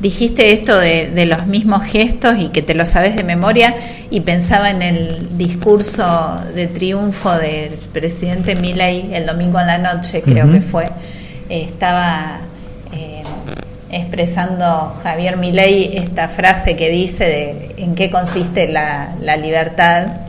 Dijiste 0.00 0.52
esto 0.52 0.78
de, 0.78 1.10
de 1.10 1.24
los 1.24 1.46
mismos 1.46 1.84
gestos 1.84 2.34
y 2.38 2.48
que 2.48 2.60
te 2.60 2.74
lo 2.74 2.84
sabes 2.84 3.16
de 3.16 3.24
memoria 3.24 3.74
y 4.10 4.20
pensaba 4.20 4.70
en 4.70 4.82
el 4.82 5.38
discurso 5.38 6.38
de 6.54 6.66
triunfo 6.66 7.32
del 7.32 7.72
presidente 7.92 8.56
Milei 8.56 9.14
el 9.14 9.24
domingo 9.24 9.58
en 9.58 9.66
la 9.66 9.78
noche, 9.78 10.20
creo 10.22 10.50
que 10.52 10.60
fue. 10.60 10.90
Eh, 11.48 11.62
estaba 11.62 12.40
eh, 12.92 13.22
expresando 13.90 14.92
Javier 15.02 15.38
Milei 15.38 15.96
esta 15.96 16.28
frase 16.28 16.76
que 16.76 16.90
dice 16.90 17.24
de 17.24 17.74
en 17.78 17.94
qué 17.94 18.10
consiste 18.10 18.68
la, 18.68 19.14
la 19.22 19.36
libertad 19.36 20.25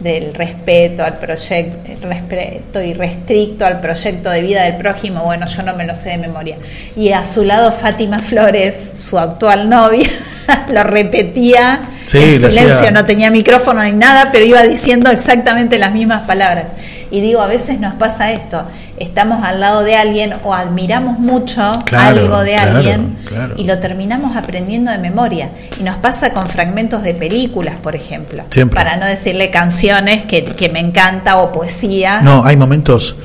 del 0.00 0.32
respeto 0.34 1.02
al 1.04 1.18
proyecto 1.18 2.08
respeto 2.08 2.80
irrestricto 2.80 3.66
al 3.66 3.80
proyecto 3.80 4.30
de 4.30 4.42
vida 4.42 4.62
del 4.62 4.76
prójimo 4.76 5.24
bueno 5.24 5.46
yo 5.46 5.62
no 5.62 5.74
me 5.74 5.84
lo 5.84 5.94
sé 5.94 6.10
de 6.10 6.18
memoria. 6.18 6.56
Y 6.96 7.10
a 7.10 7.24
su 7.24 7.44
lado 7.44 7.72
Fátima 7.72 8.18
Flores 8.18 8.92
su 8.94 9.18
actual 9.18 9.68
novia 9.68 10.08
lo 10.72 10.82
repetía 10.84 11.80
Sí, 12.08 12.18
en 12.18 12.42
le 12.42 12.50
silencio 12.50 12.90
no 12.90 13.04
tenía 13.04 13.30
micrófono 13.30 13.82
ni 13.84 13.92
nada 13.92 14.30
pero 14.32 14.44
iba 14.44 14.62
diciendo 14.62 15.10
exactamente 15.10 15.78
las 15.78 15.92
mismas 15.92 16.22
palabras 16.26 16.66
y 17.10 17.20
digo 17.20 17.40
a 17.40 17.46
veces 17.46 17.78
nos 17.80 17.94
pasa 17.94 18.32
esto 18.32 18.64
estamos 18.98 19.44
al 19.44 19.60
lado 19.60 19.82
de 19.84 19.96
alguien 19.96 20.32
o 20.42 20.54
admiramos 20.54 21.18
mucho 21.18 21.70
Claro, 21.84 22.20
algo 22.20 22.40
de 22.40 22.52
claro, 22.52 22.76
alguien 22.78 23.16
claro. 23.24 23.54
y 23.56 23.64
lo 23.64 23.78
terminamos 23.78 24.36
aprendiendo 24.36 24.90
de 24.90 24.98
memoria 24.98 25.50
y 25.78 25.82
nos 25.82 25.96
pasa 25.96 26.32
con 26.32 26.46
fragmentos 26.46 27.02
de 27.02 27.14
películas 27.14 27.76
por 27.82 27.94
ejemplo 27.94 28.44
Siempre. 28.50 28.74
para 28.74 28.96
no 28.96 29.06
decirle 29.06 29.50
canciones 29.50 30.24
que, 30.24 30.44
que 30.44 30.68
me 30.68 30.80
encanta 30.80 31.36
o 31.36 31.52
poesía. 31.52 32.20
No, 32.22 32.44
hay 32.44 32.56
momentos 32.56 33.16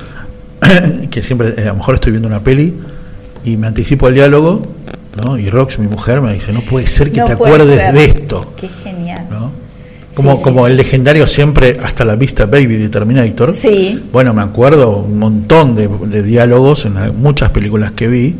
que 1.10 1.22
siempre, 1.22 1.54
a 1.62 1.66
lo 1.66 1.76
mejor 1.76 1.94
estoy 1.96 2.12
viendo 2.12 2.28
una 2.28 2.40
peli 2.40 2.78
y 3.44 3.56
me 3.56 3.66
anticipo 3.66 4.06
al 4.06 4.14
diálogo, 4.14 4.62
¿no? 5.16 5.38
Y 5.38 5.48
Rox, 5.50 5.78
mi 5.78 5.86
mujer, 5.86 6.20
me 6.20 6.32
dice, 6.34 6.52
no 6.52 6.60
puede 6.60 6.86
ser 6.86 7.10
que 7.12 7.18
No 7.20 7.26
te 7.26 7.32
acuerdes 7.32 7.78
ser. 7.78 7.94
de 7.94 8.04
esto, 8.04 8.54
Qué 8.60 8.68
genial. 8.68 9.26
¿no? 9.30 9.52
Como, 10.14 10.36
Sí, 10.36 10.42
como 10.42 10.64
sí. 10.66 10.70
el 10.70 10.76
legendario 10.76 11.26
siempre 11.26 11.76
hasta 11.82 12.04
la 12.04 12.14
vista 12.16 12.46
Baby 12.46 12.76
de 12.76 12.88
Terminator. 12.88 13.54
Sí. 13.54 14.00
Bueno, 14.12 14.32
me 14.32 14.42
acuerdo 14.42 14.98
un 14.98 15.18
montón 15.18 15.74
de, 15.74 15.88
de 15.88 16.22
diálogos 16.22 16.84
en 16.86 16.94
muchas 17.20 17.50
películas 17.50 17.92
que 17.92 18.06
vi. 18.08 18.36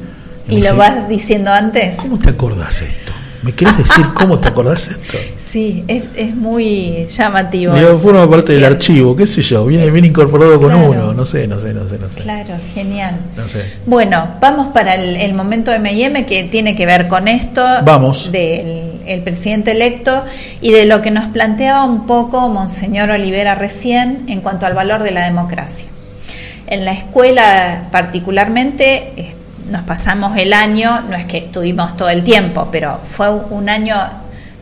¿Y 0.48 0.50
lo 0.50 0.56
dice, 0.56 0.72
vas 0.72 1.08
diciendo 1.08 1.50
antes? 1.50 1.96
¿Cómo 1.96 2.18
te 2.18 2.30
acordás 2.30 2.82
esto? 2.82 3.12
¿Me 3.44 3.52
querés 3.52 3.76
decir 3.76 4.06
cómo 4.14 4.38
te 4.38 4.48
acordás 4.48 4.88
esto? 4.88 5.18
Sí, 5.36 5.84
es, 5.86 6.02
es 6.16 6.34
muy 6.34 7.04
llamativo. 7.06 7.74
Digo, 7.74 7.96
forma 7.98 8.28
parte 8.28 8.54
del 8.54 8.64
archivo, 8.64 9.14
qué 9.14 9.26
sé 9.26 9.42
yo, 9.42 9.66
viene 9.66 9.90
bien 9.90 10.06
incorporado 10.06 10.58
con 10.58 10.70
Claro. 10.70 10.90
uno, 10.90 11.12
no 11.12 11.24
sé, 11.26 11.46
no 11.46 11.58
sé, 11.58 11.74
no 11.74 11.86
sé, 11.86 11.98
no 11.98 12.10
sé. 12.10 12.20
Claro, 12.22 12.54
genial. 12.74 13.16
No 13.36 13.46
sé. 13.48 13.62
Bueno, 13.86 14.28
vamos 14.40 14.68
para 14.72 14.94
el, 14.94 15.16
el 15.16 15.34
momento 15.34 15.70
M&M 15.72 16.24
que 16.26 16.44
tiene 16.44 16.74
que 16.74 16.86
ver 16.86 17.06
con 17.08 17.28
esto. 17.28 17.64
Vamos. 17.84 18.32
Del 18.32 18.92
el 19.06 19.20
presidente 19.22 19.72
electo 19.72 20.24
y 20.62 20.72
de 20.72 20.86
lo 20.86 21.02
que 21.02 21.10
nos 21.10 21.26
planteaba 21.30 21.84
un 21.84 22.06
poco 22.06 22.48
Monseñor 22.48 23.10
Olivera 23.10 23.54
recién 23.54 24.24
en 24.28 24.40
cuanto 24.40 24.64
al 24.64 24.72
valor 24.72 25.02
de 25.02 25.10
la 25.10 25.24
democracia. 25.26 25.86
En 26.66 26.86
la 26.86 26.92
escuela 26.92 27.88
particularmente 27.92 29.12
es- 29.16 29.36
nos 29.70 29.84
pasamos 29.84 30.36
el 30.36 30.52
año, 30.52 31.02
no 31.08 31.16
es 31.16 31.24
que 31.26 31.38
estuvimos 31.38 31.96
todo 31.96 32.08
el 32.08 32.22
tiempo, 32.24 32.68
pero 32.70 33.00
fue 33.10 33.30
un 33.30 33.68
año 33.68 33.96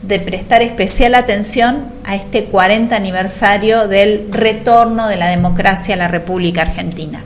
de 0.02 0.18
prestar 0.18 0.62
especial 0.62 1.14
atención 1.14 1.84
a 2.04 2.16
este 2.16 2.44
40 2.44 2.94
aniversario 2.94 3.88
del 3.88 4.28
retorno 4.30 5.08
de 5.08 5.16
la 5.16 5.28
democracia 5.28 5.94
a 5.94 5.98
la 5.98 6.08
República 6.08 6.62
Argentina. 6.62 7.22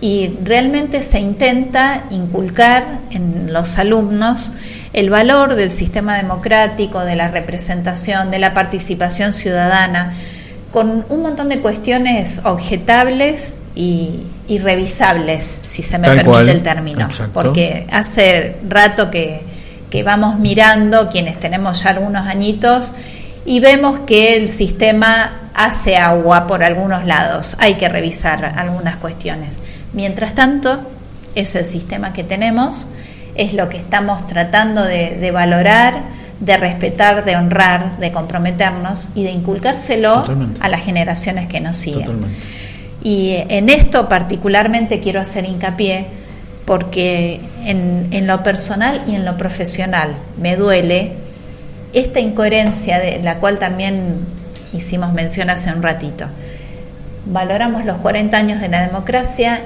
y 0.00 0.30
realmente 0.44 1.02
se 1.02 1.18
intenta 1.18 2.04
inculcar 2.10 3.00
en 3.10 3.52
los 3.52 3.78
alumnos 3.78 4.52
el 4.92 5.10
valor 5.10 5.56
del 5.56 5.72
sistema 5.72 6.16
democrático, 6.16 7.00
de 7.00 7.16
la 7.16 7.26
representación, 7.26 8.30
de 8.30 8.38
la 8.38 8.54
participación 8.54 9.32
ciudadana, 9.32 10.14
con 10.70 11.04
un 11.08 11.22
montón 11.22 11.48
de 11.48 11.58
cuestiones 11.58 12.42
objetables 12.44 13.56
y, 13.78 14.24
y 14.48 14.58
revisables, 14.58 15.60
si 15.62 15.82
se 15.82 15.98
me 15.98 16.08
Tal 16.08 16.16
permite 16.16 16.30
cual, 16.32 16.48
el 16.48 16.62
término, 16.62 17.04
exacto. 17.06 17.32
porque 17.32 17.86
hace 17.92 18.56
rato 18.68 19.08
que, 19.08 19.42
que 19.88 20.02
vamos 20.02 20.36
mirando, 20.36 21.08
quienes 21.08 21.38
tenemos 21.38 21.84
ya 21.84 21.90
algunos 21.90 22.26
añitos, 22.26 22.90
y 23.46 23.60
vemos 23.60 24.00
que 24.00 24.36
el 24.36 24.48
sistema 24.48 25.50
hace 25.54 25.96
agua 25.96 26.48
por 26.48 26.64
algunos 26.64 27.06
lados, 27.06 27.54
hay 27.60 27.74
que 27.74 27.88
revisar 27.88 28.44
algunas 28.44 28.96
cuestiones. 28.96 29.60
Mientras 29.92 30.34
tanto, 30.34 30.80
es 31.36 31.54
el 31.54 31.64
sistema 31.64 32.12
que 32.12 32.24
tenemos, 32.24 32.88
es 33.36 33.54
lo 33.54 33.68
que 33.68 33.76
estamos 33.76 34.26
tratando 34.26 34.82
de, 34.82 35.16
de 35.20 35.30
valorar, 35.30 36.02
de 36.40 36.56
respetar, 36.56 37.24
de 37.24 37.36
honrar, 37.36 37.96
de 37.98 38.10
comprometernos 38.10 39.06
y 39.14 39.22
de 39.22 39.30
inculcárselo 39.30 40.14
Totalmente. 40.14 40.60
a 40.60 40.68
las 40.68 40.82
generaciones 40.84 41.46
que 41.46 41.60
nos 41.60 41.76
siguen. 41.76 42.06
Totalmente. 42.06 42.58
Y 43.02 43.36
en 43.48 43.68
esto 43.68 44.08
particularmente 44.08 45.00
quiero 45.00 45.20
hacer 45.20 45.44
hincapié 45.44 46.06
porque 46.64 47.40
en, 47.64 48.08
en 48.10 48.26
lo 48.26 48.42
personal 48.42 49.02
y 49.06 49.14
en 49.14 49.24
lo 49.24 49.36
profesional 49.36 50.16
me 50.36 50.56
duele 50.56 51.12
esta 51.92 52.20
incoherencia 52.20 52.98
de 52.98 53.22
la 53.22 53.36
cual 53.36 53.58
también 53.58 54.26
hicimos 54.72 55.12
mención 55.12 55.50
hace 55.50 55.72
un 55.72 55.82
ratito. 55.82 56.26
Valoramos 57.26 57.84
los 57.84 57.98
40 57.98 58.36
años 58.36 58.60
de 58.60 58.68
la 58.68 58.82
democracia, 58.82 59.62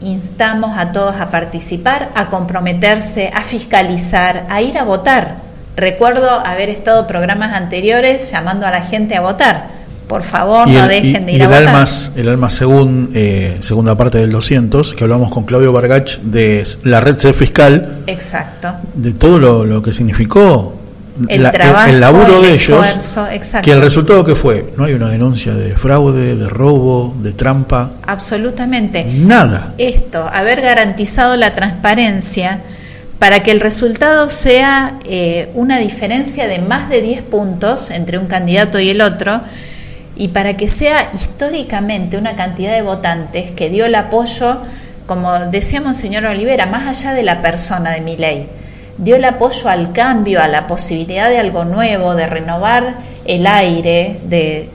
instamos 0.00 0.76
a 0.76 0.92
todos 0.92 1.16
a 1.20 1.30
participar, 1.30 2.10
a 2.14 2.26
comprometerse, 2.26 3.30
a 3.32 3.42
fiscalizar, 3.42 4.46
a 4.48 4.62
ir 4.62 4.78
a 4.78 4.84
votar. 4.84 5.36
Recuerdo 5.76 6.30
haber 6.30 6.70
estado 6.70 7.06
programas 7.06 7.54
anteriores 7.54 8.30
llamando 8.30 8.66
a 8.66 8.70
la 8.70 8.82
gente 8.82 9.16
a 9.16 9.20
votar. 9.20 9.73
Por 10.08 10.22
favor, 10.22 10.68
Y 10.68 10.72
no 10.72 10.82
el, 10.84 10.88
dejen 10.88 11.26
de 11.26 11.32
y 11.32 11.36
ir 11.36 11.42
a 11.42 11.44
el 11.46 11.50
votar. 11.50 11.66
almas, 11.68 12.12
el 12.16 12.28
alma 12.28 12.50
según 12.50 13.10
eh, 13.14 13.56
segunda 13.60 13.96
parte 13.96 14.18
del 14.18 14.30
200, 14.32 14.94
que 14.94 15.04
hablamos 15.04 15.30
con 15.32 15.44
Claudio 15.44 15.72
Vargach 15.72 16.18
de 16.18 16.66
la 16.82 17.00
red 17.00 17.16
ser 17.18 17.34
fiscal, 17.34 18.02
Exacto. 18.06 18.72
de 18.94 19.12
todo 19.12 19.38
lo, 19.38 19.64
lo 19.64 19.80
que 19.82 19.92
significó 19.92 20.76
El 21.28 21.42
la- 21.44 21.52
trabajo, 21.52 21.88
el 21.88 22.00
laburo 22.00 22.36
el 22.38 22.42
de 22.42 22.48
ellos, 22.54 22.60
esfuerzo, 22.86 23.26
exacto. 23.30 23.64
que 23.64 23.72
el 23.72 23.80
resultado 23.80 24.24
que 24.24 24.34
fue, 24.34 24.72
no 24.76 24.84
hay 24.84 24.92
una 24.94 25.08
denuncia 25.08 25.54
de 25.54 25.74
fraude, 25.76 26.36
de 26.36 26.48
robo, 26.50 27.14
de 27.20 27.32
trampa, 27.32 27.92
Absolutamente. 28.06 29.04
nada. 29.04 29.74
Esto, 29.78 30.28
haber 30.30 30.60
garantizado 30.60 31.36
la 31.36 31.52
transparencia 31.54 32.60
para 33.18 33.42
que 33.42 33.52
el 33.52 33.60
resultado 33.60 34.28
sea 34.28 34.98
eh, 35.04 35.50
una 35.54 35.78
diferencia 35.78 36.46
de 36.48 36.58
más 36.58 36.90
de 36.90 37.00
10 37.00 37.22
puntos 37.22 37.90
entre 37.90 38.18
un 38.18 38.26
candidato 38.26 38.78
y 38.80 38.90
el 38.90 39.00
otro, 39.00 39.40
y 40.16 40.28
para 40.28 40.56
que 40.56 40.68
sea 40.68 41.10
históricamente 41.14 42.16
una 42.16 42.36
cantidad 42.36 42.72
de 42.72 42.82
votantes 42.82 43.50
que 43.50 43.70
dio 43.70 43.86
el 43.86 43.94
apoyo, 43.94 44.58
como 45.06 45.38
decía 45.46 45.80
Monseñor 45.80 46.24
Olivera, 46.24 46.66
más 46.66 46.86
allá 46.86 47.14
de 47.14 47.22
la 47.22 47.42
persona 47.42 47.90
de 47.90 48.00
mi 48.00 48.16
ley, 48.16 48.48
dio 48.96 49.16
el 49.16 49.24
apoyo 49.24 49.68
al 49.68 49.92
cambio, 49.92 50.40
a 50.40 50.48
la 50.48 50.66
posibilidad 50.66 51.28
de 51.28 51.38
algo 51.38 51.64
nuevo, 51.64 52.14
de 52.14 52.26
renovar 52.26 52.94
el 53.24 53.46
aire, 53.46 54.20
de, 54.24 54.68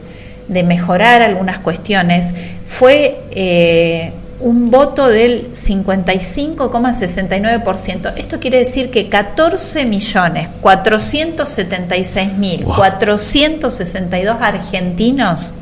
de 0.47 0.63
mejorar 0.63 1.21
algunas 1.21 1.59
cuestiones, 1.59 2.33
fue 2.67 3.21
eh, 3.31 4.11
un 4.39 4.71
voto 4.71 5.07
del 5.07 5.53
55,69%. 5.53 8.13
Esto 8.15 8.39
quiere 8.39 8.59
decir 8.59 8.89
que 8.89 9.09
14 9.09 9.85
millones 9.85 10.47
476 10.61 12.37
mil 12.37 12.63
Wow. 12.63 12.75
462 12.75 14.37
argentinos 14.41 15.53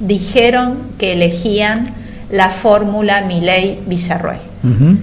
dijeron 0.00 0.88
que 0.98 1.12
elegían 1.12 1.94
la 2.30 2.50
fórmula 2.50 3.22
Milei 3.22 3.80
Villarroel. 3.86 4.38
Ujú. 4.62 4.96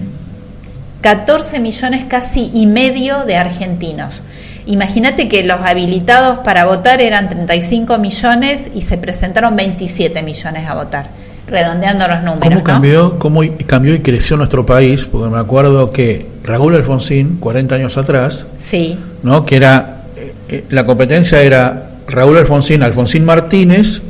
14 1.00 1.58
millones 1.60 2.04
casi 2.08 2.50
y 2.54 2.66
medio 2.66 3.24
de 3.24 3.36
argentinos. 3.36 4.22
Imagínate 4.66 5.28
que 5.28 5.42
los 5.42 5.60
habilitados 5.60 6.40
para 6.40 6.64
votar 6.64 7.00
eran 7.00 7.28
35 7.28 7.98
millones 7.98 8.70
y 8.72 8.82
se 8.82 8.96
presentaron 8.96 9.56
27 9.56 10.22
millones 10.22 10.68
a 10.68 10.74
votar, 10.74 11.08
redondeando 11.52 12.08
los 12.08 12.18
números. 12.22 12.40
¿Cómo 12.40 12.56
¿no? 12.56 12.64
cambió, 12.64 13.18
cómo 13.18 13.44
y- 13.44 13.50
cambió 13.50 13.94
y 13.94 14.00
creció 14.00 14.36
nuestro 14.36 14.66
país? 14.66 15.06
Porque 15.06 15.28
me 15.32 15.38
acuerdo 15.38 15.92
que 15.92 16.26
Raúl 16.42 16.74
Alfonsín, 16.74 17.36
40 17.38 17.74
años 17.76 17.96
atrás, 17.98 18.48
Sí, 18.56 18.98
¿no? 19.22 19.46
que 19.46 19.56
era 19.56 20.02
eh, 20.16 20.32
eh, 20.48 20.64
la 20.70 20.84
competencia 20.86 21.40
era 21.42 21.90
Raúl 22.08 22.36
Alfonsín, 22.38 22.82
Alfonsín 22.82 23.24
Martínez, 23.24 24.02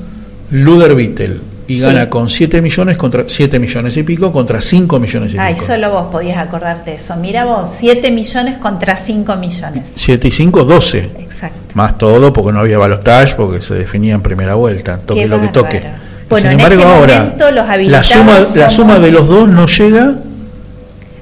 Luder 0.50 0.94
Vittel 0.94 1.40
y 1.68 1.76
Sí. 1.76 1.80
gana 1.80 2.10
con 2.10 2.28
7 2.28 2.60
millones 2.60 2.96
contra 2.96 3.24
7 3.28 3.58
millones 3.58 3.96
y 3.96 4.02
pico 4.02 4.32
contra 4.32 4.60
5 4.60 4.98
millones 4.98 5.32
y 5.34 5.38
ay, 5.38 5.54
pico. 5.54 5.66
solo 5.66 5.90
vos 5.90 6.06
podías 6.10 6.38
acordarte 6.38 6.94
eso. 6.96 7.14
Mira 7.16 7.44
vos, 7.44 7.68
7 7.72 8.10
millones 8.10 8.58
contra 8.58 8.96
5 8.96 9.36
millones. 9.36 9.84
7 9.94 10.28
y 10.28 10.30
5, 10.30 10.64
12. 10.64 11.10
Exacto. 11.20 11.56
Más 11.74 11.96
todo 11.96 12.32
porque 12.32 12.52
no 12.52 12.60
había 12.60 12.78
balotage, 12.78 13.34
porque 13.36 13.60
se 13.62 13.74
definía 13.74 14.14
en 14.14 14.22
primera 14.22 14.54
vuelta, 14.56 14.98
toque 14.98 15.20
Qué 15.22 15.28
lo 15.28 15.40
que 15.40 15.48
toque. 15.48 15.82
Bueno, 16.28 16.50
Sin 16.50 16.60
en 16.60 16.72
este 16.72 16.84
ahora 16.84 17.18
momento 17.18 17.50
los 17.50 17.66
la 17.66 17.72
habilitados 17.72 18.56
la 18.56 18.70
suma 18.70 18.98
de 18.98 19.10
los 19.10 19.28
dos 19.28 19.48
no 19.48 19.66
llega 19.66 20.14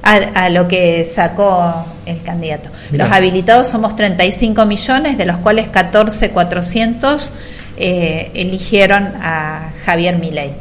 a, 0.03 0.15
a 0.15 0.49
lo 0.49 0.67
que 0.67 1.03
sacó 1.03 1.85
el 2.05 2.21
candidato. 2.23 2.69
Mirá. 2.91 3.05
Los 3.05 3.13
habilitados 3.13 3.67
somos 3.67 3.95
35 3.95 4.65
millones, 4.65 5.17
de 5.17 5.25
los 5.25 5.37
cuales 5.37 5.69
14, 5.69 6.29
400 6.31 7.31
eh, 7.77 8.31
eligieron 8.33 9.13
a 9.21 9.71
Javier 9.85 10.17
Milei. 10.17 10.53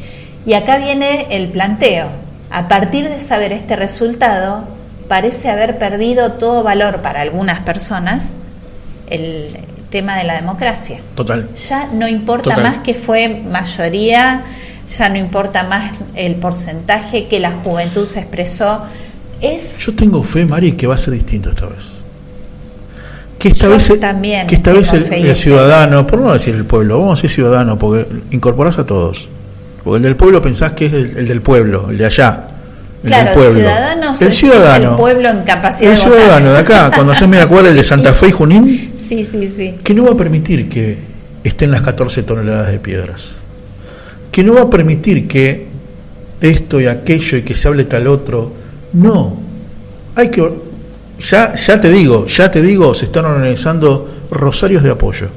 Y 0.46 0.54
acá 0.54 0.78
viene 0.78 1.26
el 1.30 1.48
planteo. 1.48 2.08
A 2.50 2.68
partir 2.68 3.08
de 3.08 3.20
saber 3.20 3.52
este 3.52 3.76
resultado, 3.76 4.64
parece 5.08 5.50
haber 5.50 5.78
perdido 5.78 6.32
todo 6.32 6.62
valor 6.62 7.02
para 7.02 7.20
algunas 7.20 7.60
personas 7.60 8.32
el 9.08 9.56
tema 9.90 10.16
de 10.16 10.24
la 10.24 10.34
democracia 10.34 11.00
total. 11.14 11.48
ya 11.54 11.88
no 11.92 12.06
importa 12.08 12.50
Total. 12.54 12.62
más 12.62 12.78
que 12.78 12.94
fue 12.94 13.28
mayoría, 13.50 14.42
ya 14.88 15.08
no 15.08 15.16
importa 15.18 15.64
más 15.64 15.92
el 16.14 16.36
porcentaje 16.36 17.26
que 17.28 17.40
la 17.40 17.52
juventud 17.52 18.06
se 18.06 18.20
expresó. 18.20 18.82
Es 19.40 19.76
Yo 19.78 19.94
tengo 19.94 20.22
fe, 20.22 20.44
Mari, 20.44 20.72
que 20.72 20.86
va 20.86 20.94
a 20.94 20.98
ser 20.98 21.14
distinto 21.14 21.50
esta 21.50 21.66
vez. 21.66 22.04
Que 23.38 23.48
esta 23.48 23.64
Yo 23.66 23.70
vez, 23.70 23.88
el- 23.90 24.00
también 24.00 24.46
que 24.46 24.54
esta 24.56 24.72
vez 24.72 24.92
el, 24.92 25.34
ciudadano, 25.34 26.06
por 26.06 26.20
no 26.20 26.32
decir 26.32 26.54
el 26.54 26.66
pueblo, 26.66 26.98
vamos 26.98 27.18
a 27.18 27.22
decir 27.22 27.30
ciudadano, 27.30 27.78
porque 27.78 28.06
incorporás 28.32 28.78
a 28.78 28.84
todos. 28.86 29.28
Porque 29.82 29.96
el 29.96 30.02
del 30.02 30.16
pueblo 30.16 30.42
pensás 30.42 30.72
que 30.72 30.86
es 30.86 30.92
el, 30.92 31.16
el 31.16 31.26
del 31.28 31.40
pueblo, 31.40 31.88
el 31.90 31.96
de 31.96 32.04
allá. 32.04 32.48
El 33.02 33.08
claro, 33.08 33.24
del 33.30 33.34
pueblo. 33.34 33.60
ciudadanos 33.60 34.22
el 34.22 34.28
es- 34.28 34.34
ciudadano. 34.36 34.84
es 34.84 34.90
el 34.90 34.96
pueblo 34.96 35.28
en 35.30 35.42
capacidad 35.42 35.90
El 35.90 35.96
ciudadano 35.96 36.52
de 36.52 36.58
acá, 36.58 36.90
cuando 36.94 37.14
se 37.14 37.26
me 37.26 37.38
acuerda 37.40 37.70
el 37.70 37.76
de 37.76 37.84
Santa 37.84 38.12
Fe 38.12 38.28
y 38.28 38.32
Junín, 38.32 38.92
Sí, 39.08 39.26
sí, 39.30 39.52
sí. 39.56 39.74
que 39.82 39.94
no 39.94 40.04
va 40.04 40.12
a 40.12 40.16
permitir 40.16 40.68
que 40.68 40.98
estén 41.42 41.70
las 41.70 41.82
14 41.82 42.22
toneladas 42.22 42.70
de 42.70 42.78
piedras. 42.78 43.36
Que 44.30 44.44
no 44.44 44.54
va 44.54 44.62
a 44.62 44.70
permitir 44.70 45.26
que 45.26 45.66
esto 46.40 46.80
y 46.80 46.86
aquello 46.86 47.38
y 47.38 47.42
que 47.42 47.54
se 47.54 47.68
hable 47.68 47.84
tal 47.84 48.06
otro. 48.06 48.52
No. 48.92 49.36
Hay 50.14 50.28
que. 50.28 50.48
Ya, 51.20 51.54
ya 51.54 51.80
te 51.80 51.90
digo, 51.90 52.26
ya 52.26 52.50
te 52.50 52.62
digo, 52.62 52.94
se 52.94 53.06
están 53.06 53.24
organizando 53.24 54.08
rosarios 54.30 54.82
de 54.82 54.90
apoyo. 54.90 55.28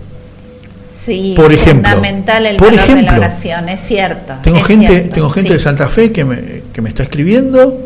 Sí, 1.06 1.34
Por 1.36 1.52
ejemplo, 1.52 1.90
fundamental 1.90 2.46
el 2.46 2.56
por 2.58 2.68
valor 2.68 2.80
de 2.82 2.88
la 2.88 2.94
ejemplo, 2.94 3.18
oración, 3.18 3.68
es 3.70 3.82
cierto. 3.82 4.34
Tengo 4.42 4.58
es 4.60 4.66
gente, 4.66 4.88
cierto, 4.88 5.16
tengo 5.16 5.30
gente 5.30 5.50
sí, 5.50 5.54
de 5.56 5.60
Santa 5.60 5.90
Fe 5.90 6.12
que 6.14 6.24
me, 6.24 6.63
que 6.74 6.82
me 6.82 6.90
está 6.90 7.04
escribiendo 7.04 7.78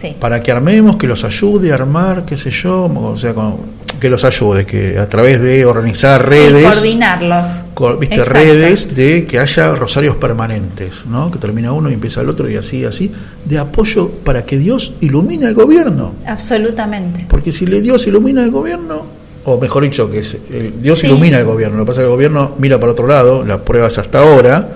sí. 0.00 0.14
para 0.18 0.40
que 0.40 0.52
armemos, 0.52 0.96
que 0.96 1.06
los 1.06 1.24
ayude 1.24 1.72
a 1.72 1.74
armar, 1.74 2.24
qué 2.24 2.36
sé 2.36 2.50
yo, 2.50 2.84
o 2.84 3.16
sea, 3.18 3.34
con- 3.34 3.74
que 4.00 4.10
los 4.10 4.24
ayude, 4.24 4.66
que 4.66 4.98
a 4.98 5.08
través 5.08 5.40
de 5.40 5.64
organizar 5.64 6.22
Sí, 6.24 6.28
redes. 6.30 6.64
coordinarlos. 6.66 7.48
co- 7.72 7.96
viste 7.96 8.16
Exacto. 8.16 8.34
redes 8.34 8.94
de 8.94 9.24
que 9.26 9.38
haya 9.38 9.74
rosarios 9.74 10.16
permanentes, 10.16 11.06
¿no? 11.06 11.30
Que 11.30 11.38
termina 11.38 11.72
uno 11.72 11.90
y 11.90 11.94
empieza 11.94 12.20
el 12.20 12.28
otro 12.28 12.48
y 12.50 12.56
así, 12.56 12.84
así, 12.84 13.10
de 13.46 13.58
apoyo 13.58 14.10
para 14.22 14.44
que 14.44 14.58
Dios 14.58 14.92
ilumine 15.00 15.46
al 15.46 15.54
gobierno. 15.54 16.12
Absolutamente. 16.26 17.24
Porque 17.28 17.52
si 17.52 17.64
le 17.66 17.80
Dios 17.80 18.06
ilumina 18.06 18.42
al 18.42 18.50
gobierno, 18.50 19.06
o 19.46 19.58
mejor 19.58 19.84
dicho, 19.84 20.10
que 20.10 20.18
es- 20.18 20.36
el 20.52 20.82
Dios 20.82 20.98
Sí. 20.98 21.06
ilumina 21.06 21.38
al 21.38 21.44
gobierno, 21.46 21.78
lo 21.78 21.84
que 21.84 21.88
pasa 21.88 22.00
es 22.02 22.04
que 22.04 22.10
el 22.10 22.14
gobierno 22.16 22.52
mira 22.58 22.78
para 22.78 22.92
otro 22.92 23.06
lado, 23.06 23.44
las 23.46 23.58
pruebas 23.62 23.96
hasta 23.96 24.18
ahora, 24.18 24.68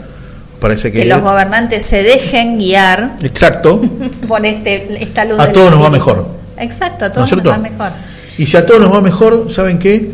parece 0.61 0.93
que... 0.93 1.01
Que 1.01 1.05
los 1.07 1.23
gobernantes 1.23 1.85
se 1.85 2.03
dejen 2.03 2.59
guiar 2.59 3.17
Exacto, 3.23 3.81
por 4.29 4.45
este, 4.47 5.03
esta 5.03 5.25
luz 5.25 5.41
A 5.41 5.51
todos 5.53 5.71
nos 5.71 5.83
va 5.83 5.91
mejor. 5.91 6.29
Exacto, 6.59 7.07
a 7.07 7.09
¿no 7.09 7.15
todos 7.15 7.33
nos 7.33 7.47
va 7.53 7.59
mejor. 7.59 7.91
Y 8.39 8.47
si 8.47 8.57
a 8.57 8.65
todos 8.65 8.81
nos 8.81 8.93
va 8.93 9.01
mejor, 9.01 9.47
¿saben 9.49 9.79
qué? 9.79 10.11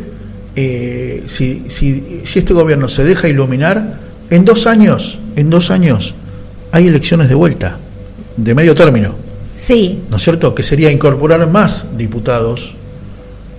Eh, 0.55 1.23
si, 1.27 1.65
si, 1.69 2.21
si 2.23 2.39
este 2.39 2.53
gobierno 2.53 2.87
se 2.87 3.03
deja 3.03 3.27
iluminar, 3.27 3.99
en 4.29 4.43
dos 4.43 4.65
años, 4.65 5.19
en 5.35 5.49
dos 5.49 5.69
años, 5.69 6.15
hay 6.71 6.87
elecciones 6.87 7.29
de 7.29 7.35
vuelta. 7.35 7.77
de 8.37 8.55
medio 8.55 8.73
término, 8.73 9.15
Sí, 9.57 10.03
¿no 10.09 10.17
es 10.17 10.23
cierto? 10.23 10.53
Que 10.53 10.61
sería 10.61 10.91
incorporar 10.91 11.49
más 11.49 11.97
diputados 11.97 12.75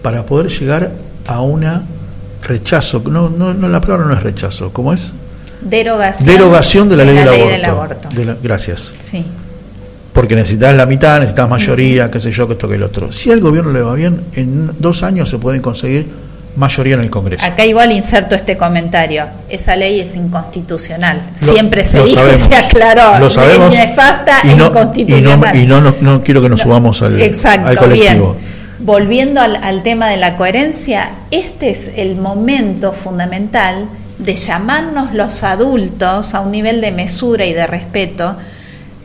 para 0.01 0.25
poder 0.25 0.49
llegar 0.49 0.93
a 1.27 1.41
una 1.41 1.85
rechazo, 2.43 3.03
no, 3.05 3.29
no, 3.29 3.53
no 3.53 3.69
la 3.69 3.81
palabra 3.81 4.07
no 4.07 4.15
es 4.15 4.23
rechazo, 4.23 4.73
¿cómo 4.73 4.93
es? 4.93 5.13
Derogación, 5.61 6.29
Derogación 6.29 6.89
de 6.89 6.97
la 6.97 7.05
ley, 7.05 7.17
del, 7.17 7.29
aborto. 7.29 7.49
del 7.49 7.65
aborto. 7.65 8.09
De 8.11 8.25
la- 8.25 8.37
gracias. 8.43 8.95
Sí. 8.99 9.25
Porque 10.13 10.35
necesitas 10.35 10.75
la 10.75 10.87
mitad, 10.87 11.19
necesitas 11.21 11.49
mayoría, 11.49 12.11
qué 12.11 12.19
sé 12.19 12.31
yo, 12.31 12.47
que 12.47 12.55
esto 12.55 12.69
que 12.69 12.75
el 12.77 12.83
otro. 12.83 13.13
Si 13.13 13.31
al 13.31 13.41
gobierno 13.41 13.73
le 13.73 13.83
va 13.83 13.95
bien, 13.95 14.23
en 14.35 14.73
dos 14.79 15.03
años 15.03 15.29
se 15.31 15.39
pueden 15.39 15.61
conseguir 15.63 16.07
mayoría 16.57 16.95
en 16.95 17.03
el 17.03 17.11
Congreso. 17.11 17.45
Acá 17.47 17.65
igual 17.65 17.93
inserto 17.93 18.35
este 18.35 18.57
comentario. 18.57 19.27
Esa 19.49 19.77
ley 19.77 20.01
es 20.01 20.17
inconstitucional. 20.17 21.23
Lo- 21.41 21.53
Siempre 21.53 21.85
se 21.85 21.99
dijo 21.99 22.09
y 22.11 22.15
sabemos. 22.17 22.41
se 22.43 22.55
aclaró. 22.57 23.19
Lo 23.21 23.31
sabemos. 23.31 23.75
Es 23.77 23.81
nefasta 23.89 24.39
y 24.43 24.49
e 24.51 24.55
no, 24.57 24.65
y 24.65 24.67
inconstitucional. 24.69 25.55
no, 25.55 25.61
y 25.63 25.67
no, 25.67 25.81
no, 25.81 25.95
no 26.01 26.23
quiero 26.25 26.43
que 26.43 26.49
nos 26.49 26.61
subamos 26.63 27.01
al, 27.03 27.21
Exacto, 27.23 27.69
al 27.69 27.79
colectivo. 27.79 28.35
bien. 28.35 28.59
Volviendo 28.81 29.41
al, 29.41 29.57
al 29.57 29.83
tema 29.85 30.09
de 30.09 30.17
la 30.17 30.37
coherencia, 30.37 31.11
este 31.31 31.71
es 31.71 31.91
el 31.97 32.17
momento 32.17 32.93
fundamental 32.93 33.89
de 34.19 34.35
llamarnos 34.35 35.15
los 35.15 35.43
adultos 35.45 36.35
a 36.35 36.41
un 36.41 36.51
nivel 36.51 36.81
de 36.81 36.91
mesura 36.91 37.47
y 37.47 37.53
de 37.53 37.67
respeto, 37.67 38.37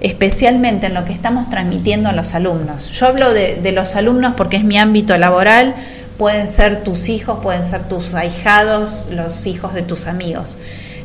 especialmente 0.02 0.88
en 0.88 0.96
lo 0.96 1.06
que 1.06 1.14
estamos 1.14 1.50
transmitiendo 1.50 2.10
a 2.10 2.14
los 2.14 2.34
alumnos. 2.34 2.92
Yo 2.92 3.08
hablo 3.08 3.34
de, 3.34 3.72
los 3.72 3.96
alumnos 3.96 4.34
porque 4.36 4.58
es 4.58 4.64
mi 4.64 4.78
ámbito 4.78 5.18
laboral, 5.18 5.76
pueden 6.18 6.48
ser 6.48 6.84
tus 6.84 7.10
hijos, 7.10 7.40
pueden 7.42 7.64
ser 7.64 7.84
tus 7.84 8.14
ahijados, 8.14 9.08
los 9.12 9.46
hijos 9.46 9.74
de 9.74 9.84
tus 9.84 10.08
amigos. 10.08 10.58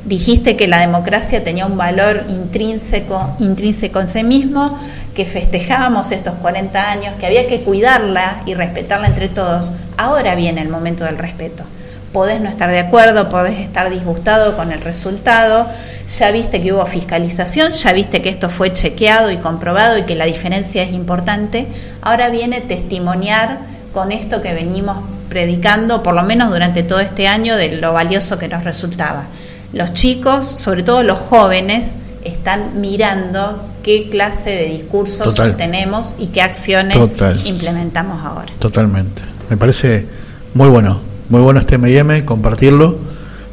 Dijiste 0.05 0.57
que 0.57 0.69
la 0.69 0.79
democracia 0.79 1.45
tenía 1.45 1.67
un 1.67 1.77
valor 1.77 2.25
intrínseco, 2.29 3.37
intrínseco 3.41 4.01
en 4.01 4.09
sí 4.09 4.23
mismo, 4.23 4.79
que 5.15 5.27
festejábamos 5.27 6.13
estos 6.13 6.35
40 6.35 6.91
años, 6.91 7.15
que 7.21 7.27
había 7.27 7.47
que 7.47 7.61
cuidarla 7.61 8.43
y 8.47 8.55
respetarla 8.55 9.09
entre 9.09 9.29
todos. 9.29 9.73
Ahora 9.99 10.35
viene 10.35 10.63
el 10.63 10.69
momento 10.69 11.05
del 11.05 11.19
respeto. 11.19 11.65
Podés 12.13 12.41
no 12.41 12.49
estar 12.49 12.71
de 12.71 12.79
acuerdo, 12.79 13.29
podés 13.29 13.59
estar 13.59 13.91
disgustado 13.91 14.57
con 14.57 14.73
el 14.73 14.81
resultado, 14.81 15.69
ya 16.07 16.31
viste 16.31 16.63
que 16.63 16.73
hubo 16.73 16.87
fiscalización, 16.87 17.73
ya 17.73 17.93
viste 17.93 18.23
que 18.23 18.31
esto 18.31 18.49
fue 18.49 18.73
chequeado 18.73 19.31
y 19.31 19.37
comprobado 19.37 19.99
y 19.99 20.05
que 20.05 20.15
la 20.15 20.25
diferencia 20.25 20.83
es 20.83 20.95
importante. 20.95 21.67
Ahora 22.01 22.31
viene 22.31 22.63
testimoniar 22.63 23.59
con 23.93 24.11
esto 24.11 24.41
que 24.41 24.55
venimos 24.55 24.97
predicando, 25.29 26.03
por 26.03 26.15
lo 26.15 26.23
menos 26.23 26.51
durante 26.51 26.83
todo 26.83 27.01
este 27.01 27.29
año, 27.29 27.57
de 27.57 27.77
lo 27.77 27.93
valioso 27.93 28.39
que 28.39 28.49
nos 28.49 28.65
resultaba. 28.65 29.25
Los 29.73 29.93
chicos, 29.93 30.47
sobre 30.47 30.83
todo 30.83 31.03
los 31.03 31.19
jóvenes, 31.19 31.97
están 32.25 32.81
mirando 32.81 33.63
qué 33.83 34.09
clase 34.11 34.51
de 34.51 34.65
discursos 34.65 35.35
Total. 35.35 35.57
tenemos 35.57 36.15
y 36.19 36.29
qué 36.29 36.43
acciones 36.43 36.97
Total. 36.97 37.47
implementamos 37.47 38.25
ahora. 38.25 38.53
Totalmente. 38.59 39.23
Me 39.51 39.57
parece 39.57 40.07
muy 40.55 40.69
bueno, 40.69 41.01
muy 41.29 41.41
bueno 41.41 41.61
este 41.61 41.77
M&M, 41.77 42.25
compartirlo 42.25 42.97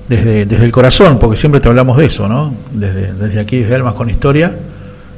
desde, 0.08 0.46
desde 0.46 0.66
el 0.66 0.72
corazón, 0.72 1.20
porque 1.20 1.38
siempre 1.38 1.60
te 1.60 1.68
hablamos 1.68 1.98
de 1.98 2.06
eso, 2.06 2.28
¿no? 2.28 2.54
Desde, 2.72 3.14
desde 3.14 3.40
aquí, 3.40 3.58
desde 3.58 3.76
Almas 3.76 3.94
con 3.94 4.10
Historia, 4.10 4.56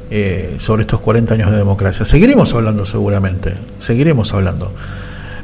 eh, 0.09 0.55
sobre 0.57 0.81
estos 0.81 0.99
40 1.01 1.33
años 1.33 1.51
de 1.51 1.57
democracia. 1.57 2.05
Seguiremos 2.05 2.53
hablando 2.53 2.85
seguramente, 2.85 3.53
seguiremos 3.79 4.33
hablando. 4.33 4.71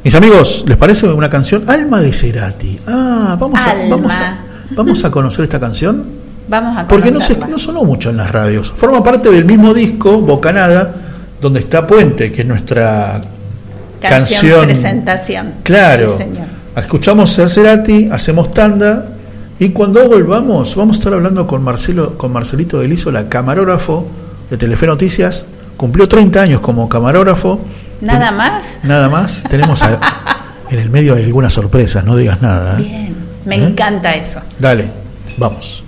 Mis 0.03 0.15
amigos, 0.15 0.65
¿les 0.67 0.77
parece 0.77 1.07
una 1.07 1.29
canción? 1.29 1.69
Alma 1.69 2.01
de 2.01 2.11
Cerati. 2.13 2.79
Ah, 2.87 3.37
vamos 3.39 3.59
a, 3.65 3.73
vamos 3.89 4.13
a, 4.19 4.37
vamos 4.71 5.05
a 5.05 5.11
conocer 5.11 5.43
esta 5.43 5.59
canción. 5.59 6.03
Vamos 6.47 6.77
a 6.77 6.87
Porque 6.87 7.09
no, 7.09 7.21
se, 7.21 7.37
no 7.37 7.57
sonó 7.57 7.83
mucho 7.83 8.09
en 8.09 8.17
las 8.17 8.29
radios. 8.31 8.73
Forma 8.75 9.01
parte 9.03 9.29
del 9.29 9.45
mismo 9.45 9.73
disco, 9.73 10.19
Bocanada, 10.19 10.93
donde 11.39 11.61
está 11.61 11.87
Puente, 11.87 12.31
que 12.31 12.41
es 12.41 12.47
nuestra 12.47 13.21
Canción, 14.01 14.41
canción. 14.41 14.65
presentación. 14.65 15.53
Claro. 15.63 16.17
Sí, 16.17 16.23
señor. 16.23 16.47
Escuchamos 16.75 17.37
a 17.39 17.47
Cerati, 17.47 18.09
hacemos 18.11 18.51
tanda 18.51 19.05
y 19.59 19.69
cuando 19.69 20.07
volvamos 20.07 20.75
vamos 20.75 20.95
a 20.95 20.99
estar 20.99 21.13
hablando 21.13 21.45
con 21.45 21.63
Marcelo, 21.63 22.17
con 22.17 22.31
Marcelito 22.33 22.79
Deliso, 22.79 23.11
la 23.11 23.29
camarógrafo 23.29 24.07
de 24.49 24.57
Telefe 24.57 24.87
Noticias. 24.87 25.45
Cumplió 25.77 26.07
30 26.07 26.41
años 26.41 26.61
como 26.61 26.89
camarógrafo. 26.89 27.59
¿Nada 28.01 28.29
Ten- 28.29 28.37
más? 28.37 28.79
Nada 28.83 29.09
más. 29.09 29.43
Tenemos 29.49 29.81
a- 29.83 29.99
en 30.69 30.79
el 30.79 30.89
medio 30.89 31.13
hay 31.15 31.23
algunas 31.23 31.53
sorpresas, 31.53 32.03
no 32.03 32.15
digas 32.15 32.41
nada. 32.41 32.79
¿eh? 32.79 32.83
Bien, 32.83 33.15
me 33.45 33.57
¿Eh? 33.57 33.63
encanta 33.67 34.15
eso. 34.15 34.41
Dale, 34.57 34.89
vamos. 35.37 35.82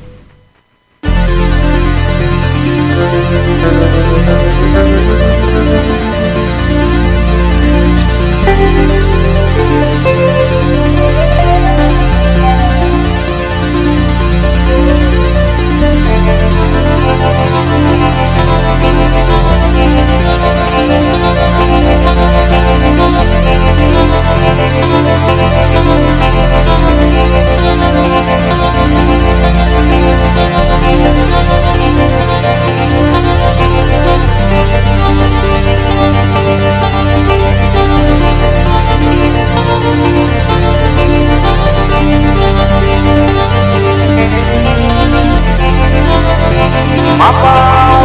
Papa. 47.18 48.05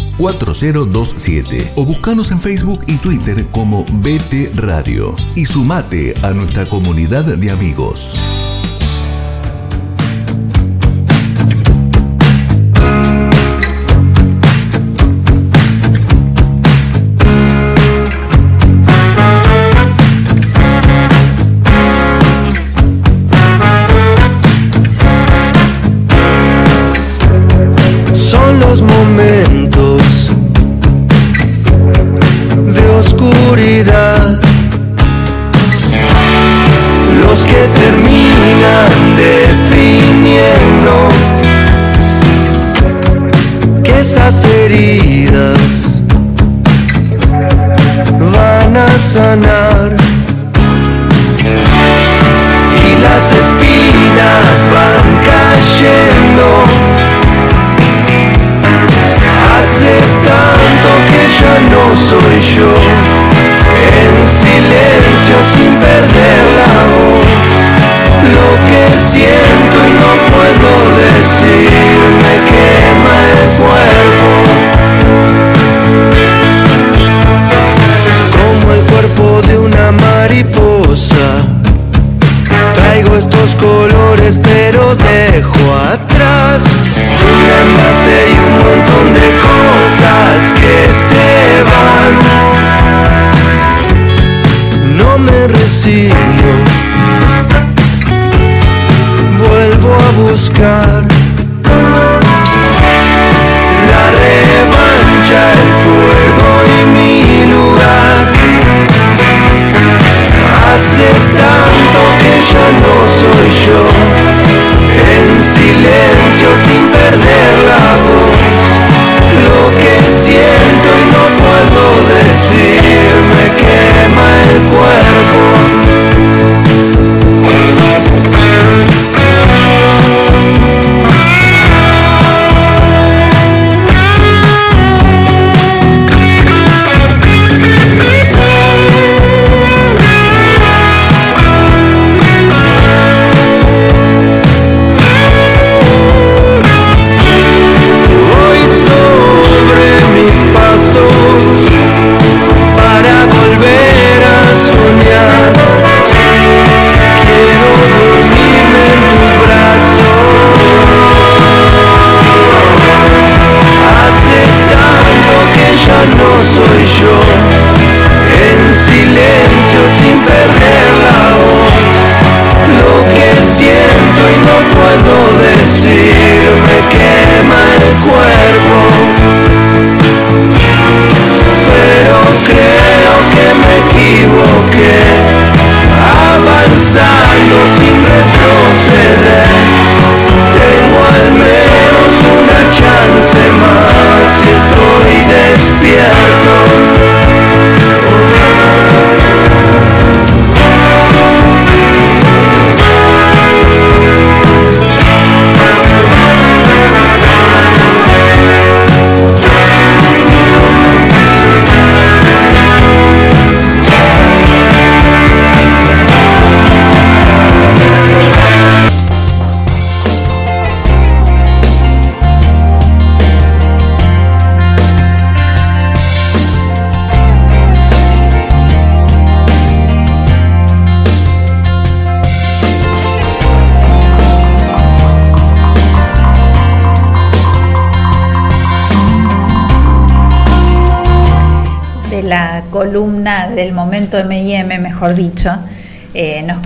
4027 0.21 1.73
o 1.75 1.83
buscanos 1.83 2.29
en 2.29 2.39
Facebook 2.39 2.83
y 2.85 2.97
Twitter 2.97 3.47
como 3.47 3.83
BT 3.85 4.53
Radio 4.55 5.15
y 5.35 5.47
sumate 5.47 6.13
a 6.21 6.29
nuestra 6.31 6.69
comunidad 6.69 7.25
de 7.25 7.49
amigos. 7.49 8.15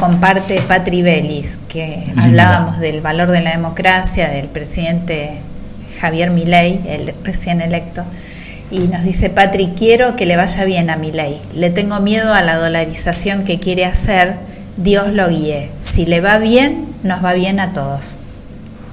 Comparte 0.06 0.61
Patri 0.61 1.02
Bellis, 1.02 1.60
que 1.68 2.14
hablábamos 2.15 2.80
del 2.80 3.02
valor 3.02 3.32
de 3.32 3.41
la 3.41 3.52
democracia, 3.52 4.30
del 4.30 4.45
presidente 4.45 5.40
Javier 5.99 6.30
Milei, 6.30 6.80
el 6.88 7.14
recién 7.23 7.60
electo. 7.60 8.03
Y 8.69 8.82
nos 8.82 9.03
dice 9.03 9.32
Patri, 9.32 9.73
quiero 9.76 10.15
que 10.15 10.27
le 10.27 10.36
vaya 10.36 10.64
bien 10.64 10.91
a 10.91 10.95
Milei. 10.95 11.41
Le 11.56 11.72
tengo 11.72 11.99
miedo 12.02 12.36
a 12.36 12.44
la 12.44 12.56
dolarización 12.56 13.45
que 13.45 13.60
quiere 13.60 13.86
hacer. 13.86 14.36
Dios 14.77 15.11
lo 15.11 15.27
guíe. 15.27 15.72
Si 15.80 16.06
le 16.06 16.22
va 16.22 16.38
bien, 16.38 16.86
nos 17.02 17.23
va 17.23 17.34
bien 17.34 17.60
a 17.60 17.73
todos. 17.73 18.19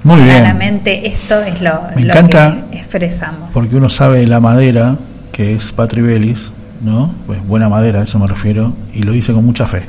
Muy 0.05 0.22
bien. 0.22 0.39
Claramente 0.39 1.09
esto 1.09 1.43
es 1.43 1.60
lo, 1.60 1.82
Me 1.94 2.05
lo 2.05 2.14
encanta 2.14 2.56
que 2.70 2.78
expresamos. 2.78 3.51
Porque 3.52 3.76
uno 3.76 3.90
sabe 3.90 4.26
la 4.26 4.40
madera, 4.40 4.97
que 5.30 5.55
es 5.55 5.72
Patri 5.72 6.01
Bellis, 6.01 6.52
¿no? 6.80 7.14
Pues 7.26 7.47
buena 7.47 7.68
madera, 7.68 8.01
a 8.01 8.05
eso 8.05 8.18
me 8.18 8.26
refiero, 8.26 8.72
y 8.94 9.02
lo 9.02 9.12
dice 9.12 9.34
con 9.34 9.44
mucha 9.44 9.66
fe. 9.66 9.82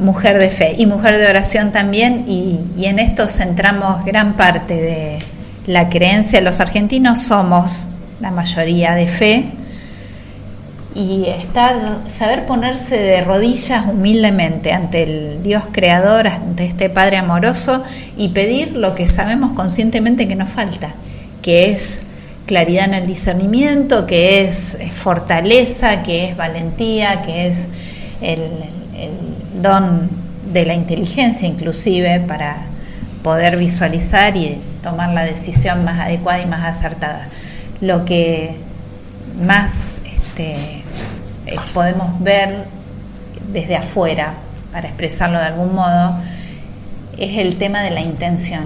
Mujer 0.00 0.38
de 0.38 0.48
fe 0.48 0.74
y 0.78 0.86
mujer 0.86 1.18
de 1.18 1.28
oración 1.28 1.72
también, 1.72 2.24
y, 2.26 2.60
y 2.76 2.86
en 2.86 2.98
esto 2.98 3.28
centramos 3.28 4.04
gran 4.04 4.34
parte 4.34 4.74
de 4.74 5.18
la 5.66 5.88
creencia. 5.88 6.40
Los 6.40 6.60
argentinos 6.60 7.22
somos 7.22 7.86
la 8.20 8.30
mayoría 8.30 8.94
de 8.94 9.06
fe 9.06 9.44
y 10.94 11.26
estar, 11.26 12.00
saber 12.08 12.46
ponerse 12.46 12.98
de 12.98 13.20
rodillas 13.22 13.86
humildemente 13.86 14.72
ante 14.72 15.04
el 15.04 15.42
Dios 15.42 15.64
creador, 15.70 16.26
ante 16.26 16.64
este 16.64 16.90
Padre 16.90 17.16
amoroso 17.16 17.84
y 18.16 18.28
pedir 18.28 18.72
lo 18.72 18.94
que 18.94 19.06
sabemos 19.06 19.52
conscientemente 19.52 20.26
que 20.26 20.34
nos 20.34 20.50
falta, 20.50 20.94
que 21.42 21.70
es 21.70 22.02
claridad 22.46 22.86
en 22.86 22.94
el 22.94 23.06
discernimiento, 23.06 24.06
que 24.06 24.44
es 24.44 24.78
fortaleza, 24.92 26.02
que 26.02 26.30
es 26.30 26.36
valentía, 26.36 27.22
que 27.22 27.46
es 27.46 27.68
el, 28.20 28.40
el 28.98 29.10
don 29.62 30.08
de 30.52 30.64
la 30.64 30.74
inteligencia 30.74 31.46
inclusive 31.46 32.20
para 32.20 32.66
poder 33.22 33.56
visualizar 33.56 34.36
y 34.36 34.58
tomar 34.82 35.10
la 35.10 35.24
decisión 35.24 35.84
más 35.84 36.00
adecuada 36.00 36.40
y 36.40 36.46
más 36.46 36.64
acertada. 36.64 37.28
Lo 37.80 38.04
que 38.04 38.56
más 39.42 39.98
este, 40.04 40.82
eh, 41.46 41.56
podemos 41.72 42.20
ver 42.20 42.66
desde 43.52 43.76
afuera, 43.76 44.34
para 44.72 44.88
expresarlo 44.88 45.38
de 45.38 45.46
algún 45.46 45.74
modo, 45.74 46.16
es 47.18 47.38
el 47.38 47.56
tema 47.56 47.82
de 47.82 47.90
la 47.90 48.00
intención. 48.00 48.64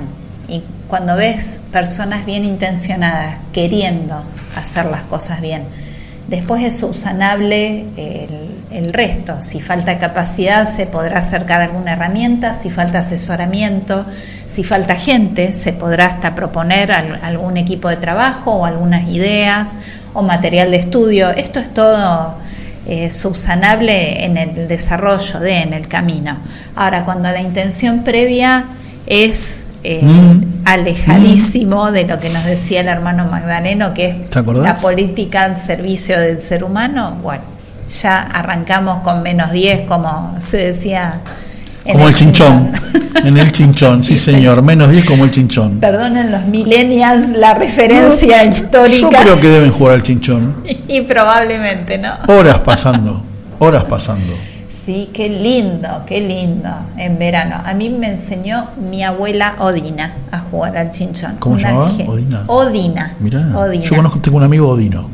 Y 0.48 0.62
cuando 0.88 1.16
ves 1.16 1.60
personas 1.72 2.26
bien 2.26 2.44
intencionadas, 2.44 3.36
queriendo 3.52 4.22
hacer 4.56 4.86
las 4.86 5.02
cosas 5.02 5.40
bien, 5.40 5.64
después 6.28 6.62
es 6.62 6.78
subsanable 6.78 7.86
el, 7.96 8.53
el 8.74 8.92
resto. 8.92 9.40
Si 9.40 9.60
falta 9.60 9.98
capacidad, 9.98 10.66
se 10.66 10.86
podrá 10.86 11.18
acercar 11.20 11.62
alguna 11.62 11.92
herramienta, 11.92 12.52
si 12.52 12.70
falta 12.70 12.98
asesoramiento, 12.98 14.04
si 14.46 14.64
falta 14.64 14.96
gente, 14.96 15.52
se 15.52 15.72
podrá 15.72 16.06
hasta 16.06 16.34
proponer 16.34 16.92
al- 16.92 17.20
algún 17.22 17.56
equipo 17.56 17.88
de 17.88 17.96
trabajo 17.96 18.52
o 18.52 18.64
algunas 18.66 19.08
ideas 19.08 19.74
o 20.12 20.22
material 20.22 20.70
de 20.70 20.78
estudio. 20.78 21.30
Esto 21.30 21.60
es 21.60 21.72
todo 21.72 22.34
eh, 22.86 23.10
subsanable 23.10 24.24
en 24.24 24.36
el 24.36 24.68
desarrollo 24.68 25.40
de, 25.40 25.58
en 25.62 25.72
el 25.72 25.88
camino. 25.88 26.36
Ahora, 26.76 27.04
cuando 27.04 27.30
la 27.30 27.40
intención 27.40 28.02
previa 28.04 28.64
es 29.06 29.66
eh, 29.86 30.00
Mm. 30.02 30.62
alejadísimo 30.64 31.92
de 31.92 32.04
lo 32.04 32.18
que 32.18 32.30
nos 32.30 32.44
decía 32.46 32.80
el 32.80 32.88
hermano 32.88 33.26
Magdaleno, 33.26 33.92
que 33.92 34.06
es 34.08 34.16
la 34.62 34.74
política 34.76 35.44
al 35.44 35.58
servicio 35.58 36.18
del 36.18 36.40
ser 36.40 36.64
humano, 36.64 37.18
bueno, 37.22 37.44
ya 38.02 38.20
arrancamos 38.22 39.02
con 39.02 39.22
menos 39.22 39.52
10, 39.52 39.86
como 39.86 40.34
se 40.38 40.58
decía. 40.58 41.20
Como 41.90 42.08
el 42.08 42.14
chinchón. 42.14 42.72
en 43.24 43.36
el 43.36 43.52
chinchón, 43.52 44.02
sí, 44.04 44.16
Sí, 44.16 44.32
señor. 44.32 44.62
Menos 44.62 44.90
10 44.90 45.04
como 45.04 45.24
el 45.24 45.30
chinchón. 45.30 45.80
Perdonen 45.80 46.32
los 46.32 46.44
millennials 46.46 47.28
la 47.30 47.54
referencia 47.54 48.42
Yo 48.44 48.48
histórica. 48.50 49.20
creo 49.20 49.38
que 49.40 49.48
deben 49.48 49.70
jugar 49.72 49.94
al 49.94 50.02
chinchón. 50.02 50.56
y 50.88 51.00
probablemente, 51.02 51.98
¿no? 51.98 52.14
Horas 52.26 52.58
pasando. 52.60 53.22
Horas 53.58 53.84
pasando. 53.84 54.32
Sí, 54.68 55.08
qué 55.14 55.28
lindo, 55.28 55.88
qué 56.06 56.20
lindo 56.20 56.68
en 56.98 57.18
verano. 57.18 57.56
A 57.64 57.72
mí 57.74 57.88
me 57.90 58.08
enseñó 58.10 58.68
mi 58.90 59.02
abuela 59.02 59.54
Odina 59.58 60.12
a 60.30 60.40
jugar 60.40 60.76
al 60.76 60.90
chinchón. 60.90 61.36
¿Cómo 61.38 61.58
se 61.58 61.64
llamaba? 61.66 61.90
Odina. 62.06 62.44
Odina. 62.48 63.14
Mirá, 63.20 63.40
Odina. 63.56 63.84
yo 63.84 63.96
conozco, 63.96 64.20
tengo 64.20 64.36
un 64.38 64.42
amigo 64.44 64.68
Odino. 64.68 65.04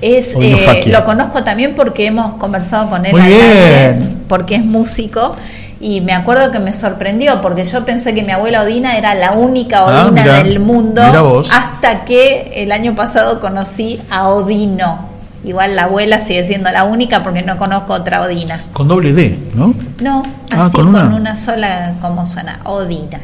Es, 0.00 0.34
eh, 0.40 0.84
lo 0.86 1.04
conozco 1.04 1.42
también 1.42 1.74
porque 1.74 2.06
hemos 2.06 2.34
conversado 2.34 2.88
con 2.88 3.04
él 3.06 3.12
Muy 3.12 3.20
al 3.20 3.26
aire, 3.32 3.92
bien. 3.98 4.18
porque 4.28 4.54
es 4.56 4.64
músico 4.64 5.34
y 5.80 6.00
me 6.00 6.12
acuerdo 6.12 6.50
que 6.50 6.58
me 6.58 6.72
sorprendió 6.72 7.40
porque 7.40 7.64
yo 7.64 7.84
pensé 7.84 8.14
que 8.14 8.22
mi 8.22 8.32
abuela 8.32 8.62
Odina 8.62 8.96
era 8.96 9.14
la 9.14 9.32
única 9.32 9.80
Ah, 9.80 10.06
Odina 10.06 10.42
del 10.42 10.60
mundo 10.60 11.02
hasta 11.52 12.04
que 12.04 12.52
el 12.56 12.72
año 12.72 12.94
pasado 12.94 13.40
conocí 13.40 14.00
a 14.10 14.28
Odino. 14.28 15.06
Igual 15.44 15.76
la 15.76 15.84
abuela 15.84 16.18
sigue 16.18 16.46
siendo 16.48 16.68
la 16.70 16.82
única 16.82 17.22
porque 17.22 17.42
no 17.42 17.56
conozco 17.56 17.92
otra 17.92 18.22
Odina. 18.22 18.60
Con 18.72 18.88
doble 18.88 19.12
D, 19.12 19.38
¿no? 19.54 19.72
No, 20.00 20.22
Ah, 20.50 20.62
así 20.62 20.72
¿con 20.72 20.86
con 20.92 20.96
una? 21.06 21.14
una, 21.16 21.36
sola, 21.36 21.94
como 22.00 22.26
suena, 22.26 22.58
Odina. 22.64 23.20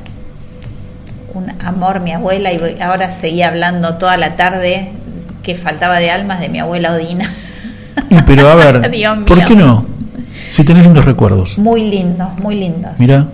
Un 1.34 1.50
amor, 1.64 1.98
mi 1.98 2.12
abuela, 2.12 2.52
y 2.52 2.78
ahora 2.80 3.10
seguía 3.10 3.48
hablando 3.48 3.94
toda 3.94 4.16
la 4.16 4.36
tarde 4.36 4.92
que 5.44 5.54
faltaba 5.54 5.98
de 5.98 6.10
almas 6.10 6.40
de 6.40 6.48
mi 6.48 6.58
abuela 6.58 6.92
Odina. 6.94 7.30
Y, 8.10 8.20
pero 8.22 8.48
a 8.48 8.54
ver. 8.56 8.80
¿por 9.26 9.44
qué 9.44 9.54
no? 9.54 9.86
Si 10.50 10.64
tenés 10.64 10.82
lindos 10.84 11.04
recuerdos. 11.04 11.58
Muy 11.58 11.88
lindos, 11.88 12.28
muy 12.38 12.56
lindos. 12.56 12.92
Mira, 12.98 13.26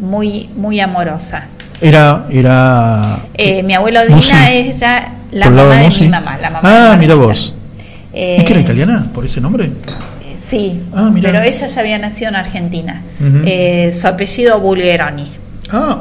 Muy, 0.00 0.48
muy 0.56 0.80
amorosa. 0.80 1.46
era. 1.80 2.26
era 2.30 3.18
Eh, 3.34 3.62
mi 3.62 3.74
abuela 3.74 4.00
Odina 4.02 4.16
Musi. 4.16 4.34
es 4.48 4.80
ya 4.80 5.12
la 5.30 5.44
¿Por 5.44 5.52
el 5.52 5.56
lado 5.56 5.68
mamá 5.68 5.80
de 5.80 5.86
Musi? 5.86 6.02
mi 6.02 6.08
mamá. 6.08 6.38
La 6.38 6.50
mamá 6.50 6.92
Ah, 6.92 6.96
mira 6.98 7.14
vos. 7.14 7.54
Eh, 8.12 8.36
¿Es 8.38 8.44
que 8.44 8.52
era 8.54 8.62
italiana 8.62 9.06
por 9.14 9.24
ese 9.24 9.40
nombre? 9.40 9.70
Sí, 10.40 10.80
Ah, 10.94 11.10
pero 11.20 11.38
ella 11.42 11.66
ya 11.66 11.80
había 11.80 11.98
nacido 11.98 12.30
en 12.30 12.36
Argentina. 12.36 13.02
Eh, 13.44 13.92
su 13.92 14.06
apellido 14.08 14.58
Bulgeroni. 14.58 15.30
Ah, 15.70 16.00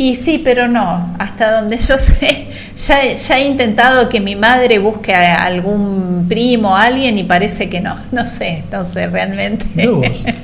Y 0.00 0.14
sí, 0.14 0.40
pero 0.42 0.66
no. 0.66 1.14
Hasta 1.18 1.60
donde 1.60 1.76
yo 1.76 1.98
sé, 1.98 2.46
ya, 2.86 3.12
ya 3.14 3.38
he 3.38 3.44
intentado 3.44 4.08
que 4.08 4.18
mi 4.18 4.34
madre 4.34 4.78
busque 4.78 5.14
a 5.14 5.44
algún 5.44 6.24
primo, 6.26 6.74
a 6.74 6.84
alguien, 6.84 7.18
y 7.18 7.24
parece 7.24 7.68
que 7.68 7.80
no. 7.82 7.96
No 8.10 8.24
sé, 8.24 8.62
no 8.72 8.82
sé 8.82 9.08
realmente. 9.08 9.66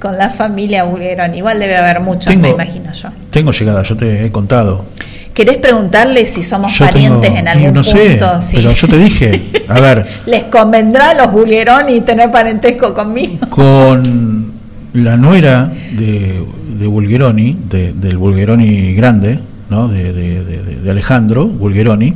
Con 0.00 0.18
la 0.18 0.30
familia 0.30 0.82
Bulgeroni. 0.82 1.38
Igual 1.38 1.60
debe 1.60 1.76
haber 1.76 2.00
muchos, 2.00 2.26
Tengo- 2.26 2.42
me 2.42 2.50
imagino 2.50 2.92
yo. 2.92 3.08
tengo 3.30 3.52
llegada, 3.52 3.84
yo 3.84 3.96
te 3.96 4.24
he 4.26 4.32
contado. 4.32 4.84
¿Querés 5.32 5.58
preguntarle 5.58 6.26
si 6.26 6.42
somos 6.42 6.76
Yo 6.76 6.84
parientes 6.84 7.22
tengo- 7.32 7.38
en 7.38 7.44
y 7.46 7.48
algún 7.48 7.74
no 7.74 7.84
sé, 7.84 8.16
punto? 8.18 8.42
Sí. 8.42 8.56
pero 8.56 8.72
yo 8.72 8.88
te 8.88 8.98
dije, 8.98 9.52
a 9.68 9.78
ver, 9.80 10.06
¿Les 10.26 10.44
convendrá 10.44 11.10
a 11.10 11.14
los 11.14 11.30
Bulgeroni 11.30 12.00
tener 12.00 12.32
parentesco 12.32 12.92
conmigo? 12.92 13.48
con 13.48 14.51
la 14.94 15.16
nuera 15.16 15.72
de, 15.96 16.42
de 16.78 16.86
Bulgeroni, 16.86 17.56
de- 17.68 17.92
del 17.94 18.16
Bulgeroni 18.18 18.94
grande, 18.94 19.38
¿no? 19.70 19.88
de, 19.88 20.12
de- 20.12 20.90
Alejandro 20.90 21.46
Bulgeroni, 21.46 22.14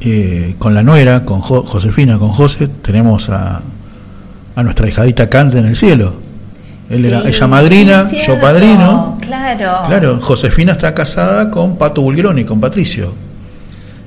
eh, 0.00 0.54
con 0.58 0.74
la 0.74 0.82
nuera, 0.82 1.24
con 1.24 1.40
Jo- 1.40 1.64
Josefina, 1.66 2.18
con 2.18 2.30
José, 2.30 2.68
tenemos 2.82 3.28
a, 3.30 3.60
a 4.56 4.62
nuestra 4.62 4.88
hijadita 4.88 5.28
Cante 5.28 5.58
en 5.58 5.66
el 5.66 5.76
cielo. 5.76 6.14
Él 6.90 7.04
era, 7.04 7.20
Sí, 7.22 7.28
ella 7.28 7.46
madrina, 7.48 8.08
sí, 8.08 8.18
yo 8.26 8.40
padrino. 8.40 9.18
Claro. 9.20 9.86
Claro, 9.88 10.20
Josefina 10.20 10.72
está 10.72 10.94
casada 10.94 11.50
con 11.50 11.76
Pato 11.76 12.00
Bulgeroni, 12.02 12.44
con 12.44 12.60
Patricio. 12.60 13.12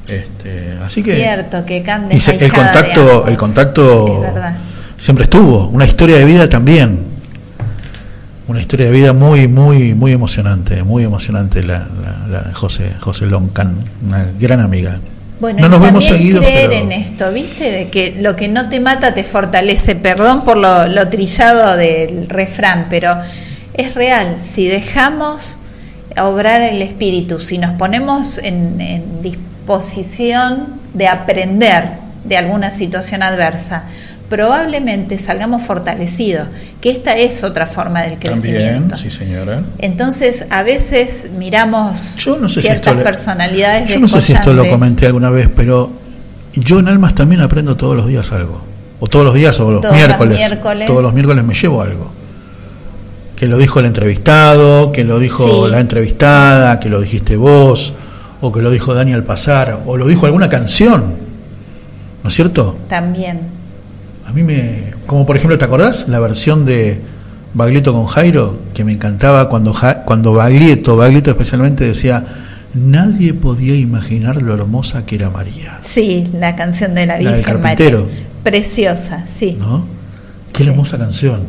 Este, 0.07 0.73
así 0.83 1.03
que 1.03 1.15
Cierto, 1.15 1.65
que 1.65 1.83
Cande 1.83 2.15
y 2.15 2.17
es 2.17 2.23
se- 2.23 2.35
el 2.43 2.51
contacto, 2.51 3.27
el 3.27 3.37
contacto 3.37 4.23
Es 4.25 5.03
siempre 5.03 5.23
estuvo. 5.25 5.67
Una 5.67 5.85
historia 5.85 6.17
de 6.17 6.25
vida 6.25 6.47
también. 6.49 7.08
Una 8.49 8.61
historia 8.61 8.87
de 8.87 8.91
vida 8.91 9.13
muy, 9.13 9.47
muy, 9.47 9.93
muy 9.93 10.11
emocionante, 10.11 10.81
muy 10.81 11.03
emocionante 11.03 11.61
la, 11.61 11.87
la, 12.01 12.27
la 12.27 12.53
José, 12.55 12.93
José 12.99 13.27
Loncan, 13.27 13.75
una 14.03 14.25
gran 14.39 14.59
amiga. 14.59 14.99
Bueno, 15.39 15.59
no 15.61 15.69
nos 15.69 15.79
vemos 15.79 16.03
seguidos, 16.03 16.43
creer 16.43 16.67
pero 16.67 16.81
en 16.81 16.91
esto, 16.91 17.31
¿viste? 17.31 17.71
De 17.71 17.89
que 17.89 18.17
lo 18.19 18.35
que 18.35 18.47
no 18.47 18.67
te 18.67 18.79
mata 18.79 19.13
te 19.13 19.23
fortalece. 19.23 19.95
Perdón 19.95 20.43
por 20.43 20.57
lo, 20.57 20.87
lo 20.87 21.07
trillado 21.09 21.77
del 21.77 22.27
refrán, 22.27 22.87
pero 22.89 23.19
es 23.75 23.93
real. 23.93 24.37
Si 24.41 24.67
dejamos 24.67 25.57
obrar 26.19 26.63
el 26.63 26.81
espíritu, 26.81 27.39
si 27.39 27.59
nos 27.59 27.77
ponemos 27.77 28.39
en, 28.39 28.81
en 28.81 29.21
disposición 29.21 30.79
de 30.95 31.07
aprender 31.07 31.89
de 32.23 32.35
alguna 32.35 32.71
situación 32.71 33.21
adversa, 33.21 33.83
probablemente 34.29 35.17
salgamos 35.17 35.63
fortalecidos, 35.63 36.47
que 36.79 36.91
esta 36.91 37.17
es 37.17 37.43
otra 37.43 37.65
forma 37.67 38.03
del 38.03 38.17
también, 38.19 38.41
crecimiento. 38.55 38.95
sí 38.97 39.09
señora. 39.09 39.63
Entonces, 39.79 40.45
a 40.49 40.63
veces 40.63 41.27
miramos 41.37 42.15
Yo 42.17 42.37
no 42.37 42.47
sé 42.47 42.61
si 42.61 42.67
ciertas 42.67 42.95
le- 42.95 43.03
personalidades 43.03 43.89
Yo 43.89 43.99
no 43.99 44.07
sé 44.07 44.21
si 44.21 44.33
esto 44.33 44.53
lo 44.53 44.69
comenté 44.69 45.07
alguna 45.07 45.29
vez, 45.29 45.49
pero 45.55 45.89
yo 46.53 46.79
en 46.79 46.87
Almas 46.87 47.15
también 47.15 47.41
aprendo 47.41 47.75
todos 47.75 47.95
los 47.95 48.07
días 48.07 48.31
algo. 48.31 48.61
O 48.99 49.07
todos 49.07 49.25
los 49.25 49.33
días 49.33 49.57
o 49.59 49.71
los 49.71 49.91
miércoles. 49.91 50.37
miércoles. 50.37 50.85
Todos 50.87 51.01
los 51.03 51.13
miércoles 51.13 51.43
me 51.43 51.53
llevo 51.53 51.81
algo. 51.81 52.11
que 53.35 53.47
lo 53.47 53.57
dijo 53.57 53.79
el 53.79 53.85
entrevistado, 53.85 54.91
que 54.91 55.05
lo 55.05 55.17
dijo 55.17 55.65
Sí. 55.65 55.71
la 55.71 55.79
entrevistada, 55.79 56.77
que 56.81 56.89
lo 56.89 56.99
dijiste 56.99 57.37
vos, 57.37 57.93
o 58.41 58.51
que 58.51 58.61
lo 58.61 58.69
dijo 58.69 58.93
Dani 58.93 59.13
al 59.13 59.23
pasar, 59.23 59.79
o 59.85 59.95
lo 59.95 60.07
dijo 60.07 60.25
alguna 60.25 60.49
canción, 60.49 61.15
¿no 62.21 62.27
es 62.27 62.35
cierto? 62.35 62.75
También. 62.89 63.39
A 64.29 64.33
mí 64.33 64.43
me. 64.43 64.93
Como 65.07 65.25
por 65.25 65.35
ejemplo, 65.35 65.57
¿te 65.57 65.65
acordás 65.65 66.07
la 66.07 66.19
versión 66.19 66.65
de 66.65 66.99
Baglietto 67.53 67.93
con 67.93 68.05
Jairo? 68.05 68.59
Que 68.75 68.83
me 68.83 68.91
encantaba 68.91 69.49
cuando, 69.49 69.73
Ja- 69.73 70.03
cuando 70.03 70.33
Baglietto, 70.33 70.95
Baglietto 70.95 71.31
especialmente 71.31 71.83
decía: 71.85 72.23
Nadie 72.75 73.33
podía 73.33 73.75
imaginar 73.75 74.41
lo 74.41 74.53
hermosa 74.53 75.05
que 75.05 75.15
era 75.15 75.29
María. 75.31 75.79
Sí, 75.81 76.27
la 76.33 76.55
canción 76.55 76.93
de 76.93 77.07
la 77.07 77.19
La 77.19 77.31
del 77.31 77.37
Virgen 77.39 77.61
María. 77.61 77.75
carpintero. 77.75 78.07
Preciosa, 78.43 79.25
sí. 79.27 79.57
¿no? 79.59 79.85
Qué 80.53 80.63
hermosa 80.63 80.97
canción. 80.97 81.41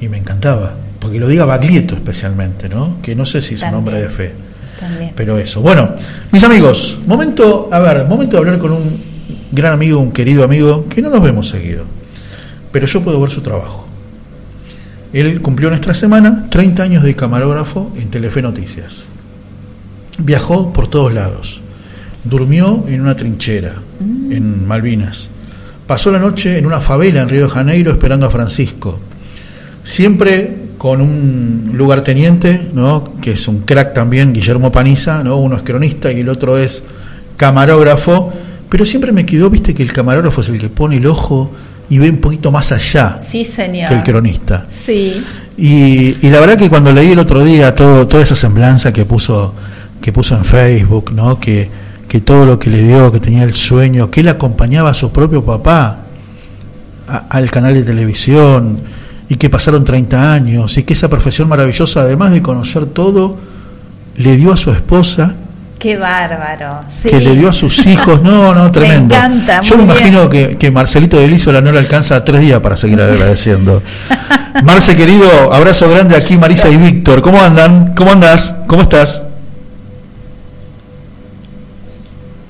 Y 0.00 0.08
me 0.08 0.18
encantaba. 0.18 0.74
Porque 0.98 1.20
lo 1.20 1.28
diga 1.28 1.44
Baglietto 1.44 1.94
especialmente, 1.94 2.68
¿no? 2.68 2.96
Que 3.02 3.14
no 3.14 3.24
sé 3.24 3.40
si 3.40 3.54
es 3.54 3.62
un 3.62 3.74
hombre 3.74 4.00
de 4.00 4.08
fe. 4.08 4.32
También. 4.80 5.12
Pero 5.14 5.38
eso. 5.38 5.60
Bueno, 5.60 5.90
mis 6.32 6.42
amigos, 6.42 6.98
momento, 7.06 7.68
a 7.72 7.78
ver, 7.78 8.04
momento 8.06 8.36
de 8.36 8.38
hablar 8.40 8.58
con 8.58 8.72
un 8.72 9.00
gran 9.52 9.72
amigo, 9.72 10.00
un 10.00 10.10
querido 10.10 10.42
amigo, 10.44 10.86
que 10.88 11.00
no 11.00 11.08
nos 11.10 11.22
vemos 11.22 11.48
seguido. 11.48 11.84
Pero 12.76 12.88
yo 12.88 13.02
puedo 13.02 13.18
ver 13.18 13.30
su 13.30 13.40
trabajo. 13.40 13.86
Él 15.14 15.40
cumplió 15.40 15.70
nuestra 15.70 15.94
semana 15.94 16.44
30 16.50 16.82
años 16.82 17.02
de 17.04 17.16
camarógrafo 17.16 17.90
en 17.96 18.10
Telefe 18.10 18.42
Noticias. 18.42 19.06
Viajó 20.18 20.74
por 20.74 20.90
todos 20.90 21.10
lados. 21.14 21.62
Durmió 22.22 22.84
en 22.86 23.00
una 23.00 23.16
trinchera, 23.16 23.76
en 23.98 24.68
Malvinas. 24.68 25.30
Pasó 25.86 26.10
la 26.10 26.18
noche 26.18 26.58
en 26.58 26.66
una 26.66 26.82
favela 26.82 27.22
en 27.22 27.30
Río 27.30 27.44
de 27.44 27.48
Janeiro 27.48 27.92
esperando 27.92 28.26
a 28.26 28.30
Francisco. 28.30 28.98
Siempre 29.82 30.54
con 30.76 31.00
un 31.00 31.70
lugarteniente, 31.72 32.68
¿no? 32.74 33.14
que 33.22 33.30
es 33.30 33.48
un 33.48 33.60
crack 33.60 33.94
también, 33.94 34.34
Guillermo 34.34 34.70
Paniza, 34.70 35.24
¿no? 35.24 35.38
uno 35.38 35.56
es 35.56 35.62
cronista 35.62 36.12
y 36.12 36.20
el 36.20 36.28
otro 36.28 36.58
es 36.58 36.84
camarógrafo, 37.38 38.34
pero 38.68 38.84
siempre 38.84 39.12
me 39.12 39.24
quedó, 39.24 39.48
viste, 39.48 39.72
que 39.72 39.82
el 39.82 39.94
camarógrafo 39.94 40.42
es 40.42 40.50
el 40.50 40.60
que 40.60 40.68
pone 40.68 40.98
el 40.98 41.06
ojo 41.06 41.52
y 41.88 41.98
ve 41.98 42.10
un 42.10 42.18
poquito 42.18 42.50
más 42.50 42.72
allá 42.72 43.18
Sí, 43.20 43.44
señor. 43.44 43.88
que 43.88 43.94
el 43.94 44.02
cronista. 44.02 44.66
Sí. 44.84 45.22
Y, 45.56 46.16
y 46.26 46.30
la 46.30 46.40
verdad 46.40 46.58
que 46.58 46.68
cuando 46.68 46.92
leí 46.92 47.12
el 47.12 47.18
otro 47.18 47.42
día 47.44 47.74
todo, 47.74 48.06
toda 48.06 48.22
esa 48.22 48.34
semblanza 48.36 48.92
que 48.92 49.04
puso, 49.04 49.54
que 50.00 50.12
puso 50.12 50.36
en 50.36 50.44
Facebook, 50.44 51.12
¿no? 51.12 51.38
que, 51.40 51.70
que 52.08 52.20
todo 52.20 52.44
lo 52.44 52.58
que 52.58 52.70
le 52.70 52.82
dio, 52.82 53.10
que 53.12 53.20
tenía 53.20 53.42
el 53.44 53.54
sueño, 53.54 54.10
que 54.10 54.20
él 54.20 54.28
acompañaba 54.28 54.90
a 54.90 54.94
su 54.94 55.10
propio 55.12 55.44
papá 55.44 55.98
a- 57.08 57.16
al 57.30 57.50
canal 57.50 57.72
de 57.74 57.82
televisión 57.84 58.80
y 59.28 59.36
que 59.36 59.48
pasaron 59.50 59.84
30 59.84 60.32
años 60.32 60.76
y 60.78 60.82
que 60.82 60.92
esa 60.92 61.08
profesión 61.08 61.48
maravillosa, 61.48 62.00
además 62.02 62.32
de 62.32 62.42
conocer 62.42 62.86
todo, 62.86 63.36
le 64.16 64.36
dio 64.36 64.52
a 64.52 64.56
su 64.56 64.70
esposa, 64.72 65.34
Qué 65.86 65.96
bárbaro. 65.96 66.82
Sí. 66.90 67.08
que 67.08 67.20
le 67.20 67.36
dio 67.36 67.48
a 67.50 67.52
sus 67.52 67.86
hijos. 67.86 68.20
No, 68.20 68.52
no, 68.52 68.72
tremendo. 68.72 69.14
Me 69.14 69.20
encanta. 69.20 69.60
Yo 69.60 69.76
me 69.76 69.84
bien. 69.84 69.96
imagino 69.96 70.28
que, 70.28 70.56
que 70.58 70.72
Marcelito 70.72 71.16
de 71.16 71.28
Lizola 71.28 71.60
no 71.60 71.70
le 71.70 71.78
alcanza 71.78 72.24
tres 72.24 72.40
días 72.40 72.58
para 72.58 72.76
seguir 72.76 73.00
agradeciendo. 73.00 73.80
Marce, 74.64 74.96
querido, 74.96 75.52
abrazo 75.52 75.88
grande 75.88 76.16
aquí, 76.16 76.36
Marisa 76.36 76.68
y 76.70 76.76
Víctor. 76.76 77.22
¿Cómo 77.22 77.40
andan? 77.40 77.94
¿Cómo 77.94 78.10
andas? 78.10 78.52
¿Cómo 78.66 78.82
estás? 78.82 79.22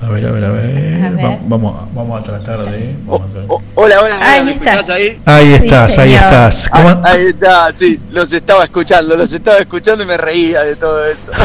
A 0.01 0.09
ver, 0.09 0.25
a 0.25 0.31
ver, 0.31 0.43
a 0.45 0.49
ver. 0.49 1.05
A 1.05 1.09
ver. 1.11 1.25
Va- 1.25 1.37
vamos, 1.47 1.83
a- 1.83 1.87
vamos 1.93 2.19
a 2.19 2.23
tratar 2.23 2.59
de. 2.71 2.95
vamos 3.05 3.29
a 3.29 3.33
tratar- 3.33 3.57
Hola, 3.75 4.01
hola, 4.01 4.17
Ahí 4.19 4.45
¿me 4.45 4.51
está. 4.53 4.73
escuchás 4.77 4.95
ahí? 4.95 5.19
Ahí 5.25 5.53
estás, 5.53 5.99
ahí 5.99 6.13
estás. 6.15 6.69
¿Cómo 6.69 6.89
Ah, 6.89 7.01
Ahí 7.03 7.27
está, 7.27 7.71
sí, 7.77 7.99
los 8.09 8.33
estaba 8.33 8.63
escuchando, 8.63 9.15
los 9.15 9.31
estaba 9.31 9.57
escuchando 9.59 10.03
y 10.03 10.07
me 10.07 10.17
reía 10.17 10.63
de 10.63 10.75
todo 10.75 11.05
eso. 11.05 11.31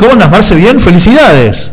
¿Cómo 0.00 0.12
andas, 0.14 0.30
Marce? 0.30 0.54
¿Bien? 0.54 0.80
¡Felicidades! 0.80 1.72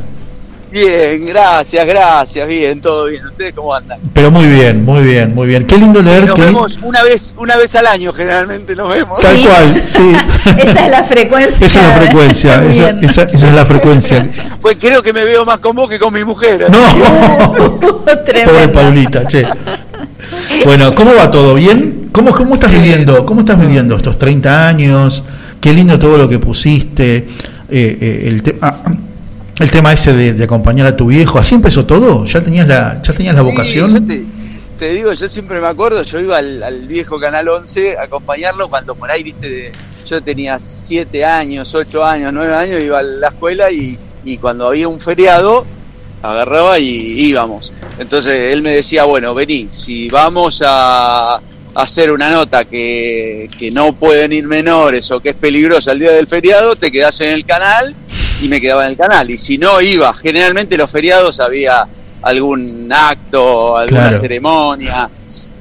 Bien, 0.70 1.26
gracias, 1.26 1.88
gracias, 1.88 2.46
bien, 2.46 2.82
todo 2.82 3.06
bien. 3.06 3.26
¿Ustedes 3.26 3.54
cómo 3.54 3.74
andan? 3.74 4.00
Pero 4.14 4.30
muy 4.30 4.46
bien, 4.48 4.84
muy 4.84 5.02
bien, 5.02 5.34
muy 5.34 5.48
bien. 5.48 5.66
Qué 5.66 5.78
lindo 5.78 6.02
leer. 6.02 6.26
Nos 6.28 6.38
vemos 6.38 6.78
una 6.82 7.04
vez, 7.04 7.34
una 7.38 7.56
vez 7.56 7.74
al 7.76 7.88
año 7.88 8.12
generalmente 8.12 8.76
nos 8.76 8.90
vemos. 8.94 9.18
Tal 9.22 9.38
cual, 9.40 9.82
sí. 9.88 10.12
Esa 10.62 10.86
es 10.86 10.92
la 10.92 11.04
frecuencia. 11.06 11.68
Esa 11.68 11.80
es 11.80 11.88
la 11.88 12.02
frecuencia, 12.02 12.56
esa, 12.66 12.92
Bien. 12.92 13.00
esa- 13.02 13.24
esa 13.24 13.48
es 13.48 13.54
la 13.54 13.66
frecuencia. 13.66 14.28
Pues 14.62 14.76
creo 14.78 15.02
que 15.02 15.14
me 15.14 15.24
veo 15.24 15.46
más 15.46 15.60
con 15.60 15.74
vos 15.74 15.88
que 15.88 15.98
con 15.98 16.14
mi 16.14 16.26
mujer. 16.26 16.70
No, 16.70 17.80
Tremendo. 18.26 18.52
pobre 18.52 18.68
Paulita, 18.68 19.26
che. 19.26 19.48
Bueno, 20.66 20.94
¿cómo 20.94 21.14
va 21.16 21.32
todo? 21.32 21.54
¿Bien? 21.54 22.10
¿Cómo, 22.12 22.32
cómo 22.34 22.56
estás 22.56 22.72
viviendo? 22.72 23.26
¿Cómo 23.26 23.40
estás 23.40 23.58
viviendo 23.58 23.96
estos 23.96 24.18
30 24.18 24.68
años? 24.68 25.24
Qué 25.62 25.72
lindo 25.72 25.98
todo 25.98 26.18
lo 26.18 26.28
que 26.28 26.40
pusiste. 26.40 27.30
Eh, 27.70 27.98
eh, 28.00 28.24
el, 28.28 28.44
te- 28.44 28.58
ah, 28.62 28.78
el 29.60 29.72
tema 29.72 29.92
ese 29.94 30.14
de, 30.14 30.34
de 30.34 30.44
acompañar 30.44 30.88
a 30.88 30.96
tu 30.96 31.08
viejo. 31.08 31.40
¿Así 31.40 31.56
empezó 31.56 31.86
todo? 31.86 32.26
¿Ya 32.26 32.42
tenías 32.44 32.68
la, 32.68 33.02
ya 33.02 33.14
tenías 33.14 33.36
la 33.36 33.42
Sí, 33.42 33.48
vocación? 33.50 33.94
yo 33.94 34.04
te, 34.06 34.24
te 34.80 34.94
digo, 34.94 35.14
yo 35.14 35.28
siempre 35.30 35.60
me 35.60 35.68
acuerdo, 35.68 36.04
yo 36.04 36.20
iba 36.20 36.38
al, 36.38 36.62
al 36.64 36.86
viejo 36.88 37.20
Canal 37.20 37.48
11 37.50 37.98
a 37.98 38.04
acompañarlo 38.04 38.70
cuando 38.70 38.94
por 38.96 39.10
ahí, 39.12 39.24
viste, 39.24 39.50
de- 39.50 39.72
yo 40.06 40.22
tenía 40.22 40.58
7 40.60 41.26
años, 41.26 41.74
8 41.76 42.06
años, 42.06 42.32
9 42.34 42.54
años, 42.56 42.84
iba 42.84 43.00
a 43.00 43.04
la 43.04 43.28
escuela 43.28 43.70
y, 43.72 43.98
y 44.24 44.38
cuando 44.38 44.68
había 44.68 44.88
un 44.88 45.02
feriado, 45.02 45.66
agarraba 46.24 46.80
y 46.80 46.86
íbamos. 47.30 47.74
Entonces 48.00 48.54
él 48.54 48.62
me 48.62 48.70
decía, 48.72 49.04
bueno, 49.04 49.34
vení, 49.34 49.68
si 49.72 50.08
vamos 50.10 50.62
a 50.66 51.40
hacer 51.78 52.12
una 52.12 52.30
nota 52.32 52.66
que, 52.66 53.50
que 53.58 53.70
no 53.72 53.94
pueden 53.94 54.34
ir 54.34 54.46
menores 54.48 55.10
o 55.12 55.20
que 55.20 55.30
es 55.30 55.36
peligrosa 55.36 55.92
el 55.92 56.00
día 56.00 56.12
del 56.12 56.28
feriado, 56.28 56.76
te 56.76 56.92
quedás 56.92 57.22
en 57.22 57.32
el 57.32 57.46
canal 57.46 57.94
y 58.42 58.48
me 58.48 58.60
quedaba 58.60 58.86
en 58.86 58.92
el 58.92 58.98
canal. 58.98 59.30
Y 59.30 59.38
si 59.38 59.58
no 59.60 59.80
iba, 59.82 60.14
generalmente 60.16 60.76
los 60.76 60.90
feriados 60.90 61.40
había 61.40 61.86
algún 62.24 62.92
acto, 62.92 63.78
alguna 63.78 64.02
Claro. 64.10 64.20
ceremonia, 64.20 65.10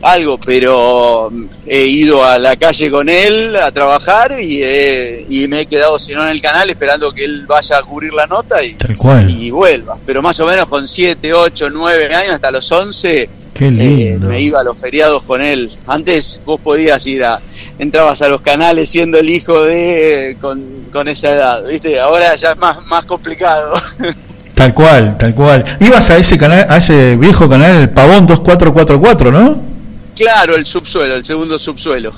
algo, 0.03 0.39
pero 0.39 1.29
mm, 1.31 1.45
he 1.67 1.85
ido 1.87 2.25
a 2.25 2.39
la 2.39 2.57
calle 2.57 2.91
con 2.91 3.09
él 3.11 3.55
a 3.57 3.71
trabajar 3.71 4.41
y, 4.41 4.63
he- 4.63 5.27
y 5.29 5.47
me 5.49 5.61
he 5.61 5.67
quedado 5.67 5.99
si 5.99 6.15
no 6.15 6.23
en 6.25 6.31
el 6.31 6.41
canal 6.41 6.71
esperando 6.71 7.13
que 7.13 7.25
él 7.25 7.45
vaya 7.47 7.77
a 7.79 7.83
cubrir 7.83 8.15
la 8.15 8.27
nota 8.27 8.65
y, 8.65 8.73
Tal 8.75 8.97
cual. 8.97 9.29
y 9.31 9.51
vuelva. 9.51 9.99
Pero 10.07 10.23
más 10.23 10.41
o 10.41 10.47
menos 10.47 10.67
con 10.67 10.89
7, 10.89 11.35
8, 11.35 11.69
9 11.71 12.15
años 12.15 12.33
hasta 12.35 12.51
los 12.51 12.71
11 12.73 13.29
Qué 13.57 13.69
eh, 13.69 13.71
lindo. 13.71 14.29
me 14.29 14.41
iba 14.41 14.61
a 14.61 14.65
los 14.65 14.79
feriados 14.79 15.23
con 15.23 15.41
él. 15.41 15.71
Antes 15.87 16.41
vos 16.45 16.61
podías 16.61 17.07
ir 17.07 17.25
a, 17.25 17.41
entrabas 17.79 18.21
a 18.21 18.29
los 18.29 18.43
canales 18.43 18.91
siendo 18.91 19.19
el 19.19 19.31
hijo 19.31 19.65
de, 19.65 20.37
con, 20.41 20.63
con 20.93 21.09
esa 21.09 21.33
edad, 21.33 21.65
¿viste? 21.67 21.99
Ahora 21.99 22.37
ya 22.37 22.53
es 22.53 22.59
más, 22.59 22.85
más 22.87 23.05
complicado. 23.05 23.73
Tal 24.55 24.73
cual, 24.73 25.19
tal 25.19 25.35
cual. 25.35 25.63
Ibas 25.81 26.09
a 26.09 26.17
ese 26.17 26.39
canal, 26.39 26.65
a 26.71 26.79
ese 26.79 27.19
viejo 27.19 27.47
canal, 27.47 27.77
el 27.83 27.91
Pavón 27.91 28.27
2444, 28.27 29.31
¿no? 29.31 29.63
claro, 30.17 30.57
el 30.57 30.65
subsuelo, 30.65 31.17
el 31.17 31.27
segundo 31.27 31.59
subsuelo. 31.59 32.13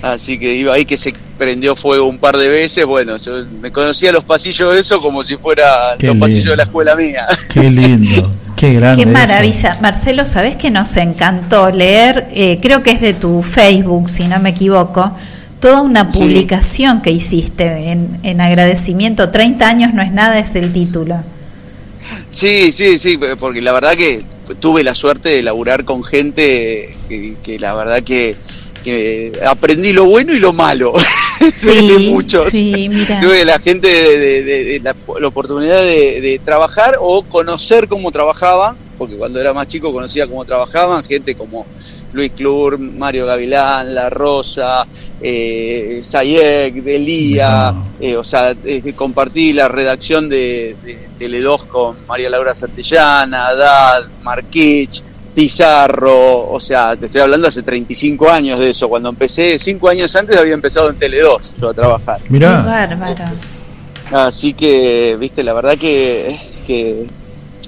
Así 0.00 0.38
que 0.38 0.54
iba 0.54 0.74
ahí 0.74 0.84
que 0.84 0.96
se 0.96 1.12
prendió 1.38 1.74
fuego 1.76 2.06
un 2.06 2.18
par 2.18 2.36
de 2.36 2.48
veces. 2.48 2.84
Bueno, 2.86 3.16
yo 3.18 3.44
me 3.60 3.70
conocía 3.72 4.12
los 4.12 4.24
pasillos 4.24 4.72
de 4.74 4.80
eso 4.80 5.00
como 5.00 5.22
si 5.22 5.36
fuera 5.36 5.96
Qué 5.98 6.06
los 6.08 6.16
pasillos 6.16 6.38
lindo. 6.38 6.50
de 6.52 6.56
la 6.56 6.62
escuela 6.64 6.96
mía. 6.96 7.26
Qué 7.52 7.70
lindo, 7.70 8.30
qué 8.56 8.74
grande. 8.74 9.04
Qué 9.04 9.10
eso. 9.10 9.18
maravilla. 9.18 9.78
Marcelo, 9.80 10.24
¿sabés 10.24 10.56
que 10.56 10.70
nos 10.70 10.96
encantó 10.96 11.70
leer? 11.70 12.28
eh, 12.32 12.58
creo 12.62 12.82
que 12.82 12.90
es 12.92 13.00
de 13.00 13.14
tu 13.14 13.42
Facebook, 13.42 14.08
si 14.08 14.26
no 14.28 14.38
me 14.40 14.50
equivoco. 14.50 15.12
Toda 15.60 15.80
una 15.80 16.10
Sí. 16.10 16.18
publicación 16.20 17.00
que 17.02 17.10
hiciste 17.10 17.90
en, 17.90 18.18
en 18.22 18.40
agradecimiento. 18.40 19.30
30 19.30 19.66
años 19.66 19.94
no 19.94 20.02
es 20.02 20.12
nada, 20.12 20.38
es 20.38 20.54
el 20.56 20.72
título. 20.72 21.16
Sí, 22.30 22.70
sí, 22.72 22.98
sí, 22.98 23.18
porque 23.38 23.60
la 23.62 23.72
verdad 23.72 23.92
que 23.94 24.22
tuve 24.60 24.82
la 24.84 24.94
suerte 24.94 25.30
de 25.30 25.42
laburar 25.42 25.84
con 25.84 26.04
gente 26.04 26.94
que, 27.08 27.36
que 27.42 27.58
la 27.58 27.72
verdad 27.74 28.02
que, 28.02 28.36
que 28.84 29.32
aprendí 29.46 29.92
lo 29.92 30.04
bueno 30.04 30.32
y 30.34 30.38
lo 30.38 30.52
malo 30.52 30.92
Sí, 31.50 31.88
de 31.88 31.98
muchos. 32.10 32.48
sí, 32.50 32.88
mira. 32.88 33.18
Tuve 33.20 33.44
la 33.44 33.58
gente 33.58 33.88
de, 33.88 34.18
de- 34.18 34.42
de- 34.44 34.64
de 34.64 34.80
la, 34.80 34.94
la 35.20 35.26
oportunidad 35.28 35.82
de, 35.82 36.20
de 36.20 36.40
trabajar 36.44 36.96
o 37.00 37.22
conocer 37.24 37.88
cómo 37.88 38.12
trabajaban, 38.12 38.76
porque 38.96 39.16
cuando 39.16 39.40
era 39.40 39.52
más 39.52 39.66
chico 39.66 39.92
conocía 39.92 40.26
cómo 40.28 40.44
trabajaban, 40.44 41.02
gente 41.04 41.34
como 41.34 41.66
Luis 42.12 42.30
Clur, 42.30 42.78
Mario 42.78 43.26
Gavilán, 43.26 43.92
La 43.94 44.08
Rosa, 44.08 44.86
eh, 45.20 46.00
Sayek, 46.04 46.74
Delía, 46.74 47.74
eh, 48.00 48.16
o 48.16 48.22
sea, 48.22 48.54
eh, 48.64 48.92
compartí 48.94 49.52
la 49.52 49.66
redacción 49.66 50.28
de, 50.28 50.76
de 50.84 50.98
Tele2 51.18 51.66
con 51.66 51.96
María 52.06 52.30
Laura 52.30 52.54
Santillana, 52.54 53.48
Haddad, 53.48 54.04
Marquich, 54.22 55.02
Pizarro, 55.34 56.50
o 56.50 56.60
sea, 56.60 56.96
te 56.96 57.06
estoy 57.06 57.20
hablando 57.20 57.48
hace 57.48 57.62
35 57.62 58.30
años 58.30 58.60
de 58.60 58.70
eso, 58.70 58.88
cuando 58.88 59.08
empecé, 59.08 59.58
5 59.58 59.88
años 59.88 60.14
antes 60.16 60.36
había 60.36 60.54
empezado 60.54 60.90
en 60.90 60.98
Tele2 60.98 61.38
yo 61.60 61.68
a 61.70 61.74
trabajar. 61.74 62.20
Mirá. 62.28 62.88
Así 64.12 64.54
que, 64.54 65.16
viste, 65.18 65.42
la 65.42 65.52
verdad 65.54 65.76
que, 65.78 66.38
que 66.66 67.06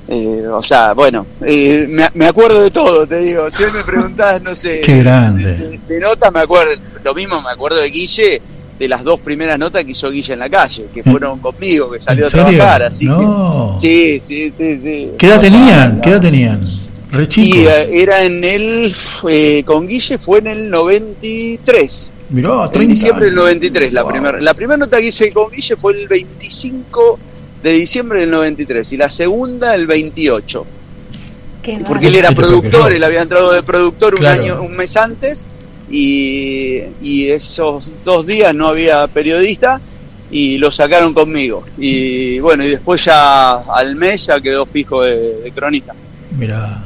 Eh, 0.09 0.45
o 0.47 0.62
sea, 0.62 0.93
bueno, 0.93 1.27
eh, 1.45 1.86
me, 1.89 2.07
me 2.15 2.27
acuerdo 2.27 2.62
de 2.62 2.70
todo, 2.70 3.05
te 3.09 3.19
digo. 3.19 3.51
Si 3.51 3.65
hoy 3.65 3.73
me 3.73 3.83
preguntás, 3.83 4.41
no 4.41 4.55
sé. 4.55 4.81
Qué 4.85 4.99
grande. 4.99 5.57
De, 5.57 5.81
de 5.89 6.01
notas 6.01 6.33
me 6.33 6.41
acuerdo. 6.41 6.73
Lo 7.03 7.12
mismo 7.12 7.43
me 7.43 7.51
acuerdo 7.51 7.81
de 7.81 7.91
Guille, 7.91 8.41
de 8.78 8.89
las 8.89 9.03
dos 9.03 9.19
primeras 9.19 9.59
notas 9.59 9.85
que 9.85 9.91
hizo 9.91 10.09
Guille 10.11 10.35
en 10.35 10.39
la 10.39 10.49
calle, 10.49 10.86
que 10.95 11.03
fueron 11.03 11.41
conmigo, 11.41 11.91
que 11.91 11.99
salió 11.99 12.25
¿En 12.25 12.28
a 12.28 12.31
trabajar. 12.31 12.83
Así 12.85 13.05
No. 13.05 13.75
que, 13.81 14.20
sí, 14.20 14.20
sí, 14.20 14.51
sí, 14.53 14.78
sí. 14.81 15.11
¿Qué 15.19 15.27
edad 15.27 15.39
O 15.39 15.41
sea, 15.41 15.51
tenían? 15.51 16.01
¿Qué 16.01 16.11
edad 16.11 16.20
tenían? 16.20 16.61
Y 17.45 17.67
eh, 17.67 18.03
era 18.03 18.23
en 18.25 18.45
el. 18.45 18.95
eh, 19.28 19.62
con 19.65 19.86
Guille 19.86 20.19
fue 20.19 20.39
en 20.41 20.47
el 20.49 20.70
93. 20.70 22.11
Mirá, 22.31 22.65
En 22.67 22.73
30 22.73 22.95
diciembre 22.95 23.25
del 23.27 23.35
años. 23.35 23.45
93. 23.45 23.93
La 23.93 24.03
Wow. 24.03 24.11
primera 24.12 24.41
la 24.41 24.55
primera 24.55 24.77
nota 24.77 24.97
que 24.99 25.07
hice 25.07 25.33
con 25.33 25.51
Guille 25.51 25.77
fue 25.77 25.93
el 25.95 26.09
25 26.09 27.19
de 27.62 27.70
diciembre 27.73 28.20
del 28.20 28.31
93 28.31 28.93
y 28.93 28.97
la 28.97 29.09
segunda 29.11 29.75
el 29.75 29.86
28. 29.86 30.67
Qué 31.62 31.78
Porque 31.86 32.09
él 32.09 32.17
era 32.17 32.31
productor, 32.33 32.93
él 32.93 33.03
había 33.03 33.23
entrado 33.23 33.53
de 33.53 33.62
productor 33.62 34.15
un 34.15 34.27
año, 34.27 34.62
un 34.62 34.77
mes 34.77 34.97
antes 34.97 35.45
y, 35.91 36.81
y 37.03 37.28
esos 37.31 37.91
dos 38.05 38.27
días 38.27 38.55
no 38.55 38.69
había 38.69 39.07
periodista 39.09 39.81
y 40.31 40.59
lo 40.59 40.70
sacaron 40.73 41.12
conmigo. 41.15 41.65
Y 41.78 42.39
bueno, 42.41 42.65
y 42.65 42.70
después 42.70 43.05
ya 43.05 43.55
al 43.57 43.97
mes 43.97 44.27
ya 44.27 44.41
quedó 44.41 44.67
fijo 44.67 45.03
de, 45.03 45.41
de 45.43 45.53
cronista. 45.53 45.93
Mirá. 46.39 46.83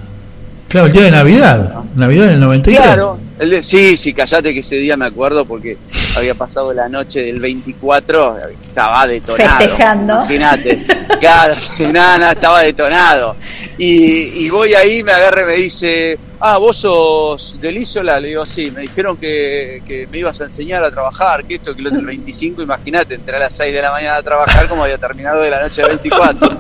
Claro, 0.71 0.87
el 0.87 0.93
día 0.93 1.03
de 1.03 1.11
Navidad. 1.11 1.75
Navidad 1.97 2.29
del 2.29 2.39
93. 2.39 2.81
Claro, 2.81 3.19
el 3.41 3.51
de- 3.51 3.63
sí, 3.65 3.97
sí, 3.97 4.13
callate 4.13 4.55
que 4.55 4.61
ese 4.61 4.77
día 4.77 4.97
me 4.97 5.05
acuerdo 5.07 5.45
porque 5.45 5.77
había 6.17 6.35
pasado 6.37 6.73
la 6.73 6.89
noche 6.89 7.25
del 7.25 7.41
24, 7.41 8.37
estaba 8.69 9.05
detonado. 9.09 9.59
Festejando. 9.59 10.15
Imagínate, 10.15 10.81
cada 11.21 11.57
nada, 11.93 12.31
estaba 12.33 12.61
detonado. 12.61 13.35
Y, 13.79 14.45
y 14.45 14.49
voy 14.49 14.73
ahí, 14.75 15.03
me 15.03 15.11
agarra 15.11 15.43
y 15.43 15.47
me 15.47 15.55
dice, 15.55 16.17
ah, 16.41 16.59
vos 16.59 16.77
sos 16.77 17.57
del 17.61 17.77
Isola, 17.77 18.19
le 18.21 18.29
digo, 18.29 18.45
sí, 18.47 18.71
me 18.71 18.83
dijeron 18.83 19.17
que, 19.17 19.83
que 19.87 20.07
me 20.11 20.19
ibas 20.19 20.41
a 20.41 20.45
enseñar 20.45 20.83
a 20.83 20.91
trabajar, 20.91 21.45
que 21.45 21.57
esto, 21.57 21.75
que 21.75 21.83
lo 21.83 21.91
del 21.91 22.05
25, 22.07 22.63
imagínate, 22.63 23.15
entré 23.15 23.37
a 23.37 23.41
las 23.41 23.55
6 23.55 23.75
de 23.75 23.83
la 23.83 23.91
mañana 23.91 24.17
a 24.17 24.23
trabajar 24.23 24.69
como 24.69 24.85
había 24.85 24.99
terminado 24.99 25.41
de 25.43 25.51
la 25.51 25.61
noche 25.63 25.83
del 25.83 25.99
24. 25.99 26.59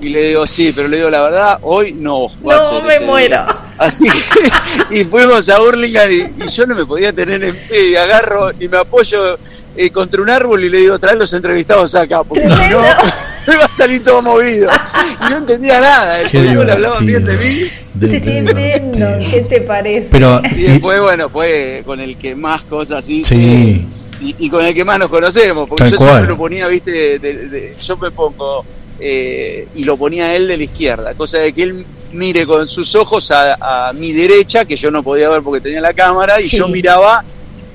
Y 0.00 0.08
le 0.08 0.22
digo, 0.28 0.46
sí, 0.46 0.72
pero 0.74 0.88
le 0.88 0.96
digo, 0.98 1.10
la 1.10 1.22
verdad, 1.22 1.58
hoy 1.62 1.92
no. 1.92 2.28
va 2.44 2.54
a 2.54 2.58
No, 2.58 2.68
ser 2.70 2.82
me 2.84 3.00
muero. 3.06 3.36
día". 3.44 3.46
Así 3.78 4.04
que, 4.08 4.96
y 5.00 5.04
fuimos 5.04 5.48
a 5.48 5.58
Burlingame 5.60 6.14
y, 6.14 6.42
y 6.44 6.48
yo 6.48 6.66
no 6.66 6.74
me 6.74 6.84
podía 6.84 7.12
tener 7.12 7.42
en 7.42 7.56
pie 7.68 7.88
y 7.90 7.96
agarro 7.96 8.50
y 8.60 8.68
me 8.68 8.76
apoyo 8.76 9.38
eh, 9.76 9.90
contra 9.90 10.20
un 10.22 10.28
árbol 10.30 10.62
y 10.64 10.68
le 10.68 10.78
digo, 10.78 10.98
trae 10.98 11.16
los 11.16 11.32
entrevistados 11.32 11.94
acá, 11.94 12.22
porque 12.22 12.48
si 12.48 12.68
no, 12.70 12.80
Va 13.60 13.64
a 13.64 13.68
salir 13.76 14.02
todo 14.02 14.22
movido. 14.22 14.70
Y 15.26 15.30
no 15.30 15.38
entendía 15.38 15.80
nada, 15.80 16.20
el 16.20 16.30
polígono 16.30 16.64
le 16.64 16.72
hablaban 16.72 17.06
bien 17.06 17.24
de 17.24 17.36
mí. 17.36 17.62
Tremendo. 18.00 19.06
¿qué 19.30 19.40
te 19.48 19.60
parece? 19.60 20.08
Pero, 20.10 20.40
Y 20.56 20.62
después, 20.62 21.00
bueno, 21.00 21.28
fue 21.28 21.82
con 21.84 22.00
el 22.00 22.16
que 22.16 22.34
más 22.34 22.62
cosas 22.62 23.08
hice. 23.08 23.34
Sí. 23.34 23.86
Y, 24.20 24.36
y 24.46 24.48
con 24.50 24.64
el 24.64 24.72
que 24.74 24.84
más 24.84 24.98
nos 24.98 25.08
conocemos, 25.08 25.68
porque 25.68 25.84
Tal 25.84 25.90
yo 25.92 25.96
cual. 25.96 26.10
siempre 26.10 26.28
lo 26.28 26.36
ponía, 26.38 26.68
viste, 26.68 26.90
de- 26.92 27.18
de- 27.18 27.48
de- 27.48 27.74
yo 27.82 27.96
me 27.96 28.10
pongo 28.12 28.64
eh, 29.00 29.66
y 29.74 29.82
lo 29.84 29.96
ponía 29.96 30.34
él 30.36 30.46
de 30.46 30.56
la 30.56 30.62
izquierda, 30.62 31.14
cosa 31.14 31.38
de 31.38 31.52
que 31.52 31.64
él 31.64 31.84
mire 32.12 32.46
con 32.46 32.68
sus 32.68 32.94
ojos 32.94 33.30
a, 33.32 33.88
a 33.88 33.92
mi 33.92 34.12
derecha, 34.12 34.64
que 34.64 34.76
yo 34.76 34.92
no 34.92 35.02
podía 35.02 35.28
ver 35.28 35.42
porque 35.42 35.60
tenía 35.60 35.80
la 35.80 35.92
cámara, 35.92 36.40
y 36.40 36.46
yo 36.48 36.68
miraba 36.68 37.24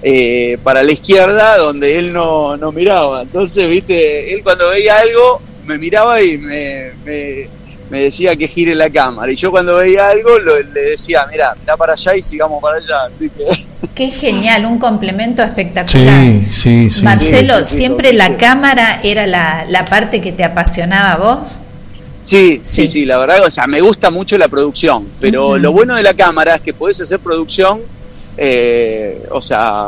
eh, 0.01 0.57
para 0.63 0.83
la 0.83 0.91
izquierda 0.93 1.57
donde 1.57 1.97
él 1.99 2.13
no, 2.13 2.55
no 2.55 2.71
miraba. 2.71 3.23
Entonces, 3.23 3.69
viste, 3.69 4.33
él 4.33 4.41
cuando 4.41 4.69
veía 4.69 4.99
algo 4.99 5.41
me 5.67 5.77
miraba 5.77 6.21
y 6.21 6.37
me, 6.37 6.91
me, 7.05 7.47
me 7.89 8.01
decía 8.03 8.35
que 8.35 8.47
gire 8.47 8.73
la 8.75 8.89
cámara. 8.89 9.31
Y 9.31 9.35
yo 9.35 9.51
cuando 9.51 9.75
veía 9.75 10.09
algo 10.09 10.37
lo- 10.39 10.61
le 10.61 10.81
decía, 10.81 11.25
mira, 11.31 11.53
mira 11.59 11.75
para 11.77 11.93
allá 11.93 12.15
y 12.15 12.21
sigamos 12.23 12.61
para 12.61 12.77
allá. 12.77 13.05
Así 13.13 13.29
que... 13.29 13.45
Qué 13.95 14.09
genial, 14.11 14.65
un 14.65 14.77
complemento 14.79 15.41
espectacular. 15.43 16.23
Sí, 16.23 16.47
sí, 16.51 16.89
sí. 16.89 17.03
Marcelo, 17.03 17.59
sí, 17.59 17.65
sí, 17.65 17.77
¿siempre 17.77 18.09
sí. 18.11 18.15
la 18.15 18.37
cámara 18.37 18.99
era 19.03 19.25
la, 19.25 19.65
la 19.69 19.85
parte 19.85 20.21
que 20.21 20.31
te 20.31 20.43
apasionaba 20.43 21.13
a 21.13 21.17
vos? 21.17 21.49
Sí, 22.21 22.61
Sí. 22.63 22.83
sí, 22.83 22.87
sí, 22.89 23.05
la 23.05 23.17
verdad, 23.17 23.43
o 23.45 23.49
sea, 23.51 23.67
me 23.67 23.79
gusta 23.81 24.11
mucho 24.11 24.37
la 24.37 24.47
producción, 24.49 25.07
pero 25.19 25.57
lo 25.57 25.71
bueno 25.71 25.95
de 25.95 26.03
la 26.03 26.13
cámara 26.13 26.55
es 26.55 26.61
que 26.61 26.73
podés 26.73 26.99
hacer 27.01 27.19
producción, 27.19 27.79
eh, 28.35 29.23
o 29.31 29.41
sea, 29.41 29.87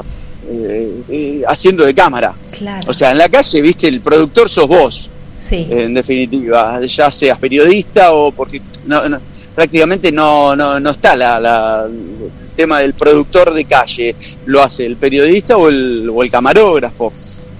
eh, 0.49 1.01
eh, 1.09 1.41
haciendo 1.47 1.85
de 1.85 1.93
cámara. 1.93 2.33
Claro. 2.57 2.81
O 2.87 2.93
sea, 2.93 3.11
en 3.11 3.17
la 3.19 3.29
calle, 3.29 3.61
viste, 3.61 3.87
el 3.87 4.01
productor 4.01 4.49
sos 4.49 4.67
vos, 4.67 5.09
sí. 5.39 5.67
en 5.69 5.93
definitiva, 5.93 6.81
ya 6.85 7.09
seas 7.09 7.37
periodista 7.39 8.11
o 8.13 8.31
porque 8.31 8.61
no, 8.85 9.07
no- 9.07 9.19
prácticamente 9.55 10.11
no, 10.11 10.55
no, 10.55 10.79
no 10.79 10.89
está 10.91 11.15
la, 11.15 11.39
la- 11.39 11.85
el 11.85 12.31
tema 12.55 12.79
del 12.79 12.93
productor 12.93 13.53
de 13.53 13.63
calle, 13.65 14.15
lo 14.45 14.61
hace 14.61 14.85
el 14.85 14.97
periodista 14.97 15.55
o 15.57 15.69
el, 15.69 16.09
o 16.13 16.21
el 16.23 16.29
camarógrafo, 16.29 17.11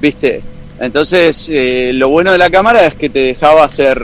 viste. 0.02 0.42
Entonces, 0.80 1.48
eh, 1.50 1.92
lo 1.94 2.10
bueno 2.10 2.32
de 2.32 2.38
la 2.38 2.50
cámara 2.50 2.86
es 2.86 2.96
que 2.96 3.10
te 3.10 3.20
dejaba 3.20 3.68
ser, 3.70 4.02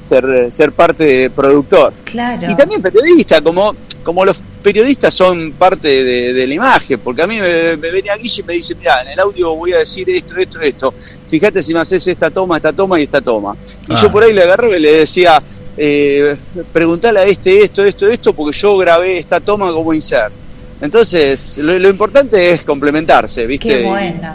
ser, 0.00 0.50
ser 0.52 0.72
parte 0.72 1.04
de 1.04 1.30
productor. 1.30 1.92
claro. 2.04 2.46
Y 2.50 2.54
también 2.54 2.82
periodista, 2.82 3.40
como, 3.40 3.74
como 4.02 4.24
los 4.24 4.36
periodistas 4.58 5.14
son 5.14 5.52
parte 5.52 6.02
de, 6.04 6.32
de 6.32 6.46
la 6.46 6.54
imagen, 6.54 7.00
porque 7.00 7.22
a 7.22 7.26
mí 7.26 7.36
me, 7.40 7.76
me 7.76 7.90
venía 7.90 8.14
Guille 8.16 8.42
y 8.42 8.44
me 8.44 8.52
dice, 8.54 8.74
mira, 8.74 9.02
en 9.02 9.08
el 9.08 9.20
audio 9.20 9.54
voy 9.54 9.72
a 9.72 9.78
decir 9.78 10.08
esto, 10.10 10.36
esto, 10.36 10.60
esto, 10.60 10.94
fíjate 11.28 11.62
si 11.62 11.72
me 11.72 11.80
haces 11.80 12.06
esta 12.06 12.30
toma, 12.30 12.56
esta 12.56 12.72
toma 12.72 12.98
y 13.00 13.04
esta 13.04 13.20
toma. 13.20 13.56
Y 13.88 13.92
Ah. 13.94 14.00
yo 14.02 14.12
por 14.12 14.22
ahí 14.22 14.32
le 14.32 14.42
agarré 14.42 14.76
y 14.76 14.80
le 14.80 14.92
decía, 14.96 15.42
eh, 15.76 16.36
preguntale 16.72 17.20
a 17.20 17.24
este 17.24 17.62
esto, 17.62 17.84
esto, 17.84 18.06
esto, 18.08 18.32
porque 18.32 18.56
yo 18.56 18.76
grabé 18.76 19.18
esta 19.18 19.40
toma 19.40 19.72
como 19.72 19.94
insert. 19.94 20.32
Entonces, 20.80 21.58
lo, 21.58 21.76
lo 21.78 21.88
importante 21.88 22.50
es 22.50 22.62
complementarse, 22.62 23.46
¿viste? 23.46 23.68
Qué 23.68 23.80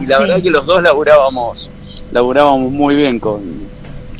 y, 0.01 0.05
la 0.07 0.17
sí. 0.17 0.23
verdad 0.23 0.41
que 0.41 0.49
los 0.49 0.65
dos 0.65 0.81
laburábamos, 0.83 1.69
laburábamos 2.11 2.71
muy 2.71 2.95
bien 2.95 3.19
con, 3.19 3.41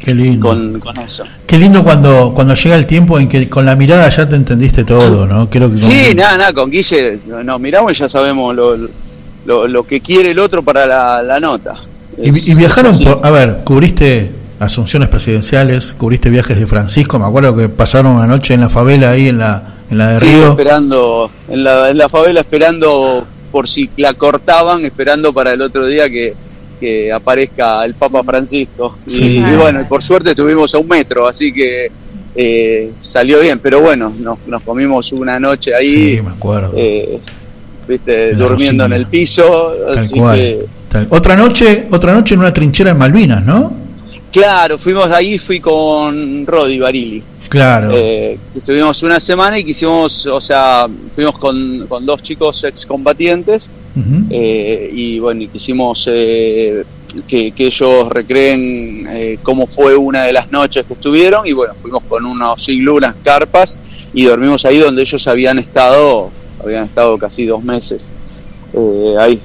Qué 0.04 0.14
lindo. 0.14 0.50
con, 0.50 0.80
con 0.80 0.98
eso. 1.00 1.24
Qué 1.48 1.58
lindo 1.58 1.84
cuando, 1.84 2.34
cuando 2.36 2.56
llega 2.56 2.76
el 2.76 2.86
tiempo 2.86 3.20
en 3.20 3.30
que 3.30 3.48
con 3.50 3.66
la 3.66 3.76
mirada 3.76 4.10
ya 4.10 4.28
te 4.28 4.36
entendiste 4.36 4.84
todo, 4.84 5.26
¿no? 5.26 5.50
Creo 5.50 5.70
que 5.72 5.78
Sí, 5.78 6.08
con- 6.10 6.18
nada, 6.18 6.38
nada, 6.38 6.54
con 6.54 6.70
Guille 6.70 7.20
nos 7.44 7.60
miramos 7.60 7.92
y 7.94 7.96
ya 7.96 8.10
sabemos 8.10 8.56
lo, 8.56 8.76
lo, 9.46 9.68
lo 9.68 9.84
que 9.86 10.02
quiere 10.02 10.32
el 10.32 10.40
otro 10.40 10.62
para 10.62 10.86
la, 10.86 11.24
la 11.24 11.40
nota. 11.40 11.76
Y, 12.22 12.30
Es- 12.30 12.48
y 12.48 12.54
viajaron 12.56 12.98
por, 13.00 13.20
a 13.24 13.32
ver, 13.32 13.60
cubriste 13.64 14.32
asunciones 14.60 15.10
presidenciales, 15.10 15.94
cubriste 15.98 16.30
viajes 16.30 16.60
de 16.60 16.68
Francisco, 16.68 17.18
me 17.20 17.26
acuerdo 17.26 17.56
que 17.56 17.70
pasaron 17.70 18.14
una 18.14 18.28
noche 18.28 18.54
en 18.54 18.62
la 18.62 18.70
favela 18.70 19.12
ahí 19.12 19.28
en 19.30 19.38
la, 19.40 19.76
en 19.90 19.98
la 19.98 20.08
de 20.10 20.20
Sí, 20.20 20.26
Río. 20.26 20.52
esperando, 20.52 21.32
en 21.50 21.64
la, 21.64 21.90
en 21.90 21.98
la 21.98 22.08
favela 22.10 22.42
esperando 22.42 23.26
por 23.52 23.68
si 23.70 23.90
la 23.98 24.14
cortaban, 24.14 24.84
esperando 24.86 25.32
para 25.34 25.54
el 25.54 25.62
otro 25.62 25.86
día 25.86 26.10
que, 26.10 26.34
que 26.84 27.14
aparezca 27.14 27.86
el 27.86 27.94
Papa 27.94 28.22
Francisco. 28.24 28.98
Y, 29.08 29.12
Sí. 29.12 29.38
y 29.38 29.56
bueno, 29.56 29.80
y 29.80 29.86
por 29.86 30.04
suerte 30.04 30.32
estuvimos 30.32 30.76
a 30.76 30.80
un 30.80 30.88
metro, 30.90 31.26
así 31.30 31.54
que 31.54 31.90
eh, 32.36 32.92
salió 33.00 33.40
bien, 33.40 33.60
pero 33.60 33.80
bueno, 33.80 34.14
nos, 34.20 34.40
nos 34.48 34.62
comimos 34.64 35.14
una 35.14 35.40
noche 35.40 35.74
ahí. 35.74 35.88
Sí, 36.18 36.22
me 36.22 36.32
acuerdo. 36.32 36.74
eh, 36.76 37.20
viste, 37.88 38.34
la 38.34 38.38
durmiendo 38.40 38.84
en 38.86 38.94
el 38.94 39.06
piso. 39.08 39.74
Tal 39.94 39.98
así 40.00 40.20
cual. 40.20 40.36
que, 40.38 40.66
Tal- 40.90 41.08
Otra 41.10 41.36
noche, 41.38 41.88
otra 41.90 42.14
noche 42.14 42.34
en 42.36 42.42
una 42.42 42.52
trinchera 42.54 42.92
en 42.92 42.98
Malvinas, 42.98 43.44
¿no? 43.46 43.82
claro, 44.32 44.80
fuimos 44.80 45.08
ahí, 45.10 45.38
fui 45.38 45.60
con 45.60 46.46
Rodi 46.48 46.80
Barili. 46.80 47.22
Claro. 47.50 47.92
Eh, 47.94 48.38
estuvimos 48.56 49.02
una 49.04 49.20
semana 49.20 49.60
y 49.60 49.64
quisimos, 49.64 50.26
o 50.26 50.42
sea, 50.42 50.88
fuimos 51.16 51.38
con, 51.38 51.86
con 51.88 52.04
dos 52.04 52.24
chicos 52.24 52.64
excombatientes 52.64 53.70
Eh, 54.30 54.90
y 54.92 55.20
bueno, 55.20 55.48
quisimos 55.52 56.10
eh, 56.12 56.84
que, 57.28 57.52
que 57.52 57.68
ellos 57.68 58.10
recreen 58.10 59.08
eh, 59.10 59.38
cómo 59.44 59.68
fue 59.68 59.96
una 59.96 60.24
de 60.24 60.34
las 60.34 60.52
noches 60.52 60.86
que 60.88 60.94
estuvieron 60.94 61.46
y 61.46 61.54
bueno, 61.54 61.76
fuimos 61.80 62.04
con 62.04 62.26
unos 62.26 62.68
iglú, 62.70 62.98
unas 62.98 63.16
carpas 63.24 63.78
y 64.14 64.26
dormimos 64.26 64.66
ahí 64.66 64.78
donde 64.80 65.04
ellos 65.04 65.28
habían 65.28 65.60
estado, 65.60 66.32
habían 66.62 66.86
estado 66.86 67.18
casi 67.18 67.46
dos 67.46 67.64
meses 67.64 68.10
eh, 68.74 69.16
ahí. 69.20 69.40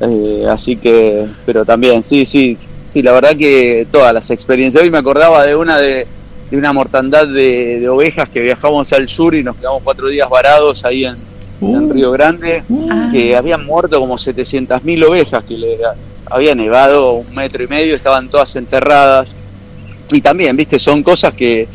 Eh, 0.00 0.46
así 0.48 0.76
que, 0.76 1.26
pero 1.44 1.64
también, 1.64 2.04
sí, 2.04 2.26
sí, 2.26 2.56
sí, 2.86 3.02
la 3.02 3.12
verdad 3.12 3.34
que 3.36 3.86
todas 3.90 4.12
las 4.12 4.30
experiencias. 4.30 4.82
Hoy 4.82 4.90
me 4.90 4.98
acordaba 4.98 5.44
de 5.44 5.56
una 5.56 5.78
de, 5.78 6.06
de 6.50 6.56
una 6.56 6.72
mortandad 6.72 7.26
de, 7.26 7.80
de 7.80 7.88
ovejas 7.88 8.28
que 8.28 8.40
viajamos 8.40 8.92
al 8.92 9.08
sur 9.08 9.34
y 9.34 9.42
nos 9.42 9.56
quedamos 9.56 9.82
cuatro 9.82 10.08
días 10.08 10.28
varados 10.28 10.84
ahí 10.84 11.04
en, 11.04 11.16
en 11.60 11.66
Uh, 11.90 11.92
Río 11.92 12.10
Grande, 12.10 12.62
Ah, 12.90 13.08
que 13.10 13.36
habían 13.36 13.64
muerto 13.64 13.98
como 14.00 14.16
700.000 14.16 15.04
ovejas, 15.08 15.44
que 15.44 15.56
le 15.56 15.78
había 16.30 16.54
nevado 16.54 17.12
un 17.14 17.34
metro 17.34 17.62
y 17.64 17.66
medio, 17.68 17.94
estaban 17.96 18.28
todas 18.28 18.54
enterradas. 18.56 19.32
Y 20.12 20.20
también, 20.20 20.56
viste, 20.56 20.78
son 20.78 21.02
cosas 21.02 21.32
que, 21.34 21.66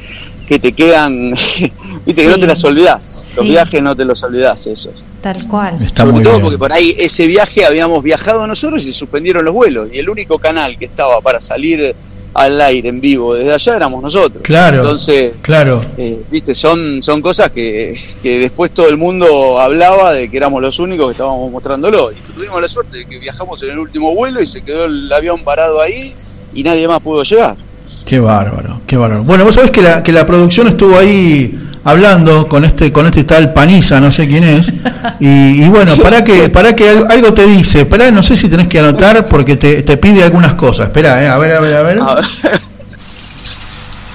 que 0.48 0.60
te 0.60 0.72
quedan, 0.74 1.32
viste, 2.06 2.24
que 2.24 2.30
no 2.30 2.38
te 2.40 2.48
las 2.48 2.64
olvidás. 2.64 3.34
Los 3.36 3.46
Sí. 3.46 3.52
viajes 3.52 3.82
no 3.82 3.96
te 3.96 4.06
los 4.06 4.22
olvidás, 4.24 4.68
eso. 4.68 4.92
tal 5.22 5.48
cual. 5.48 5.78
está 5.82 6.04
Sobre 6.04 6.14
muy 6.14 6.24
todo 6.24 6.34
bien. 6.34 6.44
porque 6.44 6.58
por 6.58 6.72
ahí 6.74 6.96
ese 6.98 7.28
viaje 7.28 7.66
habíamos 7.66 8.02
viajado 8.04 8.46
nosotros 8.48 8.84
y 8.86 8.94
suspendieron 8.94 9.44
los 9.46 9.54
vuelos. 9.54 9.90
Y 9.92 10.00
el 10.00 10.10
único 10.10 10.38
canal 10.40 10.78
que 10.78 10.86
estaba 10.86 11.20
para 11.22 11.40
salir 11.42 11.96
al 12.34 12.62
aire 12.62 12.88
en 12.90 13.02
vivo 13.02 13.34
desde 13.36 13.54
allá 13.54 13.76
éramos 13.76 14.02
nosotros. 14.02 14.42
Claro. 14.44 14.78
Entonces, 14.80 15.34
Claro. 15.42 15.82
eh, 15.98 16.22
viste, 16.32 16.56
son, 16.56 17.04
son 17.04 17.22
cosas 17.22 17.52
que, 17.52 17.94
que 18.24 18.40
después 18.40 18.72
todo 18.72 18.88
el 18.90 18.98
mundo 18.98 19.60
hablaba 19.60 20.14
de 20.14 20.30
que 20.30 20.38
éramos 20.38 20.62
los 20.62 20.80
únicos 20.80 21.08
que 21.08 21.12
estábamos 21.12 21.52
mostrándolo. 21.52 22.12
Y 22.12 22.16
tuvimos 22.34 22.62
la 22.62 22.70
suerte 22.70 22.98
de 23.00 23.06
que 23.06 23.20
viajamos 23.20 23.62
en 23.64 23.72
el 23.72 23.80
último 23.80 24.16
vuelo 24.16 24.42
y 24.42 24.46
se 24.46 24.62
quedó 24.62 24.86
el 24.86 25.12
avión 25.12 25.44
parado 25.44 25.82
ahí 25.82 26.14
y 26.54 26.64
nadie 26.64 26.88
más 26.88 27.02
pudo 27.02 27.24
llegar. 27.24 27.56
Qué 28.06 28.20
bárbaro, 28.20 28.82
qué 28.88 28.98
bárbaro. 28.98 29.24
Bueno, 29.24 29.44
vos 29.46 29.56
sabés 29.56 29.72
que 29.72 29.82
la, 29.82 30.02
que 30.02 30.12
la 30.12 30.26
producción 30.26 30.68
estuvo 30.68 30.98
ahí 30.98 31.54
hablando 31.84 32.48
con 32.48 32.64
este 32.66 32.92
con 32.92 33.06
este 33.06 33.24
tal 33.24 33.54
Paniza, 33.54 34.00
no 34.00 34.12
sé 34.12 34.28
quién 34.28 34.44
es. 34.44 34.72
Y, 35.20 35.64
y 35.64 35.70
bueno, 35.70 35.96
para 35.98 36.24
que 36.24 36.50
para 36.50 36.76
que 36.76 36.90
al- 36.90 37.12
algo 37.12 37.34
te 37.34 37.46
dice, 37.46 37.86
para 37.86 38.12
no 38.12 38.22
sé 38.24 38.36
si 38.38 38.50
tenés 38.50 38.68
que 38.68 38.80
anotar 38.80 39.28
porque 39.28 39.56
te, 39.58 39.84
te 39.84 39.98
pide 39.98 40.24
algunas 40.24 40.54
cosas. 40.54 40.88
Espera, 40.88 41.22
eh, 41.24 41.28
a 41.28 41.38
ver, 41.38 41.54
a 41.54 41.60
ver, 41.60 41.76
a 41.76 41.82
ver. 41.84 42.00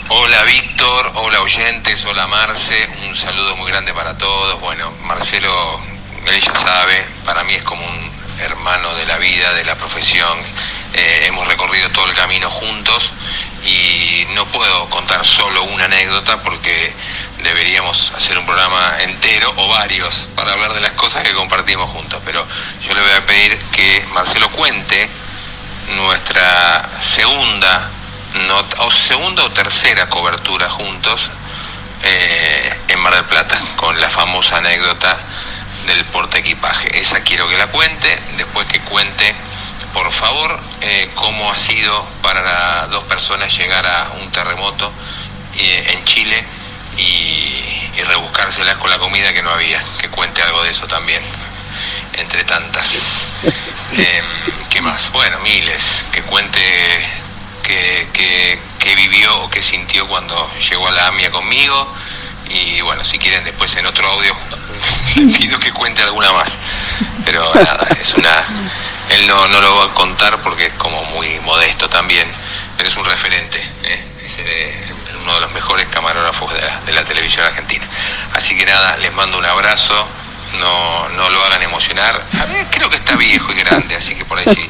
Hola 0.08 0.42
Víctor, 0.44 1.12
hola 1.16 1.40
oyentes, 1.42 2.04
hola 2.04 2.26
Marce, 2.28 2.88
un 3.08 3.16
saludo 3.16 3.56
muy 3.56 3.70
grande 3.70 3.92
para 3.92 4.16
todos. 4.16 4.60
Bueno, 4.60 4.92
Marcelo, 5.04 5.80
él 6.32 6.40
ya 6.40 6.52
sabe, 6.54 7.04
para 7.24 7.42
mí 7.44 7.54
es 7.54 7.62
como 7.64 7.84
un 7.84 8.10
hermano 8.40 8.94
de 8.94 9.06
la 9.06 9.18
vida, 9.18 9.52
de 9.54 9.64
la 9.64 9.74
profesión. 9.74 10.38
Eh, 10.92 11.26
hemos 11.26 11.46
recorrido 11.48 11.90
todo 11.90 12.06
el 12.08 12.14
camino 12.14 12.48
juntos 12.50 13.12
y 13.66 14.24
no 14.34 14.46
puedo 14.46 14.88
contar 14.90 15.24
solo 15.24 15.64
una 15.64 15.86
anécdota 15.86 16.40
porque 16.42 16.92
deberíamos 17.42 18.12
hacer 18.16 18.38
un 18.38 18.46
programa 18.46 18.96
entero 19.02 19.52
o 19.56 19.68
varios 19.68 20.28
para 20.34 20.52
hablar 20.52 20.72
de 20.74 20.80
las 20.80 20.92
cosas 20.92 21.22
que 21.22 21.32
compartimos 21.34 21.90
juntos. 21.90 22.20
Pero 22.24 22.46
yo 22.82 22.94
le 22.94 23.00
voy 23.00 23.10
a 23.12 23.26
pedir 23.26 23.56
que 23.72 24.04
Marcelo 24.12 24.50
cuente 24.50 25.08
nuestra 25.94 26.88
segunda 27.02 27.90
not- 28.48 28.74
o 28.78 28.90
segunda 28.90 29.44
o 29.44 29.50
tercera 29.52 30.08
cobertura 30.08 30.68
juntos 30.68 31.30
eh, 32.02 32.80
en 32.88 32.98
Mar 33.00 33.14
del 33.14 33.24
Plata 33.24 33.60
con 33.76 34.00
la 34.00 34.10
famosa 34.10 34.58
anécdota 34.58 35.16
del 35.86 36.04
porta 36.06 36.38
equipaje. 36.38 37.00
Esa 37.00 37.22
quiero 37.22 37.48
que 37.48 37.56
la 37.56 37.68
cuente, 37.68 38.20
después 38.36 38.66
que 38.66 38.80
cuente 38.80 39.34
por 39.92 40.10
favor 40.12 40.58
eh, 40.82 41.10
cómo 41.14 41.50
ha 41.50 41.56
sido 41.56 42.04
para 42.20 42.86
dos 42.88 43.04
personas 43.04 43.56
llegar 43.56 43.86
a 43.86 44.10
un 44.20 44.30
terremoto 44.30 44.92
eh, 45.56 45.92
en 45.94 46.04
Chile 46.04 46.44
y, 46.96 47.90
y 47.96 48.02
rebuscárselas 48.06 48.76
con 48.76 48.90
la 48.90 48.98
comida 48.98 49.32
que 49.32 49.42
no 49.42 49.50
había, 49.50 49.82
que 49.98 50.08
cuente 50.08 50.42
algo 50.42 50.62
de 50.62 50.70
eso 50.70 50.86
también, 50.86 51.22
entre 52.14 52.44
tantas. 52.44 53.28
Em, 53.92 54.24
¿Qué 54.68 54.80
más? 54.82 55.12
Bueno, 55.12 55.38
miles, 55.40 56.04
que 56.12 56.20
cuente 56.22 56.60
qué 57.62 58.08
que, 58.12 58.58
que 58.78 58.94
vivió 58.94 59.42
o 59.42 59.50
qué 59.50 59.62
sintió 59.62 60.06
cuando 60.06 60.50
llegó 60.58 60.88
a 60.88 60.92
la 60.92 61.06
AMIA 61.06 61.30
conmigo. 61.30 61.94
Y 62.48 62.80
bueno, 62.80 63.04
si 63.04 63.18
quieren 63.18 63.44
después 63.44 63.74
en 63.76 63.86
otro 63.86 64.06
audio 64.06 64.34
pido 65.38 65.58
que 65.58 65.72
cuente 65.72 66.02
alguna 66.02 66.32
más. 66.32 66.58
Pero 67.24 67.52
nada, 67.54 67.86
es 68.00 68.14
una... 68.14 68.44
Él 69.08 69.26
no, 69.26 69.46
no 69.48 69.60
lo 69.60 69.76
va 69.76 69.84
a 69.84 69.94
contar 69.94 70.40
porque 70.42 70.66
es 70.66 70.72
como 70.74 71.04
muy 71.04 71.38
modesto 71.40 71.88
también, 71.88 72.28
pero 72.76 72.88
es 72.88 72.96
un 72.96 73.04
referente. 73.04 73.58
¿eh? 73.84 74.04
Es 74.24 74.38
eh, 74.38 74.84
uno 75.26 75.34
de 75.34 75.40
los 75.40 75.50
mejores 75.50 75.88
camarógrafos 75.88 76.54
de 76.54 76.60
la, 76.60 76.80
de 76.82 76.92
la 76.92 77.04
televisión 77.04 77.44
argentina. 77.44 77.84
Así 78.32 78.56
que 78.56 78.64
nada, 78.64 78.96
les 78.98 79.12
mando 79.12 79.38
un 79.38 79.44
abrazo. 79.44 80.08
No, 80.60 81.08
no 81.10 81.30
lo 81.30 81.42
hagan 81.44 81.62
emocionar. 81.62 82.22
A 82.40 82.46
ver, 82.46 82.66
creo 82.70 82.88
que 82.90 82.96
está 82.96 83.16
viejo 83.16 83.52
y 83.52 83.56
grande, 83.60 83.94
así 83.96 84.14
que 84.14 84.24
por 84.24 84.38
ahí 84.38 84.44
sí, 84.54 84.66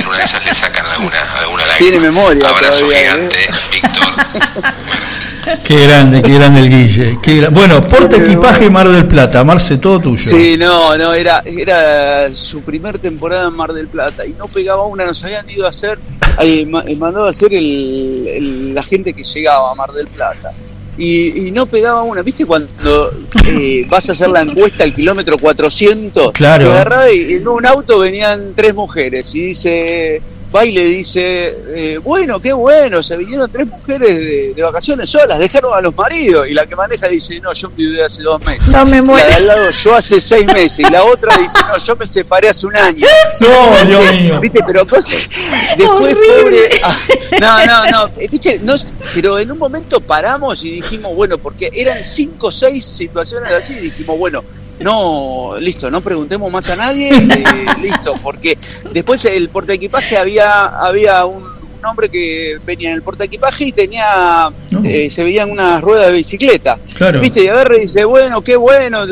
en 0.00 0.06
una 0.06 0.18
de 0.18 0.24
esas 0.24 0.44
le 0.44 0.54
sacan 0.54 0.86
alguna, 0.86 1.20
alguna 1.38 1.64
lágrima. 1.66 1.78
Tiene 1.90 2.00
memoria 2.00 2.48
Abrazo 2.48 2.80
todavía, 2.86 2.98
¿eh? 2.98 3.02
gigante, 3.04 3.36
Víctor. 3.72 5.62
Qué 5.62 5.76
grande, 5.86 6.22
qué 6.22 6.34
grande 6.34 6.60
el 6.60 6.70
Guille. 6.70 7.18
qué 7.22 7.42
gra- 7.42 7.50
Bueno, 7.50 7.86
porta 7.86 8.16
equipaje 8.16 8.70
Mar 8.70 8.88
del 8.88 9.06
Plata, 9.06 9.44
Marce, 9.44 9.76
todo 9.78 10.00
tuyo. 10.00 10.24
Sí, 10.30 10.56
no, 10.58 10.96
no, 10.96 11.12
era, 11.12 11.42
era 11.44 12.32
su 12.34 12.62
primer 12.62 12.98
temporada 12.98 13.48
en 13.48 13.54
Mar 13.54 13.72
del 13.72 13.88
Plata 13.88 14.24
y 14.26 14.30
no 14.32 14.48
pegaba 14.48 14.84
una, 14.84 15.04
nos 15.04 15.22
habían 15.24 15.48
ido 15.50 15.66
a 15.66 15.70
hacer, 15.70 15.98
eh, 16.40 16.64
ma- 16.66 16.84
eh, 16.86 16.96
mandado 16.96 17.26
a 17.26 17.30
hacer 17.30 17.52
el, 17.52 18.26
el- 18.34 18.74
la 18.74 18.82
gente 18.82 19.12
que 19.12 19.22
llegaba 19.22 19.70
a 19.70 19.74
Mar 19.74 19.92
del 19.92 20.06
Plata. 20.08 20.50
Y, 20.96 21.48
y 21.48 21.50
no 21.50 21.66
pegaba 21.66 22.02
una, 22.02 22.22
¿viste 22.22 22.46
cuando 22.46 23.10
eh, 23.46 23.84
vas 23.88 24.08
a 24.08 24.12
hacer 24.12 24.28
la 24.28 24.42
encuesta 24.42 24.84
al 24.84 24.94
kilómetro 24.94 25.38
400? 25.38 26.32
Claro. 26.32 26.70
Agarraba 26.70 27.10
y 27.10 27.34
en 27.34 27.48
un 27.48 27.66
auto 27.66 27.98
venían 27.98 28.52
tres 28.54 28.74
mujeres 28.74 29.34
y 29.34 29.40
dice, 29.40 30.22
va 30.54 30.64
y 30.64 30.72
le 30.72 30.82
dice, 30.82 31.56
eh, 31.74 31.98
bueno, 31.98 32.40
qué 32.40 32.52
bueno, 32.52 33.02
se 33.02 33.16
vinieron 33.16 33.50
tres 33.50 33.66
mujeres 33.66 34.08
de, 34.16 34.54
de 34.54 34.62
vacaciones 34.62 35.10
solas, 35.10 35.38
dejaron 35.38 35.72
a 35.74 35.80
los 35.80 35.96
maridos. 35.96 36.46
Y 36.48 36.52
la 36.54 36.66
que 36.66 36.76
maneja 36.76 37.08
dice, 37.08 37.40
no, 37.40 37.52
yo 37.52 37.68
enviudé 37.68 38.04
hace 38.04 38.22
dos 38.22 38.40
meses. 38.44 38.68
No 38.68 38.84
me 38.84 38.96
La 38.96 39.02
muero. 39.02 39.26
de 39.28 39.34
al 39.34 39.46
lado, 39.46 39.70
yo 39.70 39.94
hace 39.96 40.20
seis 40.20 40.46
meses. 40.46 40.78
Y 40.80 40.90
la 40.90 41.02
otra 41.04 41.36
dice, 41.36 41.58
no, 41.66 41.76
yo 41.84 41.96
me 41.96 42.06
separé 42.06 42.48
hace 42.48 42.66
un 42.66 42.76
año. 42.76 43.06
No, 43.40 43.84
Dios 43.84 44.12
mío. 44.12 44.40
¿Viste? 44.40 44.60
Pero 44.66 44.86
cosas. 44.86 45.28
Después, 45.76 46.14
pobre. 46.14 46.58
ah, 46.84 46.96
No, 47.40 47.66
no, 47.66 47.90
no. 47.90 48.08
¿Viste? 48.30 48.60
No, 48.62 48.74
pero 49.14 49.38
en 49.38 49.50
un 49.50 49.58
momento 49.58 50.00
paramos 50.00 50.62
y 50.64 50.70
dijimos, 50.76 51.14
bueno, 51.14 51.36
porque 51.38 51.70
eran 51.74 51.98
cinco 52.04 52.46
o 52.48 52.52
seis 52.52 52.84
situaciones 52.84 53.50
así. 53.50 53.72
Y 53.74 53.80
dijimos, 53.80 54.16
bueno. 54.18 54.42
No, 54.80 55.54
listo, 55.58 55.90
no 55.90 56.00
preguntemos 56.00 56.50
más 56.50 56.68
a 56.68 56.76
nadie, 56.76 57.10
eh, 57.10 57.44
listo, 57.82 58.14
porque 58.22 58.58
después 58.92 59.24
el 59.24 59.48
portaequipaje 59.48 60.16
había, 60.16 60.66
había 60.66 61.24
un, 61.24 61.44
un 61.84 61.84
hombre 61.84 62.08
que 62.08 62.58
venía 62.64 62.90
en 62.90 62.96
el 62.96 63.02
portaequipaje 63.02 63.66
y 63.66 63.72
tenía, 63.72 64.50
eh, 64.84 65.08
se 65.10 65.22
veían 65.22 65.50
unas 65.50 65.80
ruedas 65.80 66.06
de 66.08 66.16
bicicleta. 66.16 66.78
Claro. 66.96 67.20
¿Viste? 67.20 67.44
Y 67.44 67.48
agarra 67.48 67.76
y 67.76 67.80
dice, 67.80 68.04
bueno, 68.04 68.42
qué 68.42 68.56
bueno, 68.56 69.04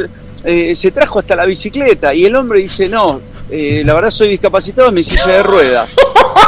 eh, 0.45 0.75
se 0.75 0.91
trajo 0.91 1.19
hasta 1.19 1.37
la 1.37 1.45
bicicleta. 1.45 2.15
Y 2.15 2.25
el 2.25 2.35
hombre 2.35 2.61
dice, 2.61 2.89
no, 2.89 3.21
eh, 3.53 3.83
la 3.85 3.93
verdad 3.93 4.11
soy 4.11 4.29
discapacitado 4.29 4.89
en 4.89 4.95
mi 4.95 5.03
silla 5.03 5.27
de 5.27 5.43
ruedas. 5.43 5.91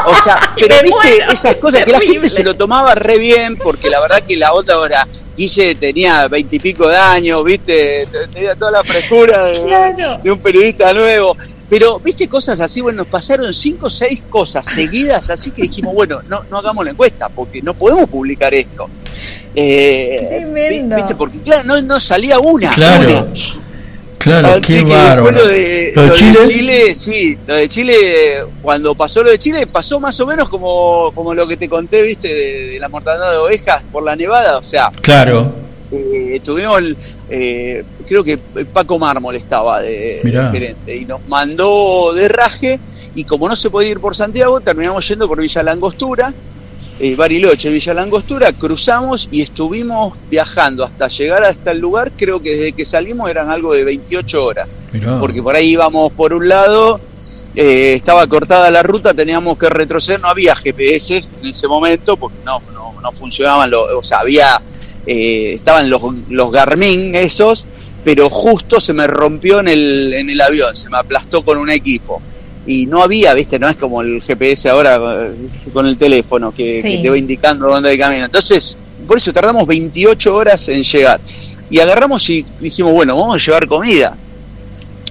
O 0.07 0.15
sea, 0.25 0.41
pero 0.57 0.77
viste 0.83 1.33
esas 1.33 1.57
cosas 1.57 1.85
que 1.85 1.93
la 1.93 2.01
gente 2.01 2.31
se 2.31 2.43
lo 2.43 2.57
tomaba 2.57 2.95
re 2.95 3.19
bien, 3.19 3.57
porque 3.57 3.91
la 3.91 4.01
verdad 4.01 4.23
que 4.23 4.37
la 4.37 4.55
otra 4.55 4.77
ahora, 4.77 5.07
Guille 5.37 5.75
tenía 5.75 6.27
veintipico 6.29 6.89
de 6.89 6.97
años, 6.97 7.45
viste, 7.45 8.09
tenía 8.33 8.55
toda 8.55 8.71
la 8.71 8.85
frescura 8.85 9.45
de, 9.45 10.19
de 10.23 10.33
un 10.33 10.39
periodista 10.39 10.95
nuevo. 10.95 11.37
Pero, 11.69 11.99
viste, 11.99 12.29
cosas 12.29 12.61
así, 12.61 12.81
bueno, 12.81 12.99
nos 12.99 13.09
pasaron 13.09 13.53
cinco 13.53 13.87
o 13.87 13.91
seis 13.91 14.23
cosas 14.31 14.65
seguidas, 14.65 15.29
así 15.29 15.51
que 15.51 15.63
dijimos, 15.63 15.95
bueno, 15.95 16.21
no, 16.29 16.45
no 16.51 16.59
hagamos 16.59 16.85
la 16.85 16.93
encuesta, 16.93 17.29
porque 17.29 17.61
no 17.63 17.75
podemos 17.75 18.09
publicar 18.09 18.55
esto. 18.55 18.89
Eh, 19.55 20.27
Tremendo. 20.29 20.97
viste, 20.97 21.15
porque 21.15 21.39
claro, 21.41 21.65
no, 21.65 21.83
no 21.83 22.01
salía 22.01 22.39
una. 22.39 22.71
Claro. 22.71 23.09
una. 23.09 23.65
Claro, 24.25 24.49
Así 24.49 24.61
qué 24.63 24.85
que 24.87 24.93
bárbaro. 24.93 25.31
lo 25.37 25.47
de, 25.49 25.93
¿Lo 25.95 26.03
de 26.03 26.09
lo 26.09 26.15
de 26.15 26.19
Chile? 26.19 26.39
Chile, 26.49 26.95
sí, 26.95 27.39
lo 27.47 27.55
de 27.57 27.69
Chile, 27.69 27.95
cuando 28.63 28.95
pasó 28.95 29.23
lo 29.23 29.31
de 29.31 29.39
Chile, 29.39 29.67
pasó 29.67 30.01
más 30.01 30.19
o 30.21 30.27
menos 30.27 30.49
como, 30.49 31.13
como 31.15 31.35
lo 31.35 31.47
que 31.47 31.59
te 31.59 31.69
conté, 31.69 32.01
viste, 32.03 32.29
de, 32.29 32.67
de 32.69 32.79
la 32.81 32.89
mortandad 32.89 33.31
de 33.33 33.37
ovejas 33.37 33.83
por 33.93 34.03
la 34.03 34.17
nevada, 34.17 34.57
o 34.57 34.65
sea, 34.65 34.91
Claro. 35.03 35.53
eh, 35.93 36.41
tuvimos, 36.43 36.79
el, 36.79 36.97
eh, 37.29 37.85
creo 38.07 38.25
que 38.25 38.39
Paco 38.39 38.99
Mármol 38.99 39.37
estaba 39.37 39.83
de, 39.83 40.21
de 40.25 40.49
gerente 40.51 40.97
y 40.97 41.05
nos 41.05 41.21
mandó 41.29 42.13
de 42.15 42.27
raje 42.29 42.81
y 43.15 43.25
como 43.25 43.47
no 43.49 43.55
se 43.57 43.69
podía 43.69 43.91
ir 43.91 44.01
por 44.01 44.17
Santiago, 44.17 44.59
terminamos 44.61 45.07
yendo 45.07 45.29
por 45.29 45.39
Villa 45.41 45.63
Langostura, 45.63 46.33
eh, 47.01 47.17
Bariloche, 47.17 47.71
Villa 47.71 47.95
Langostura, 47.95 48.53
cruzamos 48.53 49.29
y 49.31 49.43
estuvimos 49.43 50.15
viajando 50.31 50.85
hasta 50.85 51.09
llegar 51.09 51.43
hasta 51.43 51.73
el 51.73 51.79
lugar, 51.79 52.13
creo 52.17 52.41
que 52.41 52.51
desde 52.51 52.73
que 52.73 52.85
salimos 52.85 53.29
eran 53.29 53.51
algo 53.51 53.75
de 53.75 53.85
28 53.85 54.45
horas, 54.45 54.69
Mirá. 54.93 55.19
porque 55.19 55.43
por 55.43 55.57
ahí 55.57 55.71
íbamos 55.71 56.13
por 56.13 56.33
un 56.33 56.49
lado, 56.49 57.01
eh, 57.57 57.95
estaba 57.95 58.27
cortada 58.27 58.71
la 58.71 58.83
ruta, 58.83 59.13
teníamos 59.13 59.59
que 59.59 59.69
retroceder, 59.69 60.21
no 60.21 60.29
había 60.29 60.55
GPS 60.55 61.17
en 61.17 61.49
ese 61.49 61.67
momento, 61.67 62.17
porque 62.17 62.39
no, 62.45 62.63
no, 62.73 62.95
no 63.01 63.13
funcionaban, 63.13 63.71
los, 63.71 63.91
o 63.93 64.03
sea, 64.03 64.21
había, 64.21 64.63
eh, 65.07 65.55
estaban 65.55 65.91
los, 65.91 66.03
los 66.29 66.53
Garmin 66.53 67.15
esos, 67.17 67.67
pero 68.05 68.31
justo 68.31 68.81
se 68.81 68.93
me 68.93 69.07
rompió 69.07 69.61
en 69.61 69.69
el, 69.69 70.13
en 70.13 70.31
el 70.31 70.41
avión, 70.41 70.77
se 70.77 70.89
me 70.91 70.99
aplastó 70.99 71.45
con 71.45 71.59
un 71.59 71.71
equipo. 71.71 72.23
Y 72.67 72.87
no 72.87 73.03
había, 73.03 73.35
viste, 73.35 73.59
no 73.59 73.69
es 73.69 73.77
como 73.77 74.01
el 74.01 74.23
GPS 74.23 74.69
ahora 74.71 74.99
eh, 75.27 75.33
con 75.73 75.87
el 75.87 75.97
teléfono 75.99 76.53
que, 76.53 76.81
Sí. 76.83 76.97
que 76.97 77.03
te 77.03 77.11
va 77.11 77.19
indicando 77.19 77.67
dónde 77.69 77.91
hay 77.91 77.99
camino. 77.99 78.25
Entonces, 78.25 78.77
por 79.07 79.19
eso 79.19 79.33
tardamos 79.33 79.67
28 79.67 80.35
horas 80.35 80.69
en 80.69 80.83
llegar. 80.83 81.21
Y 81.71 81.79
agarramos 81.81 82.29
y 82.31 82.45
dijimos, 82.61 82.93
bueno, 82.93 83.17
vamos 83.17 83.37
a 83.37 83.45
llevar 83.45 83.67
comida 83.67 84.17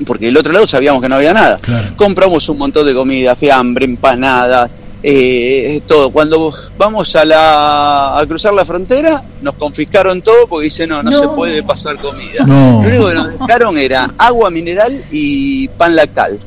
porque 0.08 0.26
del 0.26 0.38
otro 0.38 0.52
lado 0.52 0.66
sabíamos 0.66 1.02
que 1.02 1.08
no 1.10 1.16
había 1.16 1.34
nada. 1.34 1.60
Compramos 1.96 2.50
un 2.50 2.58
montón 2.58 2.86
de 2.86 2.94
comida, 2.96 3.36
fiambre, 3.36 3.86
empanadas, 3.86 4.72
eh, 5.04 5.82
todo. 5.88 6.10
Cuando 6.10 6.52
vamos 6.78 7.16
a, 7.16 7.24
la, 7.24 8.18
a 8.18 8.26
cruzar 8.26 8.54
la 8.54 8.66
frontera, 8.66 9.24
nos 9.42 9.54
confiscaron 9.56 10.22
todo 10.22 10.48
porque 10.48 10.66
dice 10.66 10.88
no, 10.88 11.04
no, 11.04 11.12
No. 11.12 11.20
se 11.20 11.28
puede 11.30 11.62
pasar 11.64 11.98
comida. 11.98 12.44
No. 12.46 12.82
Lo 12.82 12.88
único 12.90 13.08
que 13.10 13.14
nos 13.14 13.40
dejaron 13.40 13.78
era 13.78 14.12
agua 14.18 14.50
mineral 14.50 15.04
y 15.12 15.68
pan 15.70 15.96
lactal. 15.96 16.40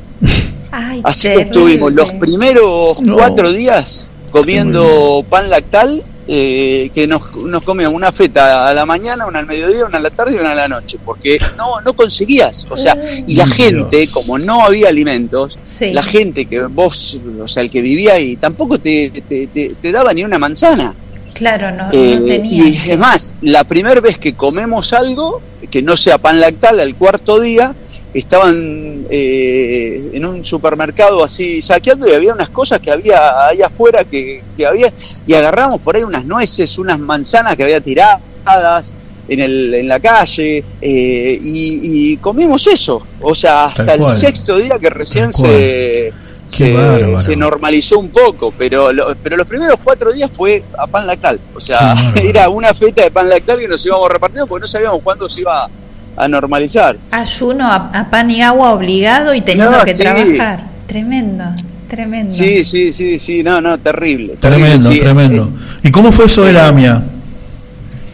Ay, 0.71 1.01
Así 1.03 1.27
que 1.29 1.41
estuvimos 1.41 1.93
los 1.93 2.11
primeros 2.13 2.99
No. 3.01 3.15
cuatro 3.15 3.51
días 3.51 4.09
comiendo 4.31 5.25
pan 5.29 5.49
lactal, 5.49 6.03
eh, 6.29 6.91
que 6.93 7.07
nos, 7.07 7.21
nos 7.37 7.63
comíamos 7.63 7.95
una 7.95 8.11
feta 8.11 8.69
a 8.69 8.73
la 8.73 8.85
mañana, 8.85 9.25
una 9.27 9.39
al 9.39 9.45
mediodía, 9.45 9.85
una 9.85 9.97
a 9.97 10.01
la 10.01 10.09
tarde 10.09 10.35
y 10.35 10.39
una 10.39 10.51
a 10.51 10.55
la 10.55 10.67
noche, 10.67 10.97
porque 11.05 11.39
no, 11.57 11.79
no 11.79 11.93
conseguías, 11.93 12.67
o 12.69 12.75
sea, 12.75 12.97
y 13.25 13.35
la 13.35 13.47
gente, 13.47 14.09
como 14.09 14.37
no 14.37 14.65
había 14.65 14.89
alimentos, 14.89 15.57
Sí. 15.63 15.91
la 15.93 16.03
gente 16.03 16.45
que 16.45 16.61
vos, 16.63 17.17
o 17.41 17.47
sea, 17.47 17.63
el 17.63 17.69
que 17.69 17.81
vivía 17.81 18.15
ahí, 18.15 18.35
tampoco 18.35 18.77
te, 18.77 19.09
te, 19.09 19.47
te- 19.47 19.75
te 19.81 19.91
daba 19.91 20.13
ni 20.13 20.23
una 20.25 20.37
manzana. 20.37 20.93
Claro, 21.37 21.71
no, 21.71 21.89
Eh, 21.91 22.17
no 22.19 22.25
tenía. 22.25 22.67
y 22.67 22.91
es 22.91 22.97
más, 22.97 23.33
la 23.41 23.63
primera 23.63 24.01
vez 24.01 24.17
que 24.17 24.33
comemos 24.33 24.93
algo, 24.93 25.41
que 25.69 25.81
no 25.81 25.95
sea 25.97 26.17
pan 26.17 26.39
lactal, 26.39 26.79
al 26.79 26.95
cuarto 26.95 27.39
día, 27.39 27.73
estaban 28.13 29.05
eh, 29.09 30.11
en 30.13 30.25
un 30.25 30.43
supermercado 30.43 31.23
así 31.23 31.61
saqueando 31.61 32.07
y 32.07 32.13
había 32.13 32.33
unas 32.33 32.49
cosas 32.49 32.79
que 32.79 32.89
había 32.91 33.47
ahí 33.47 33.61
afuera 33.61 34.03
que, 34.03 34.41
que 34.55 34.65
había, 34.65 34.91
y 35.25 35.33
agarramos 35.33 35.81
por 35.81 35.95
ahí 35.95 36.03
unas 36.03 36.25
nueces, 36.25 36.77
unas 36.77 36.99
manzanas 36.99 37.55
que 37.55 37.63
había 37.63 37.79
tiradas 37.81 38.93
en, 39.27 39.39
el, 39.41 39.73
en 39.73 39.87
la 39.87 39.99
calle, 39.99 40.63
eh, 40.81 41.39
y, 41.43 42.11
y 42.13 42.17
comimos 42.17 42.65
eso. 42.67 43.05
O 43.21 43.35
sea, 43.35 43.65
hasta 43.65 43.93
el 43.95 44.17
sexto 44.17 44.57
día 44.57 44.79
que 44.79 44.89
recién 44.89 45.33
se, 45.33 46.13
se, 46.47 46.73
bárbaro. 46.73 47.19
se 47.19 47.35
normalizó 47.35 47.99
un 47.99 48.09
poco, 48.09 48.53
pero 48.57 48.91
lo- 48.93 49.15
pero 49.21 49.35
los 49.37 49.47
primeros 49.47 49.77
cuatro 49.83 50.11
días 50.11 50.29
fue 50.33 50.63
a 50.77 50.87
pan 50.87 51.05
lactal. 51.07 51.39
O 51.55 51.59
sea, 51.59 51.93
era 52.15 52.49
una 52.49 52.73
feta 52.73 53.03
de 53.03 53.11
pan 53.11 53.29
lactal 53.29 53.59
que 53.59 53.67
nos 53.67 53.85
íbamos 53.85 54.09
repartiendo 54.09 54.47
porque 54.47 54.61
no 54.61 54.67
sabíamos 54.67 55.01
cuándo 55.03 55.27
se 55.29 55.41
iba 55.41 55.67
a 56.15 56.27
normalizar. 56.27 56.97
Ayuno 57.11 57.67
a, 57.71 57.75
a 57.93 58.09
pan 58.09 58.31
y 58.31 58.41
agua 58.41 58.71
obligado 58.71 59.33
y 59.33 59.41
teniendo 59.41 59.77
No, 59.77 59.83
que 59.85 59.93
sí. 59.93 59.99
trabajar. 60.01 60.63
Tremendo, 60.87 61.43
tremendo. 61.89 62.33
Sí, 62.33 62.63
sí, 62.63 62.91
sí, 62.93 63.19
sí, 63.19 63.43
no, 63.43 63.59
no, 63.61 63.77
terrible. 63.77 64.35
Tremendo, 64.39 64.89
terrible, 64.89 64.91
sí. 64.93 64.99
tremendo. 64.99 65.49
¿Y 65.83 65.91
cómo 65.91 66.11
fue 66.11 66.25
eso 66.25 66.43
de 66.43 66.53
la 66.53 66.67
AMIA? 66.69 67.03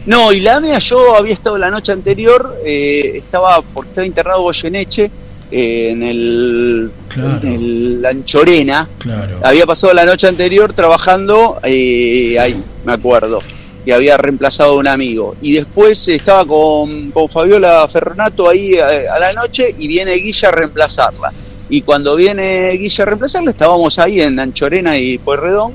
No, 0.06 0.32
y 0.32 0.40
la 0.40 0.60
mía 0.60 0.78
yo 0.80 1.16
había 1.16 1.32
estado 1.32 1.56
la 1.56 1.70
noche 1.70 1.90
anterior, 1.92 2.56
eh, 2.66 3.12
estaba 3.16 3.62
porque 3.62 3.88
estaba 3.90 4.06
internado 4.06 4.42
Goyeneche 4.42 5.10
eh, 5.56 5.90
en 5.92 6.02
el 6.02 6.90
en 7.14 7.46
el 7.46 8.04
Anchorena. 8.04 8.88
Claro. 8.98 9.38
Había 9.44 9.64
pasado 9.66 9.94
la 9.94 10.04
noche 10.04 10.26
anterior 10.26 10.72
trabajando 10.72 11.60
eh, 11.62 12.36
ahí, 12.40 12.60
me 12.84 12.92
acuerdo, 12.92 13.38
que 13.84 13.94
había 13.94 14.16
reemplazado 14.16 14.72
a 14.72 14.76
un 14.78 14.88
amigo. 14.88 15.36
Y 15.40 15.52
después 15.52 16.08
estaba 16.08 16.44
con, 16.44 17.12
con 17.12 17.28
Fabiola 17.28 17.86
Ferronato 17.86 18.48
ahí 18.48 18.74
eh, 18.74 19.08
a, 19.08 19.16
la 19.20 19.32
noche 19.32 19.72
y 19.78 19.86
viene 19.86 20.14
Guilla 20.14 20.48
a 20.48 20.52
reemplazarla. 20.52 21.32
Y 21.68 21.82
cuando 21.82 22.16
viene 22.16 22.72
Guilla 22.72 23.04
a 23.04 23.06
reemplazarla, 23.06 23.50
estábamos 23.52 23.96
ahí 24.00 24.22
en 24.22 24.40
Anchorena 24.40 24.98
y 24.98 25.18
Pueyrredón. 25.18 25.74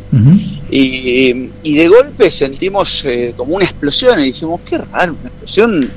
Y, 0.69 1.51
y 1.63 1.75
de 1.77 1.87
golpe 1.87 2.29
sentimos 2.29 3.05
eh, 3.05 3.33
como 3.37 3.55
una 3.55 3.63
explosión 3.63 4.19
y 4.19 4.25
dijimos, 4.25 4.59
qué 4.69 4.77
raro, 4.77 5.15
una 5.17 5.29
explosión. 5.29 5.89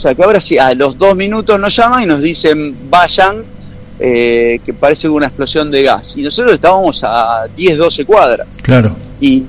O 0.00 0.02
sea, 0.02 0.14
que 0.14 0.22
ahora 0.22 0.40
sí, 0.40 0.56
a 0.56 0.72
los 0.72 0.96
dos 0.96 1.14
minutos 1.14 1.60
nos 1.60 1.76
llaman 1.76 2.04
y 2.04 2.06
nos 2.06 2.22
dicen, 2.22 2.74
vayan, 2.88 3.44
eh, 3.98 4.58
que 4.64 4.72
parece 4.72 5.10
una 5.10 5.26
explosión 5.26 5.70
de 5.70 5.82
gas. 5.82 6.14
Y 6.16 6.22
nosotros 6.22 6.54
estábamos 6.54 7.04
a 7.04 7.46
10, 7.54 7.76
12 7.76 8.06
cuadras. 8.06 8.56
Claro. 8.62 8.96
Y, 9.20 9.44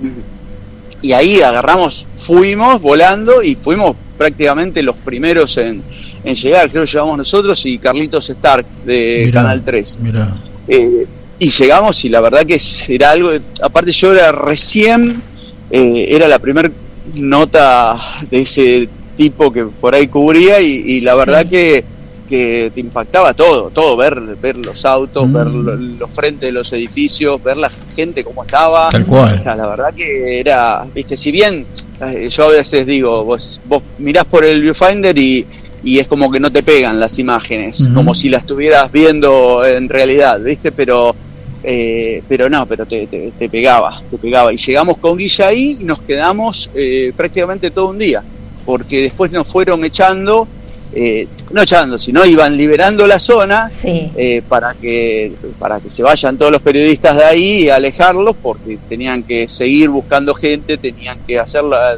y 1.02 1.14
ahí 1.14 1.42
agarramos, 1.42 2.06
fuimos 2.18 2.82
volando 2.82 3.42
y 3.42 3.56
fuimos 3.56 3.96
prácticamente 4.18 4.84
los 4.84 4.98
primeros 4.98 5.56
en, 5.56 5.82
en 6.22 6.36
llegar. 6.36 6.70
Creo 6.70 6.84
que 6.84 6.92
llegamos 6.92 7.18
nosotros 7.18 7.66
y 7.66 7.78
Carlitos 7.78 8.30
Stark 8.30 8.66
de 8.86 9.24
Mirá, 9.28 9.44
Canal 9.44 9.64
3. 9.64 10.00
Mirá. 10.02 10.36
Eh, 10.68 11.08
y 11.40 11.50
llegamos 11.50 12.04
y 12.04 12.10
la 12.10 12.20
verdad 12.20 12.46
que 12.46 12.60
era 12.90 13.12
algo, 13.12 13.32
aparte 13.64 13.94
yo 13.94 14.14
era 14.14 14.34
recién, 14.34 15.22
eh, 15.70 16.08
era 16.10 16.28
la 16.28 16.40
primera 16.40 16.70
nota 17.14 17.98
de 18.30 18.42
ese 18.42 18.90
tipo 19.22 19.52
que 19.52 19.66
por 19.66 19.94
ahí 19.94 20.08
cubría 20.08 20.60
y, 20.62 20.84
y 20.86 21.02
la 21.02 21.14
verdad 21.16 21.46
que, 21.46 21.84
que 22.28 22.72
te 22.74 22.80
impactaba 22.80 23.34
todo, 23.34 23.70
todo, 23.70 23.96
ver, 23.98 24.20
ver 24.42 24.56
los 24.58 24.84
autos, 24.86 25.28
Mm. 25.28 25.34
ver 25.34 25.48
lo- 25.48 25.76
los 25.76 26.10
frentes 26.12 26.48
de 26.48 26.52
los 26.52 26.72
edificios, 26.74 27.42
ver 27.44 27.58
la 27.58 27.70
gente 27.96 28.24
cómo 28.24 28.44
estaba. 28.44 28.90
Tal 28.90 29.06
cual. 29.06 29.36
O 29.36 29.38
sea, 29.38 29.56
la 29.56 29.68
verdad 29.68 29.94
que 29.94 30.40
era, 30.40 30.86
viste, 30.96 31.16
si 31.18 31.32
bien 31.32 31.66
eh, 32.02 32.30
yo 32.32 32.46
a 32.46 32.48
veces 32.48 32.86
digo, 32.88 33.24
vos, 33.24 33.62
vos 33.66 33.84
mirás 34.00 34.26
por 34.26 34.44
el 34.44 34.62
viewfinder 34.62 35.16
y, 35.18 35.46
y 35.84 36.00
es 36.00 36.08
como 36.08 36.32
que 36.32 36.40
no 36.40 36.52
te 36.52 36.64
pegan 36.64 37.00
las 37.00 37.20
imágenes, 37.20 37.88
como 37.94 38.16
si 38.16 38.30
las 38.30 38.42
estuvieras 38.42 38.92
viendo 38.92 39.64
en 39.66 39.88
realidad, 39.90 40.40
viste, 40.42 40.72
pero 40.72 41.16
eh, 41.64 42.24
pero 42.28 42.50
no, 42.50 42.66
pero 42.66 42.86
te, 42.88 43.06
te- 43.06 43.32
te 43.38 43.48
pegaba, 43.50 44.02
te 44.10 44.18
pegaba. 44.18 44.52
Y 44.52 44.58
llegamos 44.58 44.98
con 44.98 45.16
Guilla 45.18 45.48
ahí 45.50 45.78
y 45.80 45.84
nos 45.84 46.02
quedamos 46.02 46.70
eh, 46.74 47.14
prácticamente 47.16 47.70
todo 47.70 47.90
un 47.90 48.00
día, 48.00 48.24
porque 48.66 49.02
después 49.02 49.32
nos 49.32 49.48
fueron 49.48 49.84
echando, 49.86 50.48
eh, 50.94 51.28
no 51.52 51.62
echando, 51.62 51.98
sino 51.98 52.26
iban 52.26 52.56
liberando 52.58 53.08
la 53.08 53.20
zona 53.20 53.70
eh, 54.16 54.42
para, 54.48 54.74
que, 54.74 55.32
para 55.60 55.80
que 55.80 55.90
se 55.90 56.04
vayan 56.04 56.38
todos 56.38 56.52
los 56.52 56.62
periodistas 56.62 57.16
de 57.18 57.24
ahí 57.24 57.64
y 57.64 57.70
alejarlos, 57.70 58.36
porque 58.42 58.78
tenían 58.90 59.24
que 59.24 59.48
seguir 59.48 59.90
buscando 59.90 60.34
gente, 60.34 60.78
tenían 60.78 61.20
que 61.26 61.40
hacer 61.40 61.64
la- 61.64 61.98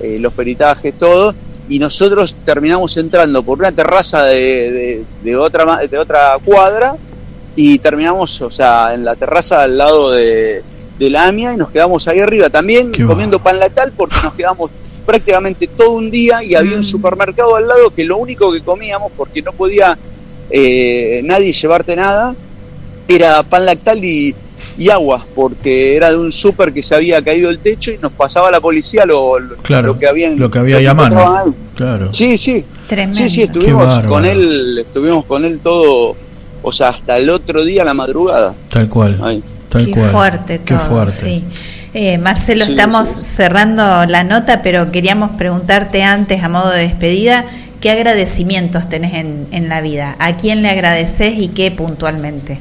eh, 0.00 0.18
los 0.20 0.32
peritajes, 0.32 0.94
todo. 0.98 1.34
Y 1.68 1.78
nosotros 1.78 2.34
terminamos 2.44 2.96
entrando 2.96 3.42
por 3.42 3.58
una 3.60 3.70
terraza 3.72 4.24
de, 4.24 4.70
de- 4.72 5.04
de 5.22 5.36
otra, 5.36 5.64
ma- 5.64 5.78
de 5.86 5.96
otra 5.98 6.36
cuadra 6.44 6.96
y 7.54 7.78
terminamos, 7.78 8.40
o 8.42 8.50
sea, 8.50 8.92
en 8.94 9.04
la 9.04 9.14
terraza 9.14 9.62
al 9.62 9.78
lado 9.78 10.10
de, 10.10 10.62
de 10.98 11.10
la 11.10 11.24
AMIA 11.28 11.54
y 11.54 11.56
nos 11.56 11.70
quedamos 11.70 12.08
ahí 12.08 12.18
arriba 12.18 12.50
también 12.50 12.90
comiendo 13.06 13.38
pan 13.38 13.58
latal 13.60 13.92
porque 13.96 14.16
nos 14.22 14.32
quedamos 14.34 14.70
prácticamente 15.02 15.66
todo 15.66 15.92
un 15.92 16.10
día 16.10 16.42
y 16.42 16.54
había 16.54 16.76
un 16.76 16.84
supermercado 16.84 17.56
al 17.56 17.66
lado 17.68 17.90
que 17.94 18.04
lo 18.04 18.16
único 18.18 18.52
que 18.52 18.60
comíamos 18.60 19.12
porque 19.16 19.42
no 19.42 19.52
podía 19.52 19.96
eh, 20.50 21.20
nadie 21.24 21.52
llevarte 21.52 21.96
nada 21.96 22.34
era 23.08 23.42
pan 23.42 23.64
lactal 23.66 24.02
y, 24.04 24.34
y 24.78 24.90
agua 24.90 25.24
porque 25.34 25.96
era 25.96 26.10
de 26.10 26.18
un 26.18 26.30
súper 26.32 26.72
que 26.72 26.82
se 26.82 26.94
había 26.94 27.22
caído 27.22 27.50
el 27.50 27.58
techo 27.58 27.90
y 27.90 27.98
nos 27.98 28.12
pasaba 28.12 28.50
la 28.50 28.60
policía 28.60 29.04
lo, 29.04 29.38
lo- 29.38 29.56
Claro. 29.56 29.88
lo 29.88 29.98
que 29.98 30.06
habían 30.06 30.38
Lo 30.38 30.50
que 30.50 30.58
había 30.58 30.80
lo 30.80 30.90
a 30.90 30.94
mano. 30.94 31.54
Claro. 31.74 32.12
Sí, 32.12 32.36
sí. 32.38 32.64
Tremendo. 32.86 33.16
Sí, 33.16 33.28
sí, 33.30 33.42
estuvimos 33.42 34.00
con 34.04 34.24
él, 34.26 34.78
estuvimos 34.78 35.24
con 35.24 35.44
él 35.46 35.58
todo, 35.62 36.14
o 36.62 36.72
sea, 36.72 36.88
hasta 36.90 37.16
el 37.16 37.30
otro 37.30 37.64
día 37.64 37.82
a 37.82 37.84
la 37.86 37.94
madrugada. 37.94 38.54
Tal 38.70 38.88
cual. 38.88 39.18
Ahí. 39.22 39.42
Tal 39.70 39.86
Qué 39.86 39.90
cual. 39.92 40.10
fuerte 40.10 40.60
Qué 40.64 40.76
fuerte. 40.76 41.12
sí. 41.12 41.44
Eh, 41.94 42.16
Marcelo, 42.18 42.64
Sí, 42.64 42.70
estamos 42.72 43.08
sí. 43.08 43.22
cerrando 43.22 43.82
la 44.06 44.24
nota, 44.24 44.62
pero 44.62 44.90
queríamos 44.90 45.32
preguntarte 45.36 46.02
antes, 46.02 46.42
a 46.42 46.48
modo 46.48 46.70
de 46.70 46.82
despedida, 46.88 47.44
¿qué 47.80 47.90
agradecimientos 47.90 48.88
tenés 48.88 49.14
en, 49.14 49.46
en 49.52 49.68
la 49.68 49.80
vida? 49.82 50.16
¿A 50.18 50.36
quién 50.36 50.62
le 50.62 50.70
agradeces 50.70 51.34
y 51.36 51.48
qué 51.48 51.70
puntualmente? 51.70 52.58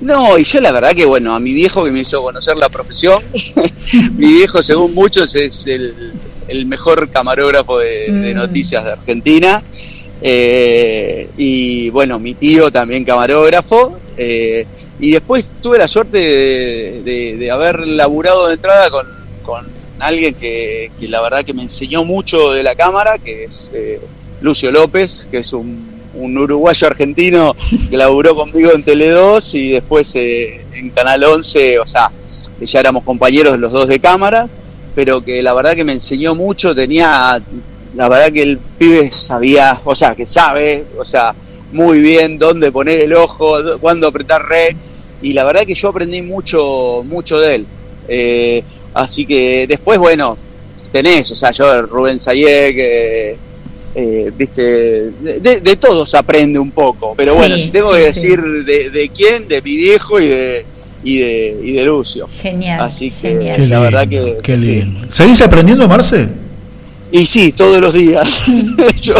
No, 0.00 0.36
y 0.36 0.42
yo 0.44 0.60
la 0.60 0.72
verdad 0.72 0.90
que 0.94 1.04
bueno, 1.04 1.32
a 1.32 1.38
mi 1.38 1.52
viejo 1.52 1.84
que 1.84 1.92
me 1.92 2.00
hizo 2.00 2.20
conocer 2.20 2.56
la 2.56 2.68
profesión, 2.68 3.22
mi 4.16 4.26
viejo 4.32 4.60
según 4.60 4.92
muchos 4.94 5.32
es 5.36 5.64
el, 5.68 6.12
el 6.48 6.66
mejor 6.66 7.08
camarógrafo 7.10 7.78
de, 7.78 8.10
de 8.10 8.34
Mm. 8.34 8.36
noticias 8.36 8.84
de 8.84 8.90
Argentina. 8.92 9.62
Eh, 10.24 11.28
y 11.36 11.90
bueno, 11.90 12.18
mi 12.18 12.34
tío 12.34 12.70
también 12.72 13.04
camarógrafo. 13.04 13.98
Eh, 14.16 14.66
y 15.00 15.12
después 15.12 15.46
tuve 15.62 15.78
la 15.78 15.88
suerte 15.88 16.18
de, 16.18 17.50
haber 17.50 17.86
laburado 17.86 18.48
de 18.48 18.54
entrada 18.54 18.90
con, 18.90 19.06
con 19.42 19.66
alguien 19.98 20.34
que, 20.34 20.90
que 20.98 21.08
la 21.08 21.20
verdad 21.20 21.44
que 21.44 21.54
me 21.54 21.62
enseñó 21.62 22.04
mucho 22.04 22.52
de 22.52 22.62
la 22.62 22.74
cámara, 22.74 23.18
que 23.18 23.44
es 23.44 23.70
eh, 23.74 24.00
Lucio 24.40 24.70
López, 24.70 25.28
que 25.30 25.38
es 25.38 25.52
un, 25.52 25.92
un 26.14 26.36
uruguayo 26.36 26.86
argentino 26.86 27.54
que 27.90 27.96
laburó 27.96 28.34
conmigo 28.34 28.72
en 28.72 28.84
Tele2 28.84 29.54
y 29.54 29.70
después 29.70 30.14
eh, 30.16 30.64
en 30.74 30.90
Canal 30.90 31.24
11, 31.24 31.78
o 31.78 31.86
sea, 31.86 32.10
ya 32.60 32.80
éramos 32.80 33.04
compañeros 33.04 33.58
los 33.58 33.72
dos 33.72 33.88
de 33.88 34.00
cámara, 34.00 34.48
pero 34.94 35.22
que 35.22 35.42
la 35.42 35.54
verdad 35.54 35.74
que 35.74 35.84
me 35.84 35.92
enseñó 35.92 36.34
mucho, 36.34 36.74
tenía, 36.74 37.40
la 37.94 38.08
verdad 38.08 38.32
que 38.32 38.42
el 38.42 38.58
pibe 38.58 39.10
sabía, 39.10 39.80
o 39.84 39.94
sea, 39.94 40.14
que 40.14 40.26
sabe, 40.26 40.84
o 40.98 41.04
sea, 41.04 41.34
muy 41.72 42.00
bien 42.00 42.38
dónde 42.38 42.70
poner 42.70 43.00
el 43.00 43.14
ojo, 43.14 43.56
cuándo 43.80 44.06
apretar 44.08 44.46
rec, 44.46 44.76
y 45.22 45.32
la 45.32 45.44
verdad 45.44 45.62
que 45.64 45.74
yo 45.74 45.88
aprendí 45.88 46.22
mucho, 46.22 47.02
mucho 47.06 47.38
de 47.38 47.54
él. 47.56 47.66
Eh, 48.08 48.62
así 48.94 49.24
que 49.26 49.66
después, 49.66 49.98
bueno, 49.98 50.36
tenés, 50.90 51.30
o 51.30 51.34
sea, 51.36 51.50
yo, 51.52 51.82
Rubén 51.82 52.20
Sayek, 52.20 52.76
eh, 52.78 53.36
eh, 53.94 54.32
viste, 54.36 54.62
de, 54.62 55.60
de- 55.60 55.76
todos 55.76 56.14
aprende 56.14 56.58
un 56.58 56.70
poco, 56.70 57.14
pero 57.16 57.32
Sí, 57.32 57.38
bueno, 57.38 57.56
si 57.58 57.70
tengo 57.70 57.94
sí, 57.94 58.00
que 58.02 58.12
sí. 58.12 58.20
decir 58.20 58.40
de, 58.64 58.90
de 58.90 59.08
quién, 59.10 59.48
de 59.48 59.60
mi 59.62 59.76
viejo 59.76 60.18
y 60.20 60.28
de, 60.28 60.66
y 61.04 61.18
de, 61.18 61.60
y 61.64 61.72
de 61.72 61.84
Lucio. 61.84 62.26
Genial. 62.40 62.80
Así 62.80 63.10
que 63.10 63.28
genial. 63.30 63.56
Qué 63.56 63.66
la 63.66 63.80
verdad 63.80 64.08
que 64.08 64.38
Qué 64.42 64.56
lindo. 64.56 65.12
¿Seguís 65.12 65.40
aprendiendo, 65.42 65.86
Marce? 65.88 66.28
Y 67.10 67.26
sí, 67.26 67.52
todos 67.52 67.80
los 67.80 67.92
días. 67.92 68.42
yo, 69.02 69.14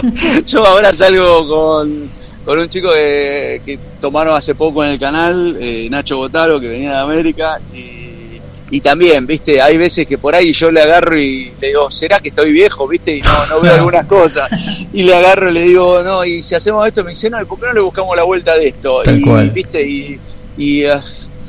yo 0.47 0.65
ahora 0.67 0.95
salgo 0.95 1.47
con, 1.47 2.09
con 2.45 2.59
un 2.59 2.69
chico 2.69 2.91
que, 2.93 3.61
que 3.65 3.79
tomaron 4.01 4.35
hace 4.35 4.55
poco 4.55 4.85
en 4.85 4.91
el 4.91 4.99
canal, 4.99 5.57
eh, 5.61 5.89
Nacho 5.91 6.17
Botaro, 6.17 6.61
que 6.61 6.69
venía 6.69 6.91
de 6.93 6.99
América, 6.99 7.61
y, 7.73 8.41
y 8.71 8.81
también, 8.81 9.27
viste, 9.27 9.61
hay 9.61 9.77
veces 9.77 10.07
que 10.07 10.17
por 10.19 10.35
ahí 10.35 10.53
yo 10.53 10.71
le 10.71 10.81
agarro 10.81 11.17
y 11.19 11.53
le 11.61 11.69
digo, 11.69 11.91
¿será 11.91 12.21
que 12.21 12.31
estoy 12.31 12.53
viejo, 12.53 12.89
viste? 12.89 13.17
Y 13.17 13.21
no, 13.21 13.47
no 13.47 13.61
veo 13.61 13.75
algunas 13.77 14.07
cosas. 14.07 14.51
Y 14.93 15.03
le 15.03 15.15
agarro 15.15 15.51
y 15.51 15.53
le 15.53 15.62
digo, 15.62 16.03
no, 16.03 16.25
y 16.25 16.43
si 16.43 16.55
hacemos 16.55 16.87
esto, 16.87 17.05
me 17.05 17.11
dice, 17.11 17.29
no, 17.29 17.41
¿y 17.41 17.45
por 17.45 17.61
qué 17.61 17.67
no 17.67 17.75
le 17.75 17.81
buscamos 17.81 18.17
la 18.17 18.23
vuelta 18.23 18.57
de 18.57 18.69
esto? 18.69 19.03
Tal 19.03 19.19
y, 19.19 19.23
cual. 19.23 19.51
viste, 19.51 19.87
y, 19.87 20.19
y 20.57 20.85
ah, 20.87 21.03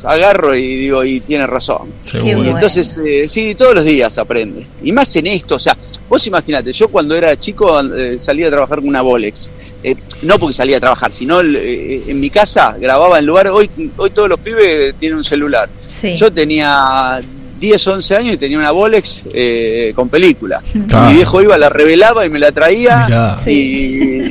agarro 0.04 0.56
y 0.56 0.76
digo, 0.76 1.04
y 1.04 1.20
tiene 1.22 1.48
razón. 1.48 1.90
Seguro. 2.06 2.44
Y 2.44 2.48
entonces, 2.48 2.98
eh, 3.06 3.28
sí, 3.28 3.56
todos 3.56 3.76
los 3.76 3.86
días 3.86 4.18
aprende. 4.18 4.66
Y 4.84 4.92
más 4.92 5.16
en 5.16 5.28
esto, 5.28 5.56
o 5.56 5.60
sea, 5.60 5.78
vos 6.08 6.26
imagínate, 6.28 6.74
yo 6.74 6.90
cuando 6.90 7.16
era 7.16 7.38
chico 7.40 7.80
eh, 7.82 8.18
salía 8.20 8.48
a 8.48 8.52
trabajar 8.52 8.80
con 8.80 8.88
una 8.90 9.02
Bolex. 9.02 9.50
Eh, 9.84 9.96
no 10.22 10.40
porque 10.40 10.54
salía 10.54 10.78
a 10.78 10.80
trabajar, 10.80 11.12
sino 11.12 11.42
eh, 11.42 12.04
en 12.08 12.20
mi 12.20 12.30
casa 12.30 12.76
grababa 12.80 13.20
en 13.20 13.26
lugar. 13.26 13.48
Hoy, 13.48 13.70
hoy 13.98 14.10
todos 14.12 14.30
los 14.30 14.40
pibes 14.40 14.96
tienen 15.00 15.18
un 15.18 15.26
celular. 15.26 15.70
Sí. 15.88 16.16
Yo 16.16 16.32
tenía 16.32 17.20
10, 17.64 17.88
11 17.88 18.16
años 18.18 18.34
y 18.34 18.38
tenía 18.38 18.58
una 18.60 18.72
Bolex 18.72 19.24
eh, 19.34 19.94
con 19.96 20.10
película. 20.10 20.62
Claro. 20.90 21.08
Mi 21.10 21.16
viejo 21.16 21.42
iba, 21.42 21.58
la 21.58 21.70
revelaba 21.70 22.26
y 22.26 22.30
me 22.30 22.38
la 22.38 22.52
traía 22.52 23.08
y, 23.48 23.52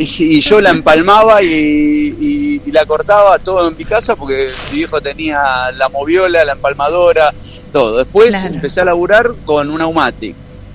y- 0.02 0.06
y 0.36 0.40
yo 0.42 0.60
la 0.60 0.68
empalmaba 0.68 1.42
y, 1.42 1.46
y- 1.48 2.60
y 2.66 2.70
la 2.70 2.84
cortaba 2.84 3.38
todo 3.38 3.68
en 3.68 3.76
mi 3.78 3.84
casa 3.86 4.16
porque 4.16 4.50
mi 4.70 4.78
viejo 4.78 5.00
tenía 5.00 5.40
la 5.78 5.88
moviola, 5.88 6.44
la 6.44 6.52
empalmadora, 6.52 7.32
todo. 7.72 7.96
Después 7.98 8.28
Claro. 8.36 8.54
empecé 8.54 8.82
a 8.82 8.84
laburar 8.84 9.30
con 9.46 9.70
una 9.70 9.86
Umatic, 9.86 10.34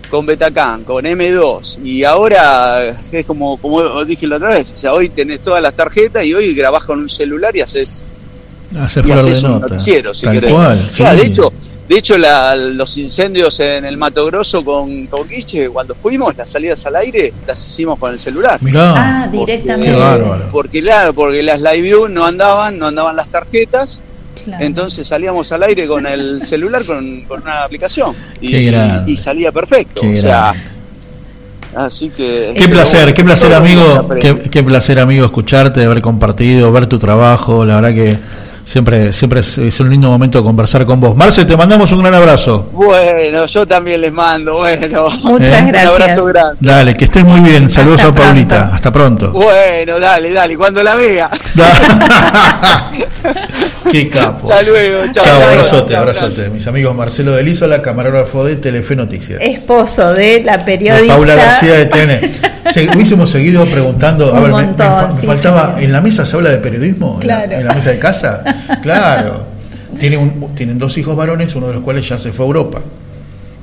con 0.10 0.26
Betacam, 0.26 0.84
con 0.84 1.06
M2 1.06 1.78
y 1.84 2.04
ahora 2.06 2.96
es 3.12 3.24
como, 3.28 3.58
como 3.58 4.04
dije 4.04 4.26
la 4.26 4.38
otra 4.38 4.50
vez, 4.50 4.72
o 4.74 4.78
sea, 4.78 4.94
hoy 4.94 5.10
tenés 5.10 5.42
todas 5.44 5.62
las 5.62 5.76
tarjetas 5.76 6.26
y 6.26 6.34
hoy 6.34 6.56
grabás 6.56 6.86
con 6.86 6.98
un 7.02 7.10
celular 7.10 7.56
y 7.56 7.62
haces 7.62 8.02
Hace 8.80 9.02
y 9.06 9.12
haces 9.12 9.44
un 9.44 9.52
nota. 9.52 9.68
noticiero, 9.68 10.14
si 10.14 10.26
Tal 10.26 10.34
querés. 10.34 10.52
cual, 10.52 10.90
Claro, 10.96 11.18
sí. 11.18 11.24
de 11.24 11.28
hecho, 11.30 11.54
de 11.88 11.98
hecho 11.98 12.18
la- 12.18 12.56
los 12.56 12.98
incendios 12.98 13.60
en 13.60 13.86
el 13.86 13.98
Mato 13.98 14.26
Grosso 14.26 14.64
con, 14.64 15.06
con 15.08 15.28
Guiche, 15.28 15.70
cuando 15.70 15.96
fuimos, 15.96 16.36
las 16.36 16.50
salidas 16.50 16.86
al 16.86 16.96
aire, 16.98 17.34
las 17.48 17.66
hicimos 17.66 17.98
con 17.98 18.12
el 18.14 18.20
celular. 18.20 18.60
Mirá. 18.62 18.94
Ah, 19.24 19.28
directamente. 19.32 19.92
Qué 19.94 19.98
bárbaro. 19.98 20.50
Porque 20.52 20.82
claro, 20.82 21.14
porque 21.14 21.42
las 21.44 21.60
live 21.62 21.82
view 21.82 22.08
no 22.08 22.26
andaban, 22.26 22.78
no 22.78 22.88
andaban 22.88 23.16
las 23.16 23.28
tarjetas, 23.30 24.02
Claro. 24.46 24.64
entonces 24.64 25.06
salíamos 25.08 25.52
al 25.52 25.64
aire 25.64 25.88
con 25.88 26.06
el 26.06 26.42
celular 26.46 26.86
con, 26.86 27.22
con 27.22 27.42
una 27.42 27.64
aplicación 27.64 28.16
y, 28.40 28.52
Qué 28.52 28.64
grande. 28.64 29.12
y 29.12 29.18
salía 29.18 29.52
perfecto. 29.52 30.02
Qué 30.02 30.14
o 30.14 30.18
sea, 30.22 30.54
así 31.76 32.10
que 32.10 32.54
Qué 32.58 32.70
placer, 32.70 33.14
qué 33.14 33.24
placer 33.24 33.54
amigo, 33.54 34.08
qué, 34.22 34.36
qué 34.50 34.64
placer 34.64 35.00
amigo 35.00 35.26
escucharte, 35.26 35.84
haber 35.84 36.02
compartido, 36.02 36.72
ver 36.72 36.88
tu 36.88 36.98
trabajo, 36.98 37.66
la 37.66 37.76
verdad 37.82 37.94
que 37.94 38.18
siempre 38.68 39.14
siempre 39.14 39.40
es, 39.40 39.58
es 39.58 39.80
un 39.80 39.90
lindo 39.90 40.10
momento 40.10 40.44
conversar 40.44 40.86
con 40.86 41.00
vos. 41.00 41.16
Marce, 41.16 41.46
te 41.46 41.56
mandamos 41.56 41.90
un 41.94 42.02
gran 42.02 42.14
abrazo. 42.14 42.70
Bueno, 42.74 43.46
yo 43.46 43.66
también 43.66 44.02
les 44.02 44.12
mando, 44.12 44.56
bueno. 44.58 45.08
Muchas 45.24 45.60
¿Eh? 45.60 45.64
Un 45.64 45.68
gracias. 45.70 45.94
abrazo 45.94 46.26
grande. 46.26 46.58
Dale, 46.60 46.94
que 46.94 47.06
estés 47.06 47.24
muy 47.24 47.40
bien. 47.40 47.70
Saludos 47.70 48.02
Hasta 48.02 48.22
a 48.22 48.26
Paulita. 48.26 48.56
pronto. 48.58 48.76
Hasta 48.76 48.92
pronto. 48.92 49.32
Bueno, 49.32 50.00
dale, 50.00 50.32
dale, 50.34 50.58
cuando 50.58 50.84
la 50.84 50.96
vea. 50.96 51.30
Qué 53.92 54.10
capo. 54.10 54.52
Hasta 54.52 54.70
luego, 54.70 55.12
chao. 55.14 55.24
Chao, 55.24 55.44
abrazote, 55.44 55.96
abrazote. 55.96 56.50
Mis 56.50 56.68
amigos 56.68 56.94
Marcelo 56.94 57.32
Delisola, 57.32 57.82
camarógrafo 57.82 58.44
de 58.44 58.58
Telefe 58.58 58.98
Noticias. 58.98 59.40
Esposo 59.42 60.14
de 60.14 60.44
la 60.44 60.66
periodista. 60.66 61.16
Paula 61.16 61.36
García 61.36 61.74
de 61.74 61.86
TN. 61.86 62.32
Se, 62.72 62.90
hubiésemos 62.96 63.30
seguido 63.30 63.66
preguntando, 63.66 64.36
a 64.36 64.40
ver, 64.42 64.52
me- 64.52 64.58
me, 64.58 64.64
montón, 64.68 64.88
fa- 64.88 65.08
me 65.14 65.22
sí, 65.22 65.28
faltaba. 65.28 65.76
¿en 65.80 65.92
la 65.92 66.02
mesa 66.02 66.26
se 66.26 66.36
habla 66.36 66.50
de 66.50 66.58
periodismo? 66.58 67.20
¿En 67.22 67.28
la- 67.28 67.44
Claro. 67.44 67.62
¿En 67.62 67.68
la, 67.68 67.74
mesa 67.74 67.92
de 67.92 68.00
casa? 68.00 68.44
Claro. 68.82 69.44
Tiene 70.00 70.18
un- 70.18 70.54
tienen 70.56 70.78
dos 70.78 70.98
hijos 70.98 71.16
varones, 71.16 71.56
uno 71.56 71.68
de 71.68 71.74
los 71.74 71.84
cuales 71.84 72.08
ya 72.08 72.18
se 72.18 72.32
fue 72.32 72.46
a 72.46 72.48
Europa. 72.48 72.82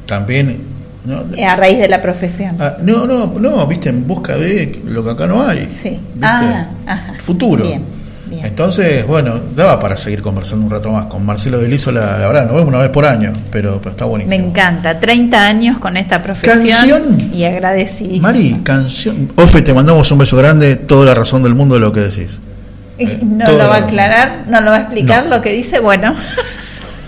También, 0.06 0.58
¿no? 1.04 1.24
Eh, 1.36 1.44
A 1.44 1.56
raíz 1.56 1.78
de 1.78 1.88
la 1.88 2.02
profesión. 2.02 2.56
Ah, 2.58 2.76
no, 2.82 3.06
no, 3.06 3.26
no, 3.38 3.66
viste, 3.66 3.88
en 3.88 4.06
busca 4.06 4.36
de 4.36 4.80
lo 4.86 5.04
que 5.04 5.10
acá 5.10 5.26
no 5.26 5.46
hay. 5.46 5.66
Sí. 5.68 5.90
¿viste? 5.90 6.00
Ah, 6.22 6.66
ajá. 6.86 7.14
Futuro. 7.24 7.64
Bien, 7.64 7.82
bien. 8.26 8.44
Entonces, 8.46 9.06
bueno, 9.06 9.40
daba 9.54 9.78
para 9.80 9.96
seguir 9.96 10.22
conversando 10.22 10.64
un 10.64 10.70
rato 10.70 10.90
más 10.92 11.06
con 11.06 11.24
Marcelo 11.24 11.58
Delisola, 11.58 12.18
la 12.18 12.26
verdad, 12.26 12.44
nos 12.46 12.54
vemos 12.54 12.68
una 12.68 12.78
vez 12.78 12.90
por 12.90 13.04
año, 13.04 13.32
pero, 13.50 13.78
pero 13.78 13.90
está 13.90 14.04
Me 14.04 14.10
buenísimo. 14.10 14.46
encanta. 14.46 14.98
30 14.98 15.46
años 15.46 15.78
con 15.78 15.96
esta 15.96 16.22
profesión. 16.22 16.66
¿Canción? 16.66 17.30
Y 17.32 17.44
agradecidísima. 17.44 18.28
Mari, 18.28 18.60
canción. 18.62 19.30
Ofe, 19.36 19.62
te 19.62 19.72
mandamos 19.74 20.10
un 20.10 20.18
beso 20.18 20.36
grande, 20.36 20.76
toda 20.76 21.04
la 21.06 21.14
razón 21.14 21.42
del 21.42 21.54
mundo 21.54 21.74
de 21.74 21.80
lo 21.80 21.92
que 21.92 22.00
decís. 22.00 22.40
Eh, 22.98 23.18
¿No 23.22 23.44
todo 23.44 23.58
lo 23.58 23.68
va 23.68 23.74
a 23.76 23.78
aclarar? 23.78 24.44
¿No 24.46 24.60
lo 24.60 24.70
va 24.70 24.76
a 24.76 24.80
explicar 24.80 25.26
lo 25.26 25.40
que 25.42 25.52
dice? 25.52 25.80
Bueno. 25.80 26.14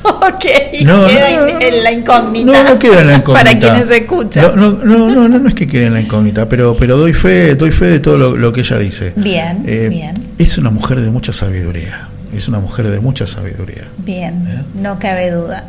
ok. 0.28 0.44
No, 0.84 1.06
queda 1.06 1.30
no, 1.40 1.60
en- 1.60 1.82
la 1.84 1.92
incógnita. 1.92 2.52
No, 2.52 2.64
no 2.70 2.78
queda 2.78 3.00
en 3.00 3.06
la 3.08 3.14
incógnita. 3.18 3.44
Para 3.44 3.58
quienes 3.58 3.90
escuchan. 3.90 4.52
No, 4.56 4.70
no, 4.72 5.08
no, 5.08 5.28
no, 5.28 5.38
no, 5.38 5.48
es 5.48 5.54
que 5.54 5.66
quede 5.66 5.86
en 5.86 5.94
la 5.94 6.00
incógnita, 6.00 6.48
pero, 6.48 6.76
pero 6.78 6.96
doy 6.96 7.12
fe, 7.14 7.54
doy 7.56 7.70
fe 7.72 7.86
de 7.86 8.00
todo 8.00 8.16
lo, 8.18 8.36
lo 8.36 8.52
que 8.52 8.60
ella 8.60 8.78
dice. 8.78 9.12
Bien, 9.16 9.64
Eh, 9.66 9.88
bien, 9.90 10.14
Es 10.38 10.58
una 10.58 10.70
mujer 10.70 11.00
de 11.00 11.10
mucha 11.10 11.32
sabiduría. 11.32 12.08
Es 12.34 12.48
una 12.48 12.58
mujer 12.60 12.88
de 12.90 13.00
mucha 13.00 13.26
sabiduría. 13.26 13.84
bien. 13.98 14.46
¿Eh? 14.48 14.62
No 14.82 14.98
cabe 14.98 15.30
duda. 15.30 15.64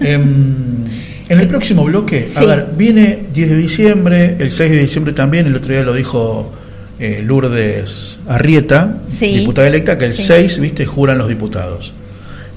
Em, 0.00 0.84
en 1.28 1.40
el 1.40 1.48
próximo 1.48 1.84
bloque, 1.84 2.26
a 2.34 2.40
Sí. 2.40 2.46
ver, 2.46 2.68
viene 2.76 3.18
10 3.32 3.48
de 3.50 3.56
diciembre, 3.56 4.36
el 4.38 4.50
6 4.52 4.70
de 4.70 4.78
diciembre 4.78 5.12
también, 5.12 5.46
el 5.46 5.56
otro 5.56 5.72
día 5.72 5.82
lo 5.82 5.92
dijo 5.94 6.52
eh, 7.00 7.22
Lourdes 7.24 8.18
Arrieta, 8.28 8.98
Sí. 9.08 9.36
diputada 9.38 9.66
electa, 9.66 9.98
que 9.98 10.06
el 10.06 10.14
Sí. 10.14 10.22
6, 10.24 10.60
viste, 10.60 10.86
juran 10.86 11.18
los 11.18 11.28
diputados. 11.28 11.92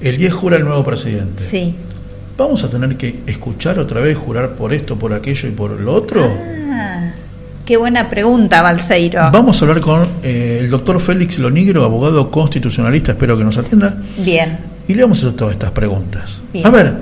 El 0.00 0.16
10 0.16 0.32
jura 0.34 0.56
el 0.56 0.64
nuevo 0.64 0.84
presidente. 0.84 1.42
Sí. 1.42 1.74
¿Vamos 2.36 2.62
a 2.62 2.70
tener 2.70 2.96
que 2.96 3.20
escuchar 3.26 3.78
otra 3.78 4.00
vez, 4.00 4.16
jurar 4.16 4.50
por 4.52 4.72
esto, 4.72 4.96
por 4.96 5.12
aquello 5.12 5.48
y 5.48 5.52
por 5.52 5.72
lo 5.72 5.92
otro? 5.94 6.30
Ah, 6.70 7.10
qué 7.66 7.76
buena 7.76 8.08
pregunta, 8.08 8.62
Balseiro. 8.62 9.30
Vamos 9.32 9.60
a 9.60 9.64
hablar 9.66 9.80
con 9.80 10.06
eh, 10.22 10.58
el 10.60 10.70
doctor 10.70 11.00
Félix 11.00 11.38
Lonigro, 11.40 11.84
abogado 11.84 12.30
constitucionalista, 12.30 13.12
espero 13.12 13.36
que 13.36 13.42
nos 13.44 13.58
atienda, 13.58 13.96
Bien. 14.18 14.58
y 14.86 14.94
le 14.94 15.02
vamos 15.02 15.18
a 15.18 15.26
hacer 15.26 15.36
todas 15.36 15.52
estas 15.54 15.72
preguntas. 15.72 16.40
Bien. 16.52 16.64
A 16.64 16.70
ver, 16.70 16.94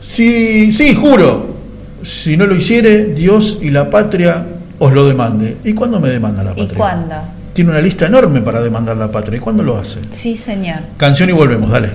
si, 0.00 0.70
sí, 0.70 0.94
juro, 0.94 1.56
si 2.04 2.36
no 2.36 2.46
lo 2.46 2.54
hiciere, 2.54 3.06
Dios 3.06 3.58
y 3.60 3.70
la 3.70 3.90
patria 3.90 4.46
os 4.78 4.92
lo 4.92 5.04
demande. 5.06 5.56
¿Y 5.64 5.72
cuándo 5.74 5.98
me 5.98 6.10
demanda 6.10 6.44
la 6.44 6.52
¿Y 6.52 6.60
patria? 6.60 6.78
cuándo? 6.78 7.14
Tiene 7.52 7.70
una 7.70 7.80
lista 7.80 8.06
enorme 8.06 8.40
para 8.40 8.60
demandar 8.62 8.96
la 8.96 9.10
patria. 9.10 9.36
¿Y 9.38 9.40
cuándo 9.40 9.64
lo 9.64 9.76
hace? 9.76 9.98
Sí, 10.10 10.36
señor. 10.36 10.78
Canción 10.96 11.28
y 11.28 11.32
volvemos, 11.32 11.68
dale. 11.70 11.90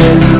Cuando 0.00 0.26
se 0.26 0.39